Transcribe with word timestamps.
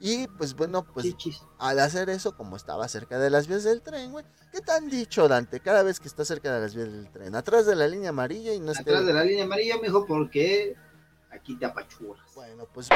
Y 0.00 0.26
pues 0.28 0.54
bueno, 0.54 0.84
pues 0.84 1.06
Chichis. 1.06 1.42
al 1.58 1.78
hacer 1.78 2.10
eso, 2.10 2.36
como 2.36 2.56
estaba 2.56 2.88
cerca 2.88 3.18
de 3.18 3.30
las 3.30 3.46
vías 3.46 3.64
del 3.64 3.82
tren, 3.82 4.12
güey. 4.12 4.24
¿Qué 4.52 4.60
te 4.60 4.72
han 4.72 4.88
dicho, 4.88 5.28
Dante, 5.28 5.60
cada 5.60 5.82
vez 5.82 6.00
que 6.00 6.08
está 6.08 6.24
cerca 6.24 6.52
de 6.52 6.60
las 6.60 6.74
vías 6.74 6.90
del 6.90 7.10
tren? 7.10 7.34
Atrás 7.34 7.66
de 7.66 7.76
la 7.76 7.86
línea 7.86 8.10
amarilla 8.10 8.52
y 8.52 8.60
no 8.60 8.72
esté... 8.72 8.82
Atrás 8.82 9.06
de 9.06 9.12
la 9.12 9.24
línea 9.24 9.44
amarilla, 9.44 9.76
mijo, 9.80 10.06
porque 10.06 10.76
aquí 11.30 11.56
te 11.56 11.66
apachuras. 11.66 12.24
Bueno, 12.34 12.66
pues... 12.72 12.88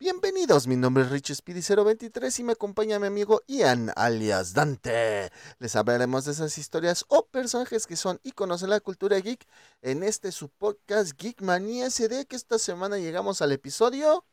Bienvenidos, 0.00 0.68
mi 0.68 0.76
nombre 0.76 1.02
es 1.02 1.10
Rich 1.10 1.34
Speedy 1.34 1.60
023 1.60 2.38
y 2.38 2.44
me 2.44 2.52
acompaña 2.52 3.00
mi 3.00 3.08
amigo 3.08 3.42
Ian 3.48 3.90
alias 3.96 4.54
Dante. 4.54 5.32
Les 5.58 5.74
hablaremos 5.74 6.24
de 6.24 6.30
esas 6.30 6.56
historias 6.56 7.04
o 7.08 7.26
personajes 7.26 7.84
que 7.84 7.96
son 7.96 8.20
íconos 8.22 8.62
en 8.62 8.70
la 8.70 8.78
cultura 8.78 9.18
geek 9.18 9.44
en 9.82 10.04
este 10.04 10.30
su 10.30 10.50
podcast 10.50 11.20
Geek 11.20 11.42
Manía 11.42 11.90
CD 11.90 12.26
que 12.26 12.36
esta 12.36 12.60
semana 12.60 12.98
llegamos 12.98 13.42
al 13.42 13.50
episodio 13.50 14.24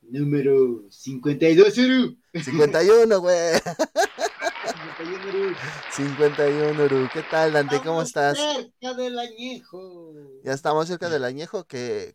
Número 0.00 0.82
52, 0.90 1.78
Uru. 1.78 2.16
51, 2.32 3.20
güey. 3.20 3.36
51, 4.96 5.28
Uru. 5.28 5.54
51, 5.92 6.84
Uru. 6.84 7.08
¿Qué 7.12 7.22
tal, 7.30 7.52
Dante? 7.52 7.80
¿Cómo 7.84 8.00
estás? 8.00 8.38
Cerca 8.38 8.94
del 8.94 9.18
añejo. 9.18 10.14
Ya 10.42 10.54
estamos 10.54 10.88
cerca 10.88 11.10
del 11.10 11.24
añejo 11.24 11.64
que, 11.64 12.14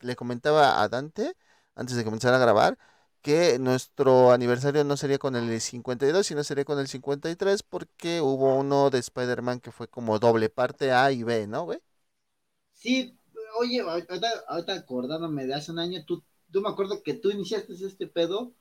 le 0.00 0.16
comentaba 0.16 0.82
a 0.82 0.88
Dante 0.88 1.36
antes 1.78 1.96
de 1.96 2.04
comenzar 2.04 2.34
a 2.34 2.38
grabar 2.40 2.78
que 3.22 3.58
nuestro 3.60 4.32
aniversario 4.32 4.84
no 4.84 4.96
sería 4.98 5.18
con 5.18 5.36
el 5.36 5.60
52, 5.62 6.26
sino 6.26 6.44
sería 6.44 6.64
con 6.66 6.78
el 6.80 6.88
53 6.88 7.62
porque 7.64 8.20
hubo 8.22 8.56
uno 8.58 8.90
de 8.90 9.00
Spider-Man 9.00 9.60
que 9.60 9.72
fue 9.72 9.88
como 9.88 10.18
doble 10.20 10.50
parte 10.50 10.92
A 10.92 11.12
y 11.12 11.24
B, 11.24 11.46
¿no, 11.48 11.64
güey? 11.64 11.80
Sí, 12.72 13.18
oye, 13.58 13.80
ahorita, 13.80 14.28
ahorita 14.48 14.74
acordándome 14.74 15.46
de 15.46 15.54
hace 15.54 15.72
un 15.72 15.78
año, 15.80 16.04
tú, 16.06 16.24
tú 16.52 16.60
me 16.60 16.68
acuerdo 16.70 17.02
que 17.02 17.14
tú 17.14 17.30
iniciaste 17.30 17.74
este 17.74 18.06
pedo 18.06 18.54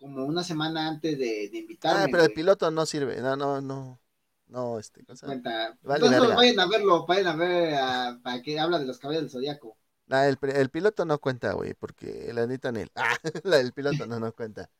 como 0.00 0.24
una 0.26 0.44
semana 0.44 0.88
antes 0.88 1.18
de, 1.18 1.50
de 1.50 1.58
invitarme. 1.58 2.04
Ah, 2.04 2.08
pero 2.10 2.22
el 2.22 2.30
piloto 2.32 2.70
no 2.70 2.86
sirve, 2.86 3.20
no, 3.20 3.36
no, 3.36 3.60
no, 3.60 4.00
no, 4.46 4.78
este, 4.78 5.04
cosa. 5.04 5.36
Vale 5.82 6.08
Entonces, 6.08 6.08
verga. 6.08 6.36
vayan 6.36 6.60
a 6.60 6.66
verlo, 6.66 7.06
vayan 7.06 7.26
a 7.28 7.36
ver 7.36 7.74
ah, 7.78 8.18
para 8.22 8.42
que 8.42 8.58
habla 8.58 8.78
de 8.78 8.86
los 8.86 8.98
caballos 8.98 9.22
del 9.22 9.30
zodiaco. 9.30 9.76
Ah, 10.10 10.28
el, 10.28 10.38
el 10.42 10.70
piloto 10.70 11.04
no 11.06 11.18
cuenta, 11.20 11.52
güey, 11.54 11.74
porque 11.74 12.32
la 12.34 12.46
neta 12.46 12.68
en 12.68 12.76
él. 12.78 12.92
Ah, 12.96 13.16
la 13.44 13.56
del 13.58 13.72
piloto 13.72 14.06
no, 14.06 14.20
no 14.20 14.32
cuenta. 14.34 14.70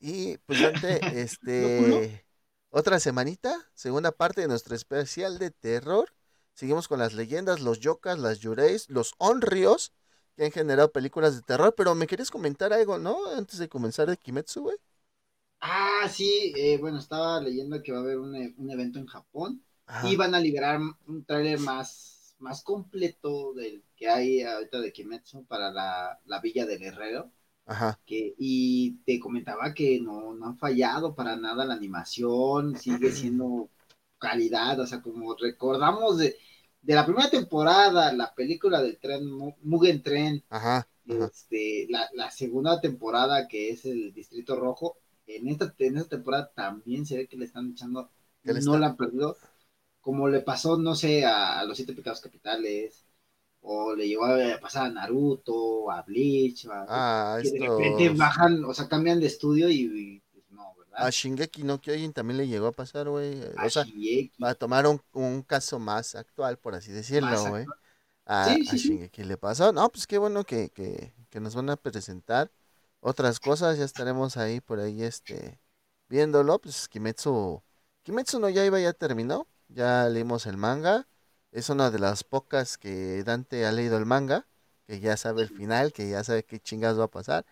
Y 0.00 0.38
pues 0.40 0.60
Dante, 0.60 1.04
este, 1.22 2.26
otra 2.70 3.00
semanita, 3.00 3.56
segunda 3.74 4.12
parte 4.12 4.42
de 4.42 4.48
nuestro 4.48 4.76
especial 4.76 5.38
de 5.38 5.50
terror. 5.50 6.14
Seguimos 6.54 6.88
con 6.88 6.98
las 7.00 7.14
leyendas, 7.14 7.60
los 7.60 7.80
yokas, 7.80 8.18
las 8.18 8.40
yureis, 8.40 8.90
los 8.90 9.14
onrios 9.18 9.92
que 10.36 10.46
han 10.46 10.52
generado 10.52 10.92
películas 10.92 11.36
de 11.36 11.42
terror. 11.42 11.74
Pero 11.76 11.94
me 11.94 12.06
querías 12.08 12.30
comentar 12.30 12.72
algo, 12.72 12.98
¿no? 12.98 13.26
Antes 13.36 13.58
de 13.60 13.68
comenzar 13.68 14.08
de 14.10 14.16
Kimetsu, 14.18 14.62
güey. 14.64 14.76
Ah, 15.60 16.08
sí, 16.10 16.52
eh, 16.56 16.76
bueno, 16.78 16.98
estaba 16.98 17.40
leyendo 17.40 17.80
que 17.82 17.92
va 17.92 17.98
a 17.98 18.00
haber 18.02 18.18
un, 18.18 18.34
un 18.56 18.70
evento 18.70 18.98
en 18.98 19.06
Japón 19.06 19.64
Ajá. 19.86 20.08
y 20.08 20.16
van 20.16 20.34
a 20.34 20.40
liberar 20.40 20.80
un 21.06 21.24
tráiler 21.24 21.60
más, 21.60 22.21
más 22.42 22.62
completo 22.62 23.54
del 23.54 23.82
que 23.96 24.08
hay 24.08 24.42
ahorita 24.42 24.80
de 24.80 24.92
Kimetsu 24.92 25.44
para 25.46 25.70
la, 25.70 26.20
la 26.26 26.40
Villa 26.40 26.66
del 26.66 26.82
Herrero. 26.82 27.30
Ajá. 27.66 27.98
Que, 28.04 28.34
y 28.38 28.96
te 29.06 29.20
comentaba 29.20 29.72
que 29.74 30.00
no, 30.00 30.34
no 30.34 30.46
han 30.46 30.58
fallado 30.58 31.14
para 31.14 31.36
nada 31.36 31.64
la 31.64 31.74
animación, 31.74 32.76
sigue 32.76 33.10
siendo 33.12 33.70
calidad, 34.18 34.78
o 34.80 34.86
sea, 34.86 35.00
como 35.02 35.34
recordamos 35.36 36.18
de, 36.18 36.36
de 36.82 36.94
la 36.94 37.04
primera 37.06 37.30
temporada, 37.30 38.12
la 38.12 38.34
película 38.34 38.82
del 38.82 38.98
tren, 38.98 39.26
Mu- 39.30 39.54
Mugen 39.62 40.02
Tren, 40.02 40.42
Ajá. 40.50 40.88
Ajá. 41.08 41.26
este, 41.32 41.86
la, 41.90 42.08
la 42.14 42.30
segunda 42.30 42.80
temporada 42.80 43.48
que 43.48 43.70
es 43.70 43.84
el 43.84 44.12
Distrito 44.12 44.56
Rojo, 44.56 44.96
en 45.26 45.48
esta, 45.48 45.72
en 45.78 45.96
esta 45.96 46.10
temporada 46.10 46.50
también 46.54 47.06
se 47.06 47.16
ve 47.16 47.28
que 47.28 47.36
le 47.36 47.44
están 47.46 47.70
echando, 47.70 48.10
¿Qué 48.42 48.52
le 48.52 48.60
no 48.60 48.74
está- 48.74 48.78
la 48.78 48.86
han 48.88 48.96
perdido, 48.96 49.36
como 50.02 50.28
le 50.28 50.42
pasó, 50.42 50.78
no 50.78 50.96
sé, 50.96 51.26
a, 51.26 51.60
a 51.60 51.64
los 51.66 51.76
siete 51.78 51.94
pecados 51.94 52.22
capitales, 52.22 53.06
o 53.62 53.94
le 53.96 54.08
llegó 54.08 54.26
a 54.26 54.60
pasar 54.60 54.86
a 54.88 54.90
Naruto, 54.90 55.90
a 55.92 56.02
Bleach, 56.02 56.66
a- 56.68 56.86
Ah, 56.86 57.40
que 57.40 57.50
de 57.52 57.60
repente 57.60 58.10
bajan, 58.10 58.64
o 58.66 58.74
sea, 58.74 58.88
cambian 58.88 59.20
de 59.20 59.26
estudio 59.28 59.68
y, 59.70 59.82
y, 59.82 60.20
pues 60.32 60.44
no, 60.50 60.74
¿verdad? 60.76 61.06
A 61.06 61.10
Shingeki 61.10 61.64
no 61.64 61.80
Kyojin 61.80 62.12
también 62.12 62.36
le 62.38 62.48
llegó 62.48 62.66
a 62.68 62.72
pasar, 62.72 63.08
güey. 63.08 63.42
A 63.56 63.64
O 63.64 63.70
sea, 63.70 63.88
Shingeki. 63.88 64.30
para 64.38 64.54
tomar 64.54 64.86
un, 64.86 65.00
un 65.12 65.42
caso 65.42 65.78
más 65.78 66.14
actual, 66.14 66.58
por 66.58 66.74
así 66.74 66.92
decirlo, 66.92 67.46
güey. 67.46 67.70
A, 68.26 68.54
Sí, 68.54 68.66
a 68.66 68.74
sí, 68.74 68.78
sí. 68.78 68.94
Shingeki 68.98 69.24
le 69.24 69.36
pasó. 69.38 69.72
No, 69.72 69.90
pues 69.90 70.06
qué 70.06 70.18
bueno 70.18 70.44
que, 70.44 70.70
que, 70.70 71.14
que 71.30 71.40
nos 71.40 71.54
van 71.56 71.70
a 71.70 71.76
presentar 71.76 72.52
otras 73.00 73.40
cosas. 73.40 73.78
Ya 73.78 73.84
estaremos 73.84 74.36
ahí 74.36 74.60
por 74.60 74.80
ahí, 74.80 75.02
este, 75.04 75.60
viéndolo. 76.08 76.60
Pues 76.60 76.88
Kimetsu, 76.88 77.62
Kimetsu 78.04 78.40
no 78.40 78.48
Yaiba 78.50 78.80
ya 78.80 78.92
terminó. 78.94 79.48
Ya 79.74 80.08
leímos 80.08 80.46
el 80.46 80.56
manga. 80.56 81.08
Es 81.50 81.68
una 81.70 81.90
de 81.90 81.98
las 81.98 82.24
pocas 82.24 82.78
que 82.78 83.22
Dante 83.24 83.66
ha 83.66 83.72
leído 83.72 83.98
el 83.98 84.06
manga, 84.06 84.48
que 84.86 85.00
ya 85.00 85.16
sabe 85.16 85.42
el 85.42 85.50
final, 85.50 85.92
que 85.92 86.08
ya 86.10 86.24
sabe 86.24 86.44
qué 86.44 86.60
chingas 86.60 86.98
va 86.98 87.04
a 87.04 87.10
pasar. 87.10 87.46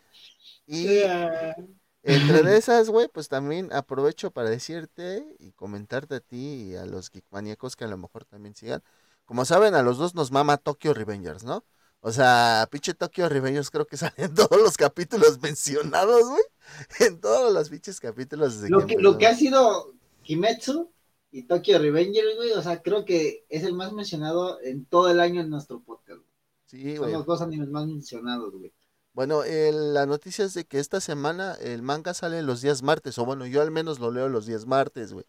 Y 0.66 1.02
Ah, 1.04 1.54
entre 2.02 2.42
de 2.42 2.56
esas, 2.58 2.88
güey, 2.90 3.08
pues 3.08 3.28
también 3.28 3.72
aprovecho 3.72 4.30
para 4.32 4.48
decirte 4.50 5.36
y 5.38 5.52
comentarte 5.52 6.16
a 6.16 6.20
ti 6.20 6.70
y 6.72 6.76
a 6.76 6.86
los 6.86 7.10
geekmaníacos 7.10 7.76
que 7.76 7.84
a 7.84 7.88
lo 7.88 7.98
mejor 7.98 8.24
también 8.24 8.54
sigan. 8.54 8.82
Como 9.26 9.44
saben, 9.44 9.74
a 9.74 9.82
los 9.82 9.98
dos 9.98 10.14
nos 10.14 10.30
mama 10.32 10.56
Tokyo 10.56 10.94
Revengers, 10.94 11.44
¿no? 11.44 11.64
O 12.00 12.12
sea, 12.12 12.66
pinche 12.70 12.94
Tokyo 12.94 13.28
Revengers 13.28 13.70
creo 13.70 13.86
que 13.86 13.96
salen 13.98 14.34
todos 14.34 14.60
los 14.62 14.76
capítulos 14.76 15.40
mencionados, 15.40 16.22
güey. 16.28 16.42
En 17.00 17.20
todos 17.20 17.52
los 17.52 17.68
pinches 17.68 18.00
capítulos 18.00 18.60
de 18.60 18.70
lo, 18.70 18.86
que, 18.86 18.96
lo 18.96 19.18
que 19.18 19.26
ha 19.26 19.34
sido 19.34 19.94
Kimetsu 20.22 20.90
y 21.32 21.44
Tokyo 21.44 21.78
Revenger, 21.78 22.24
güey, 22.36 22.52
o 22.52 22.62
sea, 22.62 22.82
creo 22.82 23.04
que 23.04 23.44
es 23.48 23.62
el 23.64 23.74
más 23.74 23.92
mencionado 23.92 24.60
en 24.62 24.84
todo 24.84 25.10
el 25.10 25.20
año 25.20 25.40
en 25.40 25.50
nuestro 25.50 25.80
podcast. 25.80 26.20
Sí, 26.66 26.96
Son 26.96 27.10
los 27.12 27.26
dos 27.26 27.40
animes 27.42 27.68
más 27.68 27.86
mencionados, 27.86 28.52
güey. 28.54 28.72
Bueno, 29.12 29.42
el- 29.44 29.92
la 29.94 30.06
noticia 30.06 30.44
es 30.44 30.54
de 30.54 30.64
que 30.64 30.78
esta 30.78 31.00
semana 31.00 31.54
el 31.60 31.82
manga 31.82 32.14
sale 32.14 32.42
los 32.42 32.62
días 32.62 32.82
martes, 32.82 33.18
o 33.18 33.24
bueno, 33.24 33.44
yo 33.46 33.60
al 33.60 33.70
menos 33.72 33.98
lo 33.98 34.10
leo 34.12 34.28
los 34.28 34.46
días 34.46 34.66
martes, 34.66 35.12
güey, 35.12 35.26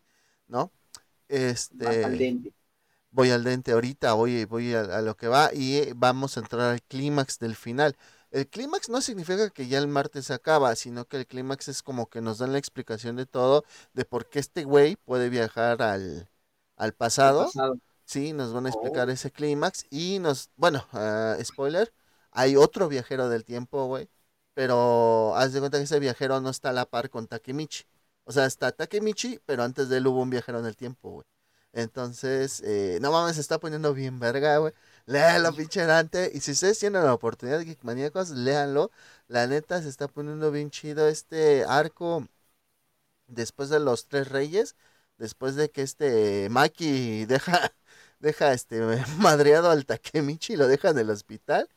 ¿no? 0.48 0.72
Este... 1.28 2.04
Al 2.04 2.18
dente. 2.18 2.54
voy 3.10 3.30
al 3.32 3.44
dente 3.44 3.72
ahorita, 3.72 4.14
voy, 4.14 4.46
voy 4.46 4.74
a, 4.74 4.82
a 4.82 5.02
lo 5.02 5.16
que 5.18 5.28
va 5.28 5.50
y 5.54 5.78
eh, 5.78 5.94
vamos 5.96 6.38
a 6.38 6.42
entrar 6.42 6.62
al 6.62 6.82
clímax 6.84 7.40
del 7.40 7.56
final. 7.56 7.98
El 8.32 8.48
clímax 8.50 8.90
no 8.90 9.02
significa 9.02 9.50
que 9.50 9.68
ya 9.68 9.78
el 9.80 9.88
martes 9.88 10.28
se 10.28 10.34
acaba, 10.34 10.76
sino 10.76 11.06
que 11.08 11.18
el 11.18 11.28
clímax 11.28 11.68
es 11.68 11.84
como 11.84 12.10
que 12.10 12.22
nos 12.22 12.38
dan 12.40 12.54
la 12.54 12.60
explicación 12.60 13.18
de 13.18 13.26
todo, 13.26 13.66
de 13.94 14.06
por 14.06 14.30
qué 14.30 14.40
este 14.40 14.64
güey 14.64 14.96
puede 14.96 15.30
viajar 15.30 15.82
al, 15.82 16.30
al 16.78 16.94
pasado. 16.94 17.54
Pasado. 17.54 17.76
Sí, 18.06 18.34
nos 18.34 18.54
van 18.54 18.66
a 18.66 18.70
explicar 18.70 19.10
Oh. 19.10 19.12
ese 19.12 19.32
clímax 19.32 19.86
y 19.90 20.20
nos, 20.20 20.50
bueno, 20.56 20.88
ah, 20.94 21.38
spoiler, 21.44 21.94
hay 22.32 22.56
otro 22.58 22.88
viajero 22.90 23.30
del 23.30 23.46
tiempo, 23.46 23.86
güey, 23.88 24.10
pero 24.54 25.36
haz 25.36 25.54
de 25.54 25.60
cuenta 25.60 25.78
que 25.78 25.84
ese 25.86 26.00
viajero 26.00 26.42
no 26.42 26.50
está 26.50 26.70
a 26.70 26.74
la 26.74 26.86
par 26.86 27.10
con 27.10 27.28
Takemichi. 27.28 27.84
O 28.26 28.32
sea, 28.32 28.46
está 28.46 28.72
Takemichi, 28.72 29.40
pero 29.46 29.64
antes 29.64 29.90
de 29.90 29.98
él 29.98 30.08
hubo 30.08 30.22
un 30.22 30.30
viajero 30.30 30.60
en 30.60 30.66
el 30.66 30.76
tiempo, 30.78 31.12
güey. 31.12 31.26
Entonces, 31.74 32.62
eh, 32.66 33.00
no 33.02 33.12
mames, 33.12 33.36
se 33.36 33.42
está 33.42 33.60
poniendo 33.60 33.94
bien 33.94 34.20
verga, 34.20 34.58
güey. 34.58 34.74
Léalo, 35.06 35.54
pinche 35.56 35.86
Dante. 35.86 36.32
Y 36.34 36.40
si 36.42 36.52
ustedes 36.52 36.80
tienen 36.80 37.04
la 37.04 37.14
oportunidad, 37.14 37.62
Geek 37.62 37.84
Maníacos, 37.84 38.30
léanlo. 38.32 38.92
La 39.28 39.48
neta, 39.48 39.82
se 39.82 39.90
está 39.90 40.08
poniendo 40.08 40.52
bien 40.52 40.70
chido 40.72 41.08
este 41.08 41.64
arco 41.66 42.28
después 43.28 43.70
de 43.70 43.80
los 43.80 44.08
tres 44.08 44.30
reyes. 44.30 44.76
Después 45.18 45.56
de 45.56 45.70
que 45.70 45.82
este 45.84 46.48
Maki 46.50 47.26
deja, 47.26 47.74
deja 48.20 48.54
este 48.54 48.82
madreado 49.20 49.70
al 49.72 49.86
Takemichi 49.86 50.54
y 50.54 50.58
lo 50.58 50.68
deja 50.68 50.90
en 50.90 51.00
el 51.00 51.10
hospital. 51.10 51.70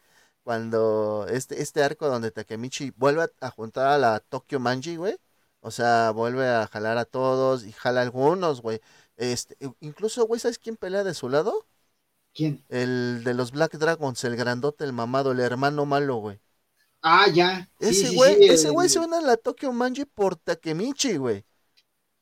Cuando 0.42 1.26
este, 1.30 1.62
este 1.62 1.82
arco 1.82 2.08
donde 2.08 2.30
Takemichi 2.30 2.92
vuelve 2.96 3.22
a, 3.24 3.30
a 3.46 3.50
juntar 3.50 3.88
a 3.88 3.98
la 3.98 4.20
Tokyo 4.20 4.60
Manji, 4.60 4.96
güey. 4.96 5.16
O 5.60 5.70
sea, 5.70 6.10
vuelve 6.10 6.46
a 6.48 6.66
jalar 6.66 6.98
a 6.98 7.04
todos 7.06 7.64
y 7.64 7.72
jala 7.72 8.00
a 8.00 8.02
algunos, 8.04 8.60
güey. 8.62 8.80
Este, 9.16 9.56
incluso, 9.80 10.26
güey, 10.26 10.38
¿sabes 10.40 10.58
quién 10.58 10.76
pelea 10.76 11.04
de 11.04 11.14
su 11.14 11.28
lado? 11.30 11.66
¿Quién? 12.34 12.62
El 12.68 13.22
de 13.24 13.34
los 13.34 13.52
Black 13.52 13.74
Dragons, 13.78 14.22
el 14.24 14.36
grandote, 14.36 14.84
el 14.84 14.92
mamado, 14.92 15.32
el 15.32 15.40
hermano 15.40 15.86
malo, 15.86 16.16
güey. 16.16 16.40
Ah, 17.02 17.26
ya. 17.32 17.68
Ese 17.80 18.08
sí, 18.08 18.16
güey, 18.16 18.36
sí, 18.36 18.48
ese 18.48 18.70
güey 18.70 18.88
se 18.88 18.98
une 18.98 19.16
a 19.16 19.20
la 19.20 19.36
Tokyo 19.36 19.72
Manji 19.72 20.04
por 20.04 20.36
Takemichi, 20.36 21.16
güey. 21.16 21.44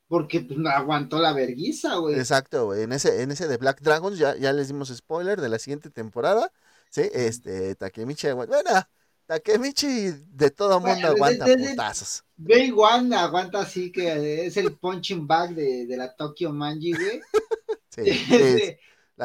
Porque 0.07 0.41
pues, 0.41 0.59
no 0.59 0.69
aguantó 0.69 1.17
la 1.19 1.33
verguiza, 1.33 1.95
güey. 1.95 2.19
Exacto, 2.19 2.65
güey. 2.65 2.83
En 2.83 2.91
ese, 2.91 3.23
en 3.23 3.31
ese 3.31 3.47
de 3.47 3.57
Black 3.57 3.81
Dragons 3.81 4.17
ya, 4.19 4.35
ya 4.35 4.53
les 4.53 4.67
dimos 4.67 4.89
spoiler 4.89 5.39
de 5.41 5.49
la 5.49 5.57
siguiente 5.57 5.89
temporada. 5.89 6.51
Sí, 6.91 7.09
este, 7.13 7.75
Takemichi 7.75 8.27
aguanta. 8.27 8.61
Bueno, 8.61 8.81
Takemichi 9.25 10.11
de 10.27 10.51
todo 10.51 10.79
mundo 10.79 10.93
Bueno, 10.93 11.07
aguanta 11.07 11.45
de- 11.45 11.55
de- 11.55 11.69
putazos. 11.69 12.23
Day 12.35 12.71
One 12.75 13.15
aguanta 13.15 13.61
así 13.61 13.91
que 13.91 14.45
es 14.45 14.57
el 14.57 14.75
punching 14.77 15.25
bag 15.25 15.55
de, 15.55 15.85
de 15.87 15.97
la 15.97 16.13
Tokyo 16.13 16.51
Manji, 16.51 16.91
güey. 16.91 17.21
Sí, 17.89 18.01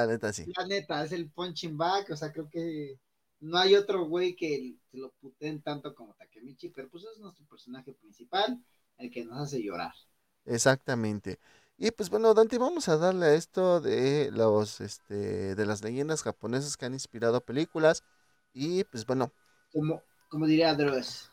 La 0.07 0.13
neta, 0.13 0.33
sí. 0.33 0.53
La 0.57 0.67
neta, 0.67 1.05
es 1.05 1.13
el 1.13 1.31
punching 1.31 1.77
back, 1.77 2.11
o 2.11 2.17
sea, 2.17 2.33
creo 2.33 2.49
que 2.49 2.99
no 3.41 3.59
hay 3.59 3.75
otro 3.75 4.07
güey 4.07 4.35
que 4.35 4.77
se 4.91 4.99
lo 4.99 5.11
puten 5.21 5.63
tanto 5.63 5.95
como 5.95 6.15
Takemichi, 6.15 6.71
pero 6.71 6.89
pues 6.89 7.05
es 7.05 7.19
nuestro 7.19 7.47
personaje 7.47 7.93
principal, 7.93 8.63
el 8.99 9.11
que 9.11 9.25
nos 9.25 9.39
hace 9.41 9.63
llorar. 9.63 9.93
Exactamente. 10.45 11.39
Y 11.77 11.93
pues 11.93 12.11
bueno, 12.11 12.35
Dante, 12.35 12.59
vamos 12.59 12.89
a 12.89 12.97
darle 12.97 13.27
a 13.27 13.35
esto 13.35 13.81
de 13.81 14.31
los 14.33 14.81
este 14.81 15.55
de 15.55 15.67
las 15.67 15.83
leyendas 15.85 16.23
japonesas 16.23 16.77
que 16.77 16.87
han 16.87 16.95
inspirado 16.95 17.41
películas 17.41 18.03
y 18.53 18.83
pues 18.85 19.07
bueno, 19.07 19.33
como 19.73 20.03
como 20.29 20.47
diría 20.47 20.75
Dross. 20.75 21.31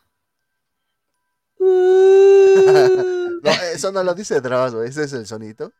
no, 1.58 3.50
eso 3.74 3.90
no 3.90 4.04
lo 4.04 4.14
dice 4.14 4.40
Dross, 4.40 4.74
ese 4.74 5.04
es 5.04 5.12
el 5.14 5.26
sonito. 5.26 5.72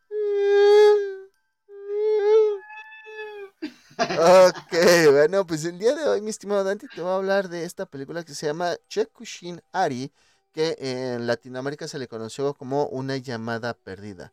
Ok, 4.18 5.12
bueno, 5.12 5.46
pues 5.46 5.64
el 5.64 5.78
día 5.78 5.94
de 5.94 6.08
hoy, 6.08 6.20
mi 6.20 6.30
estimado 6.30 6.64
Dante, 6.64 6.88
te 6.88 7.00
voy 7.00 7.10
a 7.10 7.16
hablar 7.16 7.48
de 7.48 7.64
esta 7.64 7.86
película 7.86 8.24
que 8.24 8.34
se 8.34 8.46
llama 8.46 8.76
Chekushin 8.88 9.60
Ari, 9.72 10.12
que 10.52 10.76
en 10.78 11.26
Latinoamérica 11.26 11.88
se 11.88 11.98
le 11.98 12.08
conoció 12.08 12.54
como 12.54 12.86
Una 12.86 13.16
llamada 13.16 13.74
perdida. 13.74 14.32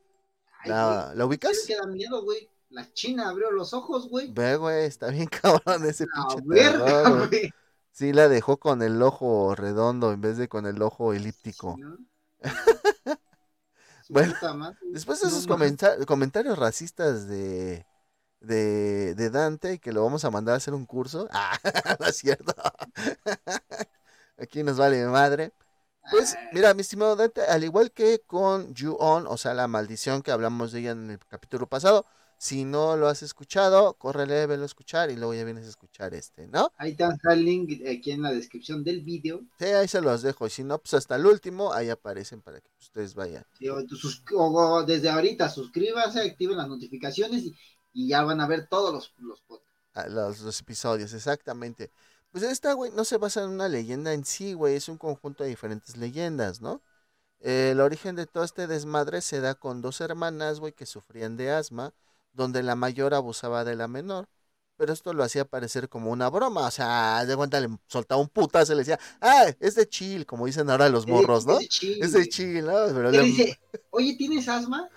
¿La, 0.65 1.13
¿La 1.15 1.25
ubicas? 1.25 1.65
que 1.67 1.75
da 1.75 1.85
miedo, 1.85 2.23
güey. 2.23 2.49
La 2.69 2.91
China 2.93 3.29
abrió 3.29 3.51
los 3.51 3.73
ojos, 3.73 4.09
güey. 4.09 4.31
Ve, 4.33 4.55
güey, 4.55 4.85
está 4.85 5.09
bien 5.09 5.27
cabrón 5.41 5.85
ese 5.85 6.07
pinche 6.07 6.41
terror. 6.49 7.29
Sí, 7.91 8.11
la 8.11 8.27
dejó 8.27 8.57
con 8.57 8.81
el 8.81 8.99
ojo 9.03 9.53
redondo 9.53 10.11
en 10.11 10.21
vez 10.21 10.37
de 10.37 10.47
con 10.47 10.65
el 10.65 10.81
ojo 10.81 11.13
elíptico. 11.13 11.77
bueno, 14.09 14.33
después 14.91 15.21
de 15.21 15.27
esos 15.27 15.45
comentarios 15.45 16.57
racistas 16.57 17.27
de, 17.27 17.85
de, 18.43 19.15
de, 19.15 19.29
Dante, 19.29 19.79
que 19.79 19.91
lo 19.91 20.03
vamos 20.03 20.25
a 20.25 20.31
mandar 20.31 20.53
a 20.53 20.57
hacer 20.57 20.73
un 20.73 20.85
curso. 20.85 21.27
Ah, 21.31 21.57
no 21.99 22.05
es 22.07 22.17
cierto. 22.17 22.53
Aquí 24.37 24.63
nos 24.63 24.77
vale 24.77 25.05
madre. 25.05 25.53
Pues 26.11 26.35
mira, 26.51 26.73
mi 26.73 26.81
estimado 26.81 27.15
Dante, 27.15 27.41
al 27.41 27.63
igual 27.63 27.91
que 27.91 28.19
con 28.27 28.75
Ju-On, 28.75 29.25
o 29.27 29.37
sea, 29.37 29.53
la 29.53 29.67
maldición 29.67 30.21
que 30.21 30.31
hablamos 30.31 30.71
de 30.71 30.81
ella 30.81 30.91
en 30.91 31.11
el 31.11 31.19
capítulo 31.19 31.67
pasado, 31.67 32.05
si 32.43 32.65
no 32.65 32.97
lo 32.97 33.07
has 33.07 33.23
escuchado, 33.23 33.93
córrele, 33.93 34.45
velo 34.47 34.63
a 34.63 34.65
escuchar 34.65 35.09
y 35.09 35.15
luego 35.15 35.33
ya 35.33 35.45
vienes 35.45 35.65
a 35.65 35.69
escuchar 35.69 36.13
este, 36.13 36.45
¿no? 36.47 36.73
Ahí 36.75 36.91
está 36.91 37.15
el 37.31 37.45
link 37.45 37.87
aquí 37.87 38.11
en 38.11 38.21
la 38.21 38.33
descripción 38.33 38.83
del 38.83 38.99
vídeo. 38.99 39.45
Sí, 39.59 39.67
ahí 39.67 39.87
se 39.87 40.01
los 40.01 40.21
dejo. 40.23 40.45
Y 40.45 40.49
si 40.49 40.65
no, 40.65 40.77
pues 40.77 40.93
hasta 40.93 41.15
el 41.15 41.25
último, 41.25 41.71
ahí 41.71 41.89
aparecen 41.89 42.41
para 42.41 42.59
que 42.59 42.69
ustedes 42.77 43.15
vayan. 43.15 43.45
o, 44.35 44.83
desde 44.83 45.09
ahorita 45.09 45.47
suscríbanse, 45.47 46.19
activen 46.19 46.57
las 46.57 46.67
notificaciones 46.67 47.43
y, 47.45 47.55
ya 47.93 48.23
van 48.23 48.41
a 48.41 48.47
ver 48.47 48.67
todos 48.67 48.93
los, 48.93 49.13
los 49.17 49.43
ah, 49.93 50.07
los, 50.07 50.41
los 50.41 50.59
episodios, 50.59 51.13
exactamente. 51.13 51.91
Pues 52.31 52.43
esta, 52.43 52.73
güey, 52.73 52.91
no 52.91 53.05
se 53.05 53.17
basa 53.17 53.43
en 53.43 53.49
una 53.49 53.69
leyenda 53.69 54.13
en 54.13 54.25
sí, 54.25 54.53
güey, 54.53 54.75
es 54.75 54.89
un 54.89 54.97
conjunto 54.97 55.43
de 55.43 55.49
diferentes 55.49 55.97
leyendas, 55.97 56.61
¿no? 56.61 56.81
el 57.43 57.81
origen 57.81 58.15
de 58.15 58.25
todo 58.25 58.45
este 58.45 58.67
desmadre 58.67 59.19
se 59.19 59.41
da 59.41 59.55
con 59.55 59.81
dos 59.81 59.99
hermanas, 59.99 60.61
güey, 60.61 60.71
que 60.71 60.85
sufrían 60.85 61.35
de 61.35 61.51
asma, 61.51 61.93
donde 62.31 62.63
la 62.63 62.75
mayor 62.75 63.13
abusaba 63.13 63.65
de 63.65 63.75
la 63.75 63.89
menor. 63.89 64.29
Pero 64.77 64.93
esto 64.93 65.13
lo 65.13 65.23
hacía 65.23 65.45
parecer 65.45 65.87
como 65.87 66.09
una 66.09 66.29
broma, 66.29 66.67
o 66.67 66.71
sea, 66.71 67.25
de 67.25 67.35
cuenta 67.35 67.59
le 67.59 67.67
soltaba 67.87 68.19
un 68.19 68.29
puta, 68.29 68.65
se 68.65 68.73
le 68.73 68.79
decía, 68.79 68.99
ah, 69.21 69.45
es 69.59 69.75
de 69.75 69.87
chill, 69.87 70.25
como 70.25 70.45
dicen 70.45 70.69
ahora 70.69 70.89
los 70.89 71.05
morros, 71.05 71.45
¿no? 71.45 71.59
Es 71.59 72.13
de 72.13 72.27
chill, 72.27 72.65
¿no? 72.65 72.73
Pero 72.87 73.11
le... 73.11 73.21
dice, 73.21 73.59
oye, 73.91 74.15
¿tienes 74.17 74.47
asma? 74.47 74.89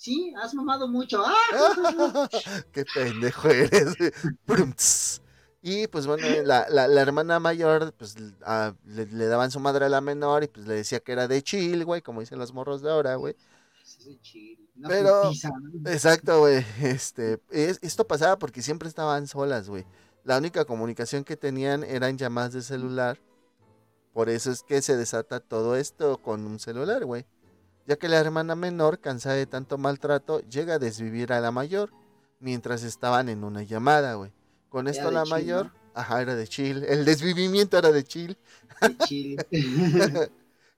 Sí, 0.00 0.32
has 0.42 0.54
mamado 0.54 0.88
mucho. 0.88 1.22
¡Ah! 1.22 2.26
Qué 2.72 2.86
pendejo 2.86 3.48
eres. 3.48 3.94
Y 5.62 5.88
pues 5.88 6.06
bueno, 6.06 6.26
la, 6.42 6.66
la, 6.70 6.88
la 6.88 7.02
hermana 7.02 7.38
mayor, 7.38 7.92
pues 7.92 8.16
le, 8.18 9.06
le, 9.06 9.26
daban 9.26 9.50
su 9.50 9.60
madre 9.60 9.84
a 9.84 9.88
la 9.90 10.00
menor 10.00 10.42
y 10.42 10.48
pues 10.48 10.66
le 10.66 10.72
decía 10.72 11.00
que 11.00 11.12
era 11.12 11.28
de 11.28 11.42
chill, 11.42 11.84
güey, 11.84 12.00
como 12.00 12.20
dicen 12.20 12.38
los 12.38 12.54
morros 12.54 12.80
de 12.80 12.90
ahora, 12.90 13.16
güey. 13.16 13.36
Pero, 14.88 15.30
exacto, 15.84 16.38
güey. 16.38 16.64
Este, 16.80 17.38
esto 17.50 18.06
pasaba 18.06 18.38
porque 18.38 18.62
siempre 18.62 18.88
estaban 18.88 19.26
solas, 19.26 19.68
güey. 19.68 19.84
La 20.24 20.38
única 20.38 20.64
comunicación 20.64 21.24
que 21.24 21.36
tenían 21.36 21.84
eran 21.84 22.16
llamadas 22.16 22.54
de 22.54 22.62
celular. 22.62 23.20
Por 24.14 24.30
eso 24.30 24.50
es 24.50 24.62
que 24.62 24.80
se 24.80 24.96
desata 24.96 25.40
todo 25.40 25.76
esto 25.76 26.16
con 26.22 26.46
un 26.46 26.58
celular, 26.58 27.04
güey. 27.04 27.26
Ya 27.90 27.96
que 27.96 28.08
la 28.08 28.20
hermana 28.20 28.54
menor, 28.54 29.00
cansada 29.00 29.34
de 29.34 29.46
tanto 29.46 29.76
maltrato, 29.76 30.42
llega 30.42 30.74
a 30.74 30.78
desvivir 30.78 31.32
a 31.32 31.40
la 31.40 31.50
mayor 31.50 31.90
mientras 32.38 32.84
estaban 32.84 33.28
en 33.28 33.42
una 33.42 33.64
llamada, 33.64 34.14
güey. 34.14 34.30
Con 34.68 34.86
esto 34.86 35.10
la 35.10 35.24
mayor, 35.24 35.72
ajá, 35.92 36.22
era 36.22 36.36
de 36.36 36.46
chill. 36.46 36.84
El 36.84 37.04
desvivimiento 37.04 37.76
era 37.76 37.90
de 37.90 38.04
chill. 38.04 38.38
De 38.80 38.96
chill. 38.98 39.44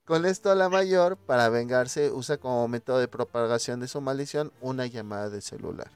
Con 0.05 0.25
esto 0.25 0.55
la 0.55 0.69
mayor, 0.69 1.15
para 1.17 1.49
vengarse, 1.49 2.09
usa 2.09 2.37
como 2.37 2.67
método 2.67 2.97
de 2.97 3.07
propagación 3.07 3.79
de 3.79 3.87
su 3.87 4.01
maldición 4.01 4.51
una 4.59 4.87
llamada 4.87 5.29
de 5.29 5.41
celular. 5.41 5.91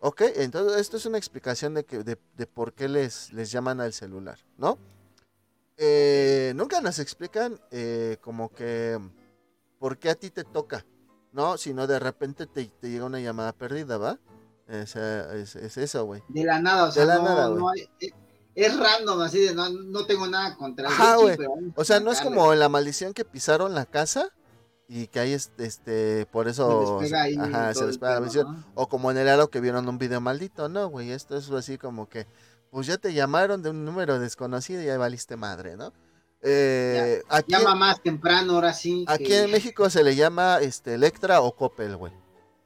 Ok, 0.00 0.22
entonces 0.34 0.80
esto 0.80 0.96
es 0.96 1.06
una 1.06 1.18
explicación 1.18 1.72
de, 1.74 1.84
que, 1.84 2.02
de, 2.02 2.16
por 2.48 2.72
qué 2.72 2.88
les, 2.88 3.32
les 3.32 3.52
llaman 3.52 3.80
al 3.80 3.92
celular, 3.92 4.40
¿no? 4.58 4.76
Eh, 5.76 6.52
nunca 6.56 6.80
nos 6.80 6.98
explican 6.98 7.60
eh, 7.70 8.16
como 8.20 8.48
que 8.52 8.98
por 9.86 9.98
qué 9.98 10.10
a 10.10 10.16
ti 10.16 10.30
te 10.30 10.42
toca, 10.42 10.84
¿no? 11.30 11.56
Sino 11.58 11.86
de 11.86 12.00
repente 12.00 12.48
te, 12.48 12.66
te 12.66 12.90
llega 12.90 13.04
una 13.04 13.20
llamada 13.20 13.52
perdida, 13.52 13.98
¿va? 13.98 14.18
Es, 14.66 14.96
es, 14.96 15.76
eso, 15.76 16.04
güey. 16.04 16.24
De 16.26 16.42
la 16.42 16.58
nada, 16.58 16.86
o 16.86 16.90
sea, 16.90 17.02
de 17.02 17.06
la 17.06 17.22
nada, 17.22 17.50
no 17.50 17.70
hay, 17.70 17.82
eh, 18.00 18.10
es 18.56 18.76
random, 18.76 19.20
así 19.20 19.38
de 19.38 19.54
no, 19.54 19.70
no 19.70 20.04
tengo 20.04 20.26
nada 20.26 20.56
contra 20.56 20.88
Ajá, 20.88 21.18
o 21.76 21.84
sea, 21.84 22.00
no 22.00 22.10
es 22.10 22.20
como 22.20 22.52
la 22.56 22.68
maldición 22.68 23.14
que 23.14 23.24
pisaron 23.24 23.76
la 23.76 23.86
casa 23.86 24.32
y 24.88 25.06
que 25.06 25.20
hay 25.20 25.34
este, 25.34 26.26
por 26.32 26.48
eso 26.48 26.98
se 27.04 27.14
ajá, 27.14 27.72
se 27.72 27.86
les 27.86 27.98
pega 27.98 28.14
la 28.14 28.20
maldición. 28.22 28.64
O 28.74 28.88
como 28.88 29.12
en 29.12 29.18
el 29.18 29.28
aro 29.28 29.50
que 29.50 29.60
vieron 29.60 29.88
un 29.88 29.98
video 29.98 30.20
maldito, 30.20 30.68
no, 30.68 30.88
güey, 30.88 31.12
esto 31.12 31.36
es 31.36 31.48
así 31.52 31.78
como 31.78 32.08
que, 32.08 32.26
pues 32.72 32.88
ya 32.88 32.98
te 32.98 33.14
llamaron 33.14 33.62
de 33.62 33.70
un 33.70 33.84
número 33.84 34.18
desconocido 34.18 34.82
y 34.82 34.86
ya 34.86 34.98
valiste 34.98 35.36
madre, 35.36 35.76
¿no? 35.76 35.92
Eh, 36.42 37.22
llama 37.46 37.74
más 37.74 38.02
temprano, 38.02 38.54
ahora 38.54 38.72
sí. 38.72 39.04
Aquí 39.08 39.32
en 39.32 39.50
México 39.50 39.90
se 39.90 40.04
le 40.04 40.14
llama 40.14 40.58
este 40.60 40.94
Electra 40.94 41.40
o 41.40 41.52
Coppel, 41.54 41.96
güey. 41.96 42.12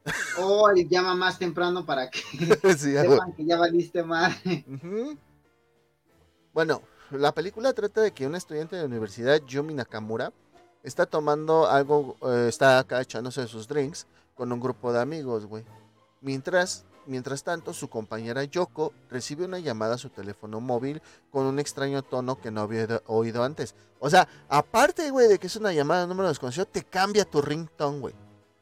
O 0.39 0.73
llama 0.75 1.15
más 1.15 1.39
temprano 1.39 1.85
para 1.85 2.11
que 2.11 2.21
sepan 2.77 3.33
que 3.35 3.45
ya 3.45 3.59
valiste 3.59 4.03
madre. 4.03 4.65
Bueno, 6.53 6.83
la 7.11 7.33
película 7.33 7.73
trata 7.73 8.01
de 8.01 8.13
que 8.13 8.27
un 8.27 8.35
estudiante 8.35 8.77
de 8.77 8.85
universidad, 8.85 9.41
Yumi 9.47 9.75
Nakamura, 9.75 10.33
está 10.83 11.07
tomando 11.07 11.69
algo, 11.69 12.17
eh, 12.23 12.47
está 12.49 12.79
acá 12.79 13.01
echándose 13.01 13.47
sus 13.47 13.69
drinks 13.69 14.07
con 14.35 14.53
un 14.53 14.61
grupo 14.61 14.93
de 14.93 15.01
amigos, 15.01 15.47
güey. 15.47 15.65
Mientras, 16.21 16.85
mientras 17.07 17.43
tanto, 17.43 17.73
su 17.73 17.89
compañera 17.89 18.45
Yoko 18.45 18.93
recibe 19.11 19.45
una 19.45 19.59
llamada 19.59 19.95
a 19.95 19.99
su 19.99 20.11
teléfono 20.11 20.61
móvil 20.61 21.03
con 21.31 21.47
un 21.47 21.59
extraño 21.59 22.03
tono 22.03 22.41
que 22.41 22.51
no 22.51 22.63
había 22.63 23.03
oído 23.07 23.43
antes. 23.45 23.75
O 23.99 24.09
sea, 24.09 24.29
aparte, 24.49 25.11
güey, 25.11 25.29
de 25.29 25.39
que 25.39 25.47
es 25.47 25.57
una 25.57 25.73
llamada 25.73 26.03
de 26.03 26.07
número 26.09 26.29
desconocido, 26.29 26.67
te 26.67 26.83
cambia 26.83 27.25
tu 27.25 27.43
ringtone, 27.43 28.01
güey. 28.01 28.15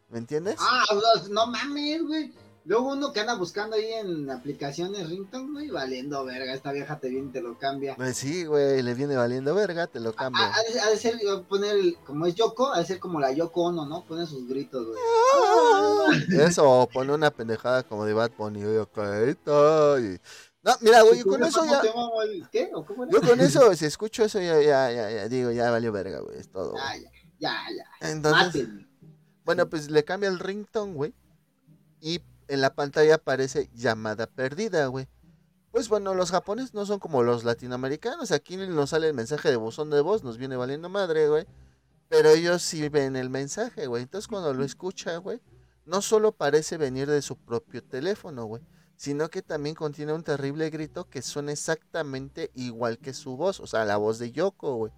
¿Me 0.09 0.19
entiendes? 0.19 0.57
Ah, 0.59 0.85
no 1.31 1.47
mames, 1.47 2.03
güey. 2.07 2.33
Luego 2.65 2.93
uno 2.93 3.13
que 3.13 3.21
anda 3.21 3.35
buscando 3.35 3.77
ahí 3.77 3.93
en 3.93 4.31
aplicaciones 4.31 5.09
Rington, 5.09 5.53
güey, 5.53 5.71
valiendo 5.71 6.25
verga, 6.25 6.53
esta 6.53 6.73
vieja 6.73 6.99
te 6.99 7.09
viene 7.09 7.29
y 7.29 7.33
te 7.33 7.41
lo 7.41 7.59
cambia. 7.59 7.97
Pues 7.97 8.17
sí, 8.17 8.45
güey, 8.45 8.83
le 8.83 8.95
viene 8.95 9.17
valiendo 9.17 9.55
verga, 9.55 9.87
te 9.87 10.01
lo 10.01 10.13
cambia. 10.13 10.53
Ha, 10.53 10.91
de 10.91 10.97
ser, 10.97 11.19
poner, 11.49 11.77
como 12.05 12.27
es 12.27 12.35
Yoko, 12.35 12.73
ha 12.73 12.81
de 12.81 12.85
ser 12.85 12.99
como 12.99 13.21
la 13.21 13.33
Yoko 13.33 13.63
Ono, 13.63 13.87
¿no? 13.87 14.05
Pone 14.05 14.27
sus 14.27 14.47
gritos, 14.47 14.87
güey. 14.87 14.99
Ah. 15.01 16.11
Eso, 16.47 16.89
pone 16.93 17.15
una 17.15 17.31
pendejada 17.31 17.83
como 17.85 18.05
de 18.05 18.13
Bad 18.13 18.33
Bunny, 18.37 18.63
güey, 18.63 18.77
ok, 18.77 18.99
y... 20.01 20.21
No, 20.61 20.75
mira, 20.81 21.03
güey, 21.03 21.23
con 21.23 21.43
eso 21.43 21.65
ya... 21.65 21.81
¿Qué? 22.53 22.71
¿O 22.75 22.85
cómo 22.85 23.09
Yo 23.09 23.23
con 23.23 23.41
eso, 23.41 23.75
si 23.77 23.87
escucho 23.87 24.25
eso, 24.25 24.41
ya, 24.41 24.61
ya, 24.61 24.93
ya, 24.93 25.11
ya 25.11 25.29
digo, 25.29 25.53
ya 25.53 25.71
valió 25.71 25.91
verga, 25.93 26.21
güey, 26.21 26.39
es 26.39 26.51
todo. 26.51 26.75
Ya, 26.77 26.97
ya, 26.97 27.11
ya, 27.39 27.57
ya. 27.75 28.11
Entonces, 28.11 28.69
bueno, 29.45 29.71
pues 29.71 29.91
le 29.91 30.05
cambia 30.05 30.29
el 30.29 30.39
ringtone, 30.39 30.93
güey, 30.93 31.15
y 32.01 32.21
en 32.49 32.61
la 32.61 32.75
pantalla 32.75 33.17
aparece 33.17 33.71
llamada 33.75 34.27
perdida, 34.27 34.87
güey. 34.87 35.09
Pues 35.71 35.89
bueno, 35.89 36.15
los 36.15 36.31
japoneses 36.31 36.75
no 36.75 36.87
son 36.87 36.99
como 36.99 37.23
los 37.23 37.45
latinoamericanos. 37.45 38.33
Aquí 38.33 38.57
nos 38.57 38.91
sale 38.91 39.09
el 39.09 39.15
mensaje 39.15 39.51
de 39.51 39.57
buzón 39.57 39.91
de 39.91 40.01
voz, 40.01 40.25
nos 40.25 40.39
viene 40.39 40.57
valiendo 40.57 40.89
madre, 40.89 41.29
güey. 41.29 41.47
Pero 42.09 42.31
ellos 42.31 42.63
sí 42.63 42.89
ven 42.89 43.17
el 43.17 43.29
mensaje, 43.29 43.87
güey. 43.87 44.03
Entonces 44.03 44.29
cuando 44.29 44.55
lo 44.55 44.65
escucha, 44.65 45.19
güey, 45.19 45.41
no 45.85 46.03
solo 46.03 46.33
parece 46.33 46.79
venir 46.79 47.09
de 47.09 47.23
su 47.23 47.37
propio 47.37 47.83
teléfono, 47.85 48.45
güey, 48.47 48.63
sino 48.97 49.29
que 49.29 49.43
también 49.43 49.75
contiene 49.75 50.13
un 50.13 50.23
terrible 50.23 50.71
grito 50.71 51.09
que 51.09 51.23
suena 51.23 51.53
exactamente 51.53 52.51
igual 52.55 52.99
que 52.99 53.13
su 53.13 53.37
voz, 53.37 53.61
o 53.61 53.67
sea, 53.67 53.85
la 53.85 53.99
voz 53.99 54.19
de 54.19 54.33
Yoko, 54.33 54.75
güey. 54.75 54.93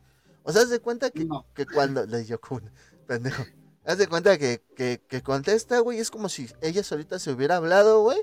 O 0.44 0.52
sea, 0.52 0.64
de 0.64 0.80
cuenta 0.80 1.10
que, 1.10 1.28
que 1.54 1.66
cuando... 1.66 2.06
De 2.06 2.24
Yoko, 2.24 2.60
pendejo. 3.06 3.44
Haz 3.84 3.98
de 3.98 4.06
cuenta 4.08 4.36
que, 4.38 4.62
que, 4.76 5.00
que 5.08 5.22
contesta, 5.22 5.78
güey, 5.80 5.98
es 5.98 6.10
como 6.10 6.28
si 6.28 6.48
ella 6.60 6.82
solita 6.82 7.18
se 7.18 7.32
hubiera 7.32 7.56
hablado, 7.56 8.02
güey. 8.02 8.18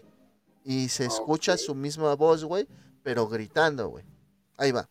y 0.63 0.89
se 0.89 1.05
escucha 1.05 1.57
su 1.57 1.73
misma 1.75 2.13
voz, 2.15 2.43
güey, 2.43 2.67
pero 3.03 3.27
gritando, 3.27 3.87
güey. 3.89 4.05
Ahí 4.57 4.71
va. 4.71 4.87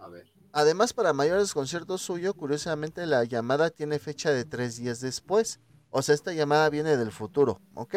A 0.00 0.08
ver. 0.08 0.32
Además, 0.52 0.92
para 0.92 1.12
mayor 1.12 1.38
desconcierto 1.38 1.98
suyo, 1.98 2.34
curiosamente 2.34 3.06
la 3.06 3.24
llamada 3.24 3.70
tiene 3.70 3.98
fecha 3.98 4.30
de 4.30 4.44
tres 4.44 4.76
días 4.76 5.00
después. 5.00 5.60
O 5.90 6.02
sea, 6.02 6.14
esta 6.14 6.32
llamada 6.32 6.68
viene 6.70 6.96
del 6.96 7.12
futuro, 7.12 7.60
¿ok? 7.74 7.94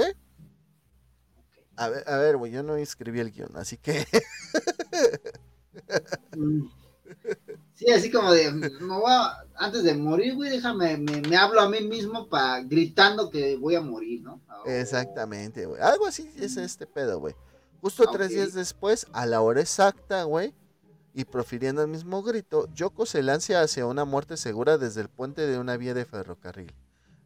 A 1.75 1.89
ver, 1.89 2.09
a 2.09 2.17
ver, 2.17 2.37
güey, 2.37 2.51
yo 2.51 2.63
no 2.63 2.75
escribí 2.75 3.19
el 3.19 3.31
guion, 3.31 3.55
así 3.57 3.77
que... 3.77 4.05
Mm. 6.35 6.67
Sí, 7.77 7.91
así 7.91 8.09
como 8.09 8.31
de, 8.31 8.47
antes 9.55 9.83
de 9.83 9.93
morir, 9.93 10.33
güey, 10.33 10.49
déjame, 10.49 10.97
me, 10.97 11.37
hablo 11.37 11.61
a 11.61 11.69
mí 11.69 11.81
mismo 11.81 12.27
para 12.27 12.63
gritando 12.63 13.29
que 13.29 13.55
voy 13.55 13.75
a 13.75 13.81
morir, 13.81 14.23
¿no? 14.23 14.41
Exactamente, 14.65 15.67
güey. 15.67 15.79
Algo 15.79 16.07
así 16.07 16.27
es 16.37 16.57
este 16.57 16.87
pedo, 16.87 17.19
güey. 17.19 17.35
Justo 17.79 18.03
tres 18.11 18.29
días 18.29 18.53
después, 18.53 19.05
a 19.13 19.27
la 19.27 19.41
hora 19.41 19.61
exacta, 19.61 20.23
güey, 20.23 20.55
y 21.13 21.25
profiriendo 21.25 21.83
el 21.83 21.87
mismo 21.87 22.23
grito, 22.23 22.67
Yoko 22.73 23.05
se 23.05 23.21
lanza 23.21 23.61
hacia 23.61 23.85
una 23.85 24.05
muerte 24.05 24.37
segura 24.37 24.79
desde 24.79 25.01
el 25.01 25.09
puente 25.09 25.45
de 25.45 25.59
una 25.59 25.77
vía 25.77 25.93
de 25.93 26.05
ferrocarril. 26.05 26.73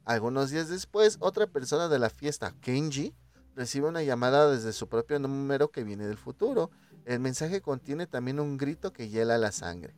Algunos 0.03 0.49
días 0.49 0.67
después, 0.67 1.15
otra 1.21 1.47
persona 1.47 1.87
de 1.87 1.97
la 1.97 2.09
fiesta, 2.09 2.53
Kenji, 2.59 3.15
recibe 3.55 3.87
una 3.87 4.03
llamada 4.03 4.51
desde 4.51 4.73
su 4.73 4.89
propio 4.89 5.17
número 5.17 5.71
que 5.71 5.85
viene 5.85 6.07
del 6.07 6.17
futuro. 6.17 6.71
El 7.05 7.21
mensaje 7.21 7.61
contiene 7.61 8.05
también 8.05 8.41
un 8.41 8.57
grito 8.57 8.91
que 8.91 9.07
hiela 9.07 9.37
la 9.37 9.53
sangre. 9.53 9.95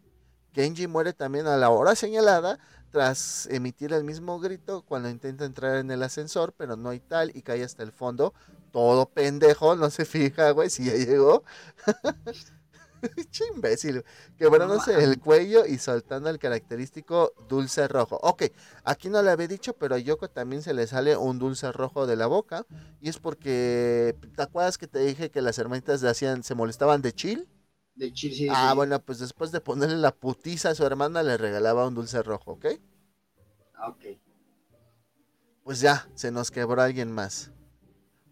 Kenji 0.54 0.88
muere 0.88 1.14
también 1.14 1.48
a 1.48 1.58
la 1.58 1.70
hora 1.70 1.96
señalada 1.96 2.60
tras 2.92 3.48
emitir 3.48 3.92
el 3.92 4.04
mismo 4.04 4.40
grito 4.40 4.84
cuando 4.84 5.10
intenta 5.10 5.46
entrar 5.46 5.78
en 5.78 5.90
el 5.90 6.04
ascensor, 6.04 6.54
pero 6.56 6.78
no 6.78 6.90
hay 6.90 7.00
tal 7.00 7.36
y 7.36 7.42
cae 7.42 7.64
hasta 7.64 7.82
el 7.82 7.92
fondo. 7.92 8.34
Todo 8.72 9.08
pendejo, 9.08 9.76
no 9.76 9.90
se 9.90 10.06
fija, 10.06 10.52
güey, 10.52 10.70
si 10.70 10.86
ya 10.86 10.94
llegó. 10.94 11.44
che 13.32 13.46
imbécil, 13.54 14.04
quebrándose 14.38 15.04
el 15.04 15.20
cuello 15.20 15.66
y 15.66 15.78
soltando 15.78 16.30
el 16.30 16.40
característico 16.40 17.34
dulce 17.50 17.88
rojo. 17.88 18.20
Ok, 18.22 18.44
aquí 18.84 19.10
no 19.10 19.22
le 19.22 19.32
había 19.32 19.48
dicho, 19.48 19.74
pero 19.74 19.96
a 19.96 19.98
Yoko 19.98 20.30
también 20.30 20.62
se 20.62 20.74
le 20.74 20.88
sale 20.88 21.18
un 21.18 21.40
dulce 21.40 21.72
rojo 21.72 22.06
de 22.06 22.16
la 22.16 22.28
boca. 22.28 22.66
Y 23.02 23.10
es 23.10 23.18
porque, 23.18 24.16
¿te 24.36 24.44
acuerdas 24.44 24.78
que 24.78 24.88
te 24.88 25.00
dije 25.00 25.32
que 25.32 25.42
las 25.42 25.58
hermanitas 25.58 26.04
hacían, 26.04 26.44
se 26.44 26.56
molestaban 26.56 27.02
de 27.02 27.14
chill? 27.14 27.48
De 27.96 28.12
sí. 28.16 28.48
Ah, 28.50 28.74
bueno, 28.74 29.00
pues 29.00 29.20
después 29.20 29.52
de 29.52 29.62
ponerle 29.62 29.98
la 29.98 30.16
putiza 30.16 30.70
a 30.70 30.76
su 30.76 30.86
hermana, 30.86 31.22
le 31.22 31.38
regalaba 31.38 31.88
un 31.88 31.94
dulce 31.94 32.24
rojo, 32.24 32.54
¿ok? 32.54 32.66
Ok. 33.88 34.06
Pues 35.64 35.80
ya, 35.80 36.08
se 36.16 36.32
nos 36.32 36.52
quebró 36.52 36.82
alguien 36.82 37.12
más. 37.12 37.52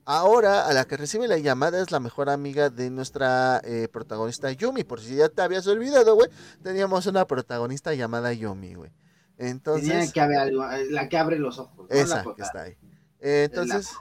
Ahora, 0.06 0.66
a 0.66 0.74
la 0.74 0.86
que 0.86 0.98
recibe 0.98 1.28
la 1.28 1.38
llamada 1.38 1.82
es 1.82 1.92
la 1.92 2.00
mejor 2.00 2.30
amiga 2.30 2.70
de 2.70 2.90
nuestra 2.90 3.62
eh, 3.64 3.88
protagonista 3.88 4.52
Yumi. 4.52 4.84
Por 4.84 5.00
si 5.00 5.16
ya 5.16 5.30
te 5.30 5.42
habías 5.42 5.68
olvidado, 5.68 6.16
güey. 6.16 6.30
Teníamos 6.64 7.06
una 7.06 7.26
protagonista 7.28 7.94
llamada 7.94 8.34
Yumi, 8.34 8.74
güey. 8.74 8.92
Entonces. 9.38 10.12
Que 10.12 10.20
eh, 10.20 10.88
la 10.90 11.08
que 11.08 11.18
abre 11.18 11.38
los 11.38 11.60
ojos. 11.60 11.88
Esa 11.90 12.26
que 12.36 12.42
está 12.42 12.64
ahí. 12.64 12.78
entonces, 13.20 13.92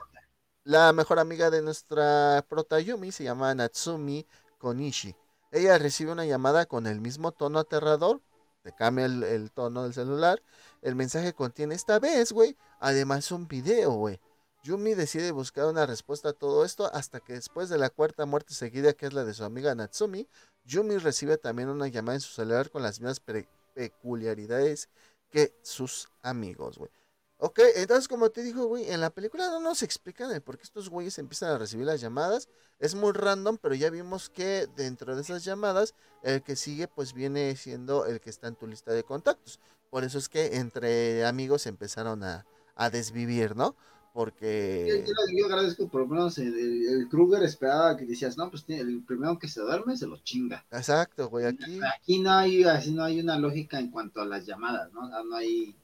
la, 0.63 0.91
mejor 0.91 1.19
amiga 1.19 1.49
de 1.51 1.61
nuestra 1.61 2.43
prota 2.49 2.79
Yumi 2.79 3.11
se 3.11 3.23
llama 3.23 3.53
Natsumi 3.53 4.25
Konishi. 4.57 5.15
Ella 5.51 5.77
recibe 5.77 6.11
una 6.11 6.25
llamada 6.25 6.65
con 6.65 6.87
el 6.87 7.01
mismo 7.01 7.31
tono 7.31 7.59
aterrador. 7.59 8.21
Te 8.63 8.73
cambia 8.73 9.05
el, 9.05 9.23
el 9.23 9.51
tono 9.51 9.83
del 9.83 9.93
celular. 9.93 10.41
El 10.81 10.95
mensaje 10.95 11.33
contiene 11.33 11.75
esta 11.75 11.99
vez, 11.99 12.31
güey. 12.31 12.57
Además, 12.79 13.31
un 13.31 13.47
video, 13.47 13.91
güey 13.91 14.19
Yumi 14.63 14.93
decide 14.93 15.31
buscar 15.31 15.65
una 15.65 15.87
respuesta 15.87 16.29
a 16.29 16.33
todo 16.33 16.63
esto 16.63 16.89
hasta 16.93 17.19
que 17.19 17.33
después 17.33 17.69
de 17.69 17.79
la 17.79 17.89
cuarta 17.89 18.27
muerte 18.27 18.53
seguida, 18.53 18.93
que 18.93 19.07
es 19.07 19.13
la 19.13 19.23
de 19.23 19.33
su 19.33 19.43
amiga 19.43 19.73
Natsumi, 19.73 20.27
Yumi 20.65 20.97
recibe 20.97 21.37
también 21.37 21.69
una 21.69 21.87
llamada 21.87 22.17
en 22.17 22.21
su 22.21 22.31
celular 22.31 22.69
con 22.69 22.83
las 22.83 22.99
mismas 22.99 23.21
peculiaridades 23.73 24.89
que 25.31 25.55
sus 25.63 26.09
amigos, 26.21 26.77
güey. 26.77 26.91
Ok, 27.43 27.59
entonces 27.75 28.07
como 28.07 28.29
te 28.29 28.43
digo, 28.43 28.67
güey, 28.67 28.91
en 28.91 29.01
la 29.01 29.09
película 29.09 29.47
no 29.47 29.59
nos 29.59 29.81
explican 29.81 30.31
el 30.31 30.41
por 30.41 30.57
qué 30.57 30.63
estos 30.63 30.89
güeyes 30.89 31.17
empiezan 31.17 31.49
a 31.49 31.57
recibir 31.57 31.87
las 31.87 31.99
llamadas. 31.99 32.47
Es 32.77 32.93
muy 32.93 33.13
random, 33.13 33.57
pero 33.59 33.73
ya 33.73 33.89
vimos 33.89 34.29
que 34.29 34.67
dentro 34.75 35.15
de 35.15 35.23
esas 35.23 35.43
llamadas, 35.43 35.95
el 36.21 36.43
que 36.43 36.55
sigue 36.55 36.87
pues 36.87 37.13
viene 37.13 37.55
siendo 37.55 38.05
el 38.05 38.21
que 38.21 38.29
está 38.29 38.47
en 38.47 38.55
tu 38.55 38.67
lista 38.67 38.93
de 38.93 39.03
contactos. 39.03 39.59
Por 39.89 40.03
eso 40.03 40.19
es 40.19 40.29
que 40.29 40.57
entre 40.57 41.25
amigos 41.25 41.65
empezaron 41.65 42.23
a, 42.23 42.45
a 42.75 42.91
desvivir, 42.91 43.55
¿no? 43.55 43.75
Porque. 44.13 45.03
Yo, 45.35 45.45
agradezco, 45.47 45.87
por 45.87 46.01
lo 46.01 46.07
menos 46.07 46.37
el, 46.37 47.07
Kruger 47.09 47.41
esperaba 47.41 47.97
que 47.97 48.05
decías, 48.05 48.37
no, 48.37 48.51
pues 48.51 48.65
el 48.67 49.03
primero 49.03 49.39
que 49.39 49.47
se 49.47 49.61
duerme 49.61 49.97
se 49.97 50.05
lo 50.05 50.17
chinga. 50.17 50.63
Exacto, 50.69 51.27
güey, 51.29 51.47
aquí. 51.47 51.79
Aquí 51.97 52.19
no 52.19 52.31
hay, 52.33 52.63
así 52.65 52.91
no 52.91 53.03
hay 53.03 53.19
una 53.19 53.39
lógica 53.39 53.79
en 53.79 53.89
cuanto 53.89 54.21
a 54.21 54.25
las 54.25 54.45
llamadas, 54.45 54.91
¿no? 54.93 55.09
no 55.23 55.35
hay. 55.35 55.75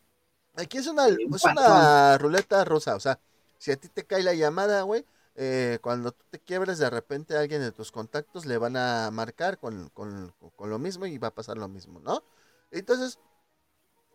Aquí 0.58 0.78
es 0.80 0.88
una, 0.88 1.08
es 1.08 1.44
una 1.44 2.18
ruleta 2.18 2.66
rusa, 2.66 2.96
o 2.96 3.00
sea, 3.00 3.20
si 3.58 3.72
a 3.72 3.78
ti 3.78 3.88
te 3.90 4.06
cae 4.06 4.24
la 4.24 4.34
llamada, 4.34 4.82
güey, 4.82 5.06
eh, 5.36 5.80
cuando 5.82 6.12
tú 6.12 6.26
te 6.30 6.40
quiebres, 6.40 6.80
de 6.80 6.90
repente 6.90 7.38
a 7.38 7.42
alguien 7.42 7.62
de 7.62 7.72
tus 7.72 7.92
contactos 7.92 8.46
le 8.46 8.58
van 8.58 8.76
a 8.76 9.10
marcar 9.12 9.60
con, 9.60 9.90
con, 9.90 10.34
con 10.56 10.70
lo 10.70 10.80
mismo 10.80 11.06
y 11.06 11.18
va 11.18 11.30
a 11.30 11.36
pasar 11.36 11.58
lo 11.58 11.68
mismo, 11.68 12.00
¿no? 12.00 12.24
Entonces, 12.72 13.20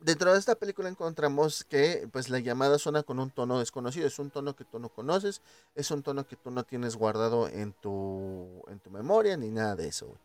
Dentro 0.03 0.33
de 0.33 0.39
esta 0.41 0.57
película 0.57 0.89
encontramos 0.89 1.63
que 1.63 2.09
pues 2.13 2.29
la 2.29 2.41
llamada 2.41 2.77
suena 2.81 3.05
con 3.05 3.21
un 3.21 3.31
tono 3.31 3.61
desconocido, 3.61 4.05
es 4.09 4.19
un 4.19 4.31
tono 4.31 4.57
que 4.57 4.65
tú 4.65 4.81
no 4.81 4.89
conoces, 4.89 5.43
es 5.77 5.93
un 5.93 6.03
tono 6.03 6.27
que 6.27 6.35
tú 6.35 6.51
no 6.51 6.65
tienes 6.65 6.97
guardado 6.97 7.47
en 7.47 7.73
tu, 7.73 8.65
en 8.67 8.81
tu 8.81 8.91
memoria 8.91 9.37
ni 9.37 9.51
nada 9.51 9.77
de 9.77 9.87
eso. 9.87 10.19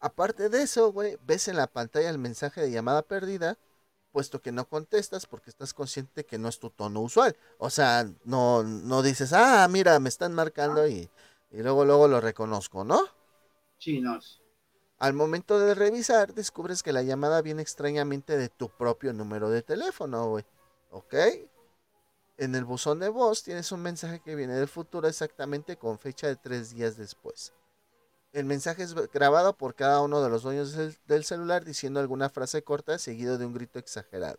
Aparte 0.00 0.50
de 0.50 0.62
eso, 0.62 0.92
güey, 0.92 1.16
ves 1.26 1.48
en 1.48 1.56
la 1.56 1.66
pantalla 1.66 2.10
el 2.10 2.18
mensaje 2.18 2.60
de 2.60 2.70
llamada 2.70 3.00
perdida, 3.00 3.56
puesto 4.12 4.40
que 4.42 4.52
no 4.52 4.68
contestas 4.68 5.26
porque 5.26 5.50
estás 5.50 5.74
consciente 5.74 6.24
que 6.24 6.38
no 6.38 6.48
es 6.48 6.58
tu 6.58 6.70
tono 6.70 7.00
usual. 7.00 7.36
O 7.58 7.70
sea, 7.70 8.08
no, 8.24 8.62
no 8.62 9.02
dices, 9.02 9.32
ah, 9.32 9.66
mira, 9.68 9.98
me 10.00 10.08
están 10.08 10.34
marcando 10.34 10.86
y, 10.86 11.08
y 11.50 11.62
luego, 11.62 11.84
luego 11.84 12.08
lo 12.08 12.20
reconozco, 12.20 12.84
¿no? 12.84 13.00
Sí, 13.78 14.00
no. 14.00 14.18
Al 14.98 15.14
momento 15.14 15.58
de 15.58 15.74
revisar, 15.74 16.34
descubres 16.34 16.82
que 16.82 16.92
la 16.92 17.02
llamada 17.02 17.40
viene 17.40 17.62
extrañamente 17.62 18.36
de 18.36 18.48
tu 18.50 18.68
propio 18.68 19.12
número 19.12 19.48
de 19.48 19.62
teléfono, 19.62 20.28
güey. 20.28 20.44
¿Ok? 20.90 21.14
En 22.36 22.54
el 22.54 22.64
buzón 22.64 22.98
de 22.98 23.08
voz 23.08 23.42
tienes 23.42 23.70
un 23.72 23.80
mensaje 23.80 24.20
que 24.20 24.34
viene 24.34 24.54
del 24.54 24.68
futuro 24.68 25.08
exactamente 25.08 25.76
con 25.76 25.98
fecha 25.98 26.26
de 26.26 26.36
tres 26.36 26.74
días 26.74 26.96
después. 26.96 27.52
El 28.32 28.44
mensaje 28.44 28.84
es 28.84 28.94
grabado 28.94 29.56
por 29.56 29.74
cada 29.74 30.00
uno 30.02 30.22
de 30.22 30.28
los 30.30 30.42
dueños 30.42 30.76
del, 31.06 31.24
celular 31.24 31.64
diciendo 31.64 31.98
alguna 31.98 32.28
frase 32.28 32.62
corta 32.62 32.98
seguido 32.98 33.38
de 33.38 33.46
un 33.46 33.54
grito 33.54 33.78
exagerado. 33.78 34.38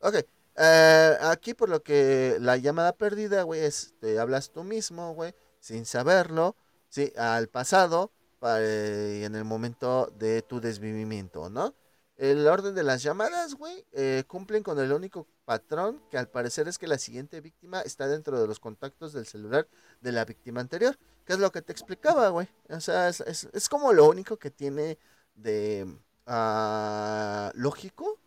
Ok, 0.00 0.16
eh, 0.56 1.16
aquí 1.22 1.54
por 1.54 1.70
lo 1.70 1.82
que 1.82 2.36
la 2.40 2.58
llamada 2.58 2.92
perdida, 2.92 3.42
güey, 3.42 3.60
es, 3.60 3.94
te 3.98 4.18
hablas 4.18 4.50
tú 4.50 4.62
mismo, 4.62 5.14
güey, 5.14 5.34
sin 5.58 5.86
saberlo, 5.86 6.54
sí, 6.90 7.12
al 7.16 7.48
pasado, 7.48 8.12
eh, 8.42 9.22
en 9.24 9.34
el 9.34 9.44
momento 9.44 10.12
de 10.18 10.42
tu 10.42 10.60
desvivimiento, 10.60 11.48
¿no? 11.48 11.74
El 12.16 12.46
orden 12.46 12.76
de 12.76 12.84
las 12.84 13.02
llamadas, 13.02 13.54
güey, 13.54 13.84
eh, 13.92 14.22
cumplen 14.28 14.62
con 14.62 14.78
el 14.78 14.92
único 14.92 15.26
patrón 15.44 16.00
que 16.10 16.18
al 16.18 16.28
parecer 16.28 16.68
es 16.68 16.78
que 16.78 16.86
la 16.86 16.98
siguiente 16.98 17.40
víctima 17.40 17.80
está 17.80 18.06
dentro 18.06 18.40
de 18.40 18.46
los 18.46 18.60
contactos 18.60 19.12
del 19.12 19.26
celular 19.26 19.66
de 20.00 20.12
la 20.12 20.24
víctima 20.24 20.60
anterior. 20.60 20.96
Que 21.24 21.32
es 21.32 21.38
lo 21.40 21.50
que 21.50 21.62
te 21.62 21.72
explicaba, 21.72 22.28
güey. 22.28 22.48
O 22.68 22.80
sea, 22.80 23.08
es, 23.08 23.68
como 23.68 23.92
lo 23.92 24.08
único 24.08 24.36
que 24.36 24.50
tiene 24.50 24.98
de 25.34 25.86
uh, 26.28 27.58
lógico, 27.58 28.20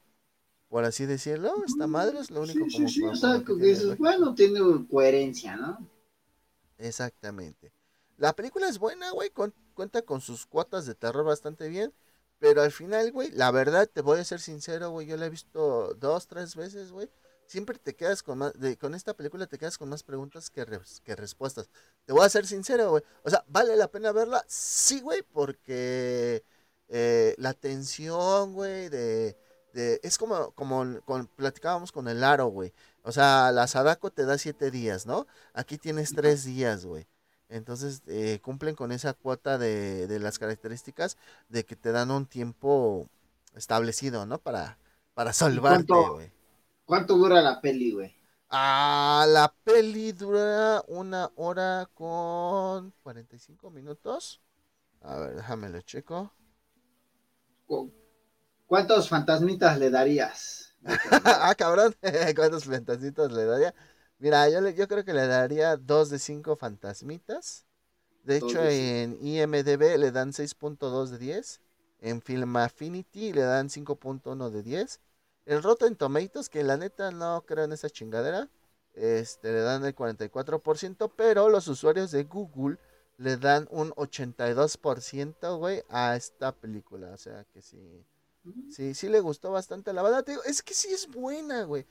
por 0.67 0.84
así 0.84 1.06
decirlo. 1.06 1.53
Esta 1.65 1.88
madre 1.88 2.20
es 2.20 2.29
lo 2.29 2.41
único 2.41 2.65
sí, 2.65 2.75
como, 2.75 2.89
sí, 2.89 2.94
sí, 2.94 3.03
o 3.03 3.15
sea, 3.15 3.41
que 3.41 3.96
bueno, 3.98 4.36
tiene 4.36 4.60
coherencia, 4.89 5.56
¿no? 5.56 5.77
Exactamente. 6.77 7.72
La 8.17 8.34
película 8.34 8.67
es 8.67 8.79
buena, 8.79 9.12
güey, 9.12 9.32
cuenta 9.74 10.01
con 10.01 10.20
sus 10.20 10.46
cuotas 10.46 10.86
de 10.86 10.96
terror 10.96 11.24
bastante 11.24 11.70
bien. 11.70 11.94
Pero 12.39 12.62
al 12.62 12.72
final, 12.72 13.12
güey, 13.12 13.32
la 13.32 13.51
verdad, 13.51 13.89
te 13.91 14.01
voy 14.01 14.20
a 14.20 14.24
ser 14.24 14.39
sincero, 14.39 14.91
güey, 14.91 15.08
yo 15.08 15.17
la 15.17 15.25
he 15.25 15.29
visto 15.29 15.94
dos, 15.96 16.27
tres 16.27 16.56
veces, 16.56 16.91
güey. 16.91 17.10
Siempre 17.48 17.79
te 17.79 17.96
quedas 17.96 18.24
con 18.24 18.39
más, 18.39 18.53
con 18.79 18.94
esta 18.94 19.15
película 19.15 19.48
te 19.48 19.58
quedas 19.58 19.77
con 19.77 19.89
más 19.89 20.03
preguntas 20.03 20.50
que, 20.50 20.65
que 21.03 21.15
respuestas. 21.15 21.70
Te 22.06 22.13
voy 22.13 22.25
a 22.25 22.29
ser 22.29 22.46
sincero, 22.46 22.91
güey. 22.91 23.03
O 23.24 23.29
sea, 23.29 23.44
¿vale 23.48 23.75
la 23.75 23.89
pena 23.89 24.12
verla? 24.12 24.44
Sí, 24.48 25.00
güey, 25.01 25.24
porque 25.24 26.44
eh, 26.89 27.36
la 27.38 27.53
tensión, 27.53 28.53
güey, 28.53 28.89
de, 28.89 29.38
de, 29.74 30.00
es 30.03 30.17
como, 30.17 30.51
como 30.51 31.01
con, 31.06 31.27
platicábamos 31.27 31.91
con 31.91 32.08
el 32.08 32.24
aro, 32.24 32.48
güey. 32.48 32.74
O 33.03 33.12
sea, 33.12 33.51
la 33.51 33.67
Sadako 33.67 34.12
te 34.12 34.25
da 34.25 34.38
siete 34.38 34.70
días, 34.72 35.06
¿no? 35.06 35.27
Aquí 35.53 35.77
tienes 35.77 36.13
tres 36.13 36.44
días, 36.44 36.86
güey. 36.86 37.08
Entonces 37.50 38.01
eh, 38.08 38.39
cumplen 38.42 38.75
con 38.75 38.92
esa 38.92 39.13
cuota 39.13 39.58
de, 39.58 40.08
de, 40.08 40.20
las 40.20 40.38
características 40.38 41.18
de 41.50 41.66
que 41.66 41.75
te 41.75 41.92
dan 41.92 42.12
un 42.12 42.25
tiempo 42.25 43.08
establecido, 43.56 44.25
¿no? 44.25 44.38
Para, 44.38 44.77
para 45.13 45.34
salvarte, 45.34 45.94
güey. 45.94 46.32
¿Cuánto 46.86 47.18
dura 47.18 47.42
la 47.42 47.60
peli, 47.62 47.92
güey? 47.92 48.16
Ah, 48.50 49.25
la 49.27 49.54
peli 49.63 50.13
dura 50.13 50.82
una 50.88 51.30
hora 51.36 51.89
con 51.94 52.94
45 53.04 53.70
minutos. 53.72 54.42
A 55.01 55.18
ver, 55.18 55.36
déjame 55.36 55.70
lo 55.70 55.82
checo. 55.82 56.32
¿Cuántos 58.66 59.10
fantasmitas 59.10 59.77
le 59.80 59.89
darías? 59.89 60.75
ah, 61.25 61.54
cabrón. 61.58 61.96
¿Cuántos 62.36 62.66
fantasmitas 62.66 63.32
le 63.32 63.46
daría? 63.46 63.74
Mira, 64.20 64.50
yo, 64.50 64.68
yo 64.70 64.88
creo 64.88 65.04
que 65.06 65.14
le 65.14 65.28
daría 65.28 65.78
dos 65.78 66.10
de 66.10 66.20
cinco 66.20 66.56
fantasmitas. 66.56 67.66
De 68.24 68.38
hecho, 68.38 68.64
en 68.64 69.18
IMDB 69.22 69.98
le 69.98 70.12
dan 70.12 70.34
6.2 70.34 71.12
de 71.12 71.18
10. 71.18 71.62
En 72.02 72.22
Film 72.22 72.56
Affinity 72.58 73.32
le 73.34 73.42
dan 73.42 73.70
5.1 73.70 74.50
de 74.50 74.64
10. 74.64 75.00
El 75.46 75.64
Rotten 75.64 75.96
Tomatoes, 75.96 76.50
que 76.50 76.64
la 76.64 76.78
neta 76.78 77.12
no 77.12 77.44
creo 77.46 77.64
en 77.66 77.72
esa 77.72 77.90
chingadera, 77.90 78.50
este, 78.96 79.52
le 79.54 79.62
dan 79.62 79.86
el 79.86 79.96
44%, 79.96 81.14
pero 81.16 81.50
los 81.50 81.68
usuarios 81.68 82.12
de 82.12 82.26
Google 82.26 82.78
le 83.18 83.38
dan 83.38 83.68
un 83.72 83.92
82%, 83.96 85.58
güey, 85.58 85.84
a 85.90 86.16
esta 86.16 86.52
película. 86.52 87.12
O 87.14 87.18
sea 87.18 87.46
que 87.46 87.62
sí, 87.62 88.06
sí, 88.70 88.94
sí 88.94 89.08
le 89.10 89.22
gustó 89.22 89.52
bastante. 89.52 89.94
La 89.94 90.04
verdad, 90.04 90.26
digo, 90.26 90.44
es 90.44 90.62
que 90.62 90.74
sí 90.74 90.90
es 90.90 91.08
buena, 91.08 91.64
güey. 91.64 91.86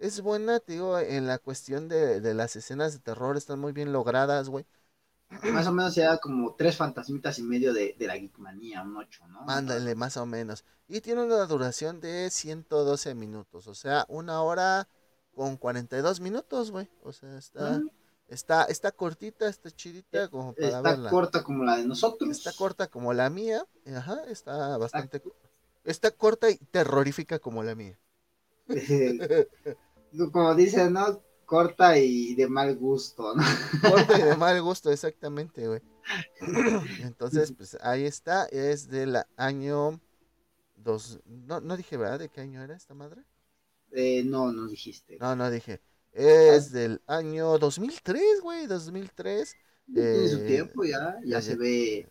Es 0.00 0.22
buena, 0.22 0.60
te 0.60 0.72
digo, 0.72 0.98
en 0.98 1.26
la 1.26 1.38
cuestión 1.38 1.86
de, 1.88 2.22
de 2.22 2.32
las 2.32 2.56
escenas 2.56 2.94
de 2.94 3.00
terror, 3.00 3.36
están 3.36 3.60
muy 3.60 3.72
bien 3.72 3.92
logradas, 3.92 4.48
güey. 4.48 4.64
Más 5.52 5.66
o 5.66 5.72
menos 5.72 5.96
era 5.98 6.16
como 6.16 6.54
tres 6.54 6.76
fantasmitas 6.76 7.38
y 7.38 7.42
medio 7.42 7.74
de, 7.74 7.94
de 7.98 8.06
la 8.06 8.14
Geekmanía, 8.14 8.82
un 8.82 8.96
ocho, 8.96 9.28
¿no? 9.28 9.42
Mándale, 9.42 9.94
más 9.94 10.16
o 10.16 10.24
menos. 10.24 10.64
Y 10.88 11.02
tiene 11.02 11.22
una 11.22 11.44
duración 11.44 12.00
de 12.00 12.30
112 12.30 13.14
minutos, 13.14 13.68
o 13.68 13.74
sea, 13.74 14.06
una 14.08 14.42
hora 14.42 14.88
con 15.34 15.58
42 15.58 16.20
minutos, 16.20 16.70
güey. 16.70 16.88
O 17.02 17.12
sea, 17.12 17.36
está, 17.36 17.82
está, 18.26 18.64
está 18.64 18.92
cortita, 18.92 19.48
está 19.48 19.70
chidita 19.70 20.24
eh, 20.24 20.28
como 20.30 20.54
para 20.54 20.66
está 20.66 20.80
verla. 20.80 21.04
Está 21.04 21.10
corta 21.10 21.44
como 21.44 21.64
la 21.64 21.76
de 21.76 21.86
nosotros. 21.86 22.30
Está 22.30 22.52
corta 22.54 22.86
como 22.88 23.12
la 23.12 23.28
mía, 23.28 23.64
ajá, 23.94 24.24
está 24.28 24.78
bastante... 24.78 25.22
Está 25.84 26.10
corta 26.10 26.50
y 26.50 26.56
terrorífica 26.56 27.38
como 27.38 27.62
la 27.62 27.74
mía. 27.74 27.98
como 30.32 30.54
dicen, 30.54 30.92
¿no? 30.92 31.22
corta 31.50 31.98
y 31.98 32.36
de 32.36 32.46
mal 32.46 32.76
gusto, 32.76 33.34
¿no? 33.34 33.42
Corta 33.82 34.16
y 34.20 34.22
de 34.22 34.36
mal 34.36 34.62
gusto, 34.62 34.92
exactamente, 34.92 35.66
güey. 35.66 35.80
Entonces, 37.02 37.52
pues 37.52 37.76
ahí 37.82 38.04
está, 38.04 38.46
es 38.46 38.88
del 38.88 39.16
año 39.36 40.00
dos, 40.76 41.18
no, 41.26 41.60
no 41.60 41.76
dije, 41.76 41.96
¿verdad? 41.96 42.20
¿De 42.20 42.28
qué 42.28 42.40
año 42.40 42.62
era 42.62 42.76
esta 42.76 42.94
madre? 42.94 43.24
Eh, 43.90 44.22
no, 44.24 44.52
no 44.52 44.68
dijiste. 44.68 45.18
No, 45.18 45.34
no 45.34 45.50
dije. 45.50 45.80
Es 46.12 46.70
del 46.70 47.02
año 47.08 47.58
2003, 47.58 48.40
güey, 48.42 48.68
2003. 48.68 49.56
Tiene 49.92 50.28
su 50.28 50.46
tiempo 50.46 50.84
ya, 50.84 51.18
ya, 51.24 51.42
se 51.42 51.56
ve 51.56 52.08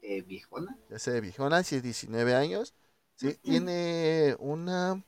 eh, 0.00 0.22
viejona. 0.22 0.78
Ya 0.88 0.98
se 0.98 1.10
ve 1.10 1.20
viejona, 1.20 1.62
sí, 1.64 1.82
19 1.82 2.34
años. 2.34 2.74
Sí, 3.16 3.34
tiene 3.42 4.36
una 4.38 5.04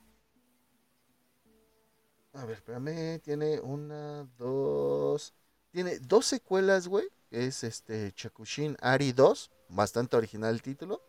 a 2.35 2.45
ver, 2.45 2.57
espérame. 2.57 3.21
Tiene 3.21 3.61
una, 3.61 4.25
dos. 4.39 5.35
Tiene 5.71 5.99
dos 5.99 6.27
secuelas, 6.27 6.89
güey. 6.89 7.09
Es 7.31 7.65
este 7.65 8.13
Chakushin 8.13 8.77
Ari 8.81 9.13
2. 9.13 9.51
Bastante 9.69 10.17
original 10.17 10.55
el 10.55 10.63
título. 10.63 11.03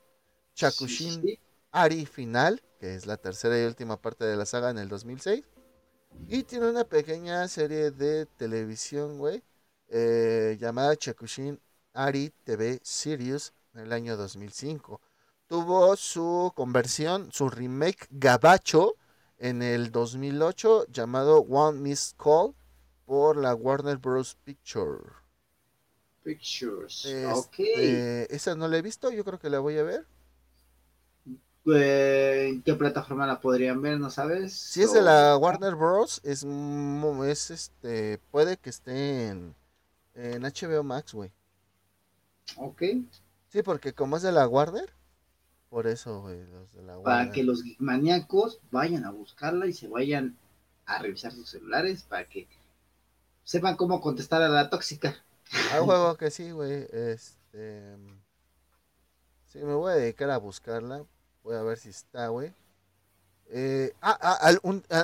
Chakushin 0.54 1.40
Ari 1.72 2.06
Final, 2.06 2.62
que 2.80 2.96
es 2.96 3.06
la 3.06 3.18
tercera 3.18 3.60
y 3.60 3.66
última 3.66 4.02
parte 4.02 4.26
de 4.26 4.36
la 4.36 4.46
saga 4.46 4.70
en 4.70 4.78
el 4.78 4.90
2006. 4.90 5.44
Y 6.28 6.44
tiene 6.44 6.70
una 6.70 6.84
pequeña 6.84 7.48
serie 7.48 7.92
de 7.92 8.26
televisión, 8.26 9.18
güey. 9.18 9.44
Eh, 9.90 10.58
llamada 10.60 10.96
Chakushin 10.96 11.60
Ari 11.94 12.32
TV 12.44 12.80
Series 12.84 13.54
en 13.74 13.82
el 13.82 13.92
año 13.92 14.16
2005. 14.16 15.02
Tuvo 15.48 15.96
su 15.96 16.52
conversión, 16.56 17.32
su 17.32 17.50
remake 17.50 18.08
gabacho 18.10 18.96
en 19.44 19.62
el 19.62 19.92
2008 19.92 20.88
llamado 20.90 21.40
One 21.42 21.82
Miss 21.82 22.16
Call 22.18 22.56
por 23.06 23.36
la 23.36 23.54
Warner 23.54 23.98
Bros. 23.98 24.38
Picture. 24.46 25.04
Pictures, 26.24 27.04
este, 27.04 28.34
Esa 28.34 28.56
no 28.56 28.70
la 28.70 28.78
he 28.78 28.82
visto, 28.82 29.12
yo 29.12 29.26
creo 29.26 29.38
que 29.38 29.50
la 29.50 29.60
voy 29.60 29.78
a 29.78 29.84
ver. 29.84 30.08
Eh, 31.66 32.48
¿En 32.54 32.62
qué 32.62 32.74
plataforma 32.76 33.28
la 33.28 33.42
podrían 33.42 33.82
ver, 33.82 34.00
no 34.00 34.10
sabes? 34.10 34.54
Si 34.54 34.82
es 34.82 34.94
de 34.94 35.02
la 35.02 35.36
Warner 35.36 35.76
Bros. 35.76 36.22
es, 36.24 36.46
es 36.46 37.52
este, 37.52 38.20
puede 38.32 38.56
que 38.56 38.70
esté 38.70 39.28
en, 39.28 39.54
en 40.16 40.44
HBO 40.44 40.84
Max, 40.84 41.14
güey. 41.14 41.34
Ok. 42.56 42.82
Sí, 43.50 43.62
porque 43.62 43.92
como 43.92 44.16
es 44.16 44.24
de 44.24 44.32
la 44.32 44.48
Warner, 44.48 44.94
por 45.74 45.88
eso, 45.88 46.22
güey, 46.22 46.38
los 46.52 46.72
de 46.72 46.84
la 46.84 47.02
Para 47.02 47.32
que 47.32 47.42
los 47.42 47.64
maníacos 47.80 48.60
vayan 48.70 49.06
a 49.06 49.10
buscarla 49.10 49.66
y 49.66 49.74
se 49.74 49.88
vayan 49.88 50.38
a 50.86 51.00
revisar 51.00 51.32
sus 51.32 51.50
celulares 51.50 52.04
para 52.04 52.26
que 52.26 52.48
sepan 53.44 53.76
cómo 53.76 54.00
contestar 54.00 54.44
a 54.44 54.50
la 54.50 54.70
tóxica. 54.70 55.16
Ah, 55.72 56.16
que 56.20 56.30
sí, 56.30 56.52
güey. 56.52 56.86
Este. 56.92 57.98
Sí, 59.48 59.58
me 59.64 59.74
voy 59.74 59.94
a 59.94 59.96
dedicar 59.96 60.30
a 60.30 60.38
buscarla. 60.38 61.06
Voy 61.42 61.56
a 61.56 61.64
ver 61.64 61.80
si 61.80 61.90
está, 61.90 62.28
güey. 62.28 62.54
Eh, 63.50 63.94
ah, 64.00 64.20
ah 64.22 64.54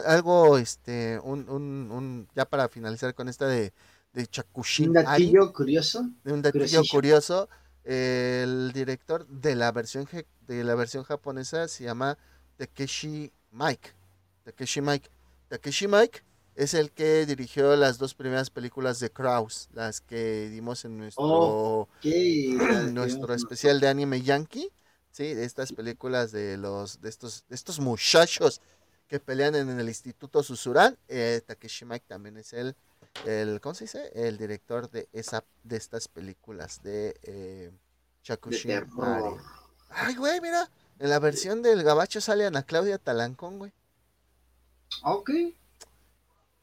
algo, 0.05 0.59
este, 0.59 1.19
un, 1.23 1.49
un, 1.49 1.89
un, 1.91 2.27
ya 2.35 2.45
para 2.45 2.69
finalizar 2.69 3.15
con 3.15 3.27
esta 3.27 3.47
de, 3.47 3.73
de 4.13 4.27
Chakushin. 4.27 4.89
Un 4.89 4.93
datillo 4.93 5.51
curioso. 5.51 6.07
Un 6.25 6.43
datillo 6.43 6.83
curioso 6.91 7.49
el 7.89 8.71
director 8.71 9.25
de 9.27 9.55
la 9.55 9.71
versión 9.71 10.07
de 10.47 10.63
la 10.63 10.75
versión 10.75 11.03
japonesa 11.03 11.67
se 11.67 11.85
llama 11.85 12.19
Takeshi 12.55 13.33
Mike. 13.49 13.89
Takeshi 14.43 14.81
Mike. 14.81 15.09
Takeshi 15.47 15.87
Mike 15.87 16.21
es 16.53 16.75
el 16.75 16.91
que 16.91 17.25
dirigió 17.25 17.75
las 17.75 17.97
dos 17.97 18.13
primeras 18.13 18.51
películas 18.51 18.99
de 18.99 19.09
Kraus, 19.09 19.69
las 19.73 20.01
que 20.01 20.49
dimos 20.49 20.85
en 20.85 20.99
nuestro 20.99 21.89
nuestro 22.91 23.33
especial 23.33 23.79
de 23.79 23.87
anime 23.87 24.21
Yankee. 24.21 24.69
Sí, 25.09 25.23
estas 25.23 25.73
películas 25.73 26.31
de 26.31 26.57
los 26.57 27.01
de 27.01 27.09
estos 27.09 27.43
de 27.49 27.55
estos 27.55 27.79
muchachos 27.79 28.61
que 29.07 29.19
pelean 29.19 29.55
en 29.55 29.67
el 29.79 29.87
Instituto 29.87 30.43
Susuran. 30.43 30.95
Eh, 31.07 31.41
Takeshi 31.43 31.85
Mike 31.85 32.05
también 32.07 32.37
es 32.37 32.53
el 32.53 32.75
el, 33.25 33.59
¿cómo 33.61 33.75
se 33.75 33.85
dice? 33.85 34.11
El 34.13 34.37
director 34.37 34.89
de 34.89 35.09
esa, 35.13 35.43
de 35.63 35.77
estas 35.77 36.07
películas 36.07 36.81
de 36.83 37.19
eh, 37.23 37.71
Ay, 39.89 40.15
güey, 40.15 40.39
mira, 40.41 40.69
en 40.99 41.09
la 41.09 41.19
versión 41.19 41.61
del 41.61 41.83
Gabacho 41.83 42.21
sale 42.21 42.45
Ana 42.45 42.63
Claudia 42.63 42.97
Talancón, 42.97 43.57
güey. 43.57 43.73
Ok. 45.03 45.31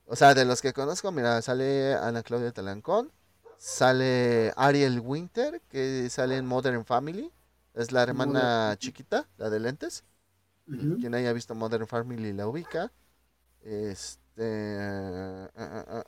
O 0.07 0.17
sea, 0.17 0.35
de 0.35 0.45
los 0.45 0.63
que 0.63 0.73
conozco, 0.73 1.11
mira, 1.11 1.43
sale 1.43 1.95
Ana 1.95 2.23
Claudia 2.23 2.53
Talancón, 2.53 3.11
sale 3.59 4.53
Ariel 4.57 5.01
Winter, 5.01 5.61
que 5.69 6.09
sale 6.11 6.37
en 6.37 6.47
Modern 6.47 6.85
Family, 6.85 7.33
es 7.75 7.93
la 7.93 8.03
hermana 8.03 8.77
chiquita, 8.79 9.29
la 9.37 9.51
de 9.51 9.61
lentes. 9.61 10.05
Quien 10.67 11.15
haya 11.15 11.33
visto 11.33 11.55
Modern 11.55 11.87
Family 11.87 12.33
la 12.33 12.49
ubica. 12.49 12.93
Este 13.63 14.26
este, 14.37 14.79
ah, 15.57 16.05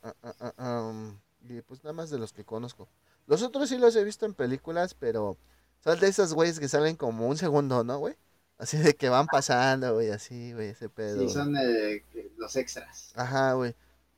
ah, 0.57 0.81
um, 0.87 1.17
y 1.41 1.61
pues 1.61 1.83
nada 1.83 1.93
más 1.93 2.11
de 2.11 2.19
los 2.19 2.31
que 2.31 2.45
conozco. 2.45 2.87
Los 3.25 3.41
otros 3.41 3.69
sí 3.69 3.77
los 3.77 3.95
he 3.95 4.03
visto 4.03 4.25
en 4.25 4.35
películas, 4.35 4.93
pero 4.93 5.37
son 5.83 5.99
de 5.99 6.07
esos 6.07 6.33
güeyes 6.33 6.59
que 6.59 6.67
salen 6.67 6.95
como 6.95 7.27
un 7.27 7.37
segundo, 7.37 7.83
¿no, 7.83 7.97
güey? 7.97 8.15
Así 8.57 8.77
de 8.77 8.95
que 8.95 9.09
van 9.09 9.25
pasando, 9.25 9.95
güey, 9.95 10.11
así, 10.11 10.53
güey, 10.53 10.69
ese 10.69 10.89
pedo. 10.89 11.21
Sí, 11.21 11.29
son 11.29 11.55
eh, 11.57 12.03
los 12.37 12.55
extras. 12.55 13.13
Ajá, 13.15 13.53
güey. 13.53 13.75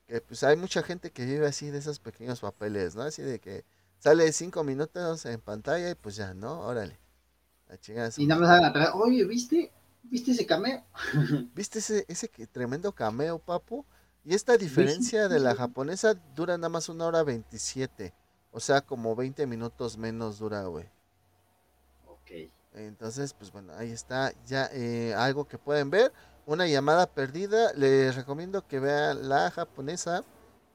Que 0.07 0.19
pues 0.19 0.43
hay 0.43 0.57
mucha 0.57 0.83
gente 0.83 1.11
que 1.11 1.25
vive 1.25 1.45
así 1.45 1.69
de 1.69 1.77
esos 1.77 1.99
pequeños 1.99 2.41
papeles, 2.41 2.95
¿no? 2.95 3.03
Así 3.03 3.21
de 3.21 3.39
que 3.39 3.63
sale 3.99 4.31
cinco 4.33 4.63
minutos 4.63 5.25
en 5.25 5.39
pantalla 5.39 5.89
y 5.89 5.95
pues 5.95 6.15
ya, 6.17 6.33
¿no? 6.33 6.59
Órale. 6.61 6.99
y 8.17 8.25
nada 8.25 8.41
más 8.41 8.49
salen 8.49 8.65
atrás, 8.65 8.89
oye, 8.93 9.23
¿viste? 9.23 9.71
¿Viste 10.03 10.31
ese 10.31 10.45
cameo? 10.45 10.83
¿Viste 11.55 11.79
ese, 11.79 12.05
ese 12.09 12.27
tremendo 12.51 12.93
cameo, 12.93 13.39
papu? 13.39 13.85
Y 14.23 14.35
esta 14.35 14.55
diferencia 14.57 15.27
de 15.27 15.39
la 15.39 15.55
japonesa 15.55 16.13
dura 16.35 16.57
nada 16.57 16.69
más 16.69 16.89
una 16.89 17.05
hora 17.05 17.23
27. 17.23 18.13
O 18.51 18.59
sea, 18.59 18.81
como 18.81 19.15
20 19.15 19.47
minutos 19.47 19.97
menos 19.97 20.37
dura, 20.37 20.63
güey. 20.65 20.85
Ok. 22.07 22.51
Entonces, 22.73 23.33
pues 23.33 23.51
bueno, 23.51 23.73
ahí 23.77 23.91
está 23.91 24.33
ya 24.45 24.69
eh, 24.73 25.13
algo 25.15 25.45
que 25.45 25.57
pueden 25.57 25.89
ver. 25.89 26.13
Una 26.45 26.67
llamada 26.67 27.07
perdida. 27.07 27.73
Les 27.73 28.15
recomiendo 28.15 28.67
que 28.67 28.79
vean 28.79 29.27
la 29.27 29.49
japonesa, 29.49 30.23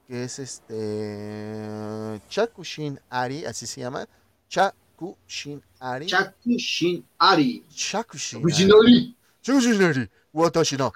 que 0.07 0.23
es 0.25 0.39
este 0.39 2.21
Chakushin 2.29 2.99
Ari, 3.09 3.45
así 3.45 3.65
se 3.65 3.81
llama. 3.81 4.07
Chakushin 4.49 5.63
Ari. 5.79 6.07
Chakushin 6.07 7.05
Ari. 7.17 7.65
Chakushin 7.69 8.43
Ari. 8.43 9.15
Chakushin 9.41 9.83
Ari. 9.83 10.09
Watashi 10.33 10.77
no. 10.77 10.91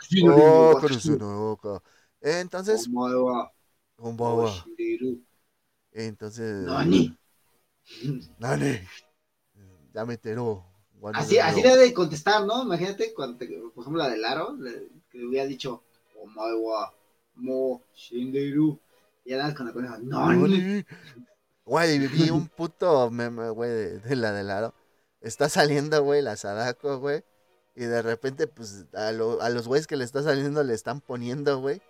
Entonces. 2.21 2.87
Oshinderu. 4.45 5.21
Entonces, 5.91 6.63
Nani. 6.65 7.17
Nani. 8.39 8.79
Ya 9.93 10.05
me 10.05 10.13
enteró. 10.13 10.65
Así, 11.13 11.39
así 11.39 11.61
de 11.61 11.93
contestar, 11.93 12.45
¿no? 12.45 12.63
Imagínate, 12.63 13.13
cuando 13.13 13.37
te- 13.37 13.47
por 13.73 13.83
ejemplo, 13.83 14.01
la 14.03 14.09
de 14.09 14.17
Laro, 14.17 14.55
le- 14.55 14.87
que 15.09 15.17
le 15.17 15.25
hubiera 15.27 15.45
dicho, 15.47 15.83
Omaewa 16.21 16.93
Mo 17.35 17.81
Shinderu. 17.95 18.79
Y 19.25 19.31
nada 19.31 19.45
más 19.45 19.55
con 19.55 19.65
la 19.67 19.73
cosa, 19.73 19.97
Nani. 20.01 20.41
Nani. 20.41 20.85
Güey, 21.65 22.07
vi 22.07 22.29
un 22.29 22.47
puto 22.47 23.09
meme, 23.11 23.49
güey, 23.49 23.69
de, 23.69 23.99
de 23.99 24.15
la 24.15 24.31
de 24.31 24.43
Laro. 24.43 24.73
Está 25.21 25.49
saliendo, 25.49 26.03
güey, 26.03 26.21
la 26.21 26.35
Sadako, 26.35 26.99
güey. 26.99 27.23
Y 27.75 27.85
de 27.85 28.01
repente, 28.01 28.47
pues, 28.47 28.85
a, 28.93 29.11
lo- 29.11 29.41
a 29.41 29.49
los 29.49 29.67
güeyes 29.67 29.87
que 29.87 29.95
le 29.97 30.03
está 30.05 30.21
saliendo 30.23 30.63
le 30.63 30.73
están 30.73 31.01
poniendo, 31.01 31.59
güey. 31.61 31.81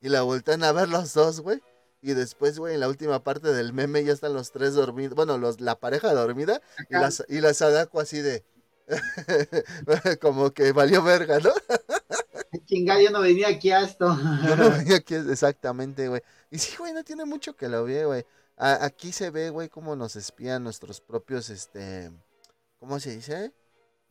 Y 0.00 0.08
la 0.08 0.22
voltean 0.22 0.64
a 0.64 0.72
ver 0.72 0.88
los 0.88 1.12
dos, 1.14 1.40
güey. 1.40 1.60
Y 2.00 2.14
después, 2.14 2.58
güey, 2.58 2.74
en 2.74 2.80
la 2.80 2.88
última 2.88 3.24
parte 3.24 3.52
del 3.52 3.72
meme 3.72 4.04
ya 4.04 4.12
están 4.12 4.32
los 4.32 4.52
tres 4.52 4.74
dormidos. 4.74 5.14
Bueno, 5.14 5.36
los, 5.36 5.60
la 5.60 5.78
pareja 5.80 6.12
dormida 6.14 6.60
y 6.88 6.94
la, 6.94 7.10
y 7.28 7.40
la 7.40 7.54
Sadako 7.54 8.00
así 8.00 8.20
de... 8.20 8.44
como 10.20 10.50
que 10.52 10.72
valió 10.72 11.02
verga, 11.02 11.40
¿no? 11.40 11.50
Chingada, 12.66 13.02
yo 13.02 13.10
no 13.10 13.20
venía 13.20 13.48
aquí 13.48 13.70
a 13.70 13.80
esto. 13.80 14.16
Yo 14.46 14.56
no 14.56 14.70
veía 14.70 14.96
aquí 14.98 15.14
exactamente, 15.14 16.08
güey. 16.08 16.22
Y 16.50 16.58
sí, 16.58 16.76
güey, 16.76 16.92
no 16.92 17.04
tiene 17.04 17.24
mucho 17.24 17.54
que 17.56 17.68
lo 17.68 17.84
ve, 17.84 18.04
güey. 18.04 18.24
Aquí 18.56 19.12
se 19.12 19.30
ve, 19.30 19.50
güey, 19.50 19.68
cómo 19.68 19.94
nos 19.94 20.16
espían 20.16 20.64
nuestros 20.64 21.00
propios, 21.00 21.48
este, 21.48 22.10
¿cómo 22.80 22.98
se 22.98 23.14
dice? 23.14 23.52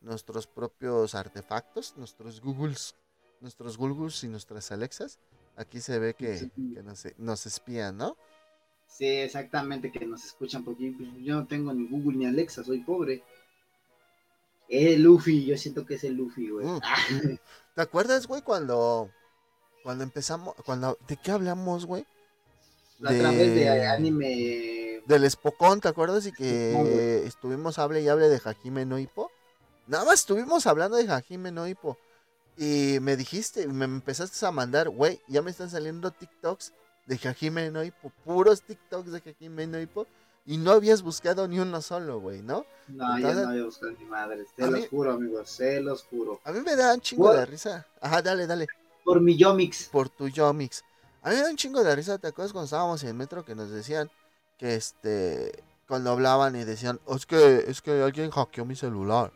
Nuestros 0.00 0.46
propios 0.46 1.14
artefactos, 1.14 1.94
nuestros 1.98 2.40
Googles, 2.40 2.94
nuestros 3.40 3.76
Googles 3.76 4.24
y 4.24 4.28
nuestras 4.28 4.72
Alexas. 4.72 5.18
Aquí 5.58 5.80
se 5.80 5.98
ve 5.98 6.14
que, 6.14 6.38
Sí. 6.38 6.52
que 6.74 6.82
nos, 6.84 7.04
nos 7.18 7.44
espían, 7.46 7.96
¿no? 7.96 8.16
Sí, 8.86 9.06
exactamente, 9.06 9.90
que 9.90 10.06
nos 10.06 10.24
escuchan, 10.24 10.64
porque 10.64 10.94
yo 11.20 11.34
no 11.34 11.46
tengo 11.46 11.74
ni 11.74 11.86
Google 11.88 12.16
ni 12.16 12.26
Alexa, 12.26 12.62
soy 12.62 12.80
pobre. 12.80 13.22
El 14.68 15.02
Luffy, 15.02 15.44
yo 15.44 15.56
siento 15.56 15.84
que 15.84 15.94
es 15.94 16.04
el 16.04 16.14
Luffy, 16.14 16.48
güey. 16.48 16.64
Mm. 16.66 16.80
¿Te 17.74 17.82
acuerdas, 17.82 18.26
güey, 18.26 18.42
cuando, 18.42 19.10
cuando 19.82 20.04
empezamos, 20.04 20.54
cuando, 20.64 20.96
¿de 21.08 21.16
qué 21.16 21.32
hablamos, 21.32 21.86
güey? 21.86 22.06
A 23.04 23.12
través 23.12 23.54
de 23.54 23.68
anime. 23.86 25.02
Del 25.06 25.24
Espocón, 25.24 25.80
¿te 25.80 25.88
acuerdas? 25.88 26.26
Y 26.26 26.32
que 26.32 27.24
estuvimos 27.26 27.78
hable 27.78 28.02
y 28.02 28.08
hable 28.08 28.28
de 28.28 28.40
Hajime 28.44 28.84
no 28.84 28.98
Ippo. 28.98 29.30
Nada 29.86 30.04
más 30.04 30.20
estuvimos 30.20 30.66
hablando 30.66 30.96
de 30.96 31.10
Hajime 31.10 31.50
no 31.50 31.66
Ippo. 31.66 31.96
Y 32.60 32.98
me 33.00 33.16
dijiste, 33.16 33.66
me 33.68 33.84
empezaste 33.84 34.44
a 34.44 34.50
mandar, 34.50 34.88
güey, 34.88 35.20
ya 35.28 35.42
me 35.42 35.50
están 35.52 35.70
saliendo 35.70 36.10
TikToks 36.10 36.72
de 37.06 37.16
Hajime 37.16 37.70
no 37.70 37.84
Ippo, 37.84 38.10
puros 38.24 38.62
TikToks 38.62 39.12
de 39.12 39.18
Hajime 39.24 39.66
no. 39.68 39.78
Y 40.44 40.56
no 40.56 40.72
habías 40.72 41.02
buscado 41.02 41.46
ni 41.46 41.58
uno 41.60 41.80
solo, 41.82 42.20
güey, 42.20 42.42
¿no? 42.42 42.64
No, 42.88 43.16
Entonces- 43.16 43.36
ya 43.38 43.42
no 43.46 43.52
voy 43.52 43.60
a 43.60 43.64
buscar 43.64 43.90
ni 43.98 44.04
madre. 44.06 44.44
Se 44.56 44.64
A 44.64 44.66
los 44.70 44.80
mí- 44.80 44.86
juro, 44.90 45.12
amigos, 45.12 45.50
se 45.50 45.80
los 45.80 46.02
juro. 46.04 46.40
A 46.44 46.52
mí 46.52 46.60
me 46.60 46.74
da 46.74 46.94
un 46.94 47.00
chingo 47.00 47.32
de 47.32 47.46
risa. 47.46 47.86
Ajá, 48.00 48.22
dale, 48.22 48.46
dale. 48.46 48.66
Por 49.04 49.20
mi 49.20 49.36
Yomix. 49.36 49.88
por 49.88 50.08
tu 50.08 50.28
Yomix. 50.28 50.82
A 51.22 51.30
mí 51.30 51.36
me 51.36 51.42
da 51.42 51.50
un 51.50 51.56
chingo 51.56 51.84
de 51.84 51.94
risa, 51.94 52.18
¿te 52.18 52.28
acuerdas 52.28 52.52
cuando 52.52 52.64
estábamos 52.64 53.02
en 53.02 53.10
el 53.10 53.14
metro 53.14 53.44
que 53.44 53.54
nos 53.54 53.70
decían 53.70 54.10
que 54.58 54.74
este 54.74 55.62
cuando 55.86 56.10
hablaban 56.10 56.56
y 56.56 56.64
decían, 56.64 56.98
"Oh, 57.06 57.16
es 57.16 57.24
que 57.24 57.64
es 57.68 57.80
que 57.80 58.02
alguien 58.02 58.30
hackeó 58.30 58.64
mi 58.66 58.74
celular. 58.76 59.32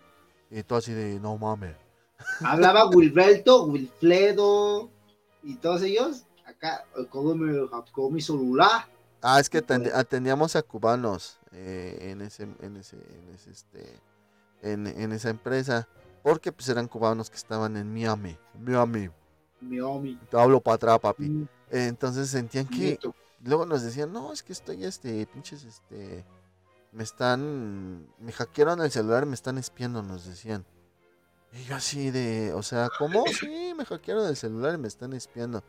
Y 0.51 0.63
tú 0.65 0.75
así 0.75 0.93
de, 0.93 1.19
no 1.21 1.39
mames. 1.39 1.77
Hablaba 2.45 2.89
Wilberto, 2.89 3.65
Wilfredo 3.65 4.91
y 5.43 5.57
todos 5.57 5.83
ellos. 5.83 6.25
Acá, 6.47 6.85
como 7.11 7.35
me 7.35 7.67
hackeó 7.69 8.11
mi 8.11 8.21
celular. 8.21 8.87
Ah, 9.21 9.39
es 9.41 9.49
que 9.49 9.63
pues. 9.63 9.79
atend- 9.81 9.93
atendíamos 9.95 10.57
a 10.57 10.63
cubanos 10.63 11.39
eh, 11.53 12.11
en 12.11 12.21
ese, 12.23 12.45
en 12.61 12.77
ese, 12.77 12.97
en 12.97 13.35
ese, 13.35 13.51
este, 13.51 14.01
en, 14.63 14.87
en 14.87 15.13
esa 15.13 15.31
empresa. 15.31 15.89
Porque 16.23 16.53
pues 16.53 16.69
eran 16.69 16.87
cubanos 16.87 17.31
que 17.31 17.37
estaban 17.37 17.77
en 17.77 17.93
Miami. 17.93 18.39
Miami. 18.61 19.11
Mi 19.61 19.81
Omi. 19.81 20.19
Te 20.31 20.39
hablo 20.41 20.61
para 20.61 20.75
atrás, 20.75 20.99
papi. 21.01 21.29
Mm, 21.29 21.49
Entonces 21.71 22.29
sentían 22.29 22.67
que, 22.67 22.99
luego 23.45 23.65
nos 23.67 23.83
decían, 23.83 24.13
no, 24.13 24.33
es 24.33 24.43
que 24.43 24.53
estoy, 24.53 24.85
este, 24.85 25.25
pinches, 25.27 25.63
este, 25.65 26.25
me 26.93 27.05
están, 27.05 28.07
me 28.19 28.33
hackearon 28.33 28.81
el 28.83 28.91
celular, 28.91 29.25
me 29.25 29.35
están 29.35 29.59
espiando, 29.59 30.03
nos 30.03 30.27
decían. 30.27 30.65
Y 31.53 31.65
yo 31.65 31.77
así 31.77 32.11
de, 32.11 32.53
o 32.55 32.63
sea, 32.63 32.91
¿cómo? 32.91 33.31
Sí, 33.33 33.75
me 33.77 33.85
hackearon 33.85 34.27
el 34.27 34.37
celular 34.37 34.75
y 34.75 34.79
me 34.79 34.89
están 34.89 35.13
espiando. 35.13 35.63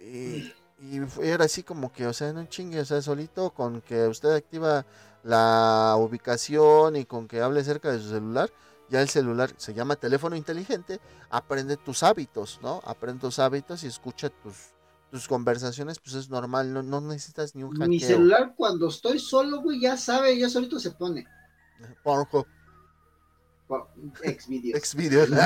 Y, 0.00 0.44
y 0.80 1.00
fue- 1.08 1.28
era 1.30 1.44
así 1.46 1.62
como 1.62 1.92
que, 1.92 2.06
o 2.06 2.12
sea, 2.12 2.32
no 2.32 2.46
chingue, 2.46 2.80
o 2.80 2.84
sea, 2.84 3.02
solito 3.02 3.50
con 3.52 3.80
que 3.82 4.06
usted 4.08 4.30
activa 4.34 4.86
la 5.24 5.96
ubicación 5.98 6.96
y 6.96 7.04
con 7.06 7.28
que 7.28 7.40
hable 7.40 7.64
cerca 7.64 7.90
de 7.92 8.00
su 8.00 8.10
celular, 8.10 8.50
ya 8.90 9.02
el 9.02 9.08
celular 9.08 9.52
se 9.58 9.74
llama 9.74 9.96
teléfono 9.96 10.36
inteligente, 10.36 11.00
aprende 11.30 11.76
tus 11.76 12.02
hábitos, 12.02 12.60
¿no? 12.62 12.80
Aprende 12.84 13.20
tus 13.22 13.38
hábitos 13.38 13.84
y 13.84 13.88
escucha 13.88 14.30
tus, 14.30 14.56
tus 15.10 15.28
conversaciones, 15.28 15.98
pues 16.00 16.16
es 16.16 16.30
normal, 16.30 16.72
no, 16.72 16.82
no 16.82 17.00
necesitas 17.00 17.54
ni 17.54 17.62
un 17.64 17.70
hackeo. 17.72 17.88
Mi 17.88 18.00
celular 18.00 18.54
cuando 18.56 18.88
estoy 18.88 19.18
solo, 19.18 19.60
güey, 19.62 19.80
ya 19.80 19.96
sabe, 19.96 20.38
ya 20.38 20.48
solito 20.48 20.78
se 20.78 20.92
pone. 20.92 21.26
Pornhub, 22.02 22.46
Ex 24.22 24.48
videos. 24.48 24.82
Xvideos. 24.82 25.28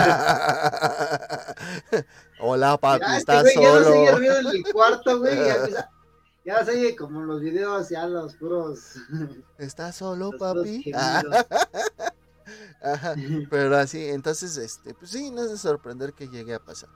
Hola, 2.41 2.77
papi, 2.79 3.01
Ya, 3.01 3.17
este 3.19 3.33
¿estás 3.33 3.43
güey 3.43 3.55
Ya 3.55 3.73
no 3.73 3.79
se 3.79 3.79
el 3.79 3.85
solo? 3.85 4.17
ruido 4.19 4.37
en 4.39 4.47
el 4.47 4.65
cuarto, 4.73 5.19
güey. 5.19 5.37
Ya, 5.37 5.91
ya 6.45 6.65
se 6.65 6.71
oye 6.73 6.97
como 6.97 7.23
los 7.23 7.41
videos, 7.41 7.89
ya 7.89 8.07
los 8.07 8.35
puros. 8.37 8.95
¿Estás 9.59 9.97
solo, 9.97 10.31
papi? 10.39 10.93
Ajá, 12.83 13.15
pero 13.49 13.77
así, 13.77 14.09
entonces, 14.09 14.57
este, 14.57 14.95
pues 14.95 15.13
sí, 15.13 15.31
no 15.31 15.45
es 15.45 15.51
de 15.51 15.59
sorprender 15.59 16.13
que 16.13 16.29
llegue 16.29 16.55
a 16.55 16.59
pasar. 16.59 16.89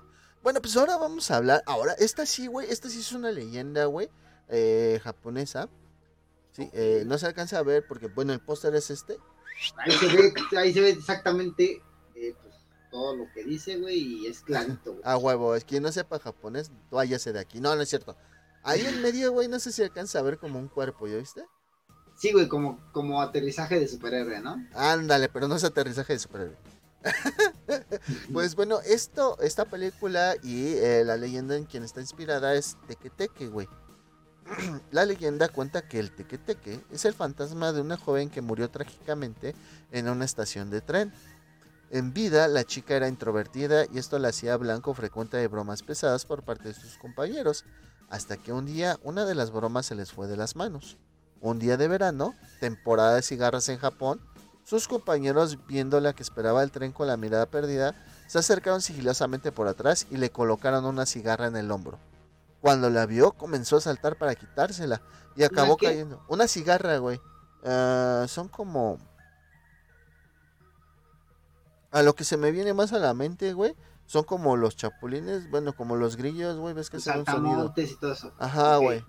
Bueno, 0.42 0.60
pues 0.60 0.76
ahora 0.76 0.96
vamos 0.96 1.30
a 1.30 1.36
hablar, 1.36 1.62
ahora, 1.66 1.92
esta 1.94 2.26
sí, 2.26 2.48
güey, 2.48 2.68
esta 2.70 2.88
sí 2.88 2.98
es 3.00 3.12
una 3.12 3.30
leyenda, 3.30 3.84
güey, 3.86 4.10
eh, 4.48 5.00
japonesa. 5.02 5.68
Sí, 6.52 6.68
eh, 6.72 7.04
no 7.06 7.18
se 7.18 7.26
alcanza 7.26 7.58
a 7.58 7.62
ver 7.62 7.84
porque, 7.86 8.08
bueno, 8.08 8.32
el 8.32 8.40
póster 8.40 8.74
es 8.74 8.90
este. 8.90 9.18
Ahí 9.78 9.92
se 9.92 10.06
ve, 10.08 10.34
ahí 10.58 10.72
se 10.72 10.80
ve 10.80 10.90
exactamente 10.90 11.82
eh, 12.14 12.34
pues, 12.42 12.54
todo 12.90 13.16
lo 13.16 13.32
que 13.32 13.44
dice, 13.44 13.76
güey, 13.78 13.98
y 13.98 14.26
es 14.26 14.40
clarito, 14.40 14.92
güey. 14.92 15.02
A 15.04 15.16
huevo, 15.16 15.54
es 15.54 15.64
quien 15.64 15.82
no 15.82 15.92
sepa 15.92 16.18
japonés, 16.18 16.70
váyase 16.90 17.32
de 17.32 17.40
aquí. 17.40 17.60
No, 17.60 17.74
no 17.74 17.82
es 17.82 17.88
cierto. 17.88 18.16
Ahí 18.62 18.84
en 18.84 19.00
medio, 19.00 19.32
güey, 19.32 19.48
no 19.48 19.60
sé 19.60 19.72
si 19.72 19.82
alcanza 19.82 20.18
a 20.18 20.22
ver 20.22 20.38
como 20.38 20.58
un 20.58 20.68
cuerpo, 20.68 21.06
¿ya 21.06 21.16
viste? 21.16 21.44
Sí, 22.16 22.32
güey, 22.32 22.48
como, 22.48 22.80
como 22.92 23.20
aterrizaje 23.20 23.78
de 23.78 23.86
superhéroe, 23.86 24.40
¿no? 24.40 24.56
Ándale, 24.74 25.28
pero 25.28 25.46
no 25.46 25.56
es 25.56 25.64
aterrizaje 25.64 26.14
de 26.14 26.18
superhéroe. 26.18 26.56
pues 28.32 28.56
bueno, 28.56 28.80
esto, 28.80 29.38
esta 29.40 29.66
película 29.66 30.34
y 30.42 30.74
eh, 30.74 31.04
la 31.04 31.16
leyenda 31.16 31.56
en 31.56 31.64
quien 31.64 31.84
está 31.84 32.00
inspirada 32.00 32.54
es 32.54 32.76
Tequeteque, 32.88 33.48
güey. 33.48 33.68
la 34.90 35.04
leyenda 35.04 35.48
cuenta 35.48 35.82
que 35.82 35.98
el 35.98 36.10
Tequeteque 36.10 36.80
es 36.90 37.04
el 37.04 37.14
fantasma 37.14 37.72
de 37.72 37.80
una 37.80 37.96
joven 37.96 38.30
que 38.30 38.42
murió 38.42 38.70
trágicamente 38.70 39.54
en 39.92 40.08
una 40.08 40.24
estación 40.24 40.70
de 40.70 40.80
tren. 40.80 41.12
En 41.90 42.12
vida, 42.12 42.48
la 42.48 42.64
chica 42.64 42.94
era 42.94 43.08
introvertida 43.08 43.84
y 43.92 43.98
esto 43.98 44.18
la 44.18 44.28
hacía 44.28 44.56
blanco 44.56 44.94
frecuente 44.94 45.36
de 45.36 45.48
bromas 45.48 45.82
pesadas 45.82 46.26
por 46.26 46.42
parte 46.42 46.68
de 46.68 46.74
sus 46.74 46.98
compañeros, 46.98 47.64
hasta 48.08 48.36
que 48.36 48.52
un 48.52 48.66
día 48.66 48.98
una 49.02 49.24
de 49.24 49.34
las 49.34 49.50
bromas 49.50 49.86
se 49.86 49.94
les 49.94 50.12
fue 50.12 50.26
de 50.26 50.36
las 50.36 50.56
manos. 50.56 50.96
Un 51.40 51.58
día 51.58 51.76
de 51.76 51.88
verano, 51.88 52.34
temporada 52.60 53.14
de 53.14 53.22
cigarras 53.22 53.68
en 53.68 53.78
Japón, 53.78 54.20
sus 54.64 54.88
compañeros, 54.88 55.64
viéndola 55.68 56.12
que 56.12 56.24
esperaba 56.24 56.62
el 56.62 56.72
tren 56.72 56.90
con 56.90 57.06
la 57.06 57.16
mirada 57.16 57.46
perdida, 57.46 57.94
se 58.26 58.38
acercaron 58.38 58.82
sigilosamente 58.82 59.52
por 59.52 59.68
atrás 59.68 60.08
y 60.10 60.16
le 60.16 60.30
colocaron 60.30 60.84
una 60.86 61.06
cigarra 61.06 61.46
en 61.46 61.56
el 61.56 61.70
hombro. 61.70 62.00
Cuando 62.66 62.90
la 62.90 63.06
vio, 63.06 63.30
comenzó 63.30 63.76
a 63.76 63.80
saltar 63.80 64.16
para 64.16 64.34
quitársela 64.34 65.00
y 65.36 65.44
acabó 65.44 65.76
qué? 65.76 65.86
cayendo. 65.86 66.24
Una 66.26 66.48
cigarra, 66.48 66.98
güey. 66.98 67.20
Ah, 67.64 68.26
son 68.28 68.48
como... 68.48 68.98
A 71.92 72.02
lo 72.02 72.14
que 72.16 72.24
se 72.24 72.36
me 72.36 72.50
viene 72.50 72.74
más 72.74 72.92
a 72.92 72.98
la 72.98 73.14
mente, 73.14 73.52
güey, 73.52 73.76
son 74.06 74.24
como 74.24 74.56
los 74.56 74.76
chapulines, 74.76 75.48
bueno, 75.48 75.74
como 75.74 75.94
los 75.94 76.16
grillos, 76.16 76.56
güey, 76.58 76.74
ves 76.74 76.90
que 76.90 76.96
hacen 76.96 77.20
un 77.20 77.26
sonido. 77.26 77.72
y 77.76 77.94
todo 77.94 78.12
eso. 78.12 78.32
Ajá, 78.36 78.78
güey. 78.78 79.04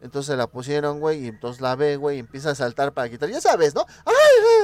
Entonces 0.00 0.36
la 0.36 0.48
pusieron, 0.48 0.98
güey, 0.98 1.24
y 1.24 1.28
entonces 1.28 1.62
la 1.62 1.76
ve, 1.76 1.96
güey, 1.96 2.16
y 2.16 2.20
empieza 2.20 2.50
a 2.50 2.54
saltar 2.56 2.92
para 2.92 3.08
quitar. 3.08 3.30
Ya 3.30 3.40
sabes, 3.40 3.74
¿no? 3.74 3.86
¡Ay, 4.04 4.14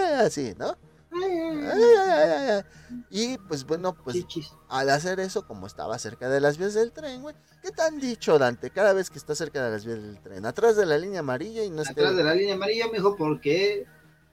ay! 0.05 0.26
Así, 0.26 0.55
¿no? 0.59 0.76
Y 3.11 3.38
pues 3.38 3.64
bueno, 3.64 3.94
pues 3.94 4.16
chichis. 4.16 4.53
al 4.68 4.90
hacer 4.90 5.20
eso, 5.20 5.46
como 5.46 5.66
estaba 5.66 5.98
cerca 5.98 6.29
de 6.29 6.40
las 6.40 6.59
vías 6.59 6.75
del 6.75 6.92
tren, 6.92 7.22
güey, 7.22 7.35
¿qué 7.62 7.70
te 7.70 7.83
han 7.83 7.98
dicho, 7.98 8.38
Dante? 8.38 8.70
Cada 8.70 8.92
vez 8.92 9.11
que 9.11 9.18
está 9.18 9.35
cerca 9.35 9.64
de 9.64 9.70
las 9.70 9.85
vías 9.85 10.03
del 10.03 10.20
tren, 10.20 10.44
atrás 10.46 10.77
de 10.77 10.87
la 10.87 10.98
línea 10.98 11.20
amarilla 11.20 11.64
y 11.64 11.70
no 11.70 11.83
esté... 11.83 11.92
Atrás 11.92 12.16
de 12.16 12.25
la 12.25 12.35
línea 12.35 12.55
amarilla, 12.55 12.87
mijo, 12.92 13.16
porque 13.16 13.87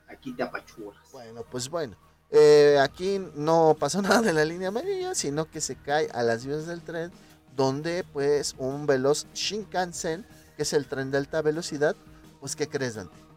aquí 0.07 0.33
te 0.33 0.43
apachuras. 0.43 1.01
Bueno, 1.11 1.43
pues 1.49 1.69
bueno. 1.69 1.97
Eh, 2.31 2.77
aquí 2.81 3.19
no 3.35 3.75
pasó 3.79 4.01
nada 4.03 4.29
en 4.29 4.35
la 4.35 4.45
línea 4.45 4.69
amarilla, 4.69 5.15
sino 5.15 5.45
que 5.49 5.61
se 5.61 5.75
cae 5.75 6.09
a 6.13 6.23
las 6.23 6.45
vías 6.45 6.67
del 6.67 6.81
tren 6.81 7.11
donde 7.55 8.05
pues 8.13 8.55
un 8.57 8.85
veloz 8.85 9.27
Shinkansen, 9.33 10.25
que 10.55 10.63
es 10.63 10.73
el 10.73 10.87
tren 10.87 11.11
de 11.11 11.17
alta 11.17 11.41
velocidad, 11.41 11.95
pues 12.39 12.55
¿qué 12.55 12.67
crees, 12.67 12.95
Dante? 12.95 13.28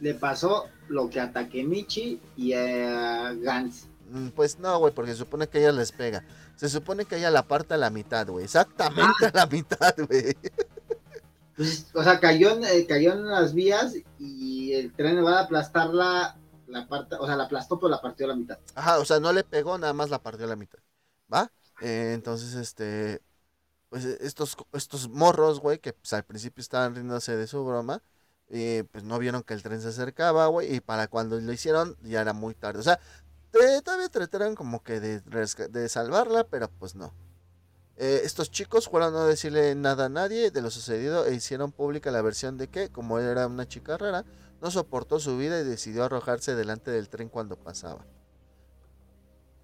Le 0.00 0.14
pasó 0.14 0.66
lo 0.88 1.08
que 1.10 1.20
a 1.20 1.32
Takemichi 1.32 2.20
y 2.36 2.52
a 2.52 3.32
Gans. 3.34 3.88
Mm, 4.10 4.28
Pues 4.28 4.58
no, 4.58 4.78
güey, 4.78 4.92
porque 4.94 5.12
se 5.12 5.18
supone 5.18 5.48
que 5.48 5.58
ella 5.58 5.72
les 5.72 5.92
pega. 5.92 6.24
Se 6.56 6.68
supone 6.68 7.04
que 7.06 7.16
ella 7.16 7.30
la 7.30 7.46
parte 7.46 7.74
a 7.74 7.76
la 7.76 7.90
mitad, 7.90 8.26
güey. 8.28 8.44
Exactamente 8.44 9.26
a 9.26 9.30
la 9.34 9.46
mitad, 9.46 9.94
güey. 10.08 10.36
Pues, 11.56 11.86
o 11.94 12.02
sea, 12.02 12.20
cayó 12.20 12.50
en, 12.50 12.64
eh, 12.64 12.86
cayó 12.86 13.12
en 13.14 13.26
las 13.26 13.54
vías 13.54 13.94
y 14.18 14.72
el 14.74 14.92
tren 14.94 15.24
va 15.24 15.38
a 15.38 15.42
aplastar 15.44 15.88
la, 15.94 16.36
la 16.66 16.86
parte, 16.86 17.16
o 17.18 17.26
sea, 17.26 17.36
la 17.36 17.44
aplastó, 17.44 17.78
pero 17.78 17.88
la 17.90 18.00
partió 18.02 18.26
a 18.26 18.28
la 18.30 18.36
mitad. 18.36 18.58
Ajá, 18.74 18.98
o 18.98 19.04
sea, 19.06 19.20
no 19.20 19.32
le 19.32 19.42
pegó, 19.44 19.78
nada 19.78 19.92
más 19.94 20.10
la 20.10 20.22
partió 20.22 20.44
a 20.44 20.48
la 20.50 20.56
mitad. 20.56 20.78
¿Va? 21.32 21.50
Eh, 21.80 22.12
entonces, 22.14 22.54
este. 22.54 23.22
Pues 23.88 24.04
eh, 24.04 24.18
estos, 24.20 24.56
estos 24.72 25.08
morros, 25.08 25.60
güey, 25.60 25.78
que 25.78 25.92
pues, 25.94 26.12
al 26.12 26.24
principio 26.24 26.60
estaban 26.60 26.94
riéndose 26.94 27.36
de 27.36 27.46
su 27.46 27.64
broma, 27.64 28.02
eh, 28.50 28.84
pues 28.92 29.04
no 29.04 29.18
vieron 29.18 29.42
que 29.42 29.54
el 29.54 29.62
tren 29.62 29.80
se 29.80 29.88
acercaba, 29.88 30.46
güey, 30.46 30.74
y 30.74 30.80
para 30.80 31.08
cuando 31.08 31.38
lo 31.40 31.52
hicieron 31.52 31.96
ya 32.02 32.20
era 32.20 32.32
muy 32.32 32.54
tarde. 32.54 32.80
O 32.80 32.82
sea, 32.82 33.00
todavía 33.50 34.08
trataron 34.08 34.54
como 34.54 34.82
que 34.82 35.00
de, 35.00 35.20
de 35.20 35.88
salvarla, 35.88 36.44
pero 36.44 36.68
pues 36.68 36.94
no. 36.94 37.12
Eh, 37.98 38.22
estos 38.24 38.50
chicos 38.50 38.88
fueron 38.88 39.14
a 39.14 39.18
no 39.18 39.26
decirle 39.26 39.74
nada 39.74 40.06
a 40.06 40.08
nadie 40.10 40.50
de 40.50 40.60
lo 40.60 40.70
sucedido 40.70 41.24
e 41.24 41.34
hicieron 41.34 41.72
pública 41.72 42.10
la 42.10 42.20
versión 42.20 42.58
de 42.58 42.68
que, 42.68 42.90
como 42.90 43.18
era 43.18 43.46
una 43.46 43.66
chica 43.66 43.96
rara, 43.96 44.24
no 44.60 44.70
soportó 44.70 45.18
su 45.18 45.38
vida 45.38 45.58
y 45.60 45.64
decidió 45.64 46.04
arrojarse 46.04 46.54
delante 46.54 46.90
del 46.90 47.08
tren 47.08 47.30
cuando 47.30 47.56
pasaba. 47.56 48.04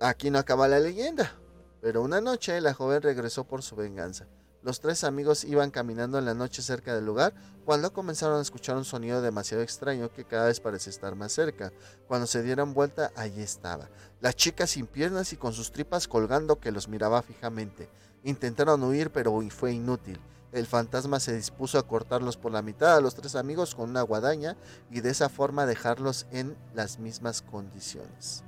Aquí 0.01 0.31
no 0.31 0.39
acaba 0.39 0.67
la 0.67 0.81
leyenda, 0.81 1.35
pero 1.83 2.03
una 2.03 2.21
noche 2.21 2.61
la 2.61 2.73
joven 2.73 3.03
regresó 3.03 3.45
por 3.45 3.63
su 3.63 3.77
venganza. 3.77 4.27
Los 4.63 4.79
tres 4.79 5.03
amigos 5.03 5.43
iban 5.43 5.73
caminando 5.73 6.19
en 6.19 6.25
la 6.25 6.35
noche 6.35 6.63
cerca 6.63 6.95
del 6.95 7.05
lugar 7.05 7.35
cuando 7.65 7.93
comenzaron 7.93 8.39
a 8.39 8.43
escuchar 8.43 8.77
un 8.77 8.85
sonido 8.85 9.21
demasiado 9.21 9.63
extraño 9.63 10.13
que 10.13 10.25
cada 10.25 10.47
vez 10.47 10.61
parecía 10.61 10.91
estar 10.91 11.17
más 11.17 11.33
cerca. 11.33 11.73
Cuando 12.07 12.29
se 12.29 12.45
dieron 12.45 12.73
vuelta, 12.73 13.11
allí 13.17 13.43
estaba. 13.43 13.89
La 14.21 14.33
chica 14.33 14.69
sin 14.69 14.87
piernas 14.87 15.33
y 15.33 15.37
con 15.37 15.53
sus 15.53 15.73
tripas 15.73 16.07
colgando 16.07 16.61
que 16.61 16.71
los 16.71 16.87
miraba 16.87 17.23
fijamente. 17.23 17.89
Intentaron 18.23 18.85
huir, 18.85 19.11
pero 19.11 19.41
fue 19.51 19.73
inútil. 19.73 20.21
El 20.53 20.67
fantasma 20.67 21.19
se 21.19 21.35
dispuso 21.35 21.79
a 21.79 21.89
cortarlos 21.89 22.37
por 22.37 22.53
la 22.53 22.63
mitad 22.63 22.97
a 22.97 23.01
los 23.01 23.17
tres 23.17 23.35
amigos 23.35 23.75
con 23.75 23.91
una 23.91 24.03
guadaña 24.03 24.57
y 24.91 25.01
de 25.01 25.11
esa 25.11 25.29
forma 25.29 25.67
dejarlos 25.67 26.27
en 26.31 26.57
las 26.73 27.01
mismas 27.01 27.43
condiciones. 27.43 28.45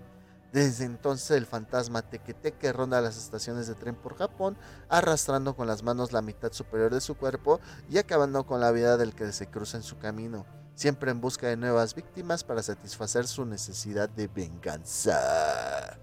Desde 0.55 0.85
entonces 0.85 1.33
el 1.33 1.47
fantasma 1.47 2.03
Tequeteque 2.03 2.73
ronda 2.73 3.01
las 3.01 3.17
estaciones 3.17 3.67
de 3.67 3.75
tren 3.75 3.97
por 3.97 4.17
Japón, 4.17 4.57
arrastrando 4.89 5.57
con 5.57 5.67
las 5.67 5.83
manos 5.83 6.13
la 6.13 6.23
mitad 6.23 6.53
superior 6.53 6.95
de 6.95 7.01
su 7.01 7.17
cuerpo 7.17 7.59
y 7.91 7.99
acabando 7.99 8.47
con 8.47 8.61
la 8.61 8.71
vida 8.71 8.97
del 8.97 9.17
que 9.17 9.33
se 9.33 9.49
cruza 9.49 9.79
en 9.79 9.83
su 9.83 9.99
camino, 9.99 10.47
siempre 10.77 11.11
en 11.11 11.21
busca 11.21 11.49
de 11.49 11.57
nuevas 11.57 11.97
víctimas 11.97 12.45
para 12.45 12.63
satisfacer 12.63 13.27
su 13.27 13.45
necesidad 13.45 14.09
de 14.09 14.29
venganza. 14.29 15.99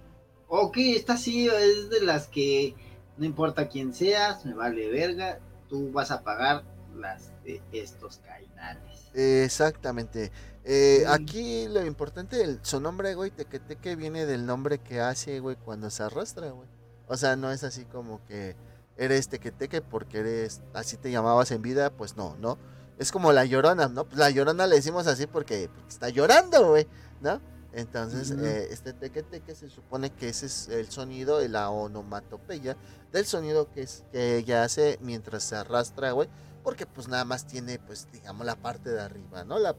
Ok, 0.49 0.79
esta 0.79 1.15
sí 1.15 1.47
es 1.47 1.89
de 1.89 2.01
las 2.01 2.27
que 2.27 2.75
no 3.15 3.25
importa 3.25 3.69
quién 3.69 3.93
seas, 3.93 4.45
me 4.45 4.53
vale 4.53 4.89
verga, 4.89 5.39
tú 5.69 5.93
vas 5.93 6.11
a 6.11 6.23
pagar 6.23 6.65
las 6.93 7.31
de 7.45 7.61
estos 7.71 8.17
cainales. 8.17 8.91
Exactamente. 9.13 10.31
Eh, 10.63 11.05
aquí 11.07 11.67
lo 11.67 11.85
importante, 11.85 12.43
el, 12.43 12.59
su 12.61 12.79
nombre, 12.79 13.15
güey, 13.15 13.31
Tequeteque 13.31 13.95
viene 13.95 14.25
del 14.25 14.45
nombre 14.45 14.77
que 14.77 15.01
hace, 15.01 15.39
güey, 15.39 15.55
cuando 15.55 15.89
se 15.89 16.03
arrastra, 16.03 16.51
güey. 16.51 16.67
O 17.07 17.17
sea, 17.17 17.35
no 17.35 17.51
es 17.51 17.63
así 17.63 17.85
como 17.85 18.23
que 18.25 18.55
eres 18.95 19.27
Tequeteque 19.27 19.81
porque 19.81 20.19
eres, 20.19 20.61
así 20.73 20.97
te 20.97 21.11
llamabas 21.11 21.51
en 21.51 21.61
vida, 21.61 21.89
pues 21.89 22.15
no, 22.15 22.35
¿no? 22.37 22.57
Es 22.99 23.11
como 23.11 23.31
la 23.31 23.45
llorona, 23.45 23.87
¿no? 23.87 24.05
Pues 24.05 24.19
la 24.19 24.29
llorona 24.29 24.67
le 24.67 24.75
decimos 24.75 25.07
así 25.07 25.25
porque, 25.25 25.69
porque 25.73 25.89
está 25.89 26.09
llorando, 26.09 26.69
güey, 26.69 26.87
¿no? 27.21 27.41
Entonces, 27.73 28.31
Ujú. 28.31 28.45
eh, 28.45 28.67
este 28.69 28.93
tequeteque 28.93 29.55
se 29.55 29.69
supone 29.69 30.11
que 30.11 30.29
ese 30.29 30.45
es 30.45 30.67
el 30.67 30.91
sonido, 30.91 31.45
la 31.47 31.69
onomatopeya 31.69 32.75
del 33.11 33.25
sonido 33.25 33.71
que, 33.71 33.83
es, 33.83 34.03
que 34.11 34.37
ella 34.37 34.63
hace 34.63 34.99
mientras 35.01 35.43
se 35.43 35.55
arrastra, 35.55 36.11
güey. 36.11 36.29
Porque 36.63 36.85
pues 36.85 37.07
nada 37.07 37.25
más 37.25 37.47
tiene, 37.47 37.79
pues, 37.79 38.07
digamos, 38.11 38.45
la 38.45 38.55
parte 38.55 38.91
de 38.91 39.01
arriba, 39.01 39.43
¿no? 39.45 39.57
La 39.57 39.75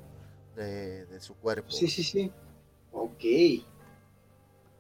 de, 0.54 1.06
de 1.06 1.20
su 1.20 1.34
cuerpo. 1.36 1.76
Sí, 1.76 1.88
sí, 1.88 2.04
sí. 2.04 2.30
Ok. 2.92 3.24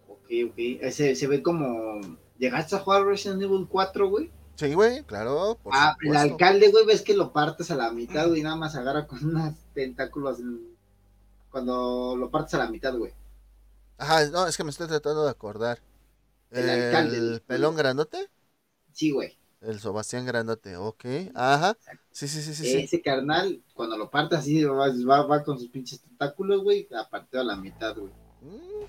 Ok, 0.08 0.26
ok. 0.48 0.54
Eh, 0.58 0.90
Se, 0.92 1.14
se 1.16 1.26
ve 1.26 1.42
como... 1.42 2.00
¿Llegaste 2.38 2.76
a 2.76 2.80
jugar 2.80 3.04
Resident 3.04 3.42
Evil 3.42 3.66
4, 3.68 4.08
güey? 4.08 4.30
Sí, 4.56 4.72
güey, 4.74 5.04
claro, 5.04 5.58
por 5.62 5.74
Ah, 5.74 5.96
el 6.02 6.14
alcalde, 6.16 6.70
güey, 6.70 6.86
ves 6.86 7.02
que 7.02 7.14
lo 7.16 7.32
partes 7.32 7.70
a 7.72 7.76
la 7.76 7.90
mitad, 7.92 8.28
güey, 8.28 8.40
y 8.40 8.42
nada 8.44 8.54
más 8.56 8.76
agarra 8.76 9.06
con 9.08 9.24
unos 9.24 9.54
tentáculos 9.74 10.38
en- 10.40 10.76
cuando 11.50 12.16
lo 12.16 12.30
partes 12.30 12.54
a 12.54 12.58
la 12.58 12.70
mitad, 12.70 12.96
güey. 12.96 13.12
Ajá, 13.98 14.26
no, 14.26 14.46
es 14.46 14.56
que 14.56 14.64
me 14.64 14.70
estoy 14.70 14.86
tratando 14.88 15.24
de 15.24 15.30
acordar. 15.30 15.82
El 16.54 16.68
El, 16.68 16.70
alcalde, 16.70 17.26
el- 17.36 17.42
pelón 17.46 17.76
grandote, 17.76 18.30
Sí, 18.92 19.10
güey. 19.10 19.38
el 19.62 19.80
Sebastián 19.80 20.26
grandote, 20.26 20.76
ok, 20.76 21.04
ajá. 21.34 21.76
Sí, 21.78 21.98
sí, 22.12 22.28
sí, 22.28 22.40
sí, 22.42 22.54
sí. 22.54 22.76
Ese 22.76 23.00
carnal, 23.02 23.62
cuando 23.74 23.96
lo 23.96 24.10
partes 24.10 24.38
así, 24.40 24.62
va, 24.64 24.88
va, 25.08 25.26
va 25.26 25.42
con 25.42 25.58
sus 25.58 25.68
pinches 25.68 26.00
tentáculos, 26.00 26.62
güey, 26.62 26.86
la 26.90 27.08
partió 27.08 27.40
a 27.40 27.44
la 27.44 27.56
mitad, 27.56 27.94
güey. 27.96 28.12
Mm, 28.42 28.84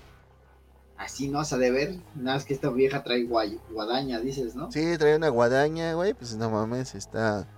Así 0.96 1.28
no 1.28 1.44
se 1.44 1.56
ha 1.56 1.58
de 1.58 1.70
ver, 1.72 1.96
nada 2.14 2.36
más 2.36 2.44
que 2.44 2.54
esta 2.54 2.70
vieja 2.70 3.02
trae 3.02 3.26
guay- 3.28 3.58
guadaña, 3.70 4.20
dices, 4.20 4.54
¿no? 4.54 4.70
Sí, 4.70 4.96
trae 4.96 5.16
una 5.16 5.28
guadaña, 5.28 5.92
güey, 5.94 6.14
pues 6.14 6.36
no 6.36 6.50
mames, 6.50 6.94
está, 6.94 7.48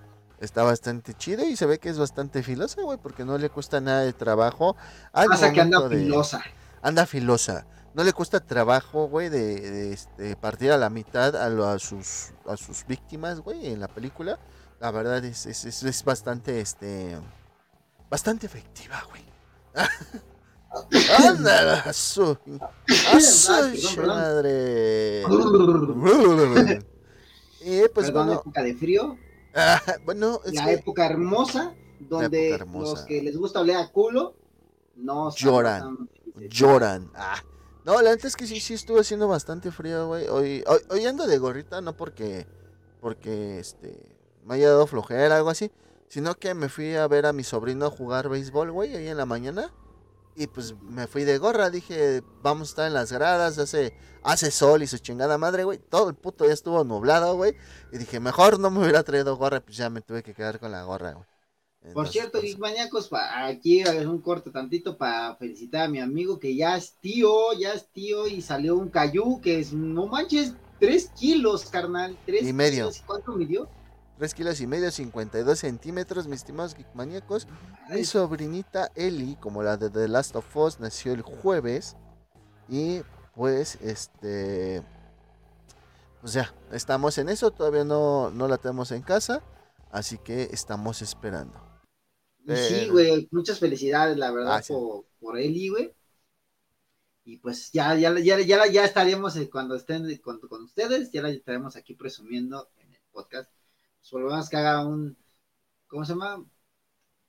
está 0.40 0.62
bastante 0.62 1.12
chido 1.12 1.44
y 1.44 1.55
se 1.55 1.66
ve 1.66 1.79
que 1.79 1.90
es 1.90 1.98
bastante 1.98 2.42
filosa, 2.42 2.81
güey, 2.81 2.98
porque 2.98 3.26
no 3.26 3.37
le 3.37 3.50
cuesta 3.50 3.79
nada 3.81 4.00
de 4.02 4.14
trabajo. 4.14 4.74
al 5.12 5.29
Pasa 5.29 5.52
que 5.52 5.61
anda 5.61 5.87
de- 5.87 5.98
filosa. 5.98 6.42
Anda 6.81 7.05
filosa. 7.05 7.66
No 7.92 8.05
le 8.05 8.12
cuesta 8.14 8.40
trabajo, 8.40 9.07
güey, 9.09 9.29
de, 9.29 9.61
de, 9.70 9.92
este, 9.92 10.35
partir 10.37 10.72
a 10.72 10.79
la 10.79 10.88
mitad 10.88 11.37
a, 11.37 11.48
lo- 11.50 11.66
a 11.66 11.79
sus, 11.79 12.31
a 12.46 12.57
sus 12.57 12.87
víctimas, 12.87 13.40
güey, 13.40 13.66
en 13.66 13.81
la 13.81 13.88
película. 13.88 14.38
La 14.80 14.90
verdad 14.90 15.24
es, 15.24 15.46
es, 15.46 15.64
es- 15.64 15.82
es 15.82 16.04
bastante, 16.04 16.60
este, 16.60 17.16
bastante 18.10 18.46
efectiva, 18.46 19.02
güey. 19.10 19.22
¡Anda! 21.26 21.80
¡A 21.80 21.92
su, 21.92 22.36
a 22.38 24.06
madre! 24.06 25.22
Y 27.62 27.88
pues 27.94 28.06
Perdón, 28.06 28.26
bueno, 28.26 28.32
época 28.40 28.62
de 28.62 28.74
frío, 28.74 29.16
ah, 29.54 29.80
bueno, 30.04 30.40
es 30.44 30.52
la 30.54 30.66
que 30.66 30.72
época 30.74 31.06
hermosa, 31.06 31.74
donde 32.00 32.48
época 32.50 32.62
hermosa. 32.64 32.90
los 32.92 33.02
que 33.02 33.22
les 33.22 33.36
gusta 33.36 33.60
oler 33.60 33.76
a 33.76 33.88
culo, 33.90 34.34
no 34.96 35.34
Lloran. 35.34 36.08
lloran. 36.50 37.10
Ah. 37.14 37.42
No, 37.84 38.02
la 38.02 38.10
neta 38.10 38.26
es 38.28 38.36
que 38.36 38.46
sí, 38.46 38.60
sí 38.60 38.74
estuvo 38.74 39.00
haciendo 39.00 39.28
bastante 39.28 39.70
frío, 39.70 40.08
güey. 40.08 40.26
Hoy, 40.28 40.62
hoy, 40.66 40.80
hoy 40.90 41.06
ando 41.06 41.26
de 41.26 41.38
gorrita, 41.38 41.80
no 41.80 41.96
porque, 41.96 42.46
porque, 43.00 43.60
este, 43.60 44.15
me 44.46 44.54
haya 44.54 44.68
dado 44.70 44.87
flojera, 44.87 45.37
algo 45.37 45.50
así, 45.50 45.70
sino 46.09 46.35
que 46.37 46.54
me 46.54 46.68
fui 46.68 46.94
a 46.94 47.06
ver 47.09 47.26
a 47.26 47.32
mi 47.32 47.44
sobrino 47.44 47.90
jugar 47.90 48.28
béisbol, 48.28 48.70
güey, 48.72 48.96
ahí 48.96 49.09
en 49.09 49.16
la 49.16 49.26
mañana. 49.26 49.72
Y 50.38 50.46
pues 50.48 50.74
me 50.82 51.06
fui 51.06 51.24
de 51.24 51.38
gorra, 51.38 51.70
dije, 51.70 52.22
vamos 52.42 52.68
a 52.68 52.70
estar 52.70 52.87
en 52.87 52.92
las 52.94 53.11
gradas, 53.11 53.59
hace, 53.59 53.94
hace 54.22 54.50
sol 54.50 54.82
y 54.82 54.87
su 54.87 54.98
chingada 54.98 55.38
madre, 55.38 55.64
güey. 55.64 55.78
Todo 55.78 56.11
el 56.11 56.14
puto 56.14 56.46
ya 56.46 56.52
estuvo 56.52 56.85
nublado, 56.85 57.37
güey. 57.37 57.54
Y 57.90 57.96
dije, 57.98 58.20
mejor 58.20 58.61
no 58.61 58.70
me 58.70 58.80
hubiera 58.80 59.02
traído 59.02 59.37
gorra, 59.37 59.61
pues 59.61 59.78
ya 59.78 59.88
me 59.88 60.02
tuve 60.02 60.22
que 60.22 60.35
quedar 60.35 60.61
con 60.61 60.72
la 60.72 60.82
gorra, 60.85 61.14
güey. 61.14 61.26
Por 61.94 62.09
cierto, 62.09 62.40
pues, 62.90 63.09
pa- 63.09 63.46
aquí 63.46 63.80
es 63.80 64.06
un 64.06 64.20
corte 64.20 64.50
tantito 64.50 64.98
para 64.98 65.37
felicitar 65.37 65.82
a 65.82 65.88
mi 65.88 66.00
amigo 66.00 66.38
que 66.38 66.54
ya 66.56 66.76
es 66.76 66.96
tío, 67.00 67.52
ya 67.59 67.72
es 67.72 67.87
tío 67.92 68.26
y 68.26 68.42
salió 68.42 68.76
un 68.76 68.88
cayú 68.88 69.40
que 69.40 69.61
es, 69.61 69.72
no 69.72 70.06
manches, 70.06 70.52
tres 70.80 71.11
kilos, 71.18 71.64
carnal. 71.66 72.18
Tres 72.26 72.42
Y 72.46 72.52
medio. 72.52 72.88
kilos. 72.88 73.02
¿Cuánto 73.06 73.32
midió? 73.32 73.68
3 74.18 74.35
kilos 74.35 74.61
y 74.61 74.66
medio, 74.66 74.90
52 74.90 75.59
centímetros, 75.59 76.26
mis 76.26 76.40
estimados 76.40 76.74
geekmaníacos. 76.74 77.46
Mi 77.90 78.05
sobrinita 78.05 78.90
Ellie, 78.94 79.37
como 79.40 79.62
la 79.62 79.76
de 79.76 79.90
The 79.90 80.09
Last 80.09 80.37
of 80.37 80.57
Us, 80.57 80.81
nació 80.81 81.12
el 81.12 81.22
jueves. 81.22 81.96
Y 82.68 83.02
pues, 83.35 83.79
este. 83.83 84.83
Pues 86.22 86.33
ya, 86.33 86.55
estamos 86.72 87.18
en 87.18 87.29
eso. 87.29 87.50
Todavía 87.50 87.85
no, 87.85 88.31
no 88.31 88.48
la 88.48 88.57
tenemos 88.57 88.90
en 88.90 89.02
casa. 89.02 89.42
Así 89.90 90.18
que 90.18 90.44
estamos 90.44 91.02
esperando. 91.02 91.61
Y 92.46 92.57
sí, 92.57 92.88
güey, 92.88 93.29
muchas 93.33 93.59
felicidades, 93.59 94.16
la 94.16 94.31
verdad, 94.31 94.57
ah, 94.57 94.62
sí. 94.62 94.72
por, 94.72 95.05
por 95.20 95.38
Eli, 95.38 95.68
güey. 95.68 95.92
Y 97.24 97.38
pues 97.38 97.72
ya, 97.72 97.94
ya, 97.96 98.16
ya, 98.20 98.38
ya, 98.40 98.66
ya 98.66 98.85
estaremos 98.85 99.37
eh, 99.37 99.50
cuando 99.50 99.74
estén 99.74 100.16
con, 100.18 100.38
con 100.38 100.62
ustedes, 100.62 101.11
ya 101.11 101.22
la 101.22 101.31
estaremos 101.31 101.74
aquí 101.74 101.94
presumiendo 101.94 102.68
en 102.79 102.94
el 102.94 103.00
podcast. 103.11 103.50
Por 104.10 104.22
lo 104.22 104.30
menos 104.30 104.48
que 104.48 104.56
haga 104.56 104.86
un, 104.86 105.16
¿cómo 105.86 106.04
se 106.04 106.12
llama? 106.12 106.44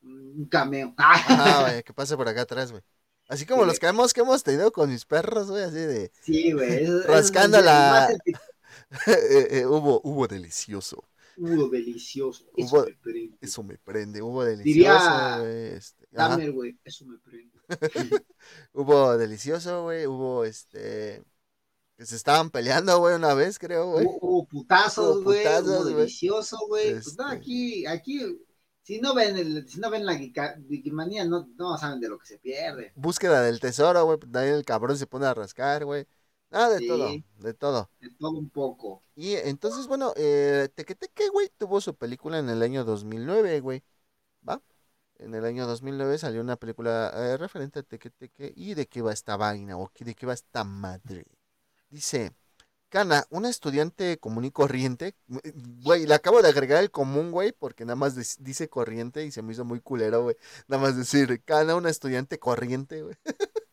Un 0.01 0.47
cameo. 0.49 0.93
Ajá, 0.97 1.61
güey, 1.69 1.83
que 1.83 1.93
pase 1.93 2.15
por 2.15 2.27
acá 2.27 2.41
atrás, 2.41 2.71
güey. 2.71 2.83
Así 3.27 3.45
como 3.45 3.63
Sí, 3.63 3.67
los 3.67 3.83
hemos, 3.83 4.13
que 4.13 4.21
hemos 4.21 4.43
tenido 4.43 4.71
con 4.71 4.89
mis 4.89 5.05
perros, 5.05 5.49
güey, 5.49 5.63
así 5.63 5.75
de. 5.75 6.11
Sí, 6.21 6.51
güey. 6.53 6.85
Rascando 7.03 7.61
la- 7.61 8.09
Eh, 9.07 9.47
eh, 9.59 9.65
hubo, 9.65 10.01
hubo 10.03 10.27
delicioso. 10.27 11.03
Hubo 11.35 11.67
delicioso. 11.67 12.45
Eso 12.55 12.75
Hubo- 12.75 12.85
me 12.85 12.93
prende. 12.95 13.37
Eso 13.41 13.63
me 13.63 13.77
prende, 13.77 14.21
hubo 14.21 14.43
delicioso. 14.45 15.39
Güey, 15.39 15.67
este, 15.73 16.51
güey. 16.51 16.79
Eso 16.83 17.05
me 17.05 17.17
prende. 17.17 17.57
Hubo 18.73 19.17
delicioso, 19.17 19.83
güey. 19.83 20.07
Hubo 20.07 20.45
este. 20.45 21.23
Que 21.97 22.05
se 22.05 22.15
estaban 22.15 22.51
peleando, 22.51 22.99
güey, 22.99 23.15
una 23.15 23.33
vez, 23.33 23.57
creo, 23.57 23.91
güey. 23.91 24.05
Hubo, 24.05 24.45
putazos, 24.45 25.23
güey. 25.23 25.43
delicioso, 25.43 26.60
güey. 26.67 26.91
Pues 26.91 27.17
no, 27.17 27.25
Este. 27.31 27.36
aquí, 27.38 27.86
aquí, 27.88 28.39
si 28.83 29.01
no 29.01 29.15
ven 29.15 29.36
el, 29.36 29.67
si 29.67 29.79
no 29.79 29.89
ven 29.89 30.05
la 30.05 30.15
Geekimanía, 30.15 31.25
no, 31.25 31.49
no 31.57 31.75
saben 31.77 31.99
de 31.99 32.10
lo 32.10 32.19
que 32.19 32.27
se 32.27 32.38
pierde. 32.38 32.93
Búsqueda 32.95 33.41
del 33.41 33.60
tesoro, 33.60 34.05
güey. 34.05 34.19
También 34.19 34.53
el 34.53 34.63
cabrón 34.63 34.95
se 34.97 35.07
pone 35.07 35.25
a 35.25 35.33
rascar, 35.33 35.86
güey. 35.86 36.05
Nada, 36.51 36.69
de 36.69 36.79
Sí. 36.79 36.88
todo, 36.88 37.10
de 37.39 37.53
todo. 37.55 37.89
De 37.99 38.10
todo 38.12 38.31
un 38.31 38.49
poco. 38.51 39.03
Y 39.15 39.33
entonces, 39.33 39.88
bueno, 39.88 40.13
eh, 40.15 40.69
Tequeteque, 40.75 41.29
güey, 41.29 41.49
tuvo 41.57 41.81
su 41.81 41.95
película 41.95 42.38
en 42.38 42.47
el 42.49 42.62
año 42.62 42.86
2009, 42.86 43.60
güey. 43.60 43.83
¿Va? 44.47 44.62
En 45.15 45.33
el 45.33 45.43
año 45.45 45.65
2009 45.65 46.19
salió 46.19 46.41
una 46.41 46.57
película 46.57 47.12
eh, 47.15 47.38
referente 47.38 47.79
a 47.79 47.83
Tequeteque. 47.83 48.53
¿Y 48.55 48.75
de 48.75 48.86
qué 48.88 49.01
va 49.01 49.12
esta 49.12 49.36
vaina? 49.36 49.77
¿O 49.77 49.91
de 49.99 50.13
qué 50.15 50.25
va 50.27 50.33
esta 50.33 50.63
madre? 50.63 51.25
Dice, 51.89 52.34
Cana, 52.89 53.26
una 53.32 53.50
estudiante 53.50 54.17
común 54.19 54.45
y 54.45 54.52
corriente. 54.52 55.15
eh, 55.43 55.54
Güey, 55.84 56.08
le 56.08 56.13
acabo 56.15 56.41
de 56.41 56.50
agregar 56.50 56.84
el 56.84 56.91
común, 56.91 57.32
güey, 57.32 57.54
porque 57.54 57.86
nada 57.86 57.95
más 57.97 58.15
dice 58.43 58.69
corriente 58.69 59.26
y 59.26 59.32
se 59.32 59.41
me 59.43 59.54
hizo 59.54 59.65
muy 59.65 59.82
culero, 59.82 60.23
güey. 60.23 60.38
Nada 60.67 60.84
más 60.84 60.97
decir, 60.97 61.43
Cana, 61.45 61.76
una 61.76 61.89
estudiante 61.89 62.39
corriente, 62.39 63.04
güey. 63.04 63.15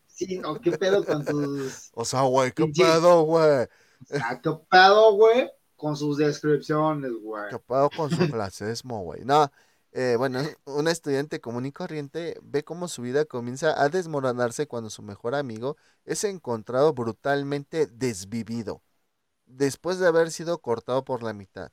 Sí, 0.07 0.41
o 0.45 0.59
qué 0.61 0.71
pedo 0.71 1.03
con 1.05 1.25
tus. 1.25 1.91
O 1.93 2.05
sea, 2.05 2.21
güey, 2.21 2.51
qué 2.53 2.65
pedo, 2.67 3.23
güey. 3.23 3.67
Está 4.09 4.41
qué 4.41 4.51
pedo, 4.69 5.13
güey, 5.13 5.51
con 5.75 5.95
sus 5.97 6.17
descripciones, 6.17 7.11
güey. 7.21 7.51
¿Qué 7.51 7.59
pedo 7.59 7.89
con 7.89 8.09
su 8.09 8.27
clasismo, 8.29 9.03
güey? 9.03 9.23
No, 9.25 9.51
eh, 9.95 10.15
bueno, 10.17 10.39
una 10.65 10.91
estudiante 10.91 11.41
común 11.41 11.65
y 11.67 11.71
corriente 11.73 12.37
ve 12.43 12.63
cómo 12.63 12.87
su 12.89 13.01
vida 13.03 13.25
comienza 13.25 13.81
a 13.81 13.89
desmoronarse 13.89 14.67
cuando 14.67 14.89
su 14.91 15.03
mejor 15.03 15.35
amigo 15.35 15.77
es 16.05 16.23
encontrado 16.25 16.93
brutalmente 16.93 17.87
desvivido, 17.87 18.83
después 19.45 19.99
de 19.99 20.07
haber 20.07 20.31
sido 20.31 20.59
cortado 20.61 21.03
por 21.05 21.23
la 21.23 21.33
mitad. 21.33 21.71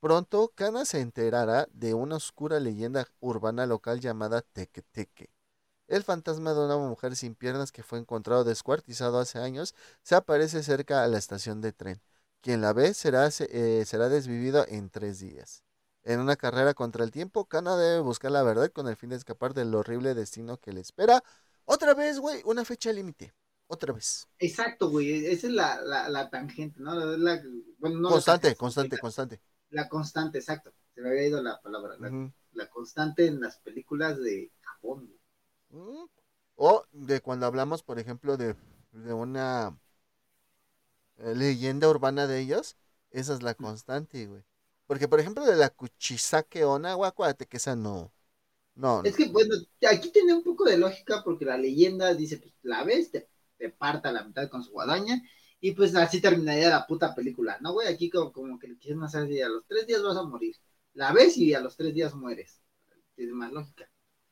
Pronto, 0.00 0.52
Kana 0.54 0.84
se 0.84 1.00
enterará 1.00 1.68
de 1.72 1.94
una 1.94 2.16
oscura 2.16 2.60
leyenda 2.60 3.06
urbana 3.20 3.66
local 3.66 4.00
llamada 4.00 4.42
Teque 4.42 4.82
Teque. 4.82 5.30
El 5.88 6.04
fantasma 6.04 6.54
de 6.54 6.60
una 6.66 6.76
mujer 6.78 7.16
sin 7.16 7.34
piernas 7.36 7.72
que 7.72 7.82
fue 7.82 7.98
encontrado 7.98 8.44
descuartizado 8.44 9.18
hace 9.20 9.38
años 9.40 9.74
se 10.02 10.14
aparece 10.16 10.62
cerca 10.62 11.04
a 11.04 11.08
la 11.08 11.18
estación 11.18 11.60
de 11.62 11.72
tren. 11.72 12.02
Quien 12.42 12.60
la 12.62 12.72
ve 12.74 12.94
será, 12.94 13.30
se- 13.30 13.48
eh, 13.80 13.84
será 13.86 14.08
desvivido 14.10 14.66
en 14.68 14.90
tres 14.90 15.20
días. 15.20 15.64
En 16.04 16.20
una 16.20 16.36
carrera 16.36 16.74
contra 16.74 17.04
el 17.04 17.10
tiempo, 17.10 17.46
Kana 17.46 17.76
debe 17.76 18.00
buscar 18.00 18.30
la 18.30 18.42
verdad 18.42 18.70
con 18.70 18.88
el 18.88 18.96
fin 18.96 19.10
de 19.10 19.16
escapar 19.16 19.54
del 19.54 19.74
horrible 19.74 20.14
destino 20.14 20.58
que 20.58 20.72
le 20.72 20.80
espera. 20.80 21.22
Otra 21.64 21.94
vez, 21.94 22.18
güey, 22.18 22.42
una 22.44 22.64
fecha 22.64 22.92
límite. 22.92 23.32
Otra 23.66 23.92
vez. 23.94 24.28
Exacto, 24.38 24.90
güey. 24.90 25.26
Esa 25.26 25.46
es 25.46 25.52
la, 25.54 25.80
la, 25.80 26.08
la 26.10 26.28
tangente, 26.28 26.80
¿no? 26.80 26.94
La, 26.94 27.16
la- 27.16 27.42
bueno, 27.78 28.00
no 28.00 28.10
constante, 28.10 28.48
tangente, 28.48 28.58
constante, 28.58 28.98
constante. 28.98 29.40
La 29.70 29.88
constante, 29.88 30.38
exacto. 30.38 30.72
Se 30.94 31.00
me 31.00 31.08
había 31.08 31.26
ido 31.26 31.42
la 31.42 31.60
palabra. 31.60 31.96
La, 32.52 32.68
constante 32.68 33.26
en 33.26 33.40
las 33.40 33.58
películas 33.58 34.20
de 34.20 34.52
Japón. 34.60 35.10
Mm. 35.70 36.04
O 36.56 36.84
de 36.92 37.20
cuando 37.20 37.46
hablamos, 37.46 37.82
por 37.82 37.98
ejemplo, 37.98 38.36
de, 38.36 38.54
de 38.92 39.12
una 39.12 39.76
eh, 41.18 41.34
leyenda 41.34 41.88
urbana 41.88 42.26
de 42.26 42.40
ellos, 42.40 42.76
esa 43.10 43.34
es 43.34 43.42
la 43.42 43.54
constante, 43.54 44.26
güey. 44.26 44.44
Porque, 44.94 45.08
por 45.08 45.20
ejemplo, 45.20 45.44
de 45.44 45.56
la 45.56 45.70
Kuchisake 45.70 46.64
Ona, 46.64 46.94
güey, 46.94 47.08
acuérdate 47.08 47.46
que 47.46 47.56
esa 47.58 47.74
no. 47.76 48.12
No, 48.76 49.02
Es 49.02 49.16
que, 49.16 49.26
bueno, 49.28 49.54
aquí 49.90 50.10
tiene 50.10 50.32
un 50.34 50.42
poco 50.42 50.64
de 50.64 50.78
lógica 50.78 51.22
porque 51.24 51.44
la 51.44 51.58
leyenda 51.58 52.12
dice, 52.14 52.38
pues 52.38 52.54
la 52.62 52.82
ves, 52.84 53.10
te, 53.10 53.28
te 53.58 53.68
parta 53.70 54.10
la 54.12 54.24
mitad 54.24 54.48
con 54.48 54.64
su 54.64 54.72
guadaña 54.72 55.22
y 55.60 55.72
pues 55.72 55.94
así 55.94 56.20
terminaría 56.20 56.70
la 56.70 56.86
puta 56.86 57.14
película, 57.14 57.58
¿no, 57.60 57.72
güey? 57.74 57.88
Aquí 57.88 58.10
como, 58.10 58.32
como 58.32 58.58
que 58.58 58.68
le 58.68 58.76
quisieron 58.78 59.04
hacer 59.04 59.24
así, 59.24 59.40
a 59.42 59.48
los 59.48 59.66
tres 59.66 59.86
días 59.86 60.02
vas 60.02 60.16
a 60.16 60.22
morir. 60.24 60.56
La 60.94 61.12
ves 61.12 61.36
y 61.38 61.54
a 61.54 61.60
los 61.60 61.76
tres 61.76 61.94
días 61.94 62.14
mueres. 62.14 62.60
Tiene 63.16 63.32
más 63.32 63.52
lógica. 63.52 63.88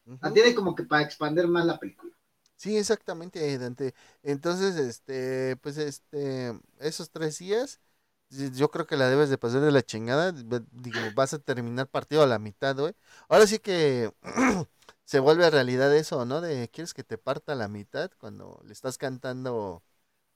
Ujú. 0.06 0.18
La 0.22 0.32
tiene 0.32 0.54
como 0.54 0.74
que 0.74 0.84
para 0.84 1.04
expandir 1.04 1.48
más 1.48 1.66
la 1.66 1.78
película. 1.78 2.12
Sí, 2.56 2.76
exactamente, 2.76 3.58
Dante. 3.58 3.94
Entonces, 4.22 4.76
este, 4.76 5.56
pues, 5.56 5.78
este, 5.78 6.52
esos 6.78 7.10
tres 7.10 7.38
días, 7.38 7.80
yo 8.54 8.70
creo 8.70 8.86
que 8.86 8.96
la 8.96 9.08
debes 9.08 9.30
de 9.30 9.38
pasar 9.38 9.60
de 9.60 9.72
la 9.72 9.82
chingada. 9.82 10.32
Digo, 10.72 11.12
vas 11.12 11.34
a 11.34 11.38
terminar 11.38 11.88
partido 11.88 12.22
a 12.22 12.26
la 12.26 12.38
mitad, 12.38 12.76
güey. 12.76 12.94
Ahora 13.28 13.46
sí 13.46 13.58
que 13.58 14.12
se 15.04 15.20
vuelve 15.20 15.50
realidad 15.50 15.94
eso, 15.96 16.24
¿no? 16.24 16.40
De 16.40 16.68
quieres 16.70 16.94
que 16.94 17.04
te 17.04 17.18
parta 17.18 17.52
a 17.52 17.54
la 17.56 17.68
mitad 17.68 18.10
cuando 18.18 18.60
le 18.64 18.72
estás 18.72 18.98
cantando 18.98 19.82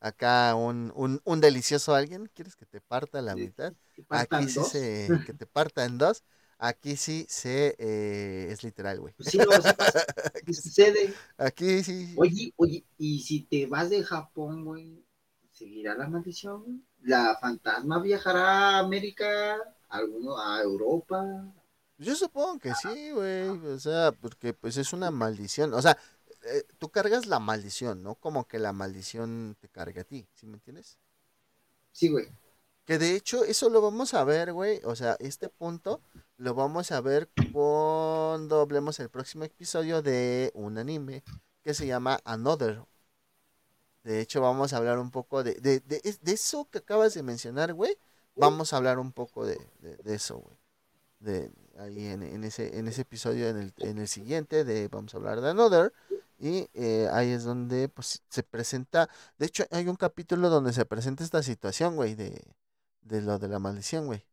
acá 0.01 0.55
un, 0.57 0.93
un, 0.97 1.21
un 1.25 1.41
delicioso 1.41 1.95
a 1.95 1.99
alguien. 1.99 2.31
¿Quieres 2.35 2.57
que 2.57 2.67
te 2.67 2.81
parta 2.81 3.19
a 3.21 3.23
la 3.23 3.35
Sí, 3.35 3.37
mitad? 3.37 3.75
Aquí 4.09 4.49
sí 4.49 4.49
dos. 4.55 4.65
se, 4.65 5.21
que 5.25 5.35
te 5.35 5.47
parta 5.47 5.85
en 5.85 5.99
dos. 5.99 6.25
Aquí 6.59 6.97
sí 6.97 7.27
se, 7.29 7.77
eh, 7.79 8.49
es 8.51 8.63
literal, 8.65 9.01
güey. 9.01 9.15
Pues 9.17 9.29
sí, 9.31 9.41
no, 9.41 9.61
sí- 9.61 9.75
sucede. 10.53 11.21
Aquí 11.39 11.83
sí. 11.83 12.07
Oye, 12.15 12.53
oye, 12.57 12.85
y 12.99 13.21
si 13.21 13.43
te 13.45 13.67
vas 13.67 13.91
de 13.91 14.03
Japón, 14.03 14.65
güey, 14.65 15.05
¿seguirá 15.53 15.95
la 15.97 16.09
maldición? 16.09 16.65
güey? 16.65 16.83
¿La 17.07 17.37
fantasma 17.41 18.01
viajará 18.01 18.49
a 18.49 18.79
América, 18.81 19.55
a 19.89 19.97
alguno, 19.97 20.37
a 20.37 20.61
Europa? 20.61 21.25
Yo 21.99 22.17
supongo 22.17 22.59
que 22.59 22.75
sí, 22.75 23.13
güey. 23.13 23.49
O 23.49 23.79
sea, 23.79 24.11
porque 24.11 24.53
pues 24.53 24.77
es 24.77 24.93
una 24.93 25.13
maldición. 25.13 25.73
O 25.75 25.81
sea, 25.81 25.97
eh, 26.43 26.65
tú 26.79 26.91
cargas 26.91 27.27
la 27.27 27.39
maldición, 27.39 28.03
¿no? 28.03 28.17
Como 28.17 28.49
que 28.49 28.59
la 28.59 28.73
maldición 28.73 29.57
te 29.61 29.69
carga 29.69 30.03
a 30.03 30.05
ti, 30.05 30.27
¿sí 30.35 30.47
me 30.47 30.55
entiendes? 30.55 30.99
Sí, 31.93 32.09
güey. 32.09 32.27
Que 32.85 32.99
de 32.99 33.15
hecho, 33.15 33.45
eso 33.45 33.71
lo 33.71 33.81
vamos 33.81 34.13
a 34.13 34.25
ver, 34.25 34.53
güey. 34.53 34.81
O 34.83 34.97
sea, 34.97 35.17
este 35.21 35.49
punto 35.49 36.01
lo 36.39 36.55
vamos 36.55 36.91
a 36.91 37.01
ver 37.01 37.31
cuando 37.53 38.61
hablemos 38.61 38.99
el 38.99 39.11
próximo 39.11 39.45
episodio 39.45 40.03
de 40.03 40.51
un 40.55 40.77
anime 40.77 41.23
que 41.63 41.73
se 41.73 41.87
llama 41.87 42.19
Another. 42.25 42.83
De 44.07 44.21
hecho, 44.21 44.41
vamos 44.41 44.73
a 44.73 44.77
hablar 44.79 44.99
un 44.99 45.11
poco 45.11 45.43
de, 45.45 45.55
de, 45.57 45.81
de, 45.81 46.01
es- 46.05 46.23
de 46.23 46.33
eso 46.33 46.69
que 46.71 46.79
acabas 46.79 47.15
de 47.15 47.23
mencionar, 47.23 47.75
güey. 47.75 47.97
Vamos 48.37 48.73
a 48.73 48.77
hablar 48.79 48.99
un 48.99 49.13
poco 49.13 49.47
de, 49.47 49.59
de, 49.81 49.97
de 49.99 50.15
eso, 50.15 50.39
güey. 50.39 50.57
De 51.21 51.51
ahí 51.79 52.07
en, 52.09 52.23
en 52.23 52.45
ese, 52.45 52.79
en 52.79 52.89
ese 52.89 53.03
episodio, 53.03 53.49
en 53.49 53.59
el, 53.59 53.75
en 53.79 53.99
el 53.99 54.09
siguiente, 54.09 54.65
de 54.65 54.89
vamos 54.89 55.15
a 55.15 55.19
hablar 55.19 55.41
de 55.41 55.51
Another. 55.51 55.93
Y 56.39 56.69
eh, 56.75 57.09
ahí 57.13 57.31
es 57.33 57.45
donde 57.45 57.89
pues, 57.89 58.23
se 58.31 58.43
presenta. 58.45 59.09
De 59.39 59.47
hecho, 59.47 59.65
hay 59.73 59.89
un 59.89 59.97
capítulo 59.97 60.51
donde 60.51 60.73
se 60.75 60.87
presenta 60.87 61.25
esta 61.25 61.43
situación, 61.43 61.97
güey, 61.97 62.15
de, 62.17 62.43
de 63.03 63.23
lo 63.23 63.39
de 63.39 63.49
la 63.49 63.59
maldición, 63.61 64.07
güey. 64.07 64.25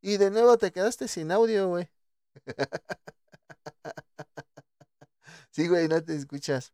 Y 0.00 0.16
de 0.16 0.30
nuevo 0.30 0.56
te 0.58 0.72
quedaste 0.72 1.06
sin 1.08 1.30
audio, 1.32 1.68
güey. 1.68 1.88
sí, 5.50 5.68
güey, 5.68 5.88
no 5.88 6.02
te 6.02 6.14
escuchas. 6.16 6.72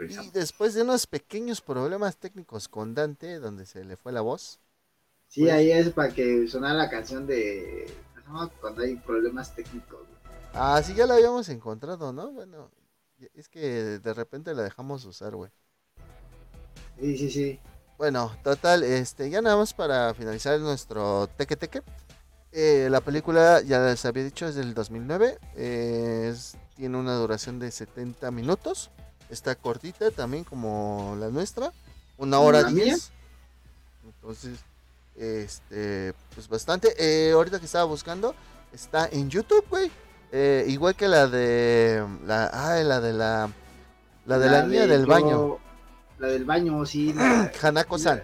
Y 0.00 0.30
después 0.30 0.74
de 0.74 0.82
unos 0.82 1.06
pequeños 1.06 1.60
problemas 1.60 2.16
técnicos 2.16 2.68
con 2.68 2.94
Dante, 2.94 3.38
donde 3.38 3.66
se 3.66 3.84
le 3.84 3.96
fue 3.96 4.12
la 4.12 4.20
voz. 4.20 4.60
Sí, 5.28 5.42
Pues- 5.42 5.52
ahí 5.52 5.72
es 5.72 5.90
para 5.90 6.12
que 6.14 6.46
sonara 6.48 6.74
la 6.74 6.88
canción 6.90 7.26
de... 7.26 7.92
Cuando 8.60 8.82
hay 8.82 8.94
problemas 8.96 9.54
técnicos. 9.54 10.00
güey. 10.06 10.38
Ah, 10.52 10.80
sí, 10.84 10.94
ya 10.94 11.06
la 11.06 11.14
habíamos 11.14 11.48
encontrado, 11.48 12.12
¿no? 12.12 12.30
Bueno, 12.30 12.70
es 13.34 13.48
que 13.48 13.60
de 13.98 14.14
repente 14.14 14.54
la 14.54 14.62
dejamos 14.62 15.04
usar, 15.06 15.34
güey. 15.34 15.50
Sí, 17.00 17.16
sí, 17.16 17.30
sí. 17.30 17.60
Bueno, 17.96 18.36
total, 18.44 18.82
este, 18.84 19.30
ya 19.30 19.40
nada 19.42 19.56
más 19.56 19.72
para 19.74 20.12
finalizar 20.14 20.58
nuestro 20.60 21.26
teque 21.36 21.56
teque. 21.56 21.82
Eh, 22.52 22.88
la 22.90 23.00
película, 23.00 23.60
ya 23.62 23.80
les 23.80 24.04
había 24.04 24.24
dicho, 24.24 24.46
es 24.46 24.54
del 24.54 24.74
2009. 24.74 25.38
eh, 25.56 26.28
es- 26.32 26.56
tiene 26.76 26.96
una 26.98 27.14
duración 27.16 27.58
de 27.58 27.70
70 27.70 28.30
minutos. 28.30 28.90
Está 29.30 29.54
cortita 29.54 30.10
también 30.10 30.44
como 30.44 31.16
la 31.18 31.28
nuestra. 31.28 31.72
Una 32.16 32.38
hora 32.40 32.62
¿La? 32.62 32.70
10. 32.70 33.12
Entonces, 34.04 34.58
este, 35.16 36.14
pues 36.34 36.48
bastante. 36.48 36.94
Eh, 36.98 37.32
ahorita 37.32 37.58
que 37.60 37.66
estaba 37.66 37.84
buscando, 37.84 38.34
está 38.72 39.06
en 39.10 39.28
YouTube, 39.30 39.64
güey. 39.68 39.90
Eh, 40.32 40.64
igual 40.68 40.94
que 40.94 41.08
la 41.08 41.26
de 41.26 42.04
la, 42.26 42.50
ay, 42.52 42.84
la 42.84 43.00
de 43.00 43.12
la, 43.12 43.50
la 44.26 44.38
de 44.38 44.50
la, 44.50 44.62
niña 44.64 44.86
del 44.86 45.02
yo- 45.02 45.06
baño, 45.06 45.58
La 46.18 46.28
del 46.28 46.44
baño, 46.44 46.84
sí. 46.86 47.12
La, 47.12 47.50
Hanako-san. 47.62 48.22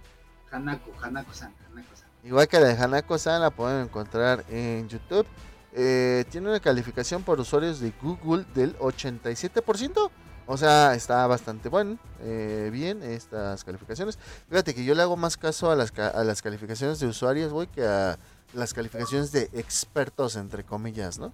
Hanako, 0.50 0.90
Hanako-san, 1.02 1.54
Hanako-san. 1.70 2.08
Igual 2.24 2.48
que 2.48 2.60
la 2.60 2.68
de 2.68 2.74
Hanako-san 2.82 3.40
la 3.40 3.50
pueden 3.50 3.82
encontrar 3.84 4.44
en 4.48 4.88
YouTube. 4.88 5.26
Eh, 5.72 6.24
tiene 6.30 6.48
una 6.48 6.60
calificación 6.60 7.22
por 7.22 7.38
usuarios 7.40 7.80
de 7.80 7.92
Google 8.02 8.44
del 8.54 8.76
87%. 8.78 10.10
O 10.48 10.56
sea, 10.56 10.94
está 10.94 11.26
bastante 11.26 11.68
bueno, 11.68 11.98
eh, 12.20 12.70
bien 12.72 13.02
estas 13.02 13.64
calificaciones. 13.64 14.16
Fíjate 14.48 14.74
que 14.74 14.84
yo 14.84 14.94
le 14.94 15.02
hago 15.02 15.16
más 15.16 15.36
caso 15.36 15.72
a 15.72 15.76
las, 15.76 15.96
a 15.98 16.22
las 16.22 16.40
calificaciones 16.40 17.00
de 17.00 17.08
usuarios, 17.08 17.52
güey, 17.52 17.66
que 17.66 17.84
a 17.84 18.16
las 18.54 18.72
calificaciones 18.72 19.32
de 19.32 19.50
expertos, 19.54 20.36
entre 20.36 20.62
comillas, 20.62 21.18
¿no? 21.18 21.32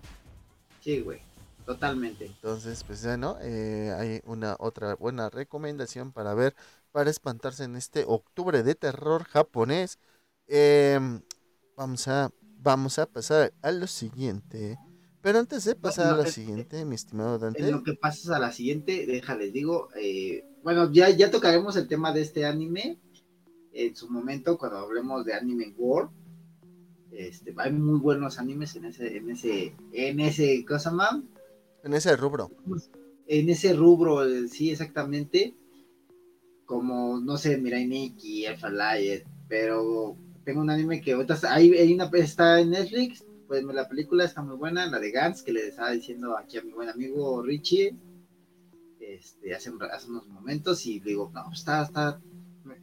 Sí, 0.80 1.00
güey, 1.00 1.20
totalmente. 1.66 2.24
Entonces, 2.26 2.84
pues 2.84 3.04
bueno, 3.04 3.36
eh, 3.42 3.94
hay 3.98 4.22
una 4.24 4.56
otra 4.58 4.94
buena 4.94 5.28
recomendación 5.28 6.12
para 6.12 6.32
ver, 6.32 6.56
para 6.90 7.10
espantarse 7.10 7.64
en 7.64 7.76
este 7.76 8.04
octubre 8.06 8.62
de 8.62 8.74
terror 8.74 9.24
japonés. 9.24 9.98
Em, 10.48 11.20
vamos, 11.76 12.08
a, 12.08 12.30
vamos 12.40 12.98
a 12.98 13.04
pasar 13.04 13.52
a 13.60 13.72
lo 13.72 13.86
siguiente. 13.86 14.78
Pero 15.22 15.38
antes 15.38 15.64
de 15.64 15.76
pasar 15.76 16.14
a 16.14 16.16
la 16.16 16.26
siguiente, 16.26 16.84
mi 16.84 16.96
estimado 16.96 17.38
Dante. 17.38 17.62
En 17.62 17.70
lo 17.70 17.84
que 17.84 17.94
pasas 17.94 18.30
a 18.30 18.40
la 18.40 18.52
siguiente, 18.52 19.06
déjales 19.06 19.52
digo, 19.52 19.88
eh, 19.96 20.44
bueno, 20.64 20.90
ya, 20.92 21.10
ya 21.10 21.30
tocaremos 21.30 21.76
el 21.76 21.86
tema 21.86 22.12
de 22.12 22.22
este 22.22 22.44
anime 22.44 22.98
en 23.72 23.94
su 23.94 24.10
momento 24.10 24.58
cuando 24.58 24.78
hablemos 24.78 25.24
de 25.24 25.34
Anime 25.34 25.72
World. 25.78 26.10
Este, 27.12 27.54
hay 27.56 27.72
muy 27.72 28.00
buenos 28.00 28.38
animes 28.38 28.74
en 28.74 28.86
ese, 28.86 29.16
en 29.16 29.30
ese, 29.30 29.76
en 29.92 30.18
ese, 30.18 30.64
cosa 30.64 30.90
más. 30.90 31.20
En 31.84 31.94
ese 31.94 32.16
rubro. 32.16 32.50
En 33.28 33.48
ese 33.48 33.74
rubro, 33.74 34.26
eh, 34.26 34.48
sí, 34.48 34.70
exactamente. 34.70 35.54
Como, 36.66 37.20
no 37.20 37.36
sé, 37.36 37.58
Mirai 37.58 37.86
Nikki, 37.86 38.46
Alpha 38.46 38.70
Light, 38.70 39.24
pero 39.46 40.16
tengo 40.44 40.62
un 40.62 40.70
anime 40.70 41.00
que 41.00 41.12
ahorita 41.12 41.38
hay, 41.48 41.70
hay 41.72 41.92
una, 41.92 42.10
está 42.14 42.60
en 42.60 42.70
Netflix, 42.70 43.24
pues 43.60 43.74
la 43.74 43.86
película 43.86 44.24
está 44.24 44.40
muy 44.40 44.56
buena, 44.56 44.86
la 44.86 44.98
de 44.98 45.10
Gantz, 45.10 45.42
que 45.42 45.52
le 45.52 45.68
estaba 45.68 45.90
diciendo 45.90 46.38
aquí 46.38 46.56
a 46.56 46.62
mi 46.62 46.72
buen 46.72 46.88
amigo 46.88 47.42
Richie, 47.42 47.94
este, 48.98 49.54
hace, 49.54 49.70
hace 49.92 50.08
unos 50.08 50.26
momentos, 50.28 50.86
y 50.86 51.00
digo, 51.00 51.30
no, 51.34 51.52
está, 51.52 51.82
está, 51.82 52.18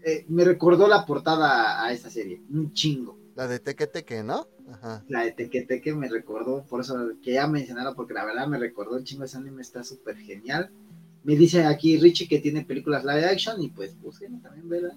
eh, 0.04 0.26
me 0.28 0.44
recordó 0.44 0.88
la 0.88 1.08
portada 1.08 1.84
a 1.84 1.92
esta 1.92 2.12
serie, 2.12 2.44
un 2.52 2.72
chingo. 2.74 3.18
La 3.36 3.48
de 3.48 3.60
Teque 3.60 3.88
Teque, 3.88 4.22
¿no? 4.22 4.48
Ajá. 4.72 5.04
La 5.08 5.24
de 5.24 5.32
Teque 5.32 5.64
Teque 5.64 5.96
me 5.96 6.08
recordó, 6.08 6.64
por 6.64 6.82
eso 6.82 7.14
que 7.24 7.34
ya 7.34 7.48
mencionaron, 7.48 7.96
porque 7.96 8.14
la 8.14 8.26
verdad 8.26 8.48
me 8.48 8.60
recordó 8.60 8.98
un 8.98 9.04
chingo 9.04 9.24
ese 9.24 9.38
anime, 9.38 9.62
está 9.64 9.84
súper 9.84 10.18
genial. 10.18 10.70
Me 11.24 11.36
dice 11.36 11.66
aquí 11.66 11.98
Richie 11.98 12.28
que 12.28 12.40
tiene 12.40 12.64
películas 12.64 13.04
live 13.04 13.26
action, 13.26 13.60
y 13.62 13.70
pues 13.70 14.00
busquen 14.00 14.40
también, 14.42 14.70
¿verdad? 14.70 14.94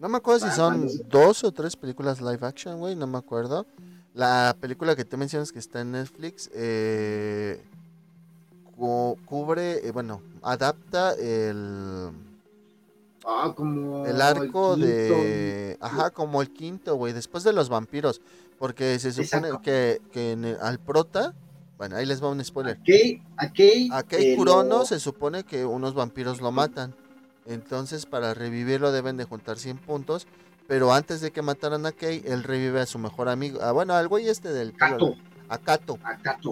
No 0.00 0.08
me 0.08 0.16
acuerdo 0.16 0.48
si 0.48 0.54
son 0.54 0.88
dos 1.08 1.42
o 1.44 1.52
tres 1.52 1.76
películas 1.76 2.20
live 2.20 2.46
action, 2.46 2.78
güey, 2.78 2.94
no 2.94 3.06
me 3.06 3.18
acuerdo. 3.18 3.66
La 4.14 4.56
película 4.60 4.96
que 4.96 5.04
te 5.04 5.16
mencionas 5.16 5.52
que 5.52 5.58
está 5.58 5.80
en 5.80 5.92
Netflix 5.92 6.50
eh, 6.54 7.62
cubre, 9.26 9.86
eh, 9.86 9.92
bueno, 9.92 10.22
adapta 10.42 11.14
el... 11.14 12.10
Ah, 13.24 13.52
como 13.54 14.06
el 14.06 14.20
arco 14.22 14.76
de... 14.76 15.76
Ajá, 15.80 16.10
como 16.10 16.40
el 16.40 16.52
quinto, 16.52 16.94
güey, 16.96 17.12
después 17.12 17.44
de 17.44 17.52
los 17.52 17.68
vampiros. 17.68 18.20
Porque 18.58 18.98
se 18.98 19.12
supone 19.12 19.50
que, 19.62 20.00
que 20.12 20.56
al 20.60 20.78
prota... 20.78 21.34
Bueno, 21.76 21.94
ahí 21.94 22.06
les 22.06 22.22
va 22.22 22.28
un 22.28 22.44
spoiler. 22.44 22.76
A 23.36 23.52
Kei, 23.52 23.88
a 23.92 24.02
Kurono 24.36 24.84
se 24.84 24.98
supone 24.98 25.44
que 25.44 25.64
unos 25.64 25.94
vampiros 25.94 26.40
lo 26.40 26.50
matan. 26.50 26.92
Entonces, 27.46 28.04
para 28.04 28.34
revivirlo 28.34 28.90
deben 28.90 29.16
de 29.16 29.24
juntar 29.24 29.58
100 29.58 29.78
puntos. 29.78 30.26
Pero 30.68 30.92
antes 30.92 31.22
de 31.22 31.32
que 31.32 31.42
mataran 31.42 31.86
a 31.86 31.92
Kei, 31.92 32.22
él 32.26 32.44
revive 32.44 32.80
a 32.80 32.86
su 32.86 32.98
mejor 32.98 33.30
amigo. 33.30 33.58
Ah, 33.62 33.72
bueno, 33.72 33.94
al 33.94 34.06
güey 34.06 34.28
este 34.28 34.52
del... 34.52 34.76
Kato. 34.76 35.16
A 35.48 35.56
Kato. 35.56 35.98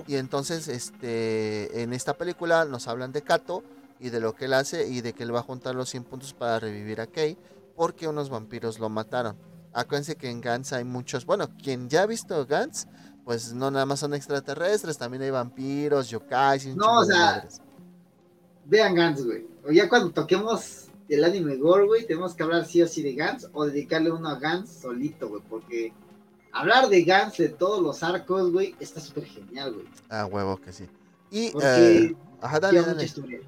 Y 0.07 0.17
entonces, 0.17 0.69
este, 0.69 1.83
en 1.83 1.93
esta 1.93 2.15
película 2.15 2.65
nos 2.65 2.89
hablan 2.89 3.13
de 3.13 3.21
Kato 3.21 3.63
y 4.01 4.09
de 4.09 4.21
lo 4.21 4.35
que 4.35 4.47
él 4.47 4.55
hace 4.55 4.89
y 4.89 5.03
de 5.03 5.13
que 5.13 5.23
él 5.23 5.35
va 5.35 5.41
a 5.41 5.43
juntar 5.43 5.75
los 5.75 5.91
100 5.91 6.05
puntos 6.05 6.33
para 6.33 6.59
revivir 6.59 7.03
a 7.03 7.07
Kei 7.07 7.37
porque 7.77 8.09
unos 8.09 8.31
vampiros 8.31 8.79
lo 8.79 8.89
mataron. 8.89 9.37
Acuérdense 9.75 10.17
que 10.17 10.31
en 10.31 10.41
Gantz 10.41 10.73
hay 10.73 10.85
muchos, 10.85 11.27
bueno, 11.27 11.51
quien 11.63 11.91
ya 11.91 12.03
ha 12.03 12.07
visto 12.07 12.47
Gantz, 12.47 12.87
pues 13.23 13.53
no 13.53 13.71
nada 13.71 13.85
más 13.85 14.01
son 14.01 14.15
extraterrestres, 14.15 14.97
también 14.97 15.23
hay 15.25 15.31
vampiros, 15.31 16.09
yokais 16.09 16.65
y 16.65 16.75
No, 16.75 17.01
o 17.01 17.05
sea, 17.05 17.47
vean 18.65 18.95
Gantz, 18.95 19.23
güey. 19.23 19.47
O 19.69 19.71
ya 19.71 19.89
cuando 19.91 20.11
toquemos 20.11 20.86
del 21.09 21.25
anime 21.25 21.57
gore, 21.57 21.87
güey, 21.87 22.07
tenemos 22.07 22.35
que 22.35 22.43
hablar 22.43 22.65
sí 22.65 22.83
o 22.83 22.89
sí 22.89 23.03
de 23.03 23.15
Gans 23.15 23.49
o 23.53 23.67
dedicarle 23.67 24.11
uno 24.11 24.29
a 24.29 24.39
Gans 24.39 24.71
solito, 24.71 25.29
güey, 25.29 25.43
porque 25.49 25.93
hablar 26.53 26.89
de 26.89 27.05
Gans 27.05 27.37
de 27.37 27.49
todos 27.49 27.83
los 27.83 28.03
arcos, 28.03 28.53
güey, 28.53 28.75
está 28.81 29.01
súper 29.01 29.25
genial, 29.25 29.75
güey. 29.75 29.87
Ah, 30.09 30.27
huevo 30.27 30.57
que 30.57 30.73
sí. 30.73 30.89
Y, 31.31 31.51
porque 31.51 31.67
eh, 31.67 32.17
lleva 32.71 32.89
mucha 32.89 33.05
historia. 33.05 33.41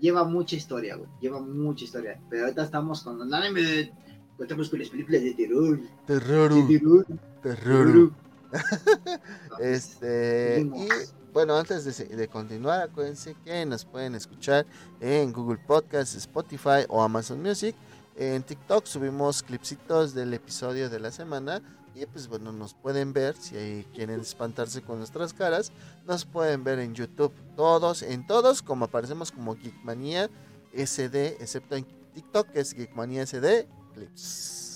Lleva 0.00 0.24
mucha 0.24 0.56
historia, 0.56 0.96
güey, 0.96 1.08
lleva 1.20 1.40
mucha 1.40 1.84
historia. 1.84 2.20
Pero 2.28 2.44
ahorita 2.44 2.64
estamos 2.64 3.02
con 3.02 3.20
el 3.20 3.32
anime 3.32 3.62
de... 3.62 3.92
Estamos 4.40 4.70
con 4.70 4.80
las 4.80 4.88
películas 4.88 5.22
de 5.22 5.34
terror. 5.34 5.78
Terror. 6.04 6.52
De 6.52 6.78
terror. 6.78 7.06
Terror. 7.42 8.12
este... 9.60 10.60
Y 10.60 10.88
bueno, 11.32 11.56
antes 11.56 11.84
de, 11.96 12.28
continuar, 12.28 12.82
acuérdense 12.82 13.34
que 13.42 13.64
nos 13.64 13.86
pueden 13.86 14.14
escuchar 14.14 14.66
en 15.00 15.32
Google 15.32 15.58
Podcast, 15.66 16.14
Spotify 16.14 16.84
o 16.88 17.02
Amazon 17.02 17.40
Music. 17.40 17.74
En 18.16 18.42
TikTok 18.42 18.84
subimos 18.84 19.42
clipsitos 19.42 20.12
del 20.12 20.34
episodio 20.34 20.90
de 20.90 21.00
la 21.00 21.10
semana. 21.10 21.62
Y 21.94 22.04
pues 22.04 22.28
bueno, 22.28 22.52
nos 22.52 22.74
pueden 22.74 23.14
ver 23.14 23.34
si 23.36 23.86
quieren 23.94 24.20
espantarse 24.20 24.82
con 24.82 24.98
nuestras 24.98 25.32
caras. 25.32 25.72
Nos 26.06 26.26
pueden 26.26 26.64
ver 26.64 26.78
en 26.80 26.94
YouTube. 26.94 27.32
Todos, 27.56 28.02
en 28.02 28.26
todos, 28.26 28.60
como 28.60 28.84
aparecemos 28.84 29.32
como 29.32 29.56
Geekmania 29.56 30.28
SD, 30.74 31.38
excepto 31.40 31.76
en 31.76 31.86
TikTok, 32.14 32.48
que 32.48 32.60
es 32.60 32.72
Geekmania 32.74 33.26
SD 33.26 33.66
Clips. 33.94 34.71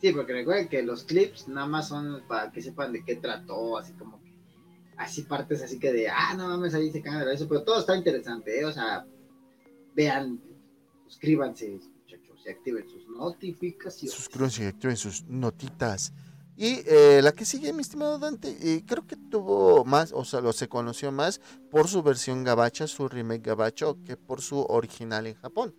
Sí, 0.00 0.12
porque 0.12 0.32
recuerden 0.32 0.68
que 0.68 0.82
los 0.82 1.04
clips 1.04 1.48
nada 1.48 1.66
más 1.66 1.88
son 1.88 2.22
para 2.28 2.50
que 2.52 2.60
sepan 2.60 2.92
de 2.92 3.04
qué 3.04 3.16
trató, 3.16 3.78
así 3.78 3.92
como 3.94 4.20
así 4.96 5.22
partes 5.22 5.62
así 5.62 5.78
que 5.78 5.92
de, 5.92 6.08
ah, 6.08 6.34
no 6.36 6.48
mames, 6.48 6.74
ahí 6.74 6.90
se 6.90 7.02
cagan 7.02 7.26
de 7.26 7.34
eso, 7.34 7.48
pero 7.48 7.62
todo 7.62 7.80
está 7.80 7.96
interesante, 7.96 8.60
¿eh? 8.60 8.64
o 8.64 8.72
sea, 8.72 9.06
vean, 9.94 10.40
suscríbanse, 11.06 11.78
muchachos, 12.00 12.42
y 12.44 12.50
activen 12.50 12.88
sus 12.88 13.06
notificaciones. 13.08 14.14
Suscríbanse 14.14 14.64
y 14.64 14.66
activen 14.66 14.96
sus 14.96 15.24
notitas. 15.24 16.12
Y 16.58 16.80
eh, 16.86 17.20
la 17.22 17.32
que 17.32 17.44
sigue, 17.44 17.72
mi 17.74 17.82
estimado 17.82 18.18
Dante, 18.18 18.56
eh, 18.62 18.82
creo 18.86 19.06
que 19.06 19.16
tuvo 19.16 19.84
más, 19.84 20.12
o 20.12 20.24
sea, 20.24 20.40
lo 20.40 20.54
se 20.54 20.68
conoció 20.68 21.12
más 21.12 21.40
por 21.70 21.86
su 21.86 22.02
versión 22.02 22.44
gabacha, 22.44 22.86
su 22.86 23.08
remake 23.08 23.42
gabacho, 23.42 23.98
que 24.04 24.16
por 24.16 24.40
su 24.40 24.60
original 24.62 25.26
en 25.26 25.34
Japón. 25.34 25.74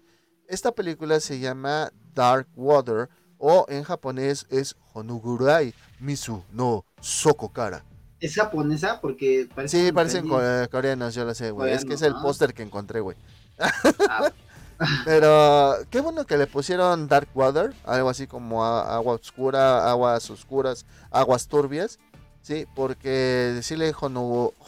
Esta 0.48 0.72
película 0.72 1.20
se 1.20 1.40
llama 1.40 1.92
Dark 2.14 2.48
Water, 2.56 3.10
o 3.40 3.66
en 3.70 3.84
japonés 3.84 4.46
es 4.50 4.76
Honogurai 4.94 5.74
Misu 6.00 6.44
no 6.52 6.86
Sokokara. 7.02 7.84
¿Es 8.20 8.36
japonesa? 8.36 9.00
Porque 9.00 9.48
parece. 9.54 9.86
Sí, 9.86 9.92
parecen 9.92 10.28
coreanos, 10.28 11.14
yo 11.14 11.24
lo 11.24 11.36
sé, 11.36 11.52
güey. 11.52 11.72
Es 11.72 11.86
que 11.86 11.94
es 11.94 12.02
el 12.02 12.14
póster 12.16 12.54
que 12.54 12.64
encontré, 12.64 13.00
güey. 13.00 13.18
Ah. 13.60 14.32
Pero 15.06 15.76
qué 15.90 16.02
bueno 16.02 16.26
que 16.26 16.38
le 16.38 16.48
pusieron 16.48 17.08
Dark 17.08 17.30
Water, 17.34 17.74
algo 17.84 18.10
así 18.10 18.28
como 18.28 18.64
agua 18.64 19.14
oscura, 19.14 19.90
aguas 19.90 20.30
oscuras, 20.30 20.86
aguas 21.12 21.48
turbias. 21.48 22.00
Sí, 22.42 22.66
porque 22.76 23.10
decirle 23.56 23.94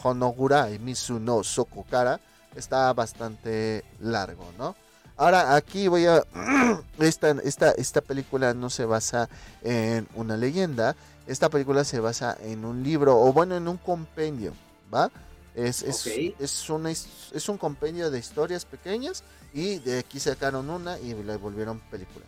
Honogura 0.02 0.70
y 0.70 0.78
Misu 0.78 1.18
no 1.18 1.42
Sokokara 1.42 2.20
está 2.54 2.92
bastante 2.92 3.84
largo, 4.00 4.44
¿no? 4.58 4.76
Ahora 5.20 5.54
aquí 5.54 5.86
voy 5.86 6.06
a... 6.06 6.24
Esta, 6.98 7.30
esta, 7.44 7.72
esta 7.72 8.00
película 8.00 8.54
no 8.54 8.70
se 8.70 8.84
basa 8.84 9.28
en 9.62 10.06
una 10.14 10.36
leyenda, 10.36 10.96
esta 11.26 11.48
película 11.48 11.84
se 11.84 11.98
basa 11.98 12.36
en 12.42 12.64
un 12.64 12.82
libro, 12.82 13.18
o 13.18 13.32
bueno, 13.32 13.56
en 13.56 13.68
un 13.68 13.78
compendio, 13.78 14.52
¿va? 14.92 15.10
Es, 15.54 15.82
es, 15.82 16.06
es, 16.38 17.48
un 17.48 17.58
compendio 17.58 18.10
de 18.10 18.18
historias 18.18 18.66
pequeñas 18.66 19.24
y 19.54 19.78
de 19.78 20.00
aquí 20.00 20.20
sacaron 20.20 20.68
una 20.68 20.98
y 20.98 21.14
la 21.22 21.38
volvieron 21.38 21.80
película. 21.90 22.26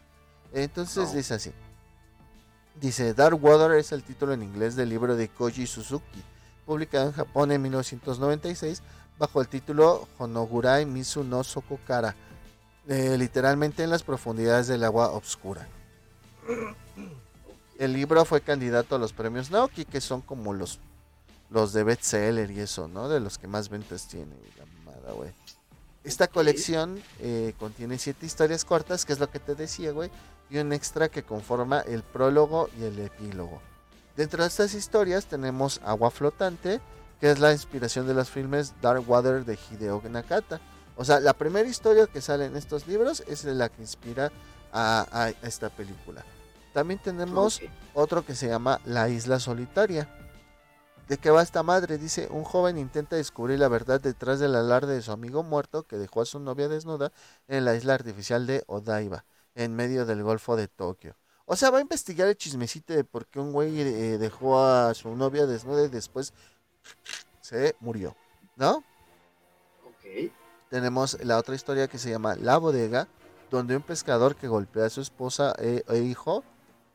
Entonces 0.54 1.12
dice 1.12 1.34
así. 1.34 1.52
Dice, 2.80 3.12
Dark 3.12 3.42
Water 3.42 3.72
es 3.72 3.92
el 3.92 4.02
título 4.02 4.32
en 4.32 4.42
inglés 4.42 4.74
del 4.74 4.88
libro 4.88 5.16
de 5.16 5.28
Koji 5.28 5.66
Suzuki, 5.66 6.22
publicado 6.64 7.08
en 7.08 7.12
Japón 7.12 7.52
en 7.52 7.60
1996 7.60 8.82
bajo 9.18 9.40
el 9.40 9.48
título 9.48 10.08
Honogurai 10.18 10.86
Misu 10.86 11.24
no 11.24 11.44
Sokokara, 11.44 12.16
eh, 12.88 13.16
literalmente 13.18 13.82
en 13.82 13.90
las 13.90 14.02
profundidades 14.02 14.66
del 14.66 14.84
agua 14.84 15.10
oscura. 15.10 15.66
El 17.78 17.92
libro 17.92 18.24
fue 18.24 18.40
candidato 18.40 18.94
a 18.94 18.98
los 18.98 19.12
premios 19.12 19.50
Naoki, 19.50 19.84
que 19.84 20.00
son 20.00 20.20
como 20.20 20.52
los, 20.52 20.78
los 21.50 21.72
de 21.72 21.84
bestseller 21.84 22.50
y 22.50 22.60
eso, 22.60 22.88
¿no? 22.88 23.08
De 23.08 23.20
los 23.20 23.38
que 23.38 23.46
más 23.46 23.68
ventas 23.68 24.06
tiene. 24.08 24.34
Esta 26.04 26.26
colección 26.26 27.00
eh, 27.20 27.54
contiene 27.58 27.98
siete 27.98 28.26
historias 28.26 28.64
cortas, 28.64 29.04
que 29.04 29.12
es 29.12 29.20
lo 29.20 29.30
que 29.30 29.38
te 29.38 29.54
decía, 29.54 29.92
güey, 29.92 30.10
y 30.50 30.58
un 30.58 30.72
extra 30.72 31.08
que 31.08 31.22
conforma 31.22 31.80
el 31.80 32.02
prólogo 32.02 32.68
y 32.78 32.84
el 32.84 32.98
epílogo. 32.98 33.60
Dentro 34.16 34.42
de 34.42 34.48
estas 34.48 34.74
historias 34.74 35.26
tenemos 35.26 35.80
Agua 35.84 36.10
Flotante, 36.10 36.80
que 37.20 37.30
es 37.30 37.38
la 37.38 37.52
inspiración 37.52 38.06
de 38.06 38.14
los 38.14 38.28
filmes 38.28 38.74
Dark 38.82 39.08
Water 39.08 39.44
de 39.44 39.56
Hideo 39.70 40.02
Nakata, 40.10 40.60
O 40.96 41.04
sea, 41.04 41.20
la 41.20 41.32
primera 41.32 41.68
historia 41.68 42.06
que 42.06 42.20
sale 42.20 42.46
en 42.46 42.56
estos 42.56 42.86
libros 42.86 43.22
es 43.26 43.44
la 43.44 43.68
que 43.68 43.82
inspira 43.82 44.30
a, 44.72 45.32
esta 45.42 45.70
película. 45.70 46.24
También 46.72 47.00
tenemos 47.02 47.60
otro 47.94 48.24
que 48.24 48.34
se 48.34 48.48
llama 48.48 48.80
La 48.84 49.08
Isla 49.08 49.38
Solitaria. 49.38 50.08
¿De 51.08 51.18
qué 51.18 51.30
va 51.30 51.42
esta 51.42 51.62
madre? 51.62 51.98
Dice, 51.98 52.28
un 52.30 52.44
joven 52.44 52.78
intenta 52.78 53.16
descubrir 53.16 53.58
la 53.58 53.68
verdad 53.68 54.00
detrás 54.00 54.40
del 54.40 54.54
alarde 54.54 54.94
de 54.94 55.02
su 55.02 55.12
amigo 55.12 55.42
muerto 55.42 55.82
que 55.82 55.98
dejó 55.98 56.22
a 56.22 56.26
su 56.26 56.38
novia 56.38 56.68
desnuda 56.68 57.12
en 57.48 57.64
la 57.64 57.74
isla 57.74 57.94
artificial 57.94 58.46
de 58.46 58.64
Odaiba, 58.66 59.24
en 59.54 59.74
medio 59.74 60.06
del 60.06 60.22
Golfo 60.22 60.56
de 60.56 60.68
Tokio. 60.68 61.16
O 61.44 61.56
sea, 61.56 61.70
va 61.70 61.78
a 61.78 61.82
investigar 61.82 62.28
el 62.28 62.36
chismecito 62.36 62.94
de 62.94 63.04
por 63.04 63.26
qué 63.26 63.40
un 63.40 63.52
güey 63.52 63.78
eh, 63.80 64.16
dejó 64.16 64.64
a 64.64 64.94
su 64.94 65.14
novia 65.14 65.44
desnuda 65.44 65.84
y 65.84 65.88
después 65.88 66.32
se 67.40 67.76
murió, 67.80 68.16
¿no? 68.56 68.76
Ok. 69.84 70.32
Tenemos 70.72 71.22
la 71.22 71.36
otra 71.36 71.54
historia 71.54 71.86
que 71.86 71.98
se 71.98 72.08
llama 72.08 72.34
La 72.34 72.56
Bodega, 72.56 73.06
donde 73.50 73.76
un 73.76 73.82
pescador 73.82 74.36
que 74.36 74.48
golpea 74.48 74.86
a 74.86 74.88
su 74.88 75.02
esposa 75.02 75.52
e, 75.58 75.84
e 75.86 75.98
hijo, 75.98 76.44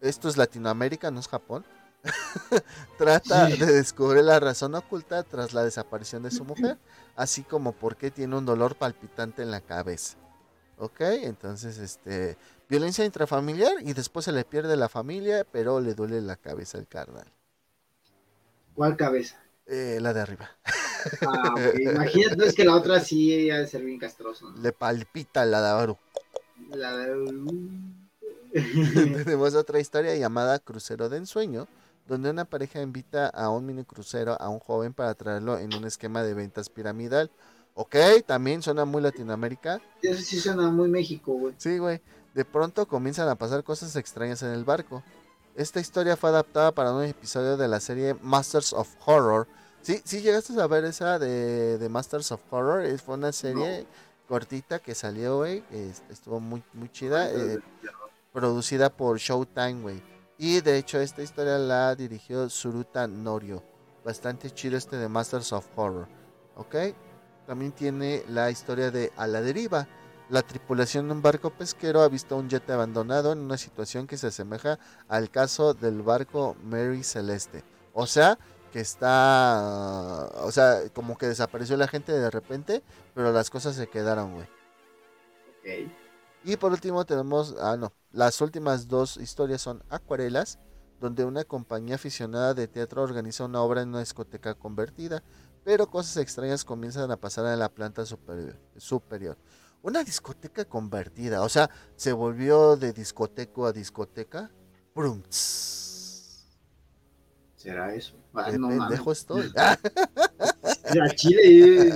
esto 0.02 0.28
es 0.28 0.36
Latinoamérica, 0.36 1.12
no 1.12 1.20
es 1.20 1.28
Japón, 1.28 1.64
trata 2.98 3.46
de 3.46 3.68
descubrir 3.68 4.24
la 4.24 4.40
razón 4.40 4.74
oculta 4.74 5.22
tras 5.22 5.54
la 5.54 5.64
desaparición 5.64 6.24
de 6.24 6.32
su 6.32 6.44
mujer, 6.44 6.80
así 7.16 7.44
como 7.44 7.72
por 7.72 7.98
qué 7.98 8.10
tiene 8.10 8.36
un 8.36 8.48
dolor 8.48 8.76
palpitante 8.78 9.44
en 9.44 9.52
la 9.52 9.62
cabeza. 9.62 10.18
¿Ok? 10.80 11.02
Entonces, 11.02 11.78
este, 11.78 12.36
violencia 12.68 13.06
intrafamiliar 13.06 13.74
y 13.82 13.94
después 13.94 14.26
se 14.26 14.32
le 14.32 14.44
pierde 14.44 14.76
la 14.76 14.90
familia, 14.90 15.46
pero 15.52 15.82
le 15.82 15.94
duele 15.94 16.20
la 16.22 16.36
cabeza 16.36 16.80
al 16.80 16.88
carnal. 16.88 17.32
¿Cuál 18.74 18.98
cabeza? 18.98 19.38
Eh, 19.68 20.00
la 20.02 20.16
de 20.16 20.22
arriba. 20.22 20.50
Ah, 21.22 21.56
Imagínate, 21.80 22.48
es 22.48 22.56
que 22.56 22.66
la 22.66 22.76
otra 22.76 23.00
sí 23.00 23.50
ha 23.50 23.60
de 23.60 23.68
ser 23.68 23.84
bien 23.84 24.00
castroso. 24.00 24.52
Le 24.62 24.72
palpita 24.72 25.46
la 25.46 25.62
de 25.62 25.84
oro. 25.84 26.00
La 26.70 26.96
de... 26.96 27.16
Tenemos 28.54 29.56
otra 29.56 29.80
historia 29.80 30.16
llamada 30.16 30.60
Crucero 30.60 31.10
de 31.10 31.18
Ensueño, 31.18 31.68
donde 32.08 32.30
una 32.30 32.46
pareja 32.46 32.82
invita 32.82 33.28
a 33.28 33.50
un 33.50 33.66
mini 33.66 33.84
crucero 33.84 34.40
a 34.40 34.50
un 34.50 34.60
joven 34.60 34.94
para 34.94 35.14
traerlo 35.14 35.58
en 35.60 35.74
un 35.76 35.86
esquema 35.86 36.24
de 36.24 36.34
ventas 36.34 36.70
piramidal. 36.70 37.30
Ok, 37.76 37.96
también 38.26 38.62
suena 38.64 38.86
muy 38.86 39.02
Latinoamérica. 39.02 39.80
Eso 40.02 40.22
sí 40.22 40.40
suena 40.40 40.70
muy 40.72 40.90
México, 40.90 41.34
güey. 41.34 41.54
Sí, 41.58 41.78
güey. 41.78 42.02
De 42.34 42.46
pronto 42.46 42.88
comienzan 42.88 43.30
a 43.30 43.36
pasar 43.36 43.64
cosas 43.64 43.96
extrañas 43.96 44.42
en 44.42 44.50
el 44.52 44.64
barco. 44.64 45.04
Esta 45.56 45.80
historia 45.80 46.16
fue 46.16 46.30
adaptada 46.30 46.72
para 46.72 46.94
un 46.94 47.04
episodio 47.04 47.58
de 47.58 47.68
la 47.68 47.80
serie 47.80 48.16
Masters 48.22 48.74
of 48.74 48.90
Horror. 49.06 49.48
Sí, 49.82 50.02
sí 50.04 50.22
llegaste 50.22 50.60
a 50.60 50.68
ver 50.68 50.86
esa 50.86 51.20
de, 51.20 51.88
Masters 51.90 52.32
of 52.32 52.42
Horror. 52.52 53.00
Fue 53.00 53.16
una 53.16 53.32
serie 53.32 53.86
cortita 54.28 54.80
que 54.80 54.94
salió, 54.94 55.38
güey. 55.38 55.64
Estuvo 56.10 56.40
muy, 56.40 56.64
muy 56.74 56.90
chida. 56.92 57.32
Eh, 57.32 57.60
producida 58.38 58.90
por 58.90 59.18
Showtime, 59.18 59.82
güey. 59.82 60.04
Y 60.38 60.62
de 60.62 60.78
hecho 60.78 61.00
esta 61.00 61.24
historia 61.24 61.58
la 61.58 61.96
dirigió 61.96 62.50
Suruta 62.50 63.08
Norio. 63.08 63.64
Bastante 64.06 64.52
chido 64.52 64.78
este 64.78 64.96
de 64.98 65.10
Masters 65.10 65.52
of 65.54 65.66
Horror. 65.76 66.08
¿Ok? 66.56 66.76
También 67.48 67.72
tiene 67.72 68.24
la 68.30 68.52
historia 68.52 68.92
de 68.92 69.12
A 69.18 69.26
la 69.26 69.42
deriva. 69.42 69.88
La 70.30 70.42
tripulación 70.42 71.08
de 71.08 71.14
un 71.14 71.22
barco 71.22 71.50
pesquero 71.50 72.02
ha 72.02 72.10
visto 72.10 72.36
un 72.36 72.50
jet 72.50 72.70
abandonado 72.70 73.32
en 73.32 73.40
una 73.40 73.58
situación 73.58 74.06
que 74.06 74.18
se 74.18 74.28
asemeja 74.28 74.78
al 75.08 75.32
caso 75.32 75.74
del 75.74 76.02
barco 76.02 76.56
Mary 76.64 77.04
Celeste. 77.04 77.64
O 77.94 78.06
sea, 78.06 78.38
que 78.68 78.80
está... 78.80 80.30
O 80.42 80.52
sea, 80.52 80.82
como 80.94 81.18
que 81.18 81.28
desapareció 81.28 81.78
la 81.78 81.88
gente 81.88 82.12
de 82.12 82.30
repente, 82.30 82.84
pero 83.14 83.32
las 83.32 83.50
cosas 83.50 83.76
se 83.76 83.88
quedaron, 83.88 84.34
güey. 84.34 84.48
Ok. 85.60 85.92
Y 86.44 86.56
por 86.56 86.72
último 86.72 87.06
tenemos, 87.06 87.56
ah 87.60 87.76
no, 87.76 87.92
las 88.12 88.40
últimas 88.40 88.88
dos 88.88 89.18
historias 89.18 89.62
son 89.62 89.84
Acuarelas, 89.90 90.60
donde 91.00 91.26
una 91.26 91.44
compañía 91.44 91.96
aficionada 91.96 92.54
de 92.54 92.68
teatro 92.68 93.04
organiza 93.04 93.46
una 93.46 93.62
obra 93.62 93.82
en 93.82 93.90
una 93.90 94.00
discoteca 94.00 94.54
convertida, 94.56 95.24
pero 95.64 95.88
cosas 95.88 96.16
extrañas 96.18 96.64
comienzan 96.64 97.12
a 97.12 97.18
pasar 97.18 97.46
en 97.52 97.60
la 97.60 97.70
planta 97.70 98.04
superior. 98.06 99.38
Una 99.82 100.04
discoteca 100.04 100.66
convertida, 100.66 101.42
o 101.42 101.50
sea, 101.50 101.70
se 101.96 102.14
volvió 102.14 102.78
de 102.78 102.94
discoteco 102.94 103.66
a 103.66 103.74
discoteca. 103.74 104.50
¿Será 107.68 107.94
eso? 107.94 108.16
Ah, 108.34 108.50
no, 108.58 108.70
pendejo 108.70 109.12
estoy. 109.12 109.52
Chile. 111.18 111.92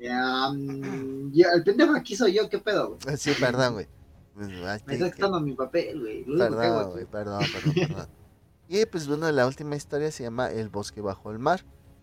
el 0.00 1.64
pendejo 1.64 1.94
aquí 1.94 2.16
soy 2.16 2.32
yo, 2.32 2.50
¿qué 2.50 2.58
pedo, 2.58 2.98
güey? 3.04 3.16
Sí, 3.16 3.30
perdón, 3.38 3.74
güey. 3.74 3.86
Pues, 4.34 4.48
Me 4.84 4.94
está 4.94 5.12
quitando 5.12 5.40
mi 5.40 5.54
papel, 5.54 6.00
güey. 6.00 6.24
Perdón, 6.24 6.90
güey, 6.90 7.06
perdón, 7.06 7.44
perdón, 7.52 7.74
perdón. 7.88 8.08
Y 8.68 8.84
pues 8.86 9.06
bueno, 9.06 9.30
la 9.30 9.46
última 9.46 9.76
historia 9.76 10.10
se 10.10 10.24
llama 10.24 10.50
El 10.50 10.70
bosque 10.70 11.00
bajo 11.00 11.30
el 11.30 11.38
mar, 11.38 11.62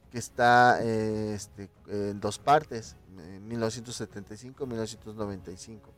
que 0.09 0.19
está 0.19 0.79
eh, 0.81 1.33
este, 1.33 1.69
en 1.87 2.21
dos 2.21 2.39
partes, 2.39 2.95
1975 3.41 4.63
y 4.63 4.67
1995. 4.67 5.89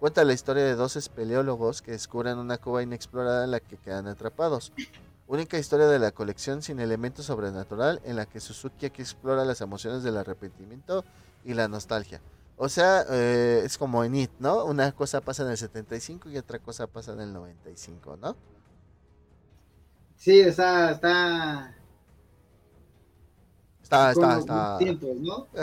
Cuenta 0.00 0.24
la 0.24 0.32
historia 0.32 0.64
de 0.64 0.74
dos 0.74 0.96
espeleólogos 0.96 1.82
que 1.82 1.92
descubren 1.92 2.38
una 2.38 2.58
cueva 2.58 2.82
inexplorada 2.82 3.44
en 3.44 3.52
la 3.52 3.60
que 3.60 3.76
quedan 3.76 4.08
atrapados. 4.08 4.72
Única 5.34 5.58
historia 5.58 5.88
de 5.88 5.98
la 5.98 6.12
colección 6.12 6.62
sin 6.62 6.78
elementos 6.78 7.26
sobrenatural 7.26 8.00
en 8.04 8.14
la 8.14 8.24
que 8.24 8.38
Suzuki 8.38 8.86
aquí 8.86 9.02
explora 9.02 9.44
las 9.44 9.60
emociones 9.60 10.04
del 10.04 10.16
arrepentimiento 10.16 11.04
y 11.44 11.54
la 11.54 11.66
nostalgia. 11.66 12.20
O 12.56 12.68
sea, 12.68 13.04
eh, 13.10 13.62
es 13.64 13.76
como 13.76 14.04
en 14.04 14.14
It, 14.14 14.30
¿no? 14.38 14.64
Una 14.64 14.92
cosa 14.92 15.20
pasa 15.22 15.42
en 15.42 15.50
el 15.50 15.56
75 15.56 16.30
y 16.30 16.38
otra 16.38 16.60
cosa 16.60 16.86
pasa 16.86 17.14
en 17.14 17.20
el 17.22 17.32
95, 17.32 18.16
¿no? 18.16 18.36
Sí, 20.14 20.38
está, 20.38 20.92
está... 20.92 21.76
Está, 23.82 24.12
está, 24.12 24.38
está. 24.38 24.78
Tiempos, 24.78 25.16
¿no? 25.16 25.48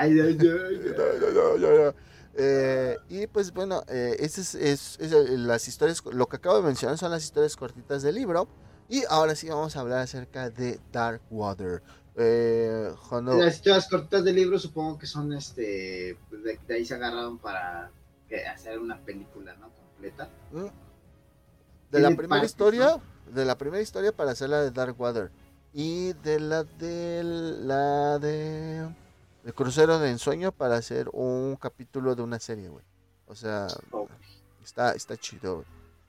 Ay, 0.00 0.18
ay, 0.18 0.20
ay, 0.20 0.34
eh, 2.40 2.96
y 3.08 3.26
pues 3.26 3.52
bueno, 3.52 3.82
eh, 3.88 4.16
es, 4.20 4.54
es, 4.54 4.98
las 5.00 5.66
historias, 5.66 6.04
lo 6.04 6.28
que 6.28 6.36
acabo 6.36 6.58
de 6.58 6.62
mencionar 6.62 6.96
son 6.96 7.10
las 7.10 7.24
historias 7.24 7.56
cortitas 7.56 8.02
del 8.02 8.14
libro. 8.14 8.46
Y 8.88 9.02
ahora 9.10 9.34
sí 9.34 9.48
vamos 9.48 9.76
a 9.76 9.80
hablar 9.80 9.98
acerca 9.98 10.48
de 10.48 10.78
Dark 10.92 11.20
Water. 11.30 11.82
Eh, 12.14 12.90
Las 13.10 13.56
historias 13.56 13.88
cortas 13.88 14.24
del 14.24 14.36
libro 14.36 14.58
supongo 14.58 14.98
que 14.98 15.06
son 15.06 15.32
este, 15.32 16.16
de, 16.30 16.74
ahí 16.74 16.84
se 16.84 16.94
agarraron 16.94 17.38
para 17.38 17.90
hacer 18.52 18.78
una 18.78 18.98
película, 18.98 19.54
¿no? 19.56 19.70
Completa. 19.70 20.28
Mm. 20.52 20.66
De 21.90 22.00
la 22.00 22.16
primera 22.16 22.44
historia, 22.44 23.00
de 23.26 23.44
la 23.44 23.58
primera 23.58 23.82
historia 23.82 24.12
para 24.12 24.30
hacer 24.30 24.48
la 24.48 24.62
de 24.62 24.70
Dark 24.70 24.94
Water 24.98 25.30
y 25.72 26.12
de 26.12 26.38
la 26.38 26.64
de 26.64 27.22
la 27.24 28.18
de 28.18 28.88
el 29.48 29.54
crucero 29.54 29.98
de 29.98 30.10
ensueño 30.10 30.52
para 30.52 30.76
hacer 30.76 31.08
un 31.10 31.56
capítulo 31.56 32.14
de 32.14 32.20
una 32.20 32.38
serie, 32.38 32.68
güey. 32.68 32.84
O 33.26 33.34
sea, 33.34 33.66
está 34.62 34.92
está 34.92 35.16
chido. 35.16 35.64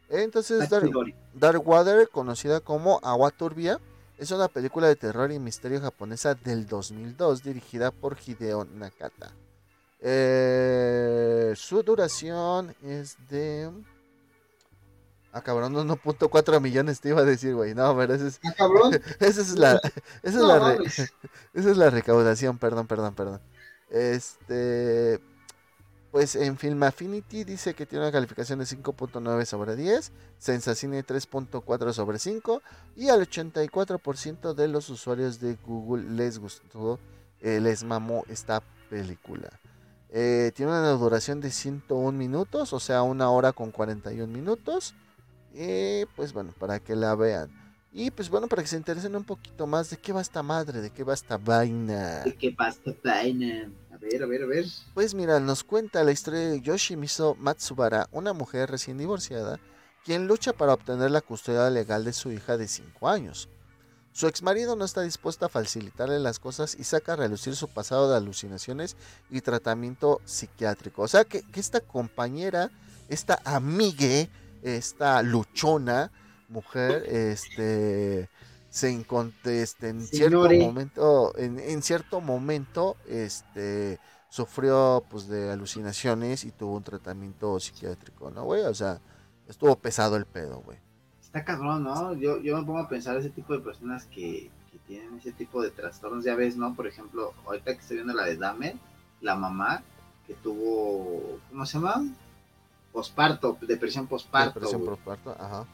Entonces 0.10 0.70
Dark, 0.70 0.92
Dark 1.34 1.66
Water, 1.66 2.10
conocida 2.10 2.60
como 2.60 3.00
Agua 3.02 3.32
Turbia, 3.32 3.80
es 4.18 4.32
una 4.32 4.50
película 4.50 4.88
de 4.88 4.98
terror 4.98 5.32
y 5.32 5.40
misterio 5.40 5.80
japonesa 5.80 6.36
del 6.36 6.68
2002 6.68 7.42
dirigida 7.42 7.92
por 7.92 8.18
Hideo 8.20 8.66
Nakata. 8.66 9.32
Eh, 10.02 11.54
su 11.56 11.82
duración 11.82 12.76
es 12.84 13.16
de... 13.30 13.72
Ah, 15.32 15.42
cabrón, 15.42 15.74
1.4 15.74 16.60
millones 16.60 17.02
te 17.02 17.10
iba 17.10 17.22
a 17.22 17.26
decir, 17.26 17.54
güey. 17.54 17.76
No, 17.76 17.96
pero 17.96 18.14
ese 18.14 18.28
es... 18.28 18.40
Ah, 18.44 18.54
cabrón. 18.58 18.94
esa 19.20 19.42
es 19.42 19.58
la, 19.58 19.80
esa 20.24 20.38
es, 20.40 20.44
la 20.44 20.74
esa 21.54 21.72
es 21.72 21.78
la 21.78 21.90
recaudación, 21.90 22.58
perdón, 22.58 22.88
perdón, 22.88 23.14
perdón. 23.16 23.42
Este... 23.90 25.20
Pues 26.12 26.36
en 26.36 26.58
Film 26.58 26.82
Affinity 26.82 27.44
dice 27.44 27.76
que 27.76 27.86
tiene 27.86 28.06
una 28.06 28.12
calificación 28.12 28.58
de 28.58 28.66
5.9 28.66 29.46
sobre 29.46 29.76
10, 29.76 30.12
Sensacine 30.40 31.06
3.4 31.06 31.94
sobre 31.94 32.18
5 32.18 32.64
y 32.96 33.10
al 33.10 33.30
84% 33.30 34.56
de 34.56 34.68
los 34.70 34.90
usuarios 34.90 35.40
de 35.40 35.56
Google 35.64 36.10
les 36.10 36.40
gustó, 36.40 36.98
eh, 37.42 37.60
les 37.60 37.84
mamó 37.84 38.24
esta 38.28 38.64
película. 38.90 39.50
Eh, 40.10 40.52
tiene 40.56 40.72
una 40.72 40.90
duración 40.90 41.42
de 41.42 41.52
101 41.52 42.18
minutos, 42.18 42.74
o 42.74 42.80
sea, 42.80 43.04
una 43.04 43.30
hora 43.30 43.54
con 43.54 43.70
41 43.70 44.34
minutos. 44.34 44.96
Y 45.54 46.06
pues 46.16 46.34
bueno, 46.34 46.54
para 46.60 46.80
que 46.80 46.95
la 46.95 47.16
vean. 47.16 47.50
Y 47.91 48.12
pues 48.12 48.30
bueno, 48.30 48.47
para 48.47 48.62
que 48.62 48.68
se 48.68 48.78
interesen 48.78 49.16
un 49.16 49.24
poquito 49.24 49.66
más 49.66 49.89
de 49.89 49.97
qué 49.97 50.14
va 50.14 50.22
esta 50.22 50.43
madre, 50.43 50.82
de 50.82 50.91
qué 50.91 51.04
va 51.04 51.14
esta 51.14 51.38
vaina. 51.38 52.22
De 52.24 52.36
qué 52.36 52.52
va 52.52 52.70
esta 52.70 52.91
vaina 53.04 53.70
ver, 54.00 54.24
a 54.24 54.26
ver, 54.26 54.43
a 54.43 54.45
ver. 54.45 54.66
Pues 54.93 55.14
mira, 55.14 55.39
nos 55.39 55.64
cuenta 55.64 56.04
la 56.04 56.12
historia 56.12 56.39
de 56.39 56.62
Yoshimiso 56.62 57.36
Matsubara, 57.36 58.08
una 58.12 58.34
mujer 58.34 58.70
recién 58.72 58.97
divorciada, 58.97 59.60
quien 60.04 60.28
lucha 60.28 60.54
para 60.54 60.74
obtener 60.74 61.12
la 61.12 61.22
custodia 61.22 61.70
legal 61.70 62.06
de 62.06 62.14
su 62.14 62.32
hija 62.32 62.58
de 62.58 62.68
5 62.68 63.10
años. 63.10 63.50
Su 64.12 64.28
exmarido 64.28 64.76
no 64.76 64.86
está 64.86 65.02
dispuesto 65.02 65.45
a 65.45 65.50
facilitarle 65.50 66.20
las 66.20 66.39
cosas 66.39 66.76
y 66.78 66.84
saca 66.84 67.14
a 67.14 67.18
relucir 67.18 67.56
su 67.56 67.68
pasado 67.68 68.10
de 68.10 68.18
alucinaciones 68.18 68.97
y 69.30 69.41
tratamiento 69.41 70.20
psiquiátrico. 70.26 71.04
O 71.04 71.08
sea 71.08 71.26
que, 71.26 71.43
esta 71.54 71.80
compañera, 71.80 72.72
esta 73.08 73.39
amigue, 73.45 74.30
esta 74.62 75.22
luchona 75.24 76.12
mujer, 76.49 77.03
este 77.07 78.30
se 78.70 78.89
encontró 78.91 79.51
este, 79.51 79.89
en 79.89 80.01
cierto 80.01 80.49
momento, 80.49 81.34
en, 81.38 81.82
cierto 81.82 82.22
momento, 82.22 82.97
este 83.07 83.99
sufrió 84.30 85.03
pues 85.10 85.28
de 85.28 85.51
alucinaciones 85.51 86.43
y 86.45 86.51
tuvo 86.51 86.78
un 86.78 86.84
tratamiento 86.84 87.60
psiquiátrico, 87.60 88.30
¿no, 88.30 88.43
güey? 88.43 88.62
O 88.62 88.74
sea, 88.76 89.01
estuvo 89.47 89.76
pesado 89.76 90.18
el 90.18 90.26
pedo, 90.26 90.62
güey. 90.62 90.78
Está 91.20 91.43
cabrón, 91.43 91.84
¿no? 91.84 92.14
Yo, 92.14 92.39
yo 92.39 92.57
me 92.57 92.64
pongo 92.64 92.80
a 92.80 92.88
pensar 92.88 93.18
ese 93.18 93.32
tipo 93.32 93.53
de 93.53 93.60
personas 93.60 94.05
que, 94.05 94.51
tienen 94.88 95.20
ese 95.20 95.32
tipo 95.32 95.62
de 95.62 95.70
trastornos, 95.70 96.24
ya 96.24 96.34
ves, 96.36 96.57
¿no? 96.57 96.74
Por 96.74 96.88
ejemplo, 96.88 97.34
ahorita 97.45 97.74
que 97.74 97.80
estoy 97.80 97.97
viendo 97.97 98.14
la 98.14 98.26
de 98.26 98.38
Dahmer, 98.38 98.76
la 99.22 99.36
mamá 99.36 99.84
que 100.26 100.34
tuvo, 100.34 101.39
¿cómo 101.49 101.66
se 101.68 101.74
llama? 101.74 102.05
Posparto, 102.92 103.58
depresión 103.62 104.08
posparto. 104.08 104.60
Depresión 104.60 104.86
posparto, 104.86 105.32
ajá. 105.32 105.66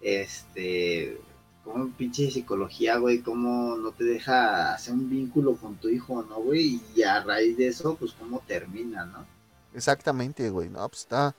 Este, 0.00 1.20
como 1.64 1.90
pinche 1.90 2.30
psicología, 2.30 2.96
güey, 2.98 3.20
cómo 3.20 3.76
no 3.76 3.92
te 3.92 4.04
deja 4.04 4.72
hacer 4.74 4.94
un 4.94 5.08
vínculo 5.08 5.56
con 5.56 5.76
tu 5.76 5.88
hijo, 5.88 6.22
¿no, 6.22 6.36
güey? 6.40 6.80
Y 6.94 7.02
a 7.02 7.22
raíz 7.22 7.56
de 7.56 7.68
eso, 7.68 7.96
pues 7.96 8.12
cómo 8.12 8.42
termina, 8.46 9.04
¿no? 9.04 9.26
Exactamente, 9.74 10.50
güey, 10.50 10.68
no, 10.68 10.88
pues 10.88 11.02
está... 11.02 11.34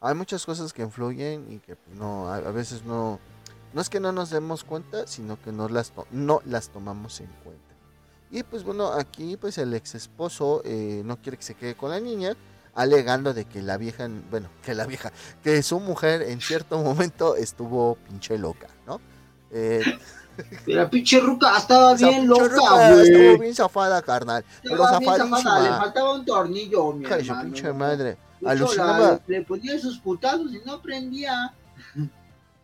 Hay 0.00 0.14
muchas 0.14 0.44
cosas 0.44 0.72
que 0.72 0.82
influyen 0.82 1.52
y 1.52 1.58
que 1.58 1.76
pues, 1.76 1.96
no, 1.96 2.28
a, 2.28 2.40
veces 2.50 2.84
no... 2.84 3.20
No 3.72 3.80
es 3.80 3.88
que 3.88 4.00
no 4.00 4.12
nos 4.12 4.30
demos 4.30 4.64
cuenta, 4.64 5.06
sino 5.06 5.40
que 5.40 5.50
no 5.52 5.68
las, 5.68 5.92
no 6.10 6.42
las 6.44 6.68
tomamos 6.68 7.20
en 7.20 7.30
cuenta. 7.42 7.72
Y 8.30 8.42
pues 8.42 8.64
bueno, 8.64 8.92
aquí 8.92 9.36
pues 9.36 9.58
el 9.58 9.72
ex 9.74 9.94
esposo 9.94 10.60
eh, 10.64 11.02
no 11.04 11.16
quiere 11.18 11.38
que 11.38 11.44
se 11.44 11.54
quede 11.54 11.74
con 11.74 11.90
la 11.90 12.00
niña, 12.00 12.36
alegando 12.74 13.34
de 13.34 13.44
que 13.44 13.62
la 13.62 13.76
vieja, 13.76 14.08
bueno, 14.30 14.48
que 14.64 14.74
la 14.74 14.86
vieja, 14.86 15.12
que 15.42 15.62
su 15.62 15.80
mujer 15.80 16.22
en 16.22 16.40
cierto 16.40 16.78
momento 16.78 17.36
estuvo 17.36 17.96
pinche 17.96 18.38
loca, 18.38 18.68
¿no? 18.86 19.00
Eh, 19.50 19.82
la 20.66 20.88
pinche 20.88 21.20
ruca 21.20 21.56
estaba 21.56 21.94
bien 21.94 22.26
loca, 22.26 22.92
güey. 22.92 23.08
Estuvo 23.08 23.38
bien 23.38 23.54
zafada, 23.54 24.02
carnal. 24.02 24.44
pero 24.62 24.84
zafadísima. 24.84 25.60
le 25.60 25.68
faltaba 25.68 26.14
un 26.14 26.24
tornillo, 26.24 26.92
mi 26.92 27.04
hermano. 27.04 27.42
pinche 27.44 27.72
madre. 27.72 28.16
Alucinaba. 28.44 29.20
Le 29.26 29.42
ponía 29.42 29.78
sus 29.78 29.98
putados 29.98 30.52
y 30.52 30.60
no 30.64 30.74
aprendía. 30.74 31.54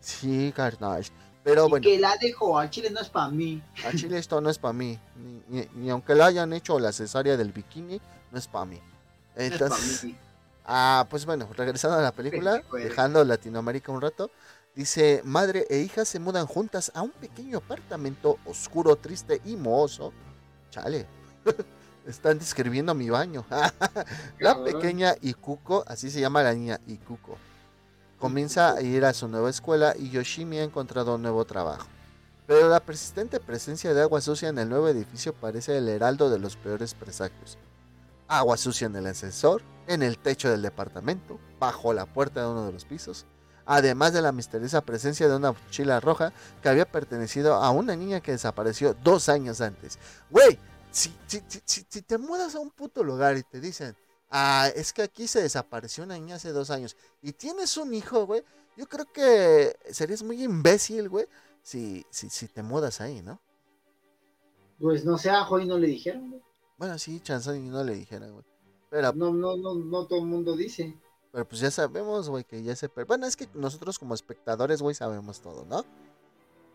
Sí, 0.00 0.52
carnal. 0.54 1.04
Pero 1.44 1.66
y 1.66 1.70
bueno. 1.70 1.82
que 1.82 1.98
la 1.98 2.16
dejó, 2.16 2.58
al 2.58 2.68
chile 2.70 2.90
no 2.90 3.00
es 3.00 3.08
para 3.08 3.28
mí. 3.28 3.62
Al 3.84 3.94
chile 3.94 4.18
esto 4.18 4.40
no 4.40 4.50
es 4.50 4.58
para 4.58 4.72
mí. 4.72 4.98
Ni, 5.48 5.90
aunque 5.90 6.14
la 6.14 6.26
hayan 6.26 6.52
hecho 6.52 6.78
la 6.78 6.92
cesárea 6.92 7.36
del 7.36 7.52
bikini, 7.52 8.00
no 8.30 8.38
es 8.38 8.46
para 8.46 8.64
mí. 8.64 8.80
Entonces, 9.38 10.06
ah, 10.64 11.06
pues 11.08 11.24
bueno, 11.24 11.48
regresando 11.56 11.96
a 11.96 12.02
la 12.02 12.12
película, 12.12 12.62
dejando 12.72 13.24
Latinoamérica 13.24 13.92
un 13.92 14.00
rato. 14.00 14.30
Dice, 14.74 15.22
madre 15.24 15.66
e 15.70 15.78
hija 15.78 16.04
se 16.04 16.18
mudan 16.18 16.46
juntas 16.46 16.92
a 16.94 17.02
un 17.02 17.10
pequeño 17.10 17.58
apartamento 17.58 18.38
oscuro, 18.44 18.96
triste 18.96 19.40
y 19.44 19.56
mohoso. 19.56 20.12
Chale, 20.70 21.06
están 22.06 22.38
describiendo 22.38 22.94
mi 22.94 23.10
baño. 23.10 23.46
la 24.40 24.62
pequeña 24.62 25.14
Ikuko, 25.20 25.84
así 25.86 26.10
se 26.10 26.20
llama 26.20 26.42
la 26.42 26.52
niña 26.52 26.80
Ikuko, 26.86 27.38
comienza 28.18 28.74
a 28.74 28.82
ir 28.82 29.04
a 29.04 29.14
su 29.14 29.28
nueva 29.28 29.50
escuela 29.50 29.94
y 29.96 30.10
Yoshimi 30.10 30.58
ha 30.58 30.64
encontrado 30.64 31.14
un 31.14 31.22
nuevo 31.22 31.44
trabajo. 31.44 31.86
Pero 32.46 32.68
la 32.68 32.80
persistente 32.80 33.40
presencia 33.40 33.94
de 33.94 34.02
agua 34.02 34.20
sucia 34.20 34.48
en 34.48 34.58
el 34.58 34.68
nuevo 34.68 34.88
edificio 34.88 35.32
parece 35.32 35.76
el 35.76 35.88
heraldo 35.88 36.30
de 36.30 36.38
los 36.38 36.56
peores 36.56 36.94
presagios. 36.94 37.58
Agua 38.28 38.56
sucia 38.58 38.86
en 38.86 38.96
el 38.96 39.06
ascensor, 39.06 39.62
en 39.86 40.02
el 40.02 40.18
techo 40.18 40.50
del 40.50 40.62
departamento, 40.62 41.40
bajo 41.58 41.92
la 41.92 42.06
puerta 42.06 42.42
de 42.42 42.48
uno 42.48 42.66
de 42.66 42.72
los 42.72 42.84
pisos, 42.84 43.26
además 43.64 44.12
de 44.12 44.22
la 44.22 44.32
misteriosa 44.32 44.82
presencia 44.82 45.28
de 45.28 45.36
una 45.36 45.52
mochila 45.52 45.98
roja 45.98 46.32
que 46.62 46.68
había 46.68 46.90
pertenecido 46.90 47.54
a 47.54 47.70
una 47.70 47.96
niña 47.96 48.20
que 48.20 48.32
desapareció 48.32 48.94
dos 49.02 49.28
años 49.28 49.60
antes. 49.60 49.98
Güey, 50.30 50.58
si, 50.90 51.10
te 52.02 52.18
mudas 52.18 52.54
a 52.54 52.60
un 52.60 52.70
puto 52.70 53.02
lugar 53.02 53.36
y 53.38 53.42
te 53.42 53.60
dicen, 53.60 53.96
ah, 54.30 54.68
es 54.74 54.92
que 54.92 55.02
aquí 55.02 55.26
se 55.26 55.42
desapareció 55.42 56.04
una 56.04 56.14
niña 56.14 56.36
hace 56.36 56.52
dos 56.52 56.70
años 56.70 56.96
y 57.22 57.32
tienes 57.32 57.76
un 57.76 57.94
hijo, 57.94 58.26
güey, 58.26 58.44
yo 58.76 58.86
creo 58.86 59.06
que 59.06 59.76
serías 59.90 60.22
muy 60.22 60.42
imbécil, 60.42 61.08
güey, 61.08 61.26
si, 61.62 62.04
si, 62.10 62.28
si 62.28 62.46
te 62.48 62.62
mudas 62.62 63.00
ahí, 63.00 63.22
¿no? 63.22 63.40
Pues 64.78 65.04
no 65.04 65.18
sé, 65.18 65.30
a 65.30 65.44
Joy 65.44 65.66
no 65.66 65.78
le 65.78 65.88
dijeron, 65.88 66.30
güey. 66.30 66.47
Bueno, 66.78 66.98
sí, 66.98 67.20
Chanson 67.20 67.70
no 67.70 67.84
le 67.84 67.94
dijeron, 67.94 68.32
güey. 68.32 68.44
Pero... 68.88 69.12
No, 69.12 69.32
no, 69.32 69.56
no, 69.56 69.74
no 69.74 70.06
todo 70.06 70.20
el 70.20 70.26
mundo 70.26 70.56
dice. 70.56 70.96
Pero 71.32 71.46
pues 71.46 71.60
ya 71.60 71.70
sabemos, 71.70 72.28
güey, 72.28 72.44
que 72.44 72.62
ya 72.62 72.74
se... 72.74 72.88
Bueno, 73.06 73.26
es 73.26 73.36
que 73.36 73.48
nosotros 73.54 73.98
como 73.98 74.14
espectadores, 74.14 74.80
güey, 74.80 74.94
sabemos 74.94 75.40
todo, 75.40 75.66
¿no? 75.66 75.84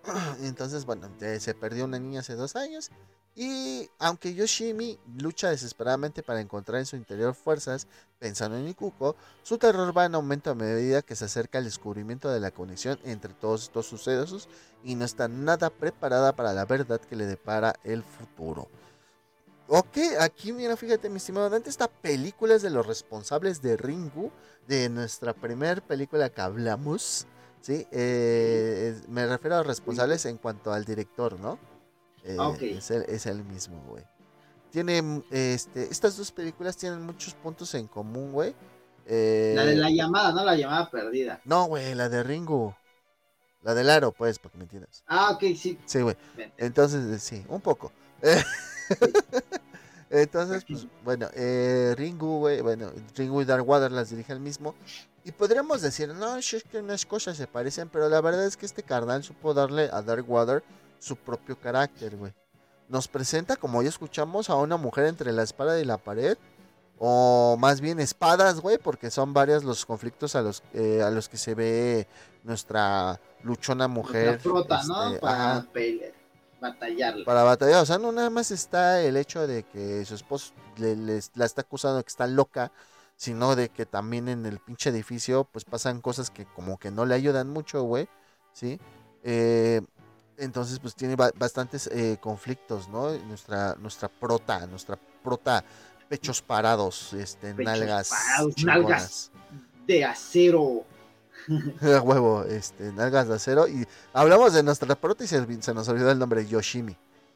Entonces, 0.44 0.86
bueno, 0.86 1.10
se 1.40 1.54
perdió 1.56 1.86
una 1.86 2.00
niña 2.00 2.20
hace 2.20 2.36
dos 2.36 2.56
años. 2.56 2.92
Y 3.36 3.90
aunque 3.98 4.36
Yoshimi 4.36 5.00
lucha 5.18 5.50
desesperadamente 5.50 6.22
para 6.22 6.40
encontrar 6.40 6.80
en 6.80 6.86
su 6.86 6.96
interior 6.96 7.34
fuerzas, 7.34 7.88
pensando 8.20 8.58
en 8.58 8.68
Ikuko, 8.68 9.16
su 9.42 9.58
terror 9.58 9.98
va 9.98 10.06
en 10.06 10.14
aumento 10.14 10.52
a 10.52 10.56
medida 10.56 11.02
que 11.02 11.16
se 11.16 11.26
acerca 11.26 11.58
al 11.58 11.64
descubrimiento 11.64 12.30
de 12.30 12.40
la 12.40 12.52
conexión 12.52 13.00
entre 13.04 13.34
todos 13.34 13.64
estos 13.64 13.88
sucesos 13.88 14.50
y 14.84 14.94
no 14.94 15.06
está 15.06 15.28
nada 15.28 15.72
preparada 15.72 16.36
para 16.36 16.54
la 16.54 16.66
verdad 16.66 17.02
que 17.02 17.16
le 17.16 17.26
depara 17.26 17.74
el 17.84 18.04
futuro. 18.04 18.68
Ok, 19.76 19.98
aquí 20.20 20.54
mira, 20.54 20.78
fíjate, 20.78 21.10
mi 21.10 21.18
estimado 21.18 21.50
Dante, 21.50 21.68
esta 21.68 21.88
película 21.88 22.54
es 22.54 22.62
de 22.62 22.70
los 22.70 22.86
responsables 22.86 23.60
de 23.60 23.76
Ringu, 23.76 24.32
de 24.68 24.88
nuestra 24.88 25.34
primera 25.34 25.82
película 25.82 26.30
que 26.30 26.42
hablamos, 26.42 27.26
¿sí? 27.60 27.88
Eh, 27.90 28.96
me 29.08 29.26
refiero 29.26 29.56
a 29.56 29.58
los 29.58 29.68
responsables 29.68 30.28
en 30.28 30.38
cuanto 30.38 30.72
al 30.72 30.86
director, 30.86 31.40
¿no? 31.40 31.58
Eh, 32.24 32.38
es, 33.08 33.26
el, 33.26 33.44
mismo, 33.46 33.84
güey. 33.88 34.04
Tiene, 34.70 35.24
este, 35.32 35.86
estas 35.90 36.18
dos 36.18 36.32
películas 36.32 36.78
tienen 36.78 37.02
muchos 37.02 37.34
puntos 37.34 37.74
en 37.74 37.88
común, 37.88 38.32
güey. 38.32 38.54
Eh, 39.08 39.54
la 39.56 39.66
de 39.66 39.76
la 39.76 39.90
llamada, 39.90 40.34
¿no? 40.34 40.46
La 40.46 40.56
llamada 40.56 40.92
perdida. 40.92 41.42
No, 41.46 41.66
güey, 41.66 41.96
la 41.96 42.10
de 42.10 42.22
Ringu. 42.22 42.76
La 43.64 43.74
del 43.74 43.90
aro, 43.90 44.12
pues, 44.12 44.38
para 44.38 44.52
que 44.52 44.58
me 44.60 44.66
entiendas. 44.66 45.04
Ah, 45.08 45.32
ok, 45.32 45.42
sí. 45.58 45.80
Sí, 45.88 46.00
güey. 46.02 46.16
Entonces, 46.58 47.24
sí, 47.24 47.44
un 47.50 47.60
poco. 47.60 47.92
Entonces, 50.14 50.64
pues, 50.68 50.86
bueno, 51.04 51.28
eh, 51.34 51.96
Ringu, 51.98 52.38
güey, 52.38 52.62
bueno, 52.62 52.92
Ringu 53.16 53.42
y 53.42 53.46
Darkwater 53.46 53.92
las 53.92 54.12
dirige 54.12 54.32
el 54.32 54.40
mismo. 54.40 54.76
Y 55.24 55.32
podríamos 55.32 55.82
decir, 55.82 56.10
no, 56.10 56.38
es 56.38 56.64
que 56.72 56.78
unas 56.78 57.04
cosas 57.04 57.36
se 57.36 57.48
parecen, 57.48 57.90
pero 57.90 58.08
la 58.10 58.22
verdad 58.22 58.46
es 58.46 58.56
que 58.56 58.68
este 58.68 58.84
carnal 58.84 59.24
supo 59.24 59.56
darle 59.56 59.90
a 59.92 60.04
Darkwater 60.04 60.64
su 61.00 61.16
propio 61.16 61.60
carácter, 61.60 62.16
güey. 62.16 62.32
Nos 62.90 63.08
presenta, 63.08 63.56
como 63.56 63.82
ya 63.82 63.90
escuchamos, 63.90 64.52
a 64.52 64.56
una 64.56 64.78
mujer 64.78 65.06
entre 65.06 65.32
la 65.32 65.42
espada 65.42 65.80
y 65.80 65.86
la 65.86 65.98
pared. 65.98 66.38
O 67.00 67.58
más 67.60 67.82
bien 67.82 68.00
espadas, 68.00 68.60
güey, 68.60 68.78
porque 68.78 69.10
son 69.10 69.34
varios 69.34 69.64
los 69.64 69.84
conflictos 69.84 70.36
a 70.36 70.44
los, 70.44 70.62
eh, 70.76 71.02
a 71.02 71.10
los 71.10 71.28
que 71.28 71.38
se 71.38 71.56
ve 71.56 72.08
nuestra 72.44 73.20
luchona 73.42 73.88
mujer. 73.88 74.40
Nuestra 74.46 74.84
¿no? 74.84 75.08
Este, 75.08 75.20
Para 75.20 75.66
batallar. 76.64 77.24
Para 77.26 77.44
batallar, 77.44 77.84
o 77.84 77.86
sea, 77.86 77.98
no 77.98 78.12
nada 78.12 78.30
más 78.30 78.52
está 78.52 79.02
el 79.02 79.18
hecho 79.18 79.46
de 79.46 79.64
que 79.64 80.04
su 80.06 80.16
esposo 80.16 80.54
le, 80.78 80.96
la 81.36 81.46
está 81.46 81.62
acusando 81.62 81.98
de 81.98 82.04
que 82.04 82.10
está 82.10 82.28
loca, 82.28 82.72
sino 83.16 83.56
de 83.56 83.70
que 83.70 83.86
también 83.86 84.28
en 84.28 84.46
el 84.46 84.60
pinche 84.60 84.90
edificio 84.90 85.44
pues 85.46 85.66
pasan 85.66 86.02
cosas 86.02 86.30
que 86.30 86.46
como 86.46 86.80
que 86.80 86.92
no 86.92 87.06
le 87.06 87.16
ayudan 87.16 87.50
mucho, 87.50 87.84
güey, 87.84 88.08
¿sí? 88.54 88.80
Eh, 89.24 89.82
entonces 90.38 90.80
pues 90.80 90.96
tiene 90.96 91.16
bastantes 91.16 91.88
eh, 91.88 92.18
conflictos, 92.20 92.90
¿no? 92.90 93.12
Nuestra, 93.12 93.76
nuestra 93.76 94.10
prota, 94.10 94.66
nuestra 94.66 94.98
prota, 95.24 95.64
pechos 96.10 96.42
parados, 96.42 97.14
este, 97.14 97.54
nalgas. 97.54 98.12
nalgas 98.64 99.32
de 99.86 100.06
acero. 100.06 100.86
huevo, 101.82 102.44
este, 102.44 102.92
nalgas 102.92 103.28
de 103.28 103.36
acero. 103.36 103.68
Y 103.68 103.86
hablamos 104.14 104.54
de 104.54 104.64
nuestra 104.64 104.96
prota 104.96 105.24
y 105.24 105.28
se, 105.28 105.74
nos 105.74 105.88
olvidó 105.88 106.12
el 106.12 106.20
nombre 106.20 106.46
Yoshimi. 106.46 106.96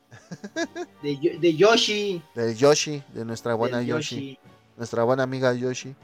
de, 1.04 1.38
de, 1.40 1.56
Yoshi. 1.56 2.22
De 2.36 2.56
Yoshi, 2.56 3.04
de 3.14 3.26
nuestra 3.26 3.54
buena 3.56 3.82
Yoshi. 3.82 4.40
Nuestra 4.78 5.04
buena 5.04 5.24
amiga 5.24 5.54
Yoshi. 5.54 5.96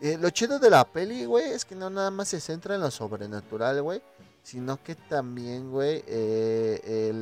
Eh, 0.00 0.16
lo 0.20 0.30
chido 0.30 0.58
de 0.58 0.70
la 0.70 0.84
peli, 0.84 1.24
güey, 1.24 1.50
es 1.50 1.64
que 1.64 1.74
no 1.74 1.90
nada 1.90 2.10
más 2.10 2.28
se 2.28 2.40
centra 2.40 2.74
en 2.74 2.80
lo 2.80 2.90
sobrenatural, 2.90 3.82
güey. 3.82 4.00
Sino 4.42 4.82
que 4.82 4.94
también, 4.94 5.70
güey, 5.70 6.02
eh, 6.06 7.12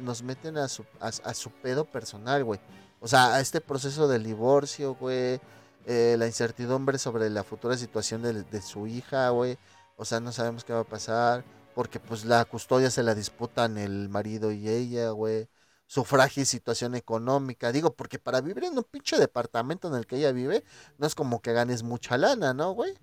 nos 0.00 0.22
meten 0.22 0.56
a 0.56 0.66
su, 0.68 0.84
a, 0.98 1.34
su 1.34 1.50
pedo 1.50 1.84
personal, 1.84 2.42
güey. 2.42 2.58
O 3.00 3.06
sea, 3.06 3.34
a 3.34 3.40
este 3.40 3.60
proceso 3.60 4.08
del 4.08 4.24
divorcio, 4.24 4.94
güey. 4.94 5.40
Eh, 5.86 6.16
la 6.18 6.26
incertidumbre 6.26 6.96
sobre 6.96 7.28
la 7.28 7.44
futura 7.44 7.76
situación 7.76 8.22
de, 8.22 8.42
de 8.42 8.62
su 8.62 8.86
hija, 8.86 9.28
güey. 9.28 9.58
O 9.96 10.04
sea, 10.04 10.20
no 10.20 10.32
sabemos 10.32 10.64
qué 10.64 10.72
va 10.72 10.80
a 10.80 10.84
pasar. 10.84 11.44
porque 11.74 11.98
pues 12.00 12.24
la 12.24 12.44
custodia 12.44 12.90
se 12.90 13.02
la 13.02 13.14
disputan 13.14 13.78
el 13.78 14.08
marido 14.08 14.52
y 14.52 14.68
ella, 14.68 15.10
güey. 15.10 15.48
Su 15.86 16.04
frágil 16.04 16.46
situación 16.46 16.94
económica, 16.94 17.72
digo, 17.72 17.94
porque 17.94 18.18
para 18.18 18.40
vivir 18.40 18.64
en 18.64 18.78
un 18.78 18.84
pinche 18.84 19.18
departamento 19.18 19.88
en 19.88 19.94
el 19.94 20.06
que 20.06 20.16
ella 20.16 20.32
vive, 20.32 20.64
no 20.98 21.06
es 21.06 21.14
como 21.14 21.40
que 21.42 21.52
ganes 21.52 21.82
mucha 21.82 22.16
lana, 22.16 22.54
¿no, 22.54 22.72
güey? 22.72 22.94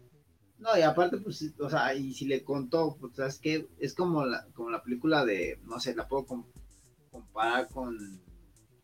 No, 0.57 0.77
y 0.77 0.81
aparte, 0.83 1.17
pues, 1.17 1.53
o 1.59 1.69
sea, 1.69 1.93
y 1.95 2.13
si 2.13 2.25
le 2.25 2.43
contó, 2.43 2.95
pues, 2.99 3.15
¿sabes 3.15 3.39
qué? 3.39 3.67
Es 3.79 3.93
como 3.95 4.25
la, 4.25 4.47
como 4.53 4.69
la 4.69 4.83
película 4.83 5.25
de, 5.25 5.59
no 5.63 5.79
sé, 5.79 5.95
la 5.95 6.07
puedo 6.07 6.25
comparar 7.11 7.67
con, 7.69 8.21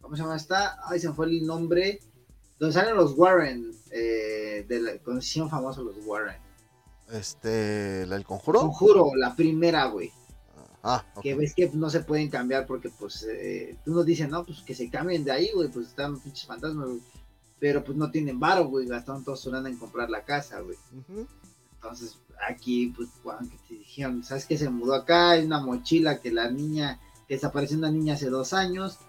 ¿cómo 0.02 0.16
se 0.16 0.24
llama 0.24 0.36
esta? 0.36 0.80
Ay, 0.88 1.00
se 1.00 1.10
me 1.10 1.16
fue 1.16 1.28
el 1.28 1.46
nombre, 1.46 2.00
donde 2.60 2.74
salen 2.74 2.96
los 2.96 3.14
Warren, 3.18 3.72
eh, 3.92 4.66
de 4.68 4.80
la, 4.80 4.92
hicieron 5.20 5.50
famosos 5.50 5.86
los 5.86 6.06
Warren. 6.06 6.47
Este, 7.12 8.04
¿el 8.04 8.24
conjuro? 8.26 8.60
Conjuro, 8.60 9.16
la 9.16 9.36
primera, 9.36 9.86
güey. 9.86 10.12
Ah, 10.84 11.04
Que 11.22 11.36
ves 11.36 11.54
que 11.54 11.70
no 11.74 11.90
se 11.90 12.02
pueden 12.02 12.30
cambiar 12.30 12.66
porque, 12.66 12.90
pues, 12.90 13.24
eh, 13.30 13.78
uno 13.88 14.04
dice, 14.04 14.28
no, 14.28 14.46
pues 14.46 14.62
que 14.62 14.76
se 14.76 14.90
cambien 14.90 15.24
de 15.24 15.32
ahí, 15.32 15.50
güey, 15.54 15.70
pues 15.70 15.88
están 15.88 16.20
pinches 16.20 16.46
fantasmas, 16.46 16.88
güey. 16.88 17.02
Pero 17.60 17.84
pues 17.84 17.98
no 17.98 18.12
tienen 18.12 18.40
varo, 18.40 18.68
güey, 18.68 18.88
gastaron 18.88 19.24
toda 19.24 19.36
su 19.36 19.52
lana 19.52 19.70
en 19.70 19.78
comprar 19.78 20.10
la 20.10 20.24
casa, 20.24 20.60
güey. 20.62 20.78
Entonces, 21.74 22.18
aquí, 22.48 22.94
pues, 22.96 23.10
cuando 23.24 23.52
te 23.68 23.76
dijeron, 23.76 24.24
¿sabes 24.24 24.46
qué? 24.46 24.58
Se 24.58 24.70
mudó 24.70 24.94
acá, 24.94 25.32
hay 25.32 25.46
una 25.46 25.60
mochila 25.60 26.20
que 26.20 26.32
la 26.32 26.50
niña, 26.52 27.00
que 27.28 27.34
desapareció 27.34 27.78
una 27.78 27.92
niña 27.92 28.14
hace 28.14 28.30
dos 28.30 28.54
años, 28.54 29.00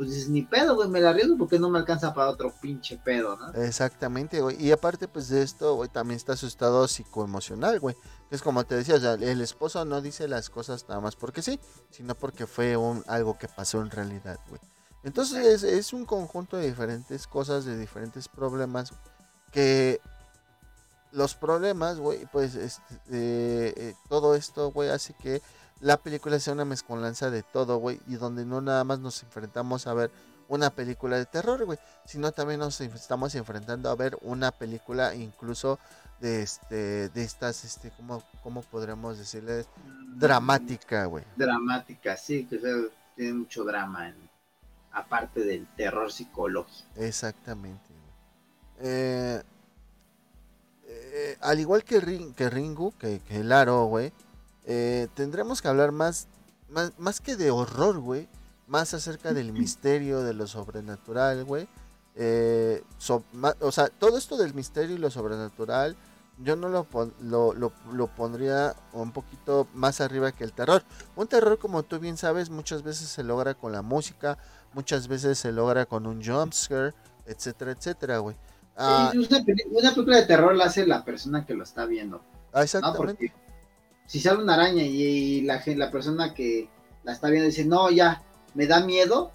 pues 0.00 0.14
dices, 0.14 0.30
ni 0.30 0.40
pedo, 0.40 0.76
güey, 0.76 0.88
me 0.88 0.98
la 0.98 1.10
arriesgo 1.10 1.36
porque 1.36 1.58
no 1.58 1.68
me 1.68 1.78
alcanza 1.78 2.14
para 2.14 2.30
otro 2.30 2.54
pinche 2.58 2.96
pedo, 2.96 3.36
¿no? 3.36 3.52
Exactamente, 3.62 4.40
güey. 4.40 4.56
Y 4.58 4.72
aparte, 4.72 5.08
pues 5.08 5.28
de 5.28 5.42
esto, 5.42 5.74
güey, 5.74 5.90
también 5.90 6.16
está 6.16 6.38
su 6.38 6.46
estado 6.46 6.88
psicoemocional, 6.88 7.78
güey. 7.80 7.94
Es 8.30 8.40
como 8.40 8.64
te 8.64 8.76
decía, 8.76 8.94
o 8.94 8.98
sea, 8.98 9.12
el 9.12 9.42
esposo 9.42 9.84
no 9.84 10.00
dice 10.00 10.26
las 10.26 10.48
cosas 10.48 10.86
nada 10.88 11.02
más 11.02 11.16
porque 11.16 11.42
sí, 11.42 11.60
sino 11.90 12.14
porque 12.14 12.46
fue 12.46 12.78
un, 12.78 13.04
algo 13.08 13.36
que 13.36 13.46
pasó 13.46 13.82
en 13.82 13.90
realidad, 13.90 14.40
güey. 14.48 14.62
Entonces 15.04 15.44
es, 15.44 15.64
es 15.64 15.92
un 15.92 16.06
conjunto 16.06 16.56
de 16.56 16.68
diferentes 16.68 17.26
cosas, 17.26 17.66
de 17.66 17.76
diferentes 17.76 18.26
problemas, 18.26 18.94
que 19.52 20.00
los 21.12 21.34
problemas, 21.34 21.98
güey, 21.98 22.24
pues 22.32 22.54
este, 22.54 22.88
eh, 23.10 23.94
todo 24.08 24.34
esto, 24.34 24.70
güey, 24.70 24.88
hace 24.88 25.12
que 25.12 25.42
la 25.80 25.96
película 25.96 26.38
sea 26.38 26.52
una 26.52 26.64
mezcolanza 26.64 27.30
de 27.30 27.42
todo, 27.42 27.78
güey, 27.78 28.00
y 28.06 28.16
donde 28.16 28.44
no 28.44 28.60
nada 28.60 28.84
más 28.84 29.00
nos 29.00 29.22
enfrentamos 29.22 29.86
a 29.86 29.94
ver 29.94 30.10
una 30.48 30.70
película 30.70 31.16
de 31.16 31.26
terror, 31.26 31.64
güey, 31.64 31.78
sino 32.04 32.32
también 32.32 32.60
nos 32.60 32.80
estamos 32.80 33.34
enfrentando 33.34 33.88
a 33.88 33.94
ver 33.94 34.18
una 34.22 34.50
película 34.50 35.14
incluso 35.14 35.78
de 36.20 36.42
este 36.42 37.08
de 37.08 37.22
estas 37.22 37.64
este 37.64 37.90
cómo 37.92 38.22
cómo 38.42 38.60
podríamos 38.62 39.16
decirle 39.16 39.64
dramática, 40.16 41.06
güey. 41.06 41.24
Dramática, 41.36 42.16
sí, 42.16 42.44
que 42.44 42.58
tiene 43.16 43.32
mucho 43.32 43.64
drama 43.64 44.08
en, 44.08 44.16
aparte 44.92 45.40
del 45.40 45.66
terror 45.76 46.12
psicológico. 46.12 46.88
Exactamente. 46.96 47.90
Eh, 48.80 49.42
eh, 50.86 51.36
al 51.40 51.60
igual 51.60 51.84
que, 51.84 52.00
Ring, 52.00 52.34
que 52.34 52.50
Ringu, 52.50 52.92
que, 52.98 53.20
que 53.20 53.44
Laro, 53.44 53.84
güey, 53.84 54.12
eh, 54.64 55.08
tendremos 55.14 55.62
que 55.62 55.68
hablar 55.68 55.92
más, 55.92 56.28
más, 56.98 57.20
que 57.20 57.36
de 57.36 57.50
horror, 57.50 57.98
güey. 57.98 58.28
Más 58.66 58.94
acerca 58.94 59.32
del 59.32 59.52
misterio, 59.52 60.20
de 60.22 60.34
lo 60.34 60.46
sobrenatural, 60.46 61.44
güey. 61.44 61.68
Eh, 62.16 62.82
o 63.60 63.72
sea, 63.72 63.88
todo 63.88 64.18
esto 64.18 64.36
del 64.36 64.54
misterio 64.54 64.96
y 64.96 64.98
lo 64.98 65.10
sobrenatural, 65.10 65.96
yo 66.38 66.56
no 66.56 66.68
lo, 66.68 66.86
lo, 67.20 67.54
lo, 67.54 68.06
pondría 68.08 68.74
un 68.92 69.12
poquito 69.12 69.66
más 69.74 70.00
arriba 70.00 70.32
que 70.32 70.44
el 70.44 70.52
terror. 70.52 70.82
Un 71.16 71.26
terror, 71.26 71.58
como 71.58 71.82
tú 71.82 71.98
bien 71.98 72.16
sabes, 72.16 72.50
muchas 72.50 72.82
veces 72.82 73.08
se 73.08 73.22
logra 73.22 73.54
con 73.54 73.72
la 73.72 73.82
música, 73.82 74.38
muchas 74.72 75.08
veces 75.08 75.38
se 75.38 75.52
logra 75.52 75.86
con 75.86 76.06
un 76.06 76.22
jumpscare, 76.24 76.94
etcétera, 77.26 77.72
etcétera, 77.72 78.18
güey. 78.18 78.36
Ah, 78.76 79.12
una, 79.14 79.44
película 79.44 80.16
de 80.16 80.26
terror 80.26 80.54
la 80.54 80.66
hace 80.66 80.86
la 80.86 81.04
persona 81.04 81.44
que 81.44 81.54
lo 81.54 81.64
está 81.64 81.84
viendo. 81.84 82.22
Ah, 82.52 82.62
exactamente 82.62 83.32
si 84.10 84.18
sale 84.18 84.42
una 84.42 84.54
araña 84.54 84.82
y, 84.82 85.42
la, 85.42 85.62
la 85.64 85.90
persona 85.92 86.34
que 86.34 86.68
la 87.04 87.12
está 87.12 87.28
viendo 87.28 87.46
dice, 87.46 87.64
no, 87.64 87.92
ya, 87.92 88.20
me 88.54 88.66
da 88.66 88.84
miedo, 88.84 89.30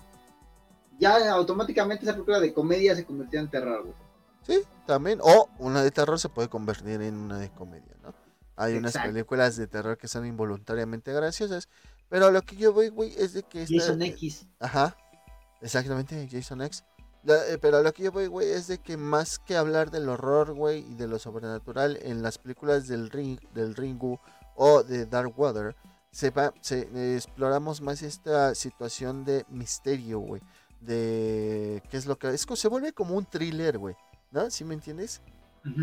ya 0.99 1.31
automáticamente 1.31 2.03
esa 2.03 2.11
película 2.11 2.41
de 2.41 2.53
comedia 2.53 2.93
se 2.93 3.05
convirtió 3.05 3.39
en 3.39 3.49
terror, 3.49 3.83
güey. 3.83 3.95
Sí, 4.41 4.67
también. 4.85 5.19
O 5.21 5.47
una 5.59 5.81
de 5.81 5.91
terror 5.91 6.19
se 6.19 6.27
puede 6.27 6.49
convertir 6.49 7.01
en 7.01 7.15
una 7.15 7.39
de 7.39 7.49
comedia, 7.51 7.95
¿no? 8.03 8.13
Hay 8.57 8.75
unas 8.75 8.97
películas 8.97 9.55
de 9.55 9.67
terror 9.67 9.97
que 9.97 10.09
son 10.09 10.25
involuntariamente 10.25 11.13
graciosas. 11.13 11.69
Pero 12.09 12.29
lo 12.31 12.41
que 12.41 12.57
yo 12.57 12.73
voy, 12.73 12.89
güey, 12.89 13.13
es 13.17 13.31
de 13.31 13.43
que... 13.43 13.65
Jason 13.65 14.01
X. 14.01 14.45
Ajá. 14.59 14.97
Exactamente, 15.61 16.27
Jason 16.29 16.61
X. 16.61 16.83
Eh, 17.25 17.57
pero 17.61 17.81
lo 17.81 17.93
que 17.93 18.03
yo 18.03 18.11
voy, 18.11 18.27
güey, 18.27 18.49
es 18.49 18.67
de 18.67 18.79
que 18.79 18.97
más 18.97 19.39
que 19.39 19.55
hablar 19.55 19.89
del 19.89 20.09
horror, 20.09 20.53
güey, 20.53 20.79
y 20.79 20.95
de 20.95 21.07
lo 21.07 21.17
sobrenatural 21.17 21.97
en 22.01 22.21
las 22.21 22.39
películas 22.39 22.89
del 22.89 23.09
ring, 23.09 23.39
del 23.53 23.73
Ringu 23.73 24.19
o 24.55 24.83
de 24.83 25.05
Dark 25.05 25.33
Water, 25.37 25.75
se 26.11 26.29
va, 26.29 26.53
se, 26.61 27.15
exploramos 27.15 27.81
más 27.81 28.01
esta 28.01 28.55
situación 28.55 29.25
de 29.25 29.45
misterio, 29.49 30.19
güey. 30.19 30.41
De 30.79 31.83
qué 31.89 31.97
es 31.97 32.05
lo 32.05 32.17
que 32.17 32.29
es, 32.29 32.41
se 32.41 32.67
vuelve 32.67 32.93
como 32.93 33.15
un 33.15 33.25
thriller, 33.25 33.77
güey. 33.77 33.95
¿No? 34.31 34.49
¿Sí 34.49 34.63
me 34.63 34.73
entiendes? 34.73 35.21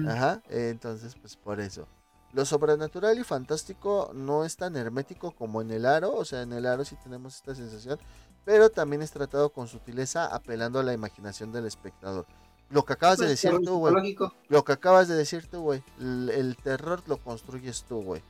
Ajá, 0.09 0.43
entonces 0.49 1.15
pues 1.21 1.37
por 1.37 1.61
eso. 1.61 1.87
Lo 2.33 2.47
sobrenatural 2.47 3.19
y 3.19 3.25
fantástico 3.25 4.11
no 4.15 4.45
es 4.45 4.57
tan 4.57 4.77
hermético 4.77 5.33
como 5.33 5.61
en 5.61 5.71
el 5.71 5.85
aro, 5.85 6.15
o 6.15 6.25
sea, 6.25 6.43
en 6.43 6.53
el 6.53 6.65
aro 6.67 6.85
sí 6.85 6.97
tenemos 7.03 7.37
esta 7.37 7.55
sensación, 7.55 7.99
pero 8.45 8.71
también 8.71 9.03
es 9.03 9.11
tratado 9.11 9.51
con 9.51 9.69
sutileza 9.69 10.27
apelando 10.27 10.79
a 10.79 10.83
la 10.83 10.95
imaginación 10.95 11.53
del 11.53 11.67
espectador. 11.67 12.27
Lo 12.71 12.87
que 12.87 12.95
acabas 12.95 13.19
de 13.19 13.27
pues, 13.27 13.43
decir 13.43 13.61
tú, 13.63 13.77
güey. 13.77 14.17
Lo 14.49 14.65
que 14.65 14.73
acabas 14.73 15.09
de 15.09 15.15
decir 15.15 15.47
tú, 15.47 15.61
güey. 15.61 15.83
el 15.99 16.57
terror 16.63 17.03
lo 17.07 17.19
construyes 17.19 17.85
tú, 17.85 18.03
güey. 18.03 18.23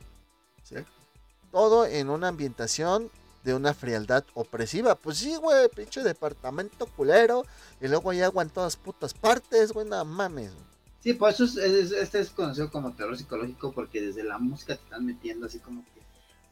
Todo 1.51 1.85
en 1.85 2.09
una 2.09 2.29
ambientación 2.29 3.11
de 3.43 3.53
una 3.53 3.73
frialdad 3.73 4.23
opresiva. 4.33 4.95
Pues 4.95 5.17
sí, 5.17 5.35
güey, 5.35 5.69
pinche 5.69 6.01
departamento 6.01 6.85
culero. 6.87 7.45
Y 7.81 7.87
luego 7.87 8.09
hay 8.09 8.21
agua 8.21 8.43
en 8.43 8.49
todas 8.49 8.75
putas 8.77 9.13
partes, 9.13 9.71
güey, 9.71 9.87
nada 9.87 10.03
mames. 10.03 10.51
Sí, 11.01 11.13
pues 11.13 11.39
eso 11.39 11.61
es, 11.61 11.91
este 11.91 12.21
es 12.21 12.29
conocido 12.29 12.71
como 12.71 12.93
terror 12.93 13.17
psicológico 13.17 13.73
porque 13.73 14.01
desde 14.01 14.23
la 14.23 14.37
música 14.37 14.77
te 14.77 14.83
están 14.83 15.05
metiendo 15.05 15.47
así 15.47 15.59
como 15.59 15.83
que, 15.83 16.01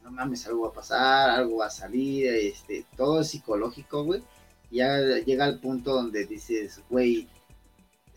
no 0.02 0.10
mames, 0.10 0.46
algo 0.46 0.64
va 0.64 0.68
a 0.68 0.72
pasar, 0.74 1.30
algo 1.30 1.58
va 1.58 1.66
a 1.66 1.70
salir, 1.70 2.26
este, 2.26 2.84
todo 2.96 3.22
es 3.22 3.28
psicológico, 3.28 4.04
güey. 4.04 4.22
Ya 4.70 4.98
llega 4.98 5.46
al 5.46 5.58
punto 5.58 5.94
donde 5.94 6.26
dices, 6.26 6.82
güey, 6.90 7.28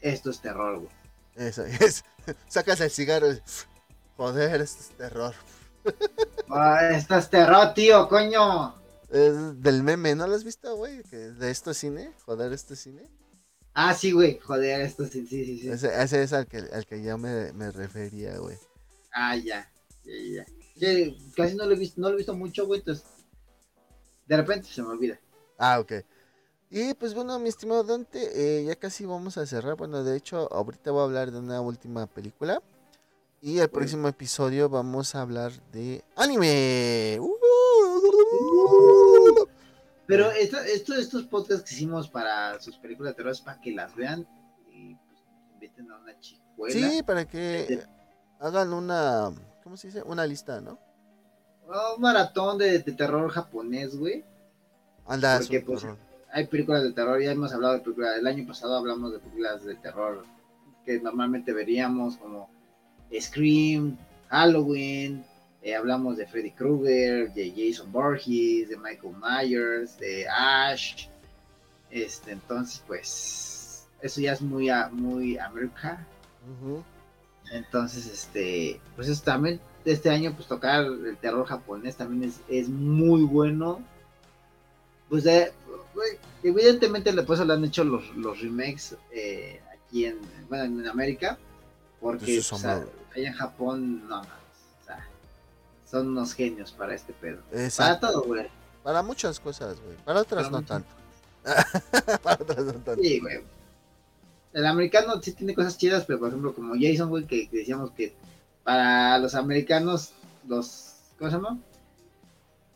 esto 0.01 0.29
es 0.29 0.41
terror, 0.41 0.79
güey. 0.79 0.91
Eso 1.35 1.63
es. 1.63 2.03
Sacas 2.49 2.81
el 2.81 2.91
cigarro 2.91 3.31
y, 3.31 3.41
joder, 4.17 4.61
esto 4.61 4.81
es 4.81 4.89
terror. 4.89 5.35
Ah, 6.49 6.89
estás 6.91 7.29
terror, 7.29 7.73
tío, 7.73 8.07
coño. 8.07 8.75
Es 9.09 9.61
del 9.61 9.83
meme, 9.83 10.15
¿no 10.15 10.27
lo 10.27 10.35
has 10.35 10.43
visto, 10.43 10.75
güey? 10.75 11.01
¿De 11.03 11.51
esto 11.51 11.71
es 11.71 11.77
cine? 11.77 12.13
Joder, 12.25 12.53
¿esto 12.53 12.73
es 12.73 12.81
cine? 12.81 13.09
Ah, 13.73 13.93
sí, 13.93 14.11
güey, 14.11 14.39
joder, 14.39 14.81
esto 14.81 15.03
es 15.03 15.11
sí, 15.11 15.25
sí, 15.27 15.59
sí. 15.59 15.69
Ese, 15.69 16.01
ese 16.01 16.23
es 16.23 16.33
al 16.33 16.47
que, 16.47 16.59
al 16.59 16.85
que 16.85 17.03
yo 17.03 17.17
me, 17.17 17.51
me 17.53 17.71
refería, 17.71 18.37
güey. 18.37 18.57
Ah, 19.11 19.35
ya, 19.35 19.69
ya, 20.03 20.45
ya. 20.77 21.15
casi 21.35 21.55
no 21.55 21.65
lo 21.65 21.73
he 21.73 21.77
visto, 21.77 21.99
no 21.99 22.09
lo 22.09 22.13
he 22.15 22.17
visto 22.17 22.35
mucho, 22.35 22.65
güey, 22.65 22.79
entonces 22.79 23.05
de 24.27 24.37
repente 24.37 24.67
se 24.69 24.81
me 24.81 24.89
olvida. 24.89 25.19
Ah, 25.57 25.79
ok. 25.79 25.93
Y 26.69 26.93
pues 26.95 27.13
bueno, 27.13 27.37
mi 27.39 27.49
estimado 27.49 27.83
Dante, 27.83 28.19
eh, 28.33 28.65
ya 28.65 28.75
casi 28.75 29.05
vamos 29.05 29.37
a 29.37 29.45
cerrar. 29.45 29.75
Bueno, 29.75 30.03
de 30.03 30.17
hecho, 30.17 30.51
ahorita 30.51 30.91
voy 30.91 31.01
a 31.01 31.03
hablar 31.03 31.31
de 31.31 31.39
una 31.39 31.61
última 31.61 32.07
película. 32.07 32.61
Y 33.41 33.59
el 33.59 33.69
próximo 33.69 34.07
episodio 34.07 34.69
vamos 34.69 35.13
a 35.15 35.21
hablar 35.21 35.51
de 35.71 36.03
anime. 36.15 37.19
Pero 40.07 40.31
esto, 40.31 40.57
estos 40.93 41.23
podcasts 41.23 41.67
que 41.67 41.75
hicimos 41.75 42.09
para 42.09 42.59
sus 42.59 42.77
películas 42.77 43.13
de 43.13 43.17
terror 43.17 43.31
es 43.31 43.41
para 43.41 43.59
que 43.59 43.71
las 43.71 43.95
vean 43.95 44.27
y 44.71 44.95
pues, 44.95 45.19
inviten 45.53 45.91
a 45.91 45.97
una 45.97 46.19
chicuela. 46.19 46.73
Sí, 46.73 47.03
para 47.03 47.25
que 47.27 47.83
hagan 48.39 48.73
una, 48.73 49.31
¿cómo 49.63 49.77
se 49.77 49.87
dice? 49.87 50.03
Una 50.03 50.25
lista, 50.25 50.61
¿no? 50.61 50.79
un 51.95 52.01
maratón 52.01 52.59
de, 52.59 52.79
terror 52.79 53.29
japonés, 53.31 53.97
güey. 53.97 54.23
Anda, 55.07 55.39
Porque 55.39 55.61
pues, 55.61 55.85
hay 56.31 56.47
películas 56.47 56.83
de 56.83 56.93
terror, 56.93 57.21
ya 57.21 57.31
hemos 57.31 57.53
hablado 57.53 57.75
de 57.75 57.79
películas, 57.79 58.17
el 58.17 58.27
año 58.27 58.45
pasado 58.45 58.75
hablamos 58.75 59.11
de 59.13 59.19
películas 59.19 59.63
de 59.63 59.75
terror 59.75 60.23
que 60.83 60.99
normalmente 60.99 61.53
veríamos 61.53 62.17
como 62.17 62.49
Scream, 63.19 63.97
Halloween, 64.29 65.23
eh, 65.61 65.75
hablamos 65.75 66.17
de 66.17 66.27
Freddy 66.27 66.51
Krueger, 66.51 67.33
de 67.33 67.51
Jason 67.51 67.91
Borges, 67.91 68.69
de 68.69 68.77
Michael 68.77 69.15
Myers, 69.19 69.97
de 69.97 70.27
Ash. 70.27 71.07
Este, 71.89 72.31
entonces, 72.31 72.83
pues, 72.85 73.87
eso 74.01 74.21
ya 74.21 74.33
es 74.33 74.41
muy, 74.41 74.69
muy 74.91 75.37
América. 75.37 76.05
Entonces, 77.51 78.05
este, 78.07 78.79
pues 78.95 79.07
eso 79.07 79.23
también 79.23 79.59
este 79.85 80.09
año, 80.09 80.33
pues 80.35 80.47
tocar 80.47 80.85
el 80.85 81.17
terror 81.17 81.45
japonés 81.45 81.95
también 81.95 82.29
es, 82.29 82.41
es 82.47 82.69
muy 82.69 83.23
bueno. 83.23 83.81
Pues 85.09 85.25
eh, 85.25 85.51
evidentemente 86.43 87.11
después 87.11 87.39
le 87.39 87.53
han 87.53 87.63
hecho 87.63 87.83
los, 87.83 88.15
los 88.15 88.41
remakes 88.41 88.95
eh, 89.11 89.61
aquí 89.73 90.05
en, 90.05 90.17
bueno, 90.49 90.81
en 90.81 90.87
América, 90.87 91.37
porque 92.05 92.37
o 92.37 92.43
sea, 92.43 92.85
allá 93.15 93.29
en 93.29 93.33
Japón, 93.33 94.07
no, 94.07 94.21
no, 94.21 94.27
o 94.27 94.85
sea, 94.85 95.07
son 95.89 96.09
unos 96.09 96.35
genios 96.35 96.71
para 96.71 96.93
este 96.93 97.13
pedo. 97.13 97.41
Para 97.75 97.99
todo, 97.99 98.21
güey. 98.21 98.47
Para 98.83 99.01
muchas 99.01 99.39
cosas, 99.39 99.81
güey. 99.81 99.97
Para 100.05 100.21
otras 100.21 100.47
Para 100.47 100.61
no 100.61 100.67
tanto. 100.67 100.89
Para 102.21 102.43
otras 102.43 102.63
no 102.63 102.73
tanto. 102.73 103.01
Sí, 103.01 103.19
güey. 103.19 103.39
El 104.53 104.67
americano 104.67 105.19
sí 105.19 105.31
tiene 105.33 105.55
cosas 105.55 105.79
chidas, 105.79 106.05
pero 106.05 106.19
por 106.19 106.27
ejemplo, 106.27 106.53
como 106.53 106.75
Jason, 106.79 107.09
güey, 107.09 107.25
que, 107.25 107.49
que 107.49 107.57
decíamos 107.57 107.89
que 107.89 108.13
para 108.63 109.17
los 109.17 109.33
americanos, 109.33 110.11
los. 110.47 110.93
¿Cómo 111.17 111.31
se 111.31 111.37
llama? 111.37 111.57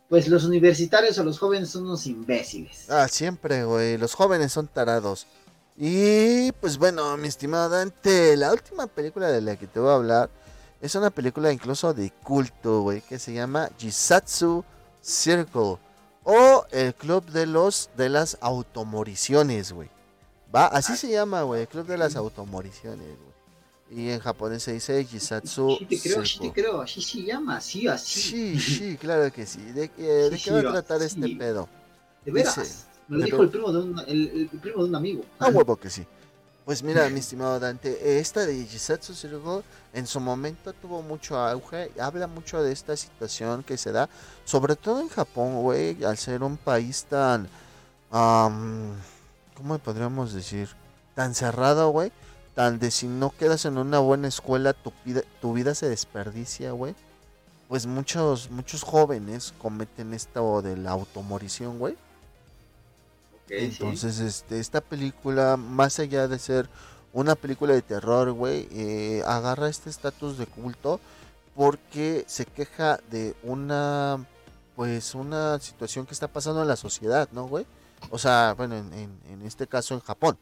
Pues 0.10 0.28
los 0.28 0.44
universitarios 0.44 1.20
o 1.20 1.24
los 1.24 1.38
jóvenes 1.38 1.70
son 1.70 1.84
unos 1.84 2.08
imbéciles. 2.08 2.90
Ah, 2.90 3.08
siempre, 3.08 3.64
güey. 3.64 4.00
Los 4.00 4.16
jóvenes 4.16 4.52
son 4.52 4.66
tarados. 4.66 5.28
Y 5.82 6.52
pues 6.54 6.78
bueno, 6.78 7.16
mi 7.16 7.30
estimado 7.30 7.70
Dante, 7.70 8.36
la 8.36 8.52
última 8.52 8.86
película 8.88 9.28
de 9.30 9.40
la 9.40 9.56
que 9.56 9.66
te 9.66 9.80
voy 9.80 9.90
a 9.90 9.96
hablar 9.96 10.30
es 10.82 10.94
una 10.96 11.10
película 11.10 11.54
incluso 11.54 11.94
de 11.94 12.12
culto, 12.12 12.82
güey, 12.82 13.00
que 13.02 13.18
se 13.18 13.32
llama 13.34 13.70
Jisatsu 13.78 14.66
Circle 15.02 15.78
o 16.26 16.66
el 16.72 16.94
Club 16.96 17.26
de 17.28 17.46
los 17.46 17.90
de 17.96 18.10
las 18.10 18.38
Automoriciones, 18.42 19.72
güey. 19.72 19.90
Va, 20.54 20.66
así 20.68 20.98
se 20.98 21.10
llama, 21.10 21.44
güey, 21.44 21.62
el 21.62 21.68
Club 21.70 21.88
de 21.88 21.98
las 21.98 22.18
Automoriciones, 22.18 23.08
güey. 23.08 23.30
Y 24.06 24.10
en 24.12 24.20
japonés 24.20 24.62
se 24.64 24.74
dice 24.74 25.04
Jisatsu 25.06 25.78
Sí 25.80 25.86
te 25.86 26.00
creo, 26.00 26.26
sí 26.26 26.40
te 26.40 26.52
creo, 26.52 26.82
así 26.82 27.02
se 27.02 27.24
llama, 27.24 27.56
así, 27.56 27.88
así. 27.88 28.22
Sí, 28.22 28.60
sí, 28.60 28.98
claro 28.98 29.32
que 29.32 29.46
sí. 29.46 29.62
¿De, 29.72 29.88
qué- 29.90 30.04
de 30.30 30.38
Sí, 30.38 30.44
qué 30.44 30.52
va 30.52 30.60
a 30.60 30.84
tratar 30.84 31.00
sí. 31.00 31.06
este 31.06 31.36
pedo? 31.38 31.70
De 32.26 32.32
veras. 32.34 32.56
dice- 32.58 32.89
Me 33.10 33.18
lo 33.18 33.26
dijo 33.26 33.44
el 33.44 33.50
primo 33.50 33.72
de 33.72 33.80
un, 33.80 34.00
el, 34.08 34.50
el 34.54 34.60
primo 34.60 34.84
de 34.84 34.90
un 34.90 34.96
amigo. 34.96 35.26
A 35.40 35.50
huevo 35.50 35.76
que 35.76 35.90
sí. 35.90 36.06
Pues 36.70 36.84
mira, 36.84 37.10
mi 37.10 37.20
estimado 37.20 37.60
Dante, 37.60 38.20
esta 38.20 38.46
de 38.46 38.64
Jisatsu 38.64 39.16
Circle 39.16 39.64
en 39.92 40.06
su 40.06 40.20
momento 40.20 40.72
tuvo 40.72 41.02
mucho 41.02 41.36
auge, 41.36 41.92
habla 42.00 42.28
mucho 42.28 42.62
de 42.62 42.72
esta 42.72 42.96
situación 42.96 43.64
que 43.64 43.76
se 43.76 43.92
da, 43.92 44.08
sobre 44.46 44.76
todo 44.76 45.02
en 45.02 45.10
Japón, 45.10 45.64
güey, 45.64 46.04
al 46.04 46.16
ser 46.20 46.44
un 46.44 46.58
país 46.58 47.06
tan, 47.06 47.48
am, 48.12 48.94
¿cómo 49.56 49.80
podríamos 49.80 50.32
decir? 50.32 50.70
Tan 51.16 51.34
cerrado, 51.34 51.90
güey, 51.90 52.12
tan 52.54 52.78
de 52.78 52.92
si 52.92 53.08
no 53.08 53.32
quedas 53.32 53.66
en 53.66 53.80
una 53.80 53.98
buena 53.98 54.28
escuela, 54.28 54.74
tu 54.74 54.94
vida, 55.04 55.24
tu 55.42 55.54
vida 55.54 55.74
se 55.74 55.90
desperdicia, 55.90 56.72
güey. 56.74 56.94
Pues 57.68 57.88
muchos, 57.88 58.52
muchos 58.52 58.84
jóvenes 58.84 59.56
cometen 59.58 60.14
esto 60.14 60.62
de 60.62 60.78
la 60.78 60.92
automorición, 60.92 61.80
güey. 61.80 61.98
Sí. 63.50 63.56
Entonces, 63.58 64.20
este, 64.20 64.60
esta 64.60 64.82
película, 64.82 65.58
más 65.58 66.00
allá 66.00 66.28
de 66.28 66.40
ser 66.40 66.70
una 67.14 67.36
película 67.36 67.74
de 67.74 67.82
terror, 67.82 68.32
güey, 68.34 68.68
eh, 68.72 69.24
agarra 69.26 69.70
este 69.70 69.90
estatus 69.90 70.38
de 70.38 70.46
culto 70.46 71.00
porque 71.56 72.24
se 72.28 72.46
queja 72.46 73.00
de 73.12 73.36
una, 73.44 74.26
pues, 74.76 75.16
una 75.16 75.60
situación 75.60 76.06
que 76.06 76.14
está 76.14 76.28
pasando 76.28 76.62
en 76.62 76.68
la 76.68 76.76
sociedad, 76.76 77.28
¿no, 77.32 77.48
güey? 77.48 77.66
O 78.12 78.18
sea, 78.20 78.54
bueno, 78.58 78.78
en, 78.78 78.94
en- 78.94 79.20
en 79.30 79.42
este 79.42 79.68
caso 79.68 79.94
en 79.96 80.00
Japón, 80.02 80.38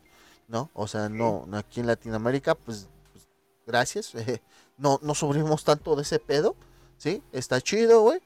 ¿no? 0.48 0.70
O 0.74 0.88
sea, 0.88 1.10
no, 1.10 1.46
no 1.48 1.58
aquí 1.58 1.80
en 1.80 1.88
Latinoamérica, 1.88 2.56
pues, 2.56 2.88
pues, 3.14 3.28
gracias, 3.66 4.14
eh, 4.16 4.42
no, 4.78 5.00
no 5.02 5.16
sufrimos 5.16 5.64
tanto 5.64 5.96
de 5.96 6.04
ese 6.04 6.20
pedo, 6.20 6.56
¿sí? 6.98 7.24
Está 7.32 7.62
chido, 7.62 8.02
güey, 8.02 8.20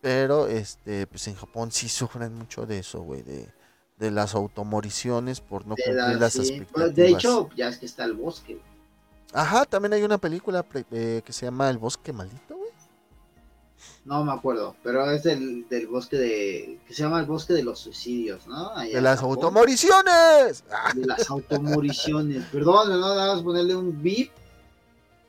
pero, 0.00 0.46
este, 0.46 1.06
pues 1.08 1.26
en 1.28 1.34
Japón 1.34 1.72
sí 1.72 1.88
sufren 1.88 2.34
mucho 2.34 2.64
de 2.66 2.78
eso, 2.78 3.02
güey, 3.02 3.22
de 3.22 3.52
de 3.98 4.10
las 4.10 4.34
automoriciones 4.34 5.40
por 5.40 5.66
no 5.66 5.74
De 5.74 5.82
cumplir 5.84 5.96
la- 5.96 6.14
las 6.14 6.32
sí. 6.34 6.40
expectativas. 6.40 6.94
De 6.94 7.08
hecho, 7.08 7.48
ya 7.56 7.68
es 7.68 7.78
que 7.78 7.86
está 7.86 8.04
el 8.04 8.12
bosque. 8.14 8.60
Ajá, 9.32 9.64
también 9.66 9.92
hay 9.92 10.02
una 10.02 10.18
película 10.18 10.64
eh, 10.90 11.20
que 11.24 11.32
se 11.32 11.44
llama 11.46 11.68
El 11.68 11.78
Bosque 11.78 12.12
Maldito, 12.12 12.56
güey. 12.56 12.70
No 14.04 14.24
me 14.24 14.32
acuerdo, 14.32 14.74
pero 14.82 15.10
es 15.10 15.22
del, 15.24 15.68
del 15.68 15.86
bosque 15.86 16.16
de. 16.16 16.80
que 16.86 16.94
se 16.94 17.02
llama 17.02 17.20
el 17.20 17.26
bosque 17.26 17.52
de 17.52 17.62
los 17.62 17.78
suicidios, 17.80 18.46
¿no? 18.46 18.70
Allá 18.70 18.94
De 18.96 19.02
las 19.02 19.20
automoriciones. 19.20 20.64
De 20.94 21.04
las 21.06 21.28
automoriciones. 21.28 22.44
Perdón, 22.50 22.88
no, 22.88 22.98
nada 23.00 23.34
más 23.34 23.42
ponerle 23.42 23.76
un 23.76 24.02
beep. 24.02 24.30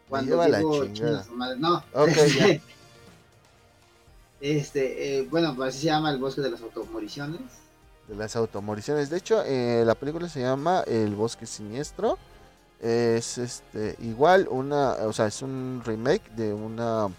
Cuando 0.08 0.32
lleva 0.32 0.48
la 0.48 0.58
digo 0.60 0.86
chingada. 0.86 0.94
chinga 0.94 1.24
su 1.24 1.32
madre. 1.34 1.60
No. 1.60 1.84
Ok, 1.94 2.10
ya. 2.38 2.62
Este, 4.42 5.18
eh, 5.20 5.28
bueno, 5.30 5.54
pues 5.56 5.70
así 5.70 5.80
se 5.82 5.86
llama 5.88 6.12
el 6.12 6.18
bosque 6.18 6.40
de 6.42 6.52
las 6.52 6.62
automoriciones. 6.62 7.42
De 8.10 8.16
las 8.16 8.36
automoriciones. 8.36 9.10
De 9.10 9.18
hecho, 9.18 9.44
eh, 9.46 9.84
la 9.86 9.96
película 9.96 10.28
se 10.28 10.42
llama 10.42 10.84
El 10.88 11.16
Bosque 11.16 11.46
Siniestro. 11.46 12.18
Es 12.82 13.38
este 13.38 13.96
igual 14.00 14.48
una, 14.50 14.94
o 14.94 15.14
sea, 15.14 15.28
es 15.28 15.42
un 15.42 15.82
remake 15.86 16.30
de 16.32 16.54
una 16.54 17.10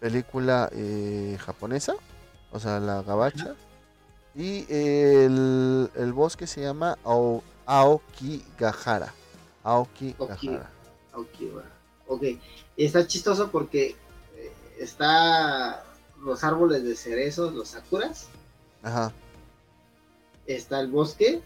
película 0.00 0.68
eh, 0.72 1.38
japonesa, 1.40 1.94
o 2.52 2.58
sea, 2.60 2.80
la 2.80 3.02
gabacha. 3.02 3.54
Y 4.34 4.66
el, 4.68 5.90
el 5.94 6.12
bosque 6.12 6.46
se 6.46 6.60
llama 6.60 6.98
Ao- 7.04 7.42
Aokigahara. 7.64 9.14
Aokigahara. 9.62 10.70
Ok, 11.14 11.38
bueno. 11.52 11.70
Ok. 12.08 12.22
Está 12.76 13.06
chistoso 13.06 13.50
porque 13.50 13.96
eh, 14.36 14.52
está 14.78 15.84
los 16.22 16.44
árboles 16.44 16.82
de 16.84 16.94
cerezos, 16.96 17.54
los 17.54 17.68
sakuras. 17.68 18.26
Ajá. 18.82 19.12
Está 20.46 20.80
el 20.80 20.88
bosque. 20.90 21.42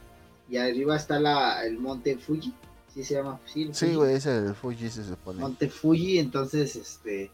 Y 0.48 0.56
arriba 0.56 0.96
está 0.96 1.20
la, 1.20 1.64
el 1.64 1.78
monte 1.78 2.16
Fuji. 2.18 2.54
Sí 2.92 3.04
se 3.04 3.14
llama 3.14 3.40
sí, 3.46 3.62
el 3.62 3.74
Sí, 3.74 3.94
Fuji. 3.94 3.94
güey, 3.94 4.14
es 4.16 4.26
el 4.26 4.54
Fuji 4.54 4.90
se 4.90 5.04
supone. 5.04 5.40
Monte 5.40 5.68
Fuji, 5.70 6.18
entonces, 6.18 6.74
este, 6.76 7.30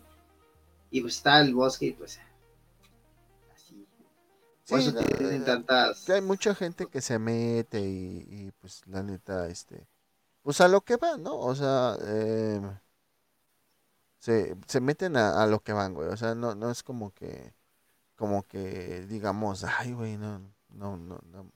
y 0.91 1.01
pues 1.01 1.17
está 1.17 1.41
el 1.41 1.55
bosque 1.55 1.87
y 1.87 1.93
pues, 1.93 2.21
así. 3.55 3.87
Por 4.69 4.81
Sí, 4.81 4.89
eso 4.89 4.93
tienen 5.17 5.43
eh, 5.43 5.45
tantas... 5.45 6.05
que 6.05 6.13
hay 6.13 6.21
mucha 6.23 6.55
gente 6.55 6.87
que 6.89 7.01
se 7.01 7.19
mete 7.19 7.81
y, 7.81 8.27
y, 8.29 8.53
pues 8.61 8.83
la 8.87 9.03
neta, 9.03 9.49
este, 9.49 9.89
pues 10.43 10.61
a 10.61 10.69
lo 10.69 10.83
que 10.83 10.97
van, 10.97 11.23
¿no? 11.23 11.39
O 11.39 11.55
sea, 11.55 11.97
eh, 12.03 12.61
se, 14.19 14.57
se 14.67 14.81
meten 14.81 15.17
a, 15.17 15.43
a 15.43 15.47
lo 15.47 15.61
que 15.61 15.73
van, 15.73 15.95
güey. 15.95 16.09
O 16.09 16.17
sea, 16.17 16.35
no, 16.35 16.55
no 16.55 16.71
es 16.71 16.83
como 16.83 17.13
que, 17.13 17.55
como 18.17 18.43
que 18.47 19.07
digamos, 19.09 19.65
ay, 19.65 19.93
güey, 19.93 20.17
no, 20.19 20.41
no, 20.71 20.97
no, 20.97 21.19
no. 21.27 21.53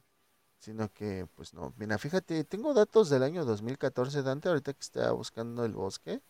Sino 0.60 0.92
que, 0.92 1.26
pues 1.36 1.54
no. 1.54 1.72
Mira, 1.78 1.98
fíjate, 1.98 2.44
tengo 2.44 2.74
datos 2.74 3.10
del 3.10 3.22
año 3.24 3.44
2014, 3.44 4.22
Dante, 4.22 4.48
ahorita 4.50 4.74
que 4.74 4.80
estaba 4.80 5.12
buscando 5.12 5.64
el 5.64 5.72
bosque. 5.72 6.22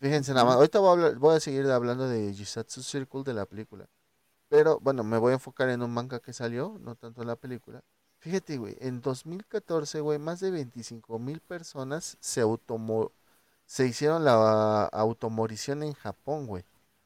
Fíjense 0.00 0.32
nada 0.34 0.46
más, 0.46 0.56
ahorita 0.56 0.80
voy 0.80 0.88
a, 0.88 0.92
hablar- 0.92 1.16
voy 1.18 1.36
a 1.36 1.40
seguir 1.40 1.66
hablando 1.70 2.08
de 2.08 2.32
Jisatsu 2.34 2.82
Circle 2.82 3.22
de 3.24 3.34
la 3.34 3.46
película. 3.46 3.86
Pero 4.48 4.80
bueno, 4.80 5.04
me 5.04 5.18
voy 5.18 5.32
a 5.32 5.34
enfocar 5.34 5.68
en 5.70 5.82
un 5.82 5.92
manga 5.92 6.20
que 6.20 6.32
salió, 6.32 6.78
no 6.80 6.94
tanto 6.96 7.22
en 7.22 7.28
la 7.28 7.36
película. 7.36 7.82
Fíjate, 8.18 8.58
güey, 8.58 8.76
en 8.80 9.00
2014, 9.00 10.00
güey, 10.00 10.18
más 10.18 10.40
de 10.40 10.50
25 10.50 11.18
mil 11.18 11.40
personas 11.40 12.16
se 12.20 12.40
automo 12.40 13.12
se 13.66 13.86
hicieron 13.86 14.24
la 14.24 14.84
automorición 14.86 15.82
en 15.82 15.94
Japón, 15.94 16.46
güey. 16.46 16.64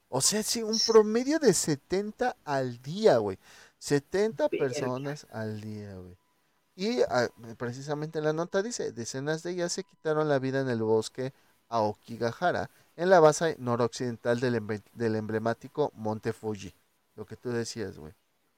O 0.09 0.21
sea, 0.21 0.43
sí, 0.43 0.63
un 0.63 0.79
promedio 0.87 1.39
de 1.39 1.55
70 1.55 2.37
al 2.45 2.83
día, 2.83 3.19
güey. 3.19 3.39
70 3.79 4.49
Verga. 4.49 4.67
personas 4.67 5.27
al 5.31 5.61
día, 5.61 5.95
güey. 5.97 6.17
Y 6.77 7.01
ah, 7.09 7.29
precisamente 7.57 8.21
la 8.21 8.35
nota 8.35 8.63
dice, 8.63 8.93
decenas 8.93 9.43
de 9.43 9.53
ellas 9.53 9.73
se 9.73 9.83
quitaron 9.83 10.29
la 10.29 10.39
vida 10.39 10.61
en 10.61 10.69
el 10.69 10.83
bosque 10.83 11.33
Aokigahara, 11.69 12.71
en 12.97 13.09
la 13.09 13.19
base 13.19 13.57
noroccidental 13.59 14.39
del, 14.39 14.83
del 14.93 15.17
emblemático 15.17 15.91
Monte 15.95 16.35
Fuji. 16.35 16.75
Lo 17.15 17.25
que 17.25 17.37
tú 17.37 17.51
decías, 17.51 17.99
güey. 17.99 18.13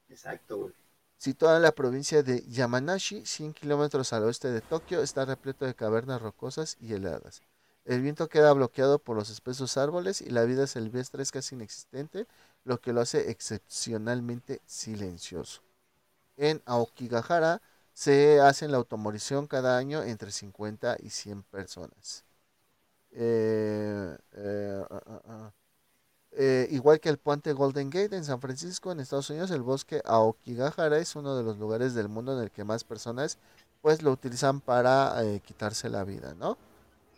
Exacto, 0.09 0.57
güey. 0.57 0.73
Situada 1.17 1.57
en 1.57 1.63
la 1.63 1.73
provincia 1.73 2.21
de 2.23 2.45
Yamanashi, 2.47 3.25
100 3.25 3.53
kilómetros 3.53 4.13
al 4.13 4.23
oeste 4.23 4.49
de 4.49 4.61
Tokio, 4.61 5.01
está 5.01 5.25
repleto 5.25 5.65
de 5.65 5.75
cavernas 5.75 6.21
rocosas 6.21 6.77
y 6.79 6.93
heladas. 6.93 7.41
El 7.83 8.01
viento 8.01 8.29
queda 8.29 8.53
bloqueado 8.53 8.99
por 8.99 9.17
los 9.17 9.29
espesos 9.29 9.75
árboles 9.77 10.21
y 10.21 10.29
la 10.29 10.43
vida 10.43 10.67
silvestre 10.67 11.23
es 11.23 11.31
casi 11.31 11.55
inexistente, 11.55 12.27
lo 12.63 12.79
que 12.79 12.93
lo 12.93 13.01
hace 13.01 13.31
excepcionalmente 13.31 14.61
silencioso. 14.65 15.61
En 16.37 16.61
Aokigahara 16.65 17.61
se 17.99 18.39
hace 18.39 18.69
la 18.69 18.77
automorición 18.77 19.45
cada 19.45 19.77
año 19.77 20.01
entre 20.03 20.31
50 20.31 20.95
y 21.03 21.09
100 21.09 21.43
personas. 21.43 22.23
Eh, 23.11 24.17
eh, 24.37 24.83
ah, 24.89 25.01
ah, 25.05 25.21
ah. 25.27 25.51
Eh, 26.31 26.69
igual 26.71 27.01
que 27.01 27.09
el 27.09 27.17
puente 27.17 27.51
Golden 27.51 27.89
Gate 27.89 28.15
en 28.15 28.23
San 28.23 28.39
Francisco, 28.39 28.93
en 28.93 29.01
Estados 29.01 29.29
Unidos, 29.29 29.51
el 29.51 29.63
bosque 29.63 30.01
Aokigahara 30.05 30.97
es 30.97 31.17
uno 31.17 31.35
de 31.35 31.43
los 31.43 31.57
lugares 31.57 31.93
del 31.93 32.07
mundo 32.07 32.37
en 32.37 32.41
el 32.41 32.51
que 32.51 32.63
más 32.63 32.85
personas 32.85 33.37
pues 33.81 34.01
lo 34.01 34.13
utilizan 34.13 34.61
para 34.61 35.21
eh, 35.25 35.41
quitarse 35.41 35.89
la 35.89 36.05
vida, 36.05 36.33
¿no? 36.35 36.57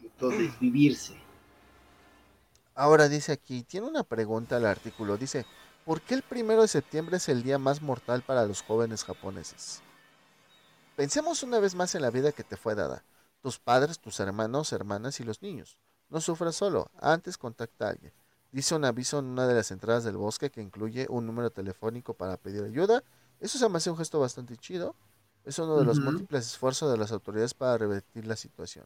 Entonces, 0.01 0.49
vivirse. 0.59 1.15
Ahora 2.73 3.07
dice 3.07 3.33
aquí, 3.33 3.61
tiene 3.61 3.85
una 3.85 4.01
pregunta 4.01 4.55
al 4.55 4.65
artículo. 4.65 5.15
Dice, 5.15 5.45
¿por 5.85 6.01
qué 6.01 6.15
el 6.15 6.23
primero 6.23 6.63
de 6.63 6.67
septiembre 6.67 7.17
es 7.17 7.29
el 7.29 7.43
día 7.43 7.59
más 7.59 7.83
mortal 7.83 8.23
para 8.23 8.47
los 8.47 8.63
jóvenes 8.63 9.03
japoneses? 9.03 9.83
Pensemos 10.95 11.41
una 11.43 11.59
vez 11.59 11.73
más 11.73 11.95
en 11.95 12.01
la 12.01 12.11
vida 12.11 12.31
que 12.31 12.43
te 12.43 12.57
fue 12.57 12.75
dada. 12.75 13.03
Tus 13.41 13.59
padres, 13.59 13.99
tus 13.99 14.19
hermanos, 14.19 14.73
hermanas 14.73 15.19
y 15.19 15.23
los 15.23 15.41
niños. 15.41 15.77
No 16.09 16.19
sufras 16.19 16.55
solo. 16.55 16.91
Antes 16.99 17.37
contacta 17.37 17.87
a 17.87 17.89
alguien. 17.91 18.13
Dice 18.51 18.75
un 18.75 18.83
aviso 18.83 19.19
en 19.19 19.25
una 19.25 19.47
de 19.47 19.55
las 19.55 19.71
entradas 19.71 20.03
del 20.03 20.17
bosque 20.17 20.51
que 20.51 20.61
incluye 20.61 21.07
un 21.09 21.25
número 21.25 21.49
telefónico 21.49 22.13
para 22.13 22.37
pedir 22.37 22.63
ayuda. 22.63 23.03
Eso 23.39 23.57
se 23.57 23.69
me 23.69 23.77
hace 23.77 23.89
un 23.89 23.97
gesto 23.97 24.19
bastante 24.19 24.57
chido. 24.57 24.95
Es 25.45 25.57
uno 25.57 25.77
de 25.77 25.85
los 25.85 25.99
múltiples 25.99 26.45
esfuerzos 26.45 26.91
de 26.91 26.97
las 26.97 27.11
autoridades 27.11 27.53
para 27.53 27.77
revertir 27.77 28.27
la 28.27 28.35
situación. 28.35 28.85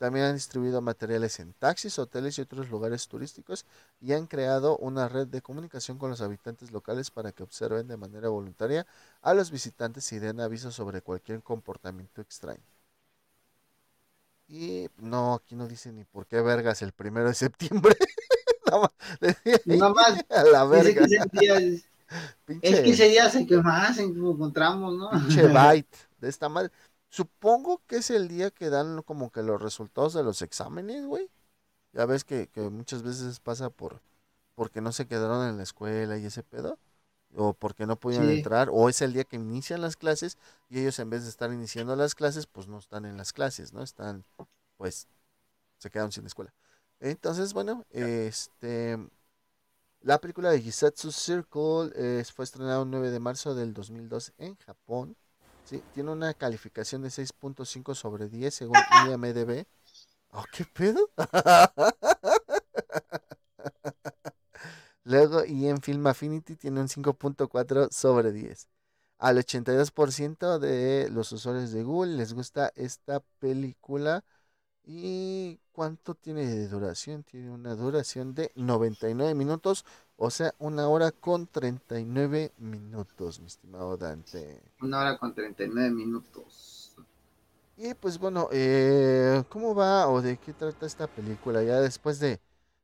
También 0.00 0.24
han 0.24 0.34
distribuido 0.34 0.80
materiales 0.80 1.40
en 1.40 1.52
taxis, 1.52 1.98
hoteles 1.98 2.38
y 2.38 2.40
otros 2.40 2.70
lugares 2.70 3.06
turísticos 3.06 3.66
y 4.00 4.14
han 4.14 4.26
creado 4.26 4.78
una 4.78 5.10
red 5.10 5.26
de 5.26 5.42
comunicación 5.42 5.98
con 5.98 6.08
los 6.08 6.22
habitantes 6.22 6.70
locales 6.70 7.10
para 7.10 7.32
que 7.32 7.42
observen 7.42 7.86
de 7.86 7.98
manera 7.98 8.30
voluntaria 8.30 8.86
a 9.20 9.34
los 9.34 9.50
visitantes 9.50 10.10
y 10.12 10.18
den 10.18 10.40
avisos 10.40 10.74
sobre 10.74 11.02
cualquier 11.02 11.42
comportamiento 11.42 12.22
extraño. 12.22 12.62
Y 14.48 14.88
no, 14.96 15.34
aquí 15.34 15.54
no 15.54 15.68
dice 15.68 15.92
ni 15.92 16.04
por 16.04 16.26
qué 16.26 16.40
vergas 16.40 16.80
el 16.80 16.92
primero 16.92 17.28
de 17.28 17.34
septiembre. 17.34 17.94
Nada 18.66 18.88
más. 19.92 20.24
A 20.30 20.44
la 20.44 20.64
verga. 20.64 21.04
es, 21.10 21.84
que 22.48 22.90
ese 22.90 23.10
día 23.10 23.28
se 23.28 23.46
que 23.46 23.58
más 23.58 23.98
encontramos, 23.98 24.96
¿no? 24.96 25.10
Pinche 25.10 25.46
byte 25.46 25.98
de 26.18 26.28
esta 26.30 26.48
madre. 26.48 26.70
Supongo 27.10 27.82
que 27.88 27.96
es 27.96 28.10
el 28.10 28.28
día 28.28 28.50
que 28.50 28.70
dan 28.70 29.02
como 29.02 29.30
que 29.30 29.42
los 29.42 29.60
resultados 29.60 30.14
de 30.14 30.22
los 30.22 30.42
exámenes, 30.42 31.04
güey. 31.06 31.28
Ya 31.92 32.06
ves 32.06 32.24
que, 32.24 32.48
muchas 32.70 33.02
veces 33.02 33.40
pasa 33.40 33.68
por 33.68 34.00
porque 34.54 34.80
no 34.80 34.92
se 34.92 35.06
quedaron 35.06 35.48
en 35.48 35.56
la 35.56 35.64
escuela 35.64 36.18
y 36.18 36.26
ese 36.26 36.42
pedo. 36.42 36.78
O 37.34 37.52
porque 37.52 37.86
no 37.86 37.96
pudieron 37.96 38.28
entrar. 38.30 38.68
O 38.72 38.88
es 38.88 39.02
el 39.02 39.12
día 39.12 39.24
que 39.24 39.36
inician 39.36 39.80
las 39.80 39.96
clases 39.96 40.38
y 40.68 40.80
ellos 40.80 40.98
en 41.00 41.10
vez 41.10 41.24
de 41.24 41.30
estar 41.30 41.52
iniciando 41.52 41.96
las 41.96 42.14
clases, 42.14 42.46
pues 42.46 42.68
no 42.68 42.78
están 42.78 43.04
en 43.04 43.16
las 43.16 43.32
clases, 43.32 43.72
¿no? 43.72 43.82
Están, 43.82 44.24
pues, 44.76 45.08
se 45.78 45.90
quedaron 45.90 46.12
sin 46.12 46.26
escuela. 46.26 46.54
Entonces, 47.00 47.52
bueno, 47.52 47.84
este... 47.90 48.98
La 50.02 50.18
película 50.18 50.50
de 50.50 50.62
Gisatsu 50.62 51.12
Circle 51.12 51.92
eh, 51.94 52.24
fue 52.24 52.44
estrenada 52.44 52.82
el 52.82 52.90
9 52.90 53.10
de 53.10 53.20
marzo 53.20 53.54
del 53.54 53.74
2002 53.74 54.32
en 54.38 54.56
Japón. 54.56 55.16
Tiene 55.94 56.10
una 56.10 56.34
calificación 56.34 57.02
de 57.02 57.10
6.5 57.10 57.94
sobre 57.94 58.28
10 58.28 58.54
según 58.54 58.76
IMDB. 59.06 59.66
Oh, 60.32 60.44
¿Qué 60.52 60.64
pedo? 60.64 61.10
Luego, 65.04 65.44
y 65.44 65.66
en 65.68 65.80
Film 65.82 66.06
Affinity 66.06 66.56
tiene 66.56 66.80
un 66.80 66.88
5.4 66.88 67.90
sobre 67.90 68.32
10. 68.32 68.68
Al 69.18 69.38
82% 69.38 70.58
de 70.58 71.08
los 71.10 71.32
usuarios 71.32 71.72
de 71.72 71.82
Google 71.82 72.16
les 72.16 72.32
gusta 72.32 72.72
esta 72.76 73.20
película. 73.38 74.24
¿Y 74.84 75.60
cuánto 75.72 76.14
tiene 76.14 76.46
de 76.46 76.68
duración? 76.68 77.22
Tiene 77.24 77.50
una 77.50 77.74
duración 77.74 78.34
de 78.34 78.52
99 78.54 79.34
minutos 79.34 79.84
o 80.22 80.30
sea, 80.30 80.54
una 80.58 80.86
hora 80.86 81.12
con 81.12 81.46
39 81.46 82.52
minutos, 82.58 83.40
mi 83.40 83.46
estimado 83.46 83.96
Dante. 83.96 84.60
Una 84.82 85.00
hora 85.00 85.16
con 85.16 85.34
39 85.34 85.90
minutos. 85.90 86.94
Y 87.78 87.94
pues 87.94 88.18
bueno, 88.18 88.46
eh, 88.52 89.42
¿cómo 89.48 89.74
va 89.74 90.08
o 90.08 90.20
de 90.20 90.36
qué 90.36 90.52
trata 90.52 90.84
esta 90.84 91.06
película? 91.06 91.62
Ya 91.62 91.80
después 91.80 92.20
de, 92.20 92.38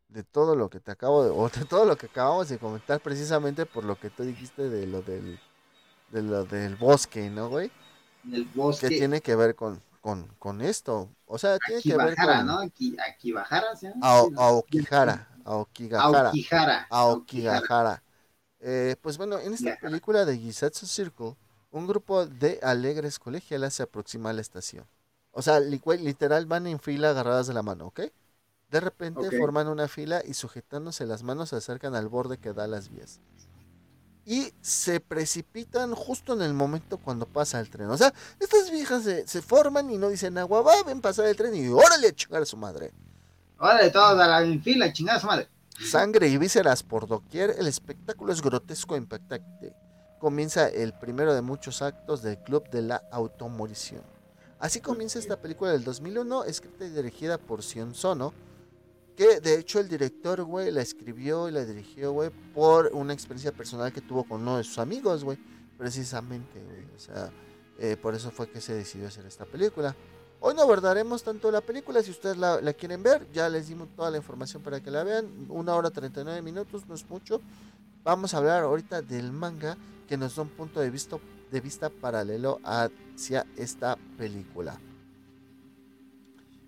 de 0.08 0.22
todo 0.22 0.56
lo 0.56 0.70
que 0.70 0.80
te 0.80 0.90
acabo 0.90 1.24
de, 1.24 1.30
o 1.36 1.50
de 1.50 1.66
todo 1.66 1.84
lo 1.84 1.98
que 1.98 2.06
acabamos 2.06 2.48
de 2.48 2.56
comentar, 2.56 3.00
precisamente 3.00 3.66
por 3.66 3.84
lo 3.84 4.00
que 4.00 4.08
tú 4.08 4.22
dijiste 4.22 4.70
de 4.70 4.86
lo 4.86 5.02
del, 5.02 5.38
de 6.12 6.22
lo 6.22 6.46
del 6.46 6.76
bosque, 6.76 7.28
¿no, 7.28 7.50
güey? 7.50 7.70
Del 8.22 8.46
bosque. 8.46 8.88
¿Qué 8.88 8.96
tiene 8.96 9.20
que 9.20 9.36
ver 9.36 9.54
con, 9.54 9.82
con, 10.00 10.26
con 10.38 10.62
esto? 10.62 11.10
O 11.26 11.36
sea, 11.36 11.58
tiene 11.58 11.82
que 11.82 11.98
ver 11.98 12.16
con... 12.16 12.46
¿no? 12.46 12.60
Aquí, 12.60 12.96
aquí 13.06 13.32
Bajara, 13.32 13.76
¿sí? 13.76 13.88
Aokihara. 14.00 15.35
Aokigahara. 15.46 16.32
Aokigahara. 16.90 18.02
Eh, 18.60 18.96
pues 19.00 19.16
bueno, 19.16 19.38
en 19.38 19.54
esta 19.54 19.76
película 19.80 20.24
de 20.24 20.36
Gisatsu 20.36 20.86
Circle, 20.86 21.36
un 21.70 21.86
grupo 21.86 22.26
de 22.26 22.58
alegres 22.62 23.18
colegialas 23.18 23.74
se 23.74 23.84
aproxima 23.84 24.30
a 24.30 24.32
la 24.32 24.40
estación. 24.40 24.86
O 25.30 25.42
sea, 25.42 25.60
literal 25.60 26.46
van 26.46 26.66
en 26.66 26.80
fila 26.80 27.10
agarradas 27.10 27.46
de 27.46 27.54
la 27.54 27.62
mano, 27.62 27.86
¿ok? 27.86 28.00
De 28.70 28.80
repente 28.80 29.30
forman 29.38 29.68
una 29.68 29.86
fila 29.86 30.22
y 30.24 30.34
sujetándose 30.34 31.06
las 31.06 31.22
manos 31.22 31.50
se 31.50 31.56
acercan 31.56 31.94
al 31.94 32.08
borde 32.08 32.38
que 32.38 32.52
da 32.52 32.64
a 32.64 32.68
las 32.68 32.88
vías. 32.88 33.20
Y 34.24 34.52
se 34.60 34.98
precipitan 34.98 35.94
justo 35.94 36.32
en 36.32 36.42
el 36.42 36.52
momento 36.52 36.98
cuando 36.98 37.26
pasa 37.26 37.60
el 37.60 37.70
tren. 37.70 37.90
O 37.90 37.96
sea, 37.96 38.12
estas 38.40 38.72
viejas 38.72 39.04
se, 39.04 39.28
se 39.28 39.40
forman 39.40 39.88
y 39.90 39.98
no 39.98 40.08
dicen 40.08 40.36
agua, 40.38 40.62
va, 40.62 40.82
ven 40.82 41.00
pasar 41.00 41.26
el 41.26 41.36
tren 41.36 41.54
y 41.54 41.68
órale 41.68 42.08
a 42.08 42.12
chingar 42.12 42.42
a 42.42 42.46
su 42.46 42.56
madre. 42.56 42.92
Órale, 43.58 43.90
todos 43.90 44.20
a 44.20 44.26
la 44.26 44.60
fila, 44.60 44.92
chingada 44.92 45.18
su 45.18 45.26
madre. 45.26 45.48
Sangre 45.82 46.28
y 46.28 46.36
vísceras 46.36 46.82
por 46.82 47.06
doquier, 47.06 47.54
el 47.58 47.66
espectáculo 47.66 48.32
es 48.32 48.42
grotesco 48.42 48.94
e 48.94 48.98
impactante. 48.98 49.74
Comienza 50.18 50.68
el 50.68 50.92
primero 50.92 51.34
de 51.34 51.40
muchos 51.40 51.80
actos 51.80 52.22
del 52.22 52.38
Club 52.38 52.68
de 52.70 52.82
la 52.82 53.02
Automorición. 53.10 54.02
Así 54.58 54.80
comienza 54.80 55.18
esta 55.18 55.40
película 55.40 55.72
del 55.72 55.84
2001, 55.84 56.44
escrita 56.44 56.84
y 56.84 56.90
dirigida 56.90 57.38
por 57.38 57.62
Sion 57.62 57.94
Sono, 57.94 58.34
que 59.16 59.40
de 59.40 59.58
hecho 59.58 59.80
el 59.80 59.88
director, 59.88 60.42
güey, 60.44 60.70
la 60.70 60.82
escribió 60.82 61.48
y 61.48 61.52
la 61.52 61.64
dirigió, 61.64 62.12
güey, 62.12 62.30
por 62.54 62.90
una 62.92 63.14
experiencia 63.14 63.52
personal 63.52 63.92
que 63.92 64.02
tuvo 64.02 64.24
con 64.24 64.42
uno 64.42 64.58
de 64.58 64.64
sus 64.64 64.78
amigos, 64.78 65.24
güey, 65.24 65.38
precisamente, 65.78 66.62
güey. 66.62 66.84
O 66.94 66.98
sea, 66.98 67.30
eh, 67.78 67.96
por 67.96 68.14
eso 68.14 68.30
fue 68.30 68.50
que 68.50 68.60
se 68.60 68.74
decidió 68.74 69.08
hacer 69.08 69.24
esta 69.24 69.46
película. 69.46 69.96
Hoy 70.38 70.54
no 70.54 70.62
abordaremos 70.62 71.22
tanto 71.22 71.50
la 71.50 71.60
película, 71.60 72.02
si 72.02 72.10
ustedes 72.10 72.36
la, 72.36 72.60
quieren 72.74 73.02
ver, 73.02 73.26
ya 73.32 73.48
les 73.48 73.68
dimos 73.68 73.88
toda 73.96 74.10
la 74.10 74.18
información 74.18 74.62
para 74.62 74.80
que 74.80 74.90
la 74.90 75.02
vean. 75.02 75.26
Una 75.48 75.74
hora 75.74 75.90
39 75.90 76.42
minutos, 76.42 76.86
no 76.86 76.94
es 76.94 77.08
mucho. 77.08 77.40
Vamos 78.04 78.34
a 78.34 78.38
hablar 78.38 78.62
ahorita 78.62 79.02
del 79.02 79.32
manga 79.32 79.76
que 80.06 80.16
nos 80.16 80.36
da 80.36 80.42
un 80.42 80.50
punto 80.50 80.80
de 80.80 80.90
vista, 80.90 81.16
de 81.50 81.60
vista 81.60 81.88
paralelo 81.88 82.60
hacia 82.62 83.46
esta 83.56 83.96
película. 84.18 84.78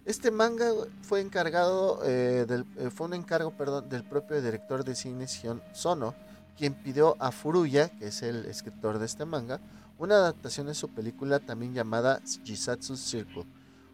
Este 0.04 0.30
manga 0.30 0.72
fue 1.02 1.20
encargado, 1.20 2.00
eh, 2.04 2.46
eh, 2.78 2.90
fue 2.90 3.06
un 3.06 3.14
encargo 3.14 3.50
perdón, 3.50 3.90
del 3.90 4.02
propio 4.02 4.40
director 4.40 4.82
de 4.82 4.94
cine 4.94 5.26
Shion 5.26 5.62
Sono, 5.74 6.14
quien 6.56 6.72
pidió 6.72 7.14
a 7.20 7.30
Furuya, 7.30 7.90
que 7.90 8.06
es 8.06 8.22
el 8.22 8.46
escritor 8.46 8.98
de 8.98 9.04
este 9.04 9.26
manga, 9.26 9.60
una 9.98 10.14
adaptación 10.14 10.66
de 10.68 10.74
su 10.74 10.88
película 10.88 11.38
también 11.40 11.74
llamada 11.74 12.22
Jisatsu 12.42 12.96
Circle 12.96 13.44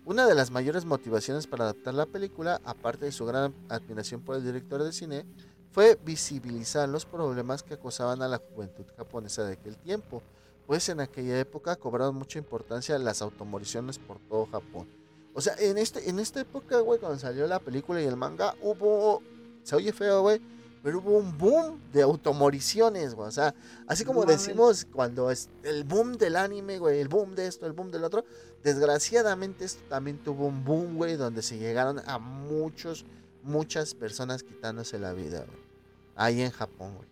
una 0.04 0.26
de 0.26 0.34
las 0.34 0.50
mayores 0.50 0.84
motivaciones 0.84 1.46
para 1.46 1.64
adaptar 1.64 1.94
la 1.94 2.06
película, 2.06 2.60
aparte 2.64 3.06
de 3.06 3.12
su 3.12 3.24
gran 3.24 3.54
admiración 3.68 4.20
por 4.20 4.36
el 4.36 4.44
director 4.44 4.82
de 4.82 4.92
cine, 4.92 5.24
fue 5.72 5.98
visibilizar 6.04 6.88
los 6.88 7.06
problemas 7.06 7.62
que 7.62 7.74
acosaban 7.74 8.22
a 8.22 8.28
la 8.28 8.38
juventud 8.38 8.84
japonesa 8.96 9.44
de 9.44 9.54
aquel 9.54 9.76
tiempo, 9.78 10.22
pues 10.66 10.88
en 10.88 11.00
aquella 11.00 11.38
época 11.40 11.76
cobraron 11.76 12.14
mucha 12.14 12.38
importancia 12.38 12.98
las 12.98 13.22
automoriciones 13.22 13.98
por 13.98 14.18
todo 14.20 14.46
Japón. 14.46 14.88
O 15.34 15.40
sea, 15.40 15.54
en, 15.58 15.78
este, 15.78 16.08
en 16.08 16.20
esta 16.20 16.40
época, 16.40 16.78
güey, 16.78 17.00
cuando 17.00 17.18
salió 17.18 17.46
la 17.46 17.58
película 17.58 18.00
y 18.00 18.04
el 18.04 18.16
manga, 18.16 18.54
hubo... 18.62 19.20
Se 19.64 19.74
oye 19.74 19.92
feo, 19.92 20.20
güey, 20.20 20.40
pero 20.84 20.98
hubo 20.98 21.16
un 21.16 21.38
boom 21.38 21.80
de 21.94 22.02
automoriciones, 22.02 23.14
güey. 23.14 23.26
O 23.26 23.32
sea, 23.32 23.54
así 23.86 24.04
como 24.04 24.26
decimos 24.26 24.86
cuando 24.92 25.30
es 25.30 25.48
el 25.62 25.82
boom 25.82 26.18
del 26.18 26.36
anime, 26.36 26.78
güey, 26.78 27.00
el 27.00 27.08
boom 27.08 27.34
de 27.34 27.46
esto, 27.46 27.64
el 27.64 27.72
boom 27.72 27.90
del 27.90 28.04
otro, 28.04 28.26
desgraciadamente 28.62 29.64
esto 29.64 29.82
también 29.88 30.18
tuvo 30.18 30.46
un 30.46 30.62
boom, 30.62 30.98
güey, 30.98 31.16
donde 31.16 31.40
se 31.40 31.56
llegaron 31.56 32.02
a 32.04 32.18
muchos, 32.18 33.06
muchas 33.42 33.94
personas 33.94 34.42
quitándose 34.42 34.98
la 34.98 35.14
vida, 35.14 35.46
güey. 35.46 35.58
Ahí 36.16 36.42
en 36.42 36.50
Japón, 36.50 36.96
güey. 36.96 37.08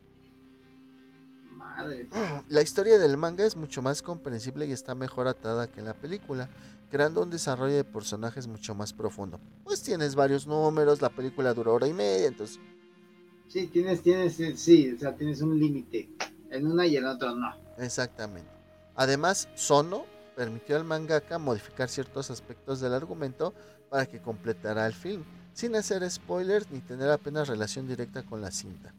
Madre. 1.56 2.08
La 2.50 2.60
historia 2.60 2.98
del 2.98 3.16
manga 3.16 3.46
es 3.46 3.56
mucho 3.56 3.80
más 3.80 4.02
comprensible 4.02 4.66
y 4.66 4.72
está 4.72 4.94
mejor 4.94 5.28
atada 5.28 5.66
que 5.66 5.80
en 5.80 5.86
la 5.86 5.94
película, 5.94 6.50
creando 6.90 7.22
un 7.22 7.30
desarrollo 7.30 7.76
de 7.76 7.84
personajes 7.84 8.46
mucho 8.46 8.74
más 8.74 8.92
profundo. 8.92 9.40
Pues 9.64 9.82
tienes 9.82 10.14
varios 10.14 10.46
números, 10.46 11.00
la 11.00 11.08
película 11.08 11.54
dura 11.54 11.72
hora 11.72 11.86
y 11.86 11.94
media, 11.94 12.28
entonces 12.28 12.60
Sí, 13.52 13.66
tienes, 13.66 14.00
tienes, 14.00 14.40
eh, 14.40 14.56
sí, 14.56 14.94
o 14.96 14.98
sea, 14.98 15.14
tienes 15.14 15.42
un 15.42 15.58
límite. 15.58 16.08
En 16.50 16.66
una 16.66 16.86
y 16.86 16.96
en 16.96 17.04
otra 17.04 17.34
no. 17.34 17.54
Exactamente. 17.76 18.48
Además, 18.94 19.46
Sono 19.56 20.06
permitió 20.34 20.74
al 20.74 20.84
mangaka 20.84 21.38
modificar 21.38 21.90
ciertos 21.90 22.30
aspectos 22.30 22.80
del 22.80 22.94
argumento 22.94 23.52
para 23.90 24.06
que 24.06 24.22
completara 24.22 24.86
el 24.86 24.94
film, 24.94 25.22
sin 25.52 25.76
hacer 25.76 26.10
spoilers 26.10 26.70
ni 26.70 26.80
tener 26.80 27.10
apenas 27.10 27.46
relación 27.46 27.86
directa 27.86 28.22
con 28.22 28.40
la 28.40 28.50
cinta. 28.50 28.94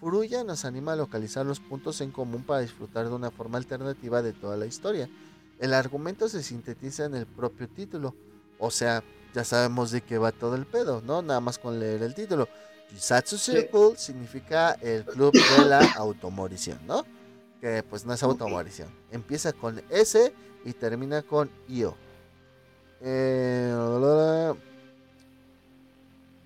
Furuya 0.00 0.42
nos 0.42 0.64
anima 0.64 0.94
a 0.94 0.96
localizar 0.96 1.46
los 1.46 1.60
puntos 1.60 2.00
en 2.00 2.10
común 2.10 2.42
para 2.42 2.62
disfrutar 2.62 3.08
de 3.08 3.14
una 3.14 3.30
forma 3.30 3.58
alternativa 3.58 4.20
de 4.20 4.32
toda 4.32 4.56
la 4.56 4.66
historia. 4.66 5.08
El 5.60 5.72
argumento 5.72 6.28
se 6.28 6.42
sintetiza 6.42 7.04
en 7.04 7.14
el 7.14 7.26
propio 7.26 7.68
título, 7.68 8.16
o 8.58 8.72
sea, 8.72 9.04
ya 9.32 9.44
sabemos 9.44 9.92
de 9.92 10.00
qué 10.00 10.18
va 10.18 10.32
todo 10.32 10.56
el 10.56 10.66
pedo, 10.66 11.02
¿no? 11.02 11.22
Nada 11.22 11.38
más 11.38 11.60
con 11.60 11.78
leer 11.78 12.02
el 12.02 12.16
título. 12.16 12.48
Jisatsu 12.92 13.38
Circle 13.38 13.96
significa 13.96 14.72
el 14.74 15.04
club 15.04 15.32
de 15.32 15.64
la 15.64 15.80
automorición, 15.96 16.78
¿no? 16.86 17.04
Que 17.60 17.82
pues 17.82 18.04
no 18.04 18.12
es 18.12 18.22
automorición. 18.22 18.88
Empieza 19.10 19.52
con 19.52 19.82
S 19.88 20.32
y 20.64 20.72
termina 20.72 21.22
con 21.22 21.50
IO. 21.68 21.96
Eh, 23.00 24.54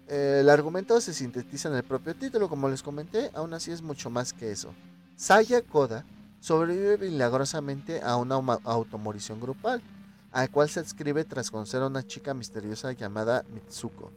el 0.08 0.48
argumento 0.48 1.00
se 1.00 1.12
sintetiza 1.12 1.68
en 1.68 1.74
el 1.74 1.82
propio 1.82 2.14
título, 2.14 2.48
como 2.48 2.68
les 2.68 2.82
comenté, 2.82 3.30
aún 3.34 3.52
así 3.52 3.72
es 3.72 3.82
mucho 3.82 4.08
más 4.08 4.32
que 4.32 4.52
eso. 4.52 4.72
Saya 5.16 5.62
Koda 5.62 6.04
sobrevive 6.38 6.98
milagrosamente 6.98 8.00
a 8.02 8.16
una 8.16 8.36
automorición 8.36 9.40
grupal, 9.40 9.82
al 10.30 10.50
cual 10.50 10.68
se 10.68 10.80
adscribe 10.80 11.24
tras 11.24 11.50
conocer 11.50 11.82
a 11.82 11.86
una 11.86 12.06
chica 12.06 12.34
misteriosa 12.34 12.92
llamada 12.92 13.44
Mitsuko. 13.52 14.12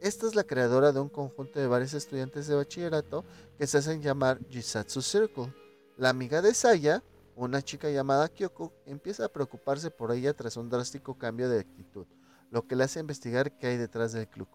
Esta 0.00 0.28
es 0.28 0.36
la 0.36 0.44
creadora 0.44 0.92
de 0.92 1.00
un 1.00 1.08
conjunto 1.08 1.58
de 1.58 1.66
varios 1.66 1.92
estudiantes 1.92 2.46
de 2.46 2.54
bachillerato 2.54 3.24
que 3.58 3.66
se 3.66 3.78
hacen 3.78 4.00
llamar 4.00 4.38
Jisatsu 4.48 5.02
Circle. 5.02 5.52
La 5.96 6.10
amiga 6.10 6.40
de 6.40 6.54
Saya, 6.54 7.02
una 7.34 7.62
chica 7.62 7.90
llamada 7.90 8.28
Kyoko, 8.28 8.72
empieza 8.86 9.24
a 9.24 9.28
preocuparse 9.28 9.90
por 9.90 10.12
ella 10.12 10.34
tras 10.34 10.56
un 10.56 10.70
drástico 10.70 11.18
cambio 11.18 11.48
de 11.48 11.58
actitud, 11.58 12.06
lo 12.50 12.64
que 12.66 12.76
le 12.76 12.84
hace 12.84 13.00
investigar 13.00 13.58
qué 13.58 13.66
hay 13.66 13.76
detrás 13.76 14.12
del 14.12 14.28
club. 14.28 14.48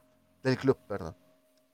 Del 0.43 0.57
club 0.57 0.77
perdón. 0.87 1.17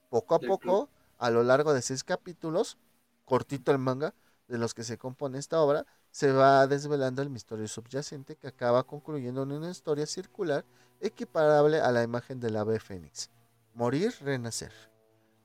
Poco 0.10 0.34
a 0.34 0.40
poco, 0.40 0.90
a 1.20 1.30
lo 1.30 1.44
largo 1.44 1.72
de 1.72 1.84
seis 1.84 2.04
capítulos, 2.04 2.80
cortito 3.26 3.72
el 3.72 3.78
manga, 3.78 4.16
de 4.48 4.58
los 4.58 4.74
que 4.74 4.84
se 4.84 4.98
compone 4.98 5.38
esta 5.38 5.62
obra, 5.62 5.86
se 6.10 6.32
va 6.32 6.66
desvelando 6.66 7.22
el 7.22 7.30
misterio 7.30 7.68
subyacente 7.68 8.36
que 8.36 8.48
acaba 8.48 8.82
concluyendo 8.84 9.44
en 9.44 9.52
una 9.52 9.70
historia 9.70 10.08
circular 10.08 10.66
equiparable 11.00 11.80
a 11.80 11.92
la 11.92 12.02
imagen 12.02 12.40
del 12.40 12.56
ave 12.56 12.80
fénix. 12.80 13.30
Morir, 13.80 14.14
renacer. 14.20 14.74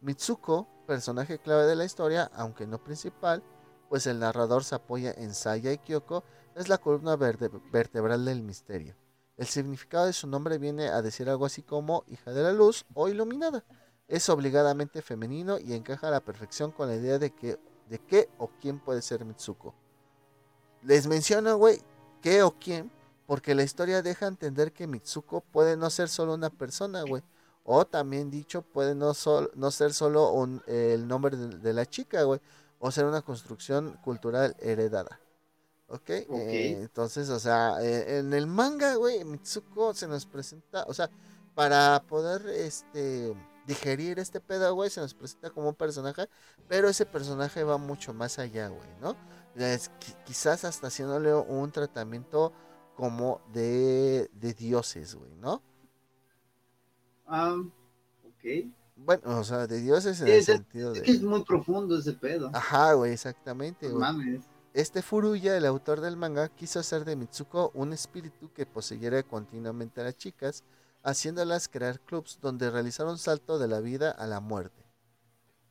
Mitsuko, 0.00 0.66
personaje 0.88 1.38
clave 1.38 1.66
de 1.66 1.76
la 1.76 1.84
historia, 1.84 2.28
aunque 2.34 2.66
no 2.66 2.82
principal, 2.82 3.44
pues 3.88 4.08
el 4.08 4.18
narrador 4.18 4.64
se 4.64 4.74
apoya 4.74 5.12
en 5.12 5.32
Saya 5.32 5.70
y 5.70 5.78
Kyoko, 5.78 6.24
es 6.56 6.68
la 6.68 6.78
columna 6.78 7.14
vertebral 7.14 8.24
del 8.24 8.42
misterio. 8.42 8.96
El 9.36 9.46
significado 9.46 10.06
de 10.06 10.12
su 10.12 10.26
nombre 10.26 10.58
viene 10.58 10.88
a 10.88 11.00
decir 11.00 11.30
algo 11.30 11.46
así 11.46 11.62
como 11.62 12.02
hija 12.08 12.32
de 12.32 12.42
la 12.42 12.52
luz 12.52 12.84
o 12.92 13.08
iluminada. 13.08 13.64
Es 14.08 14.28
obligadamente 14.28 15.00
femenino 15.00 15.60
y 15.60 15.72
encaja 15.72 16.08
a 16.08 16.10
la 16.10 16.24
perfección 16.24 16.72
con 16.72 16.88
la 16.88 16.96
idea 16.96 17.20
de 17.20 17.30
que 17.32 17.60
de 17.88 18.00
qué 18.00 18.28
o 18.38 18.50
quién 18.60 18.80
puede 18.80 19.00
ser 19.02 19.24
Mitsuko. 19.24 19.76
Les 20.82 21.06
menciono, 21.06 21.56
güey, 21.56 21.80
qué 22.20 22.42
o 22.42 22.50
quién, 22.58 22.90
porque 23.28 23.54
la 23.54 23.62
historia 23.62 24.02
deja 24.02 24.26
entender 24.26 24.72
que 24.72 24.88
Mitsuko 24.88 25.40
puede 25.40 25.76
no 25.76 25.88
ser 25.88 26.08
solo 26.08 26.34
una 26.34 26.50
persona, 26.50 27.04
güey. 27.04 27.22
O 27.64 27.86
también 27.86 28.30
dicho, 28.30 28.62
puede 28.62 28.94
no, 28.94 29.12
no 29.54 29.70
ser 29.70 29.94
solo 29.94 30.46
el 30.66 31.08
nombre 31.08 31.36
de, 31.36 31.72
la 31.72 31.86
chica, 31.86 32.22
güey. 32.22 32.40
O 32.78 32.90
ser 32.90 33.06
una 33.06 33.22
construcción 33.22 33.98
cultural 34.04 34.54
heredada. 34.60 35.18
¿Ok? 35.88 36.10
Eh, 36.10 36.78
entonces, 36.80 37.30
o 37.30 37.38
sea, 37.38 37.76
eh, 37.80 38.18
en 38.18 38.34
el 38.34 38.46
manga, 38.46 38.96
güey, 38.96 39.24
Mitsuko 39.24 39.94
se 39.94 40.06
nos 40.06 40.26
presenta, 40.26 40.84
o 40.88 40.92
sea, 40.94 41.08
para 41.54 42.02
poder, 42.06 42.46
este, 42.48 43.34
digerir 43.66 44.18
este 44.18 44.40
pedo, 44.40 44.74
güey, 44.74 44.90
se 44.90 45.00
nos 45.00 45.14
presenta 45.14 45.50
como 45.50 45.68
un 45.68 45.74
personaje, 45.74 46.28
pero 46.68 46.88
ese 46.88 47.06
personaje 47.06 47.64
va 47.64 47.78
mucho 47.78 48.12
más 48.12 48.38
allá, 48.38 48.68
güey, 48.68 48.88
¿no? 49.00 49.16
quizás 50.24 50.64
hasta 50.64 50.88
haciéndole 50.88 51.32
un 51.32 51.70
tratamiento 51.70 52.52
como 52.96 53.40
de, 53.52 54.28
de 54.32 54.52
dioses, 54.52 55.14
güey, 55.14 55.32
¿no? 55.36 55.62
Ah, 57.26 57.56
ok. 58.24 58.72
Bueno, 58.96 59.38
o 59.38 59.44
sea, 59.44 59.66
de 59.66 59.80
dioses 59.80 60.20
en 60.20 60.28
el 60.28 60.42
sentido 60.44 60.92
de... 60.92 60.98
Es 60.98 61.04
que 61.04 61.10
es 61.12 61.22
muy 61.22 61.42
profundo 61.44 61.98
ese 61.98 62.12
pedo. 62.12 62.50
Ajá, 62.52 62.92
güey, 62.92 63.12
exactamente, 63.12 63.88
güey. 63.88 64.00
Mames. 64.00 64.44
Este 64.72 65.02
Furuya, 65.02 65.56
el 65.56 65.66
autor 65.66 66.00
del 66.00 66.16
manga, 66.16 66.48
quiso 66.48 66.80
hacer 66.80 67.04
de 67.04 67.14
Mitsuko 67.14 67.70
un 67.74 67.92
espíritu 67.92 68.52
que 68.52 68.66
poseyera 68.66 69.22
continuamente 69.22 70.00
a 70.00 70.04
las 70.04 70.16
chicas, 70.16 70.64
haciéndolas 71.04 71.68
crear 71.68 72.00
clubs 72.00 72.38
donde 72.40 72.70
realizar 72.70 73.06
un 73.06 73.18
salto 73.18 73.58
de 73.58 73.68
la 73.68 73.80
vida 73.80 74.10
a 74.10 74.26
la 74.26 74.40
muerte. 74.40 74.84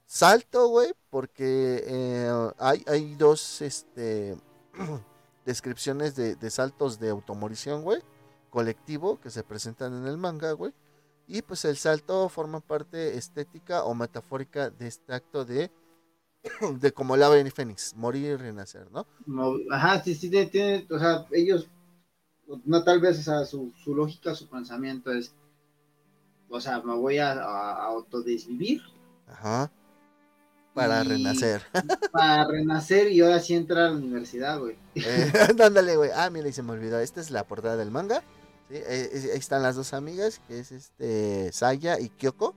Salto, 0.06 0.68
güey, 0.68 0.94
porque 1.10 1.84
eh, 1.86 2.52
hay, 2.60 2.84
hay 2.88 3.16
dos 3.16 3.62
este, 3.62 4.38
descripciones 5.46 6.16
de, 6.16 6.50
saltos 6.50 7.00
de 7.00 7.10
automorición, 7.10 7.84
güey, 7.84 8.02
colectivo, 8.50 9.20
que 9.20 9.30
se 9.30 9.44
presentan 9.44 9.94
en 9.94 10.08
el 10.08 10.18
manga, 10.18 10.52
güey. 10.52 10.74
Y 11.28 11.42
pues 11.42 11.64
el 11.66 11.78
salto 11.78 12.28
forma 12.30 12.60
parte 12.60 13.18
estética 13.18 13.84
o 13.84 13.96
metafórica 13.96 14.70
de 14.70 14.88
este 14.88 15.14
acto 15.14 15.46
de, 15.46 15.72
de 16.80 16.92
como 16.92 17.16
el 17.16 17.24
ave 17.24 17.50
Fénix, 17.52 17.96
morir 17.96 18.24
y 18.26 18.36
renacer, 18.36 18.88
¿no? 18.92 19.08
Ajá, 19.72 20.02
sí, 20.04 20.16
sí, 20.16 20.30
tiene, 20.30 20.86
o 20.90 21.00
sea, 21.00 21.26
ellos 21.32 21.70
no 22.66 22.84
tal 22.84 23.00
vez, 23.00 23.28
o 23.28 23.46
su, 23.46 23.74
su, 23.84 23.96
lógica, 23.96 24.36
su 24.36 24.48
pensamiento 24.48 25.12
es, 25.12 25.34
o 26.50 26.60
sea, 26.60 26.82
me 26.82 26.96
voy 26.96 27.18
a, 27.18 27.34
autodesvivir. 27.86 28.82
Ajá. 29.28 29.72
Para 30.74 31.04
renacer. 31.04 31.62
Para 32.12 32.48
renacer 32.48 33.12
y 33.12 33.22
ahora 33.22 33.40
sí 33.40 33.54
entrar 33.54 33.86
a 33.86 33.90
la 33.92 33.98
universidad, 33.98 34.60
güey. 34.60 34.76
Eh, 34.96 35.32
ándale, 35.64 35.96
güey. 35.96 36.10
Ah, 36.16 36.32
mira, 36.32 36.48
y 36.48 36.54
se 36.54 36.64
me 36.64 36.72
olvidó. 36.72 37.00
Esta 37.00 37.22
es 37.22 37.30
la 37.30 37.44
portada 37.44 37.78
del 37.78 37.92
manga. 37.92 38.24
¿Sí? 38.74 38.84
Eh, 38.86 39.30
ahí 39.34 39.40
están 39.40 39.64
las 39.64 39.76
dos 39.76 39.94
amigas, 39.94 40.42
que 40.48 40.60
es 40.60 40.72
este 40.72 41.52
Saya 41.52 42.00
y 42.00 42.10
Kyoko. 42.10 42.56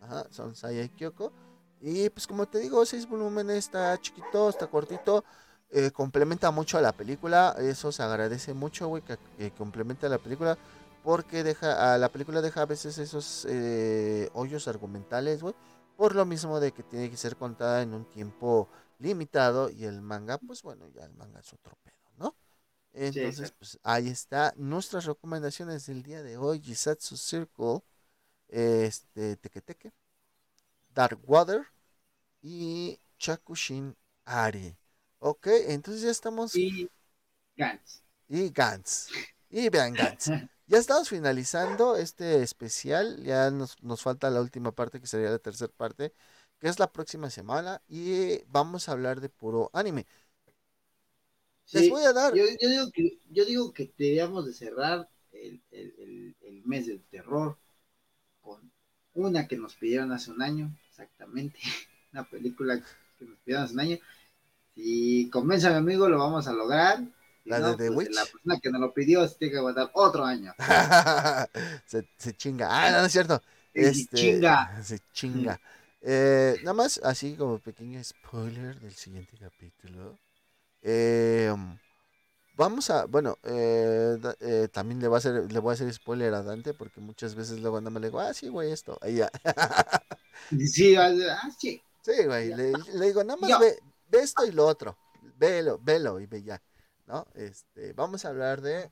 Ajá, 0.00 0.26
son 0.30 0.54
Saya 0.54 0.82
y 0.82 0.88
Kyoko. 0.88 1.32
Y 1.80 2.10
pues 2.10 2.26
como 2.26 2.46
te 2.46 2.58
digo, 2.58 2.84
seis 2.86 3.08
volúmenes, 3.08 3.58
está 3.58 3.98
chiquito, 4.00 4.48
está 4.48 4.66
cortito. 4.68 5.24
Eh, 5.70 5.90
complementa 5.90 6.50
mucho 6.50 6.78
a 6.78 6.80
la 6.80 6.92
película. 6.92 7.56
Eso 7.58 7.92
se 7.92 8.02
agradece 8.02 8.54
mucho, 8.54 8.88
güey, 8.88 9.02
que, 9.02 9.50
complementa 9.52 10.06
a 10.06 10.10
la 10.10 10.18
película. 10.18 10.58
Porque 11.02 11.42
deja, 11.42 11.98
la 11.98 12.08
película 12.10 12.40
deja 12.40 12.62
a 12.62 12.66
veces 12.66 12.98
esos 12.98 13.46
eh, 13.48 14.30
hoyos 14.34 14.68
argumentales, 14.68 15.42
güey. 15.42 15.54
Por 15.96 16.14
lo 16.14 16.24
mismo 16.24 16.60
de 16.60 16.72
que 16.72 16.82
tiene 16.84 17.10
que 17.10 17.16
ser 17.16 17.36
contada 17.36 17.82
en 17.82 17.94
un 17.94 18.04
tiempo 18.04 18.68
limitado. 18.98 19.70
Y 19.70 19.84
el 19.84 20.00
manga, 20.02 20.38
pues 20.38 20.62
bueno, 20.62 20.88
ya 20.88 21.04
el 21.04 21.14
manga 21.14 21.40
es 21.40 21.52
otro 21.52 21.76
pedo, 21.82 21.96
Entonces, 22.92 23.52
pues 23.52 23.78
ahí 23.82 24.08
está. 24.08 24.52
Nuestras 24.56 25.06
recomendaciones 25.06 25.86
del 25.86 26.02
día 26.02 26.22
de 26.22 26.36
hoy. 26.36 26.60
Jisatsu 26.60 27.16
Circle. 27.16 27.82
Este, 28.48 29.36
Teke. 29.36 29.92
Dark 30.94 31.20
Water. 31.26 31.66
Y 32.42 32.98
Chakushin 33.18 33.96
Ari. 34.24 34.76
Ok, 35.24 35.46
entonces 35.68 36.02
ya 36.02 36.10
estamos. 36.10 36.56
Y 36.56 36.90
Gantz. 37.56 38.02
Y 38.28 38.50
Gantz. 38.50 39.08
Y 39.48 39.68
vean 39.68 39.94
Gantz. 39.94 40.26
ya 40.66 40.78
estamos 40.78 41.08
finalizando 41.08 41.96
este 41.96 42.42
especial. 42.42 43.22
Ya 43.22 43.50
nos, 43.50 43.76
falta 44.02 44.30
la 44.30 44.40
última 44.40 44.72
parte, 44.72 45.00
que 45.00 45.06
sería 45.06 45.30
la 45.30 45.38
tercera 45.38 45.72
parte, 45.76 46.12
que 46.58 46.68
es 46.68 46.80
la 46.80 46.90
próxima 46.90 47.30
semana. 47.30 47.80
Y 47.86 48.42
vamos 48.48 48.88
a 48.88 48.92
hablar 48.92 49.20
de 49.20 49.28
puro 49.28 49.70
anime. 49.72 50.06
Les 51.72 51.90
voy 51.90 52.04
a 52.04 52.12
dar. 52.12 52.34
Yo, 52.34 52.44
digo 52.44 52.90
que, 52.92 53.18
yo 53.30 53.44
digo 53.44 53.72
que 53.72 53.92
deberíamos 53.96 54.46
de 54.46 54.52
cerrar 54.52 55.08
el, 55.32 55.60
el 55.70 56.62
mes 56.64 56.86
del 56.86 57.02
terror 57.10 57.56
con 58.40 58.60
una 59.14 59.48
que 59.48 59.56
nos 59.56 59.74
pidieron 59.74 60.12
hace 60.12 60.30
un 60.30 60.42
año, 60.42 60.74
exactamente. 60.90 61.58
Una 62.12 62.24
película 62.24 62.78
que 63.18 63.24
nos 63.24 63.38
pidieron 63.38 63.64
hace 63.64 63.72
un 63.72 63.80
año 63.80 63.98
si 64.74 65.28
convence 65.30 65.66
a 65.66 65.70
mi 65.70 65.76
amigo, 65.76 66.08
lo 66.08 66.18
vamos 66.18 66.46
a 66.48 66.52
lograr. 66.52 67.02
la 67.44 67.60
de 67.60 67.76
The 67.76 67.92
pues, 67.92 68.08
Witch. 68.08 68.14
La 68.14 68.24
persona 68.24 68.60
que 68.60 68.70
nos 68.70 68.80
lo 68.80 68.94
pidió 68.94 69.26
se 69.28 69.36
tiene 69.36 69.52
que 69.52 69.58
aguantar 69.58 69.90
otro 69.94 70.24
año. 70.24 70.54
se, 71.86 72.36
chinga. 72.36 72.68
Ah, 72.70 72.90
no, 72.90 73.06
es 73.06 73.12
cierto. 73.12 73.42
Se 73.74 73.88
este, 73.88 74.16
chinga. 74.16 74.82
Se 74.82 74.98
chinga. 75.12 75.60
Eh, 76.00 76.56
nada 76.62 76.74
más, 76.74 77.00
así 77.04 77.36
como 77.36 77.58
pequeño 77.58 78.02
spoiler 78.02 78.78
del 78.80 78.92
siguiente 78.92 79.36
capítulo. 79.38 80.18
Eh, 80.82 81.54
vamos 82.56 82.90
a, 82.90 83.06
bueno, 83.06 83.38
eh, 83.44 84.18
eh, 84.40 84.68
también 84.72 85.00
le 85.00 85.08
voy, 85.08 85.16
a 85.16 85.18
hacer, 85.18 85.52
le 85.52 85.58
voy 85.58 85.70
a 85.70 85.74
hacer 85.74 85.92
spoiler 85.92 86.34
a 86.34 86.42
Dante 86.42 86.74
porque 86.74 87.00
muchas 87.00 87.34
veces 87.34 87.60
luego 87.60 87.78
anda 87.78 87.90
me 87.90 88.00
le 88.00 88.08
digo, 88.08 88.20
ah, 88.20 88.34
sí, 88.34 88.48
güey, 88.48 88.72
esto. 88.72 88.98
Ahí 89.00 89.16
ya. 89.16 89.30
sí, 90.70 90.96
ah, 90.96 91.12
sí. 91.58 91.82
Sí, 92.02 92.24
güey, 92.26 92.48
le, 92.48 92.72
le, 92.72 93.06
digo, 93.06 93.22
nada 93.22 93.38
más 93.40 93.60
ve, 93.60 93.78
ve 94.08 94.18
esto 94.20 94.44
y 94.44 94.50
lo 94.50 94.66
otro, 94.66 94.98
velo, 95.38 95.78
velo 95.80 96.18
y 96.18 96.26
ve 96.26 96.42
ya, 96.42 96.60
¿no? 97.06 97.26
Este, 97.34 97.92
vamos 97.92 98.24
a 98.24 98.30
hablar 98.30 98.60
de 98.60 98.90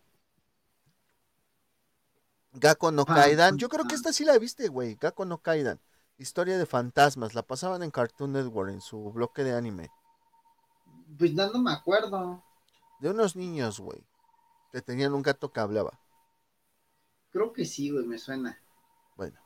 Gakko 2.52 2.92
no 2.92 3.04
Kaidan. 3.04 3.58
Yo 3.58 3.68
creo 3.68 3.84
que 3.84 3.94
esta 3.94 4.12
sí 4.12 4.24
la 4.24 4.38
viste, 4.38 4.68
güey, 4.68 4.96
Gakko 5.00 5.24
no 5.24 5.38
Kaidan. 5.38 5.80
Historia 6.18 6.58
de 6.58 6.66
fantasmas, 6.66 7.34
la 7.34 7.42
pasaban 7.42 7.82
en 7.82 7.90
Cartoon 7.90 8.32
Network 8.32 8.70
en 8.70 8.80
su 8.80 9.10
bloque 9.10 9.42
de 9.42 9.54
anime. 9.54 9.90
Pues 11.18 11.34
no, 11.34 11.52
me 11.58 11.72
acuerdo. 11.72 12.42
De 13.00 13.10
unos 13.10 13.34
niños, 13.34 13.80
güey, 13.80 14.00
que 14.72 14.82
tenían 14.82 15.14
un 15.14 15.22
gato 15.22 15.52
que 15.52 15.60
hablaba. 15.60 16.00
Creo 17.32 17.52
que 17.52 17.64
sí, 17.64 17.90
güey, 17.90 18.06
me 18.06 18.18
suena. 18.18 18.56
Bueno, 19.16 19.38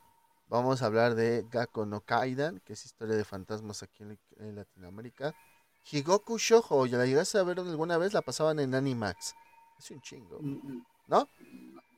Vamos 0.48 0.82
a 0.82 0.86
hablar 0.86 1.14
de 1.16 1.46
Gakko 1.50 1.86
no 1.86 2.02
Kaidan, 2.02 2.60
que 2.60 2.74
es 2.74 2.84
historia 2.86 3.16
de 3.16 3.24
fantasmas 3.26 3.82
aquí 3.82 4.04
en, 4.04 4.18
en 4.38 4.56
Latinoamérica. 4.56 5.34
Higoku 5.90 6.38
Shoujo, 6.38 6.86
¿ya 6.86 6.98
la 6.98 7.06
llegaste 7.06 7.38
a 7.38 7.44
ver 7.44 7.60
alguna 7.60 7.98
vez? 7.98 8.14
La 8.14 8.22
pasaban 8.22 8.60
en 8.60 8.74
Animax. 8.76 9.34
Es 9.78 9.90
un 9.92 10.00
chingo, 10.02 10.42
Mm, 10.42 10.60
mm, 10.64 10.84
¿no? 11.08 11.28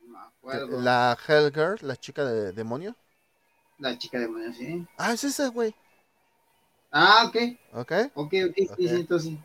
No. 0.03 0.31
La 0.85 1.17
Hellgirl, 1.27 1.79
la 1.81 1.95
chica 1.95 2.25
de 2.25 2.51
demonio. 2.53 2.95
La 3.79 3.97
chica 3.97 4.19
de 4.19 4.27
moño, 4.27 4.53
sí. 4.53 4.85
Ah, 4.97 5.13
es 5.13 5.23
esa, 5.23 5.47
güey. 5.49 5.73
Ah, 6.91 7.25
ok. 7.27 7.35
¿Ok? 7.71 7.91
Ok, 8.15 8.33
ok, 8.49 8.55
sí, 8.57 8.67
Ok. 8.69 8.85
sí, 8.89 8.95
entonces 8.95 9.29
sí. 9.31 9.39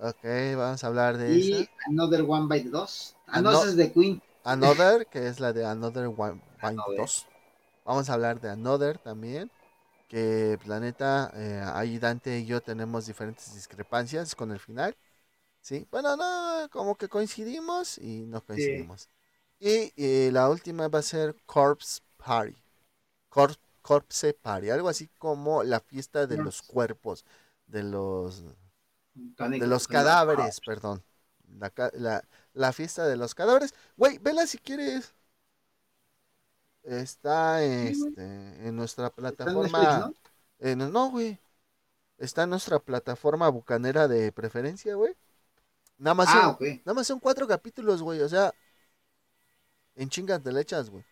Ok, 0.00 0.22
vamos 0.56 0.84
a 0.84 0.86
hablar 0.86 1.16
de 1.18 1.38
Y 1.38 1.52
esa. 1.52 1.70
Another 1.86 2.22
One 2.22 2.46
by 2.46 2.62
the 2.62 2.68
Dos. 2.70 3.16
Ah, 3.26 3.40
no, 3.42 3.64
es 3.64 3.76
de 3.76 3.92
Queen. 3.92 4.20
Another, 4.44 5.06
que 5.06 5.26
es 5.26 5.40
la 5.40 5.52
de 5.52 5.64
Another 5.66 6.06
One 6.06 6.40
Another. 6.60 6.98
2. 6.98 7.26
Vamos 7.84 8.08
a 8.08 8.14
hablar 8.14 8.40
de 8.40 8.50
Another 8.50 8.98
también. 8.98 9.50
Que 10.08 10.56
pues, 10.58 10.68
la 10.68 10.80
neta, 10.80 11.30
eh, 11.34 11.62
ahí 11.74 11.98
Dante 11.98 12.38
y 12.38 12.46
yo 12.46 12.60
tenemos 12.62 13.06
diferentes 13.06 13.54
discrepancias 13.54 14.34
con 14.34 14.52
el 14.52 14.58
final. 14.60 14.96
Sí, 15.60 15.86
bueno, 15.90 16.16
no, 16.16 16.68
como 16.70 16.96
que 16.96 17.08
coincidimos 17.08 17.98
y 17.98 18.26
no 18.26 18.42
coincidimos. 18.44 19.08
Y 19.60 19.92
eh, 19.96 20.30
la 20.32 20.48
última 20.48 20.88
va 20.88 21.00
a 21.00 21.02
ser 21.02 21.36
Corpse 21.46 22.00
Party. 22.16 22.56
Cor- 23.28 23.56
Corpse 23.82 24.34
Party, 24.34 24.70
algo 24.70 24.88
así 24.88 25.08
como 25.18 25.62
la 25.62 25.80
fiesta 25.80 26.26
de 26.26 26.36
los 26.38 26.62
cuerpos, 26.62 27.24
de 27.66 27.82
los 27.82 28.44
de 29.36 29.66
los 29.66 29.88
cadáveres, 29.88 30.60
perdón. 30.60 31.02
La, 31.58 31.72
la, 31.94 32.24
la 32.52 32.72
fiesta 32.72 33.06
de 33.06 33.16
los 33.16 33.34
cadáveres. 33.34 33.74
Güey, 33.96 34.18
vela 34.18 34.46
si 34.46 34.58
quieres. 34.58 35.14
Está 36.82 37.62
este, 37.62 38.22
en 38.66 38.76
nuestra 38.76 39.06
en 39.06 39.12
plataforma. 39.12 40.12
En- 40.58 40.92
no, 40.92 41.10
güey. 41.10 41.38
Está 42.18 42.44
en 42.44 42.50
nuestra 42.50 42.78
plataforma 42.78 43.48
bucanera 43.48 44.08
de 44.08 44.32
preferencia, 44.32 44.94
güey. 44.94 45.14
Nada 45.98 46.14
más, 46.14 46.28
Ah, 46.30 46.56
son, 46.58 46.68
nada 46.84 46.94
más 46.94 47.06
son 47.06 47.20
cuatro 47.20 47.46
capítulos, 47.46 48.02
güey. 48.02 48.20
O 48.22 48.28
sea, 48.28 48.52
en 49.96 50.08
chingas 50.08 50.42
de 50.42 50.52
lechas, 50.52 50.90
güey. 50.90 51.04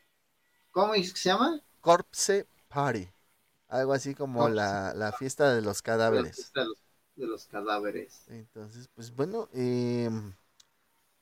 ¿Cómo 0.70 0.94
es 0.94 1.12
que 1.12 1.18
se 1.18 1.28
llama? 1.28 1.60
Corpse 1.80 2.46
Party. 2.68 3.08
Algo 3.68 3.92
así 3.92 4.14
como 4.14 4.48
la, 4.48 4.94
la 4.94 5.12
fiesta 5.12 5.52
de 5.54 5.62
los 5.62 5.82
cadáveres. 5.82 6.52
De 6.54 6.64
los, 6.64 6.78
de 7.16 7.26
los 7.26 7.47
cadáveres. 7.47 8.24
Entonces, 8.28 8.88
pues 8.94 9.14
bueno, 9.14 9.48
em, 9.52 10.32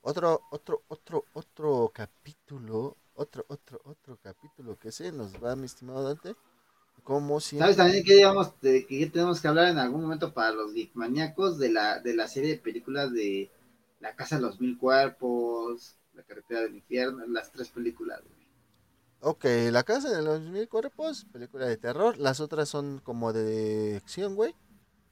otro, 0.02 0.42
otro, 0.50 0.82
otro, 0.88 1.24
otro 1.32 1.90
capítulo, 1.94 2.96
otro, 3.14 3.44
otro, 3.48 3.80
otro 3.84 4.18
capítulo 4.22 4.78
que 4.78 4.92
se 4.92 5.12
nos 5.12 5.42
va, 5.42 5.56
mi 5.56 5.66
estimado 5.66 6.02
Dante. 6.02 6.34
Como 7.02 7.38
siempre. 7.38 7.64
¿Sabes 7.64 7.76
también 7.76 8.04
que, 8.04 8.14
digamos, 8.14 8.52
de, 8.60 8.86
que 8.86 9.06
tenemos 9.06 9.40
que 9.40 9.48
hablar 9.48 9.68
en 9.68 9.78
algún 9.78 10.02
momento 10.02 10.32
para 10.32 10.52
los 10.52 10.72
geekmaníacos 10.72 11.58
de 11.58 11.70
la, 11.70 12.00
de 12.00 12.14
la 12.14 12.28
serie 12.28 12.50
de 12.50 12.58
películas 12.58 13.12
de 13.12 13.50
La 14.00 14.16
Casa 14.16 14.36
de 14.36 14.42
los 14.42 14.58
Mil 14.60 14.78
Cuerpos, 14.78 15.96
La 16.14 16.22
Carretera 16.22 16.62
del 16.62 16.76
Infierno, 16.76 17.26
las 17.26 17.52
tres 17.52 17.68
películas, 17.68 18.22
güey. 18.22 18.44
Ok, 19.20 19.44
La 19.70 19.82
Casa 19.84 20.10
de 20.10 20.22
los 20.22 20.40
Mil 20.42 20.68
Cuerpos, 20.68 21.26
película 21.32 21.66
de 21.66 21.76
terror. 21.76 22.16
Las 22.18 22.40
otras 22.40 22.68
son 22.68 23.00
como 23.02 23.32
de 23.32 23.96
acción, 23.96 24.34
güey. 24.34 24.54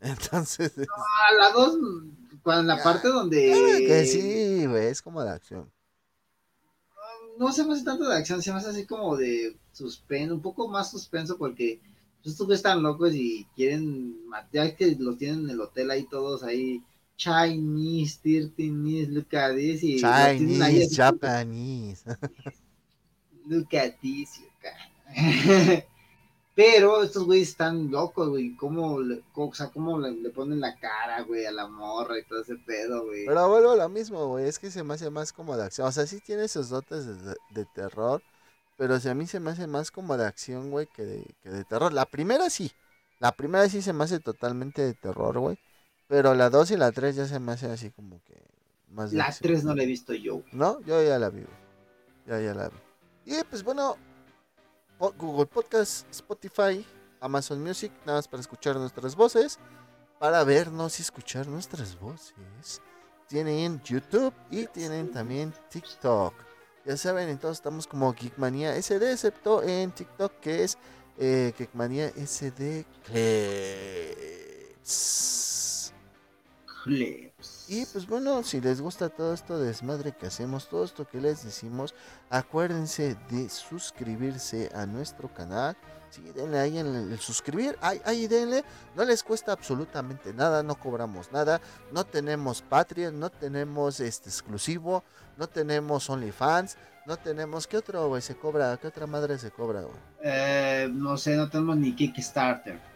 Entonces, 0.02 0.72
Ah, 0.78 1.32
la 1.38 1.50
dos, 1.52 1.78
cuando 2.42 2.74
la 2.74 2.82
parte 2.82 3.08
donde... 3.08 3.52
ah, 3.52 3.78
que 3.78 4.04
sí, 4.06 4.66
güey, 4.66 4.86
es 4.88 5.00
como 5.00 5.22
de 5.22 5.30
acción. 5.30 5.70
No 7.38 7.52
se 7.52 7.64
me 7.64 7.72
hace 7.72 7.84
tanto 7.84 8.08
de 8.08 8.16
acción, 8.16 8.42
se 8.42 8.52
me 8.52 8.58
hace 8.58 8.70
así 8.70 8.84
como 8.84 9.16
de 9.16 9.56
suspenso, 9.72 10.34
un 10.34 10.42
poco 10.42 10.68
más 10.68 10.90
suspenso 10.90 11.38
porque 11.38 11.80
estos 12.24 12.46
güeyes 12.46 12.58
están 12.58 12.82
locos 12.82 13.14
y 13.14 13.46
quieren 13.56 14.26
matar, 14.28 14.76
que 14.76 14.94
los 14.98 15.18
tienen 15.18 15.44
en 15.44 15.50
el 15.50 15.60
hotel 15.60 15.90
ahí 15.90 16.04
todos 16.04 16.42
ahí, 16.42 16.82
Chinese, 17.16 18.18
Tirtinis, 18.22 19.08
look 19.08 19.34
at 19.34 19.54
this, 19.54 19.82
y 19.82 20.04
ahí 20.04 20.38
Chinese, 20.38 20.96
Japanese. 20.96 22.04
look 23.46 23.74
at 23.74 23.92
this. 24.00 24.40
Pero 26.54 27.02
estos 27.02 27.24
güeyes 27.24 27.48
están 27.48 27.90
locos, 27.90 28.28
güey, 28.28 28.54
cómo, 28.56 29.00
le- 29.00 29.22
o 29.34 29.54
sea, 29.54 29.70
cómo 29.70 29.98
le, 29.98 30.10
le 30.12 30.28
ponen 30.30 30.60
la 30.60 30.78
cara, 30.78 31.22
güey, 31.22 31.46
a 31.46 31.50
la 31.52 31.66
morra 31.66 32.18
y 32.18 32.24
todo 32.24 32.42
ese 32.42 32.56
pedo, 32.56 33.06
güey. 33.06 33.24
Pero 33.24 33.48
vuelvo 33.48 33.70
a 33.70 33.76
lo 33.76 33.88
mismo, 33.88 34.26
güey. 34.28 34.46
Es 34.46 34.58
que 34.58 34.70
se 34.70 34.82
me 34.84 34.92
hace 34.94 35.08
más 35.08 35.32
como 35.32 35.56
de 35.56 35.64
acción. 35.64 35.88
O 35.88 35.92
sea, 35.92 36.06
sí 36.06 36.20
tiene 36.20 36.48
sus 36.48 36.68
dotes 36.68 37.06
de, 37.06 37.34
de- 37.50 37.66
terror. 37.74 38.22
Pero 38.76 39.00
si 39.00 39.08
a 39.08 39.14
mí 39.14 39.26
se 39.26 39.40
me 39.40 39.50
hace 39.50 39.66
más 39.66 39.90
como 39.90 40.16
de 40.18 40.26
acción, 40.26 40.70
güey, 40.70 40.86
que 40.94 41.04
de, 41.04 41.24
que 41.42 41.48
de 41.50 41.64
terror. 41.64 41.92
La 41.92 42.04
primera 42.04 42.50
sí. 42.50 42.70
La 43.18 43.32
primera 43.32 43.66
sí 43.68 43.80
se 43.80 43.92
me 43.94 44.04
hace 44.04 44.18
totalmente 44.20 44.82
de 44.82 44.92
terror, 44.94 45.38
güey. 45.38 45.58
Pero 46.08 46.34
la 46.34 46.50
2 46.50 46.72
y 46.72 46.76
la 46.76 46.92
3 46.92 47.16
ya 47.16 47.26
se 47.26 47.38
me 47.40 47.52
hace 47.52 47.70
así 47.70 47.90
como 47.90 48.20
que 48.24 48.34
más 48.90 49.10
de 49.12 49.16
La 49.18 49.26
acción. 49.26 49.52
3 49.52 49.64
no 49.64 49.74
la 49.74 49.84
he 49.84 49.86
visto 49.86 50.12
yo, 50.12 50.34
güey. 50.38 50.46
No, 50.52 50.80
yo 50.82 51.02
ya 51.02 51.18
la 51.18 51.30
vi, 51.30 51.40
güey. 51.42 51.56
Ya, 52.26 52.40
ya 52.40 52.54
la 52.54 52.68
vi. 52.68 52.76
Y 53.24 53.42
pues 53.44 53.62
bueno, 53.62 53.96
Google 55.10 55.46
Podcast, 55.46 56.06
Spotify, 56.10 56.86
Amazon 57.20 57.60
Music, 57.62 57.90
nada 58.06 58.18
más 58.18 58.28
para 58.28 58.40
escuchar 58.40 58.76
nuestras 58.76 59.16
voces, 59.16 59.58
para 60.20 60.44
vernos 60.44 60.98
y 60.98 61.02
escuchar 61.02 61.48
nuestras 61.48 61.98
voces. 61.98 62.80
Tienen 63.26 63.82
YouTube 63.82 64.32
y 64.50 64.66
tienen 64.66 65.10
también 65.10 65.52
TikTok. 65.70 66.34
Ya 66.84 66.96
saben, 66.96 67.28
entonces 67.28 67.58
estamos 67.58 67.86
como 67.86 68.12
Geekmania 68.12 68.80
SD, 68.80 69.12
excepto 69.12 69.62
en 69.62 69.90
TikTok 69.92 70.40
que 70.40 70.64
es 70.64 70.78
eh, 71.18 71.52
Geekmania 71.56 72.08
SD 72.10 72.84
Clips. 74.76 75.92
Clips. 76.84 77.61
Y 77.72 77.86
pues 77.86 78.06
bueno, 78.06 78.42
si 78.42 78.60
les 78.60 78.82
gusta 78.82 79.08
todo 79.08 79.32
esto 79.32 79.58
de 79.58 79.68
desmadre 79.68 80.12
que 80.12 80.26
hacemos, 80.26 80.68
todo 80.68 80.84
esto 80.84 81.08
que 81.08 81.18
les 81.18 81.42
decimos, 81.42 81.94
acuérdense 82.28 83.16
de 83.30 83.48
suscribirse 83.48 84.70
a 84.74 84.84
nuestro 84.84 85.32
canal. 85.32 85.74
Sí, 86.10 86.20
denle 86.34 86.58
ahí 86.58 86.76
en 86.76 86.94
el 86.94 87.18
suscribir, 87.18 87.78
ahí, 87.80 87.98
ahí 88.04 88.26
denle, 88.26 88.62
no 88.94 89.06
les 89.06 89.22
cuesta 89.22 89.52
absolutamente 89.52 90.34
nada, 90.34 90.62
no 90.62 90.74
cobramos 90.74 91.32
nada, 91.32 91.62
no 91.92 92.04
tenemos 92.04 92.60
Patreon, 92.60 93.18
no 93.18 93.30
tenemos 93.30 94.00
este 94.00 94.28
exclusivo, 94.28 95.02
no 95.38 95.48
tenemos 95.48 96.10
OnlyFans, 96.10 96.76
no 97.06 97.16
tenemos, 97.16 97.66
¿qué 97.66 97.78
otro 97.78 98.06
güey 98.06 98.20
se 98.20 98.34
cobra? 98.34 98.76
¿Qué 98.76 98.88
otra 98.88 99.06
madre 99.06 99.38
se 99.38 99.50
cobra, 99.50 99.80
güey? 99.80 99.96
Eh, 100.22 100.90
no 100.92 101.16
sé, 101.16 101.36
no 101.36 101.48
tenemos 101.48 101.78
ni 101.78 101.96
Kickstarter. 101.96 102.91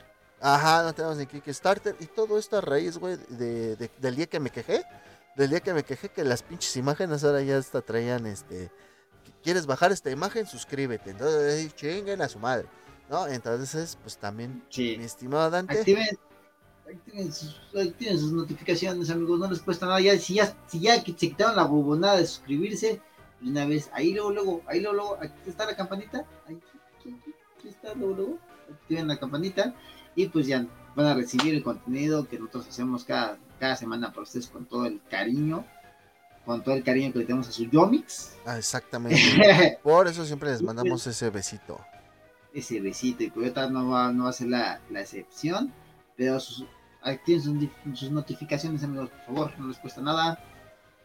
Ajá, 0.48 0.82
no 0.84 0.92
tenemos 0.94 1.16
ni 1.16 1.26
Kickstarter. 1.26 1.96
Y 1.98 2.06
todo 2.06 2.38
esto 2.38 2.56
a 2.56 2.60
raíz, 2.60 2.98
güey, 2.98 3.16
de, 3.30 3.74
de- 3.74 3.90
del 3.98 4.14
día 4.14 4.26
que 4.26 4.38
me 4.38 4.50
quejé. 4.50 4.84
Del 5.36 5.50
día 5.50 5.60
que 5.60 5.74
me 5.74 5.82
quejé 5.82 6.08
que 6.08 6.22
las 6.24 6.42
pinches 6.44 6.76
imágenes 6.76 7.24
ahora 7.24 7.42
ya 7.42 7.58
hasta 7.58 7.82
traían 7.82 8.26
este. 8.26 8.70
¿Quieres 9.42 9.66
bajar 9.66 9.90
esta 9.90 10.10
imagen? 10.10 10.46
Suscríbete. 10.46 11.10
Entonces, 11.10 11.74
chinguen 11.74 12.22
a 12.22 12.28
su 12.28 12.38
madre. 12.38 12.66
¿No? 13.10 13.26
Entonces, 13.26 13.98
pues 14.02 14.16
también, 14.18 14.62
Sí. 14.68 14.96
mi 14.98 15.04
estimado 15.04 15.50
Dante. 15.50 15.78
Activen, 15.78 16.06
activen, 16.88 17.32
sus, 17.32 17.60
activen 17.76 18.18
sus 18.18 18.32
notificaciones, 18.32 19.10
amigos, 19.10 19.38
no 19.40 19.50
les 19.50 19.60
cuesta 19.60 19.86
nada. 19.86 20.00
Ya, 20.00 20.16
si, 20.18 20.34
ya, 20.34 20.56
si 20.68 20.80
ya 20.80 20.94
se 20.96 21.02
quitaron 21.12 21.56
la 21.56 21.64
bobonada 21.64 22.16
de 22.18 22.26
suscribirse, 22.26 23.00
una 23.42 23.64
vez, 23.66 23.90
ahí 23.92 24.12
luego, 24.12 24.30
luego, 24.30 24.62
ahí 24.66 24.80
luego, 24.80 24.96
luego, 24.96 25.18
aquí 25.20 25.34
está 25.46 25.66
la 25.66 25.76
campanita. 25.76 26.24
Ahí, 26.48 26.60
aquí, 26.98 27.10
aquí, 27.20 27.34
aquí 27.58 27.68
está, 27.68 27.94
luego, 27.94 28.14
luego. 28.14 28.38
Activen 28.72 29.06
la 29.06 29.16
campanita 29.16 29.74
y 30.16 30.26
pues 30.26 30.46
ya 30.48 30.66
van 30.96 31.06
a 31.06 31.14
recibir 31.14 31.54
el 31.54 31.62
contenido 31.62 32.26
que 32.26 32.38
nosotros 32.38 32.66
hacemos 32.68 33.04
cada, 33.04 33.38
cada 33.60 33.76
semana 33.76 34.10
para 34.10 34.22
ustedes 34.22 34.48
con 34.48 34.64
todo 34.64 34.86
el 34.86 35.00
cariño. 35.08 35.64
Con 36.44 36.62
todo 36.62 36.74
el 36.76 36.84
cariño 36.84 37.12
que 37.12 37.18
le 37.20 37.24
tenemos 37.24 37.48
a 37.48 37.52
su 37.52 37.64
Yomix. 37.64 38.36
Ah, 38.44 38.56
exactamente. 38.56 39.78
Por 39.82 40.06
eso 40.06 40.24
siempre 40.24 40.50
les 40.50 40.62
mandamos 40.62 41.04
ese 41.06 41.28
besito. 41.30 41.80
ese 42.54 42.80
besito 42.80 43.24
y 43.24 43.30
Coyota 43.30 43.68
no 43.68 43.90
va, 43.90 44.12
no 44.12 44.24
va 44.24 44.30
a 44.30 44.32
ser 44.32 44.48
la, 44.48 44.80
la 44.90 45.00
excepción, 45.00 45.72
pero 46.16 46.38
sus, 46.38 46.64
activen 47.02 47.70
sus, 47.94 48.10
notificaciones 48.12 48.82
amigos, 48.84 49.10
por 49.10 49.20
favor, 49.26 49.58
no 49.58 49.68
les 49.68 49.78
cuesta 49.78 50.00
nada. 50.00 50.38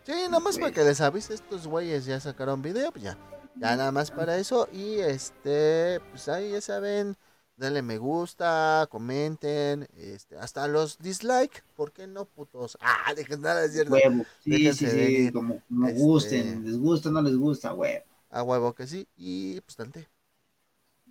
Sí, 0.03 0.13
nada 0.29 0.39
más 0.39 0.55
para 0.57 0.67
Pues- 0.71 0.75
que 0.75 0.89
les 0.89 1.01
avise, 1.01 1.33
estos 1.33 1.65
güeyes 1.67 2.05
ya 2.05 2.19
sacaron 2.19 2.61
video, 2.61 2.91
pues 2.91 3.03
ya. 3.03 3.17
Ya 3.55 3.75
nada 3.75 3.91
más 3.91 4.11
para 4.11 4.37
eso. 4.37 4.69
Y 4.71 4.99
este, 4.99 5.99
pues 6.11 6.29
ahí 6.29 6.51
ya 6.51 6.61
saben, 6.61 7.17
denle 7.61 7.81
me 7.81 7.97
gusta, 7.97 8.87
comenten, 8.89 9.87
este, 9.95 10.35
hasta 10.37 10.67
los 10.67 10.97
dislike, 10.97 11.63
¿por 11.77 11.91
qué 11.93 12.07
no, 12.07 12.25
putos? 12.25 12.77
Ah, 12.81 13.13
dejen 13.15 13.41
nada, 13.41 13.63
es 13.63 13.73
cierto. 13.73 13.93
Huevo, 13.93 14.25
sí, 14.43 14.51
sí, 14.51 14.73
Déjense 14.75 15.27
sí, 15.27 15.31
como, 15.31 15.61
como 15.69 15.87
este- 15.87 16.01
gusten, 16.01 16.65
les 16.65 16.77
gusta, 16.77 17.09
no 17.11 17.21
les 17.21 17.37
gusta, 17.37 17.73
huevo. 17.73 18.03
A 18.31 18.43
huevo 18.43 18.73
que 18.73 18.87
sí. 18.87 19.07
Y 19.15 19.61
pues 19.61 19.77
Dante. 19.77 20.09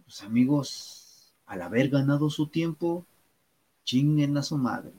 Pues 0.04 0.22
amigos, 0.22 1.32
al 1.46 1.62
haber 1.62 1.88
ganado 1.88 2.30
su 2.30 2.48
tiempo, 2.48 3.06
chinguen 3.84 4.36
a 4.36 4.42
su 4.42 4.56
madre. 4.58 4.92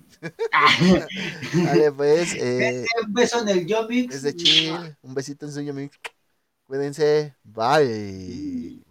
Vale, 1.66 1.92
pues, 1.92 2.34
eh, 2.40 2.86
Un 3.06 3.14
beso 3.14 3.42
en 3.42 3.50
el 3.50 3.66
Yomix. 3.66 4.16
es 4.16 4.22
de 4.24 4.36
chill. 4.36 4.96
Un 5.02 5.14
besito 5.14 5.46
en 5.46 5.52
suyo, 5.52 5.74
mi. 5.74 5.90
Cuídense. 6.68 7.36
Bye. 7.44 8.84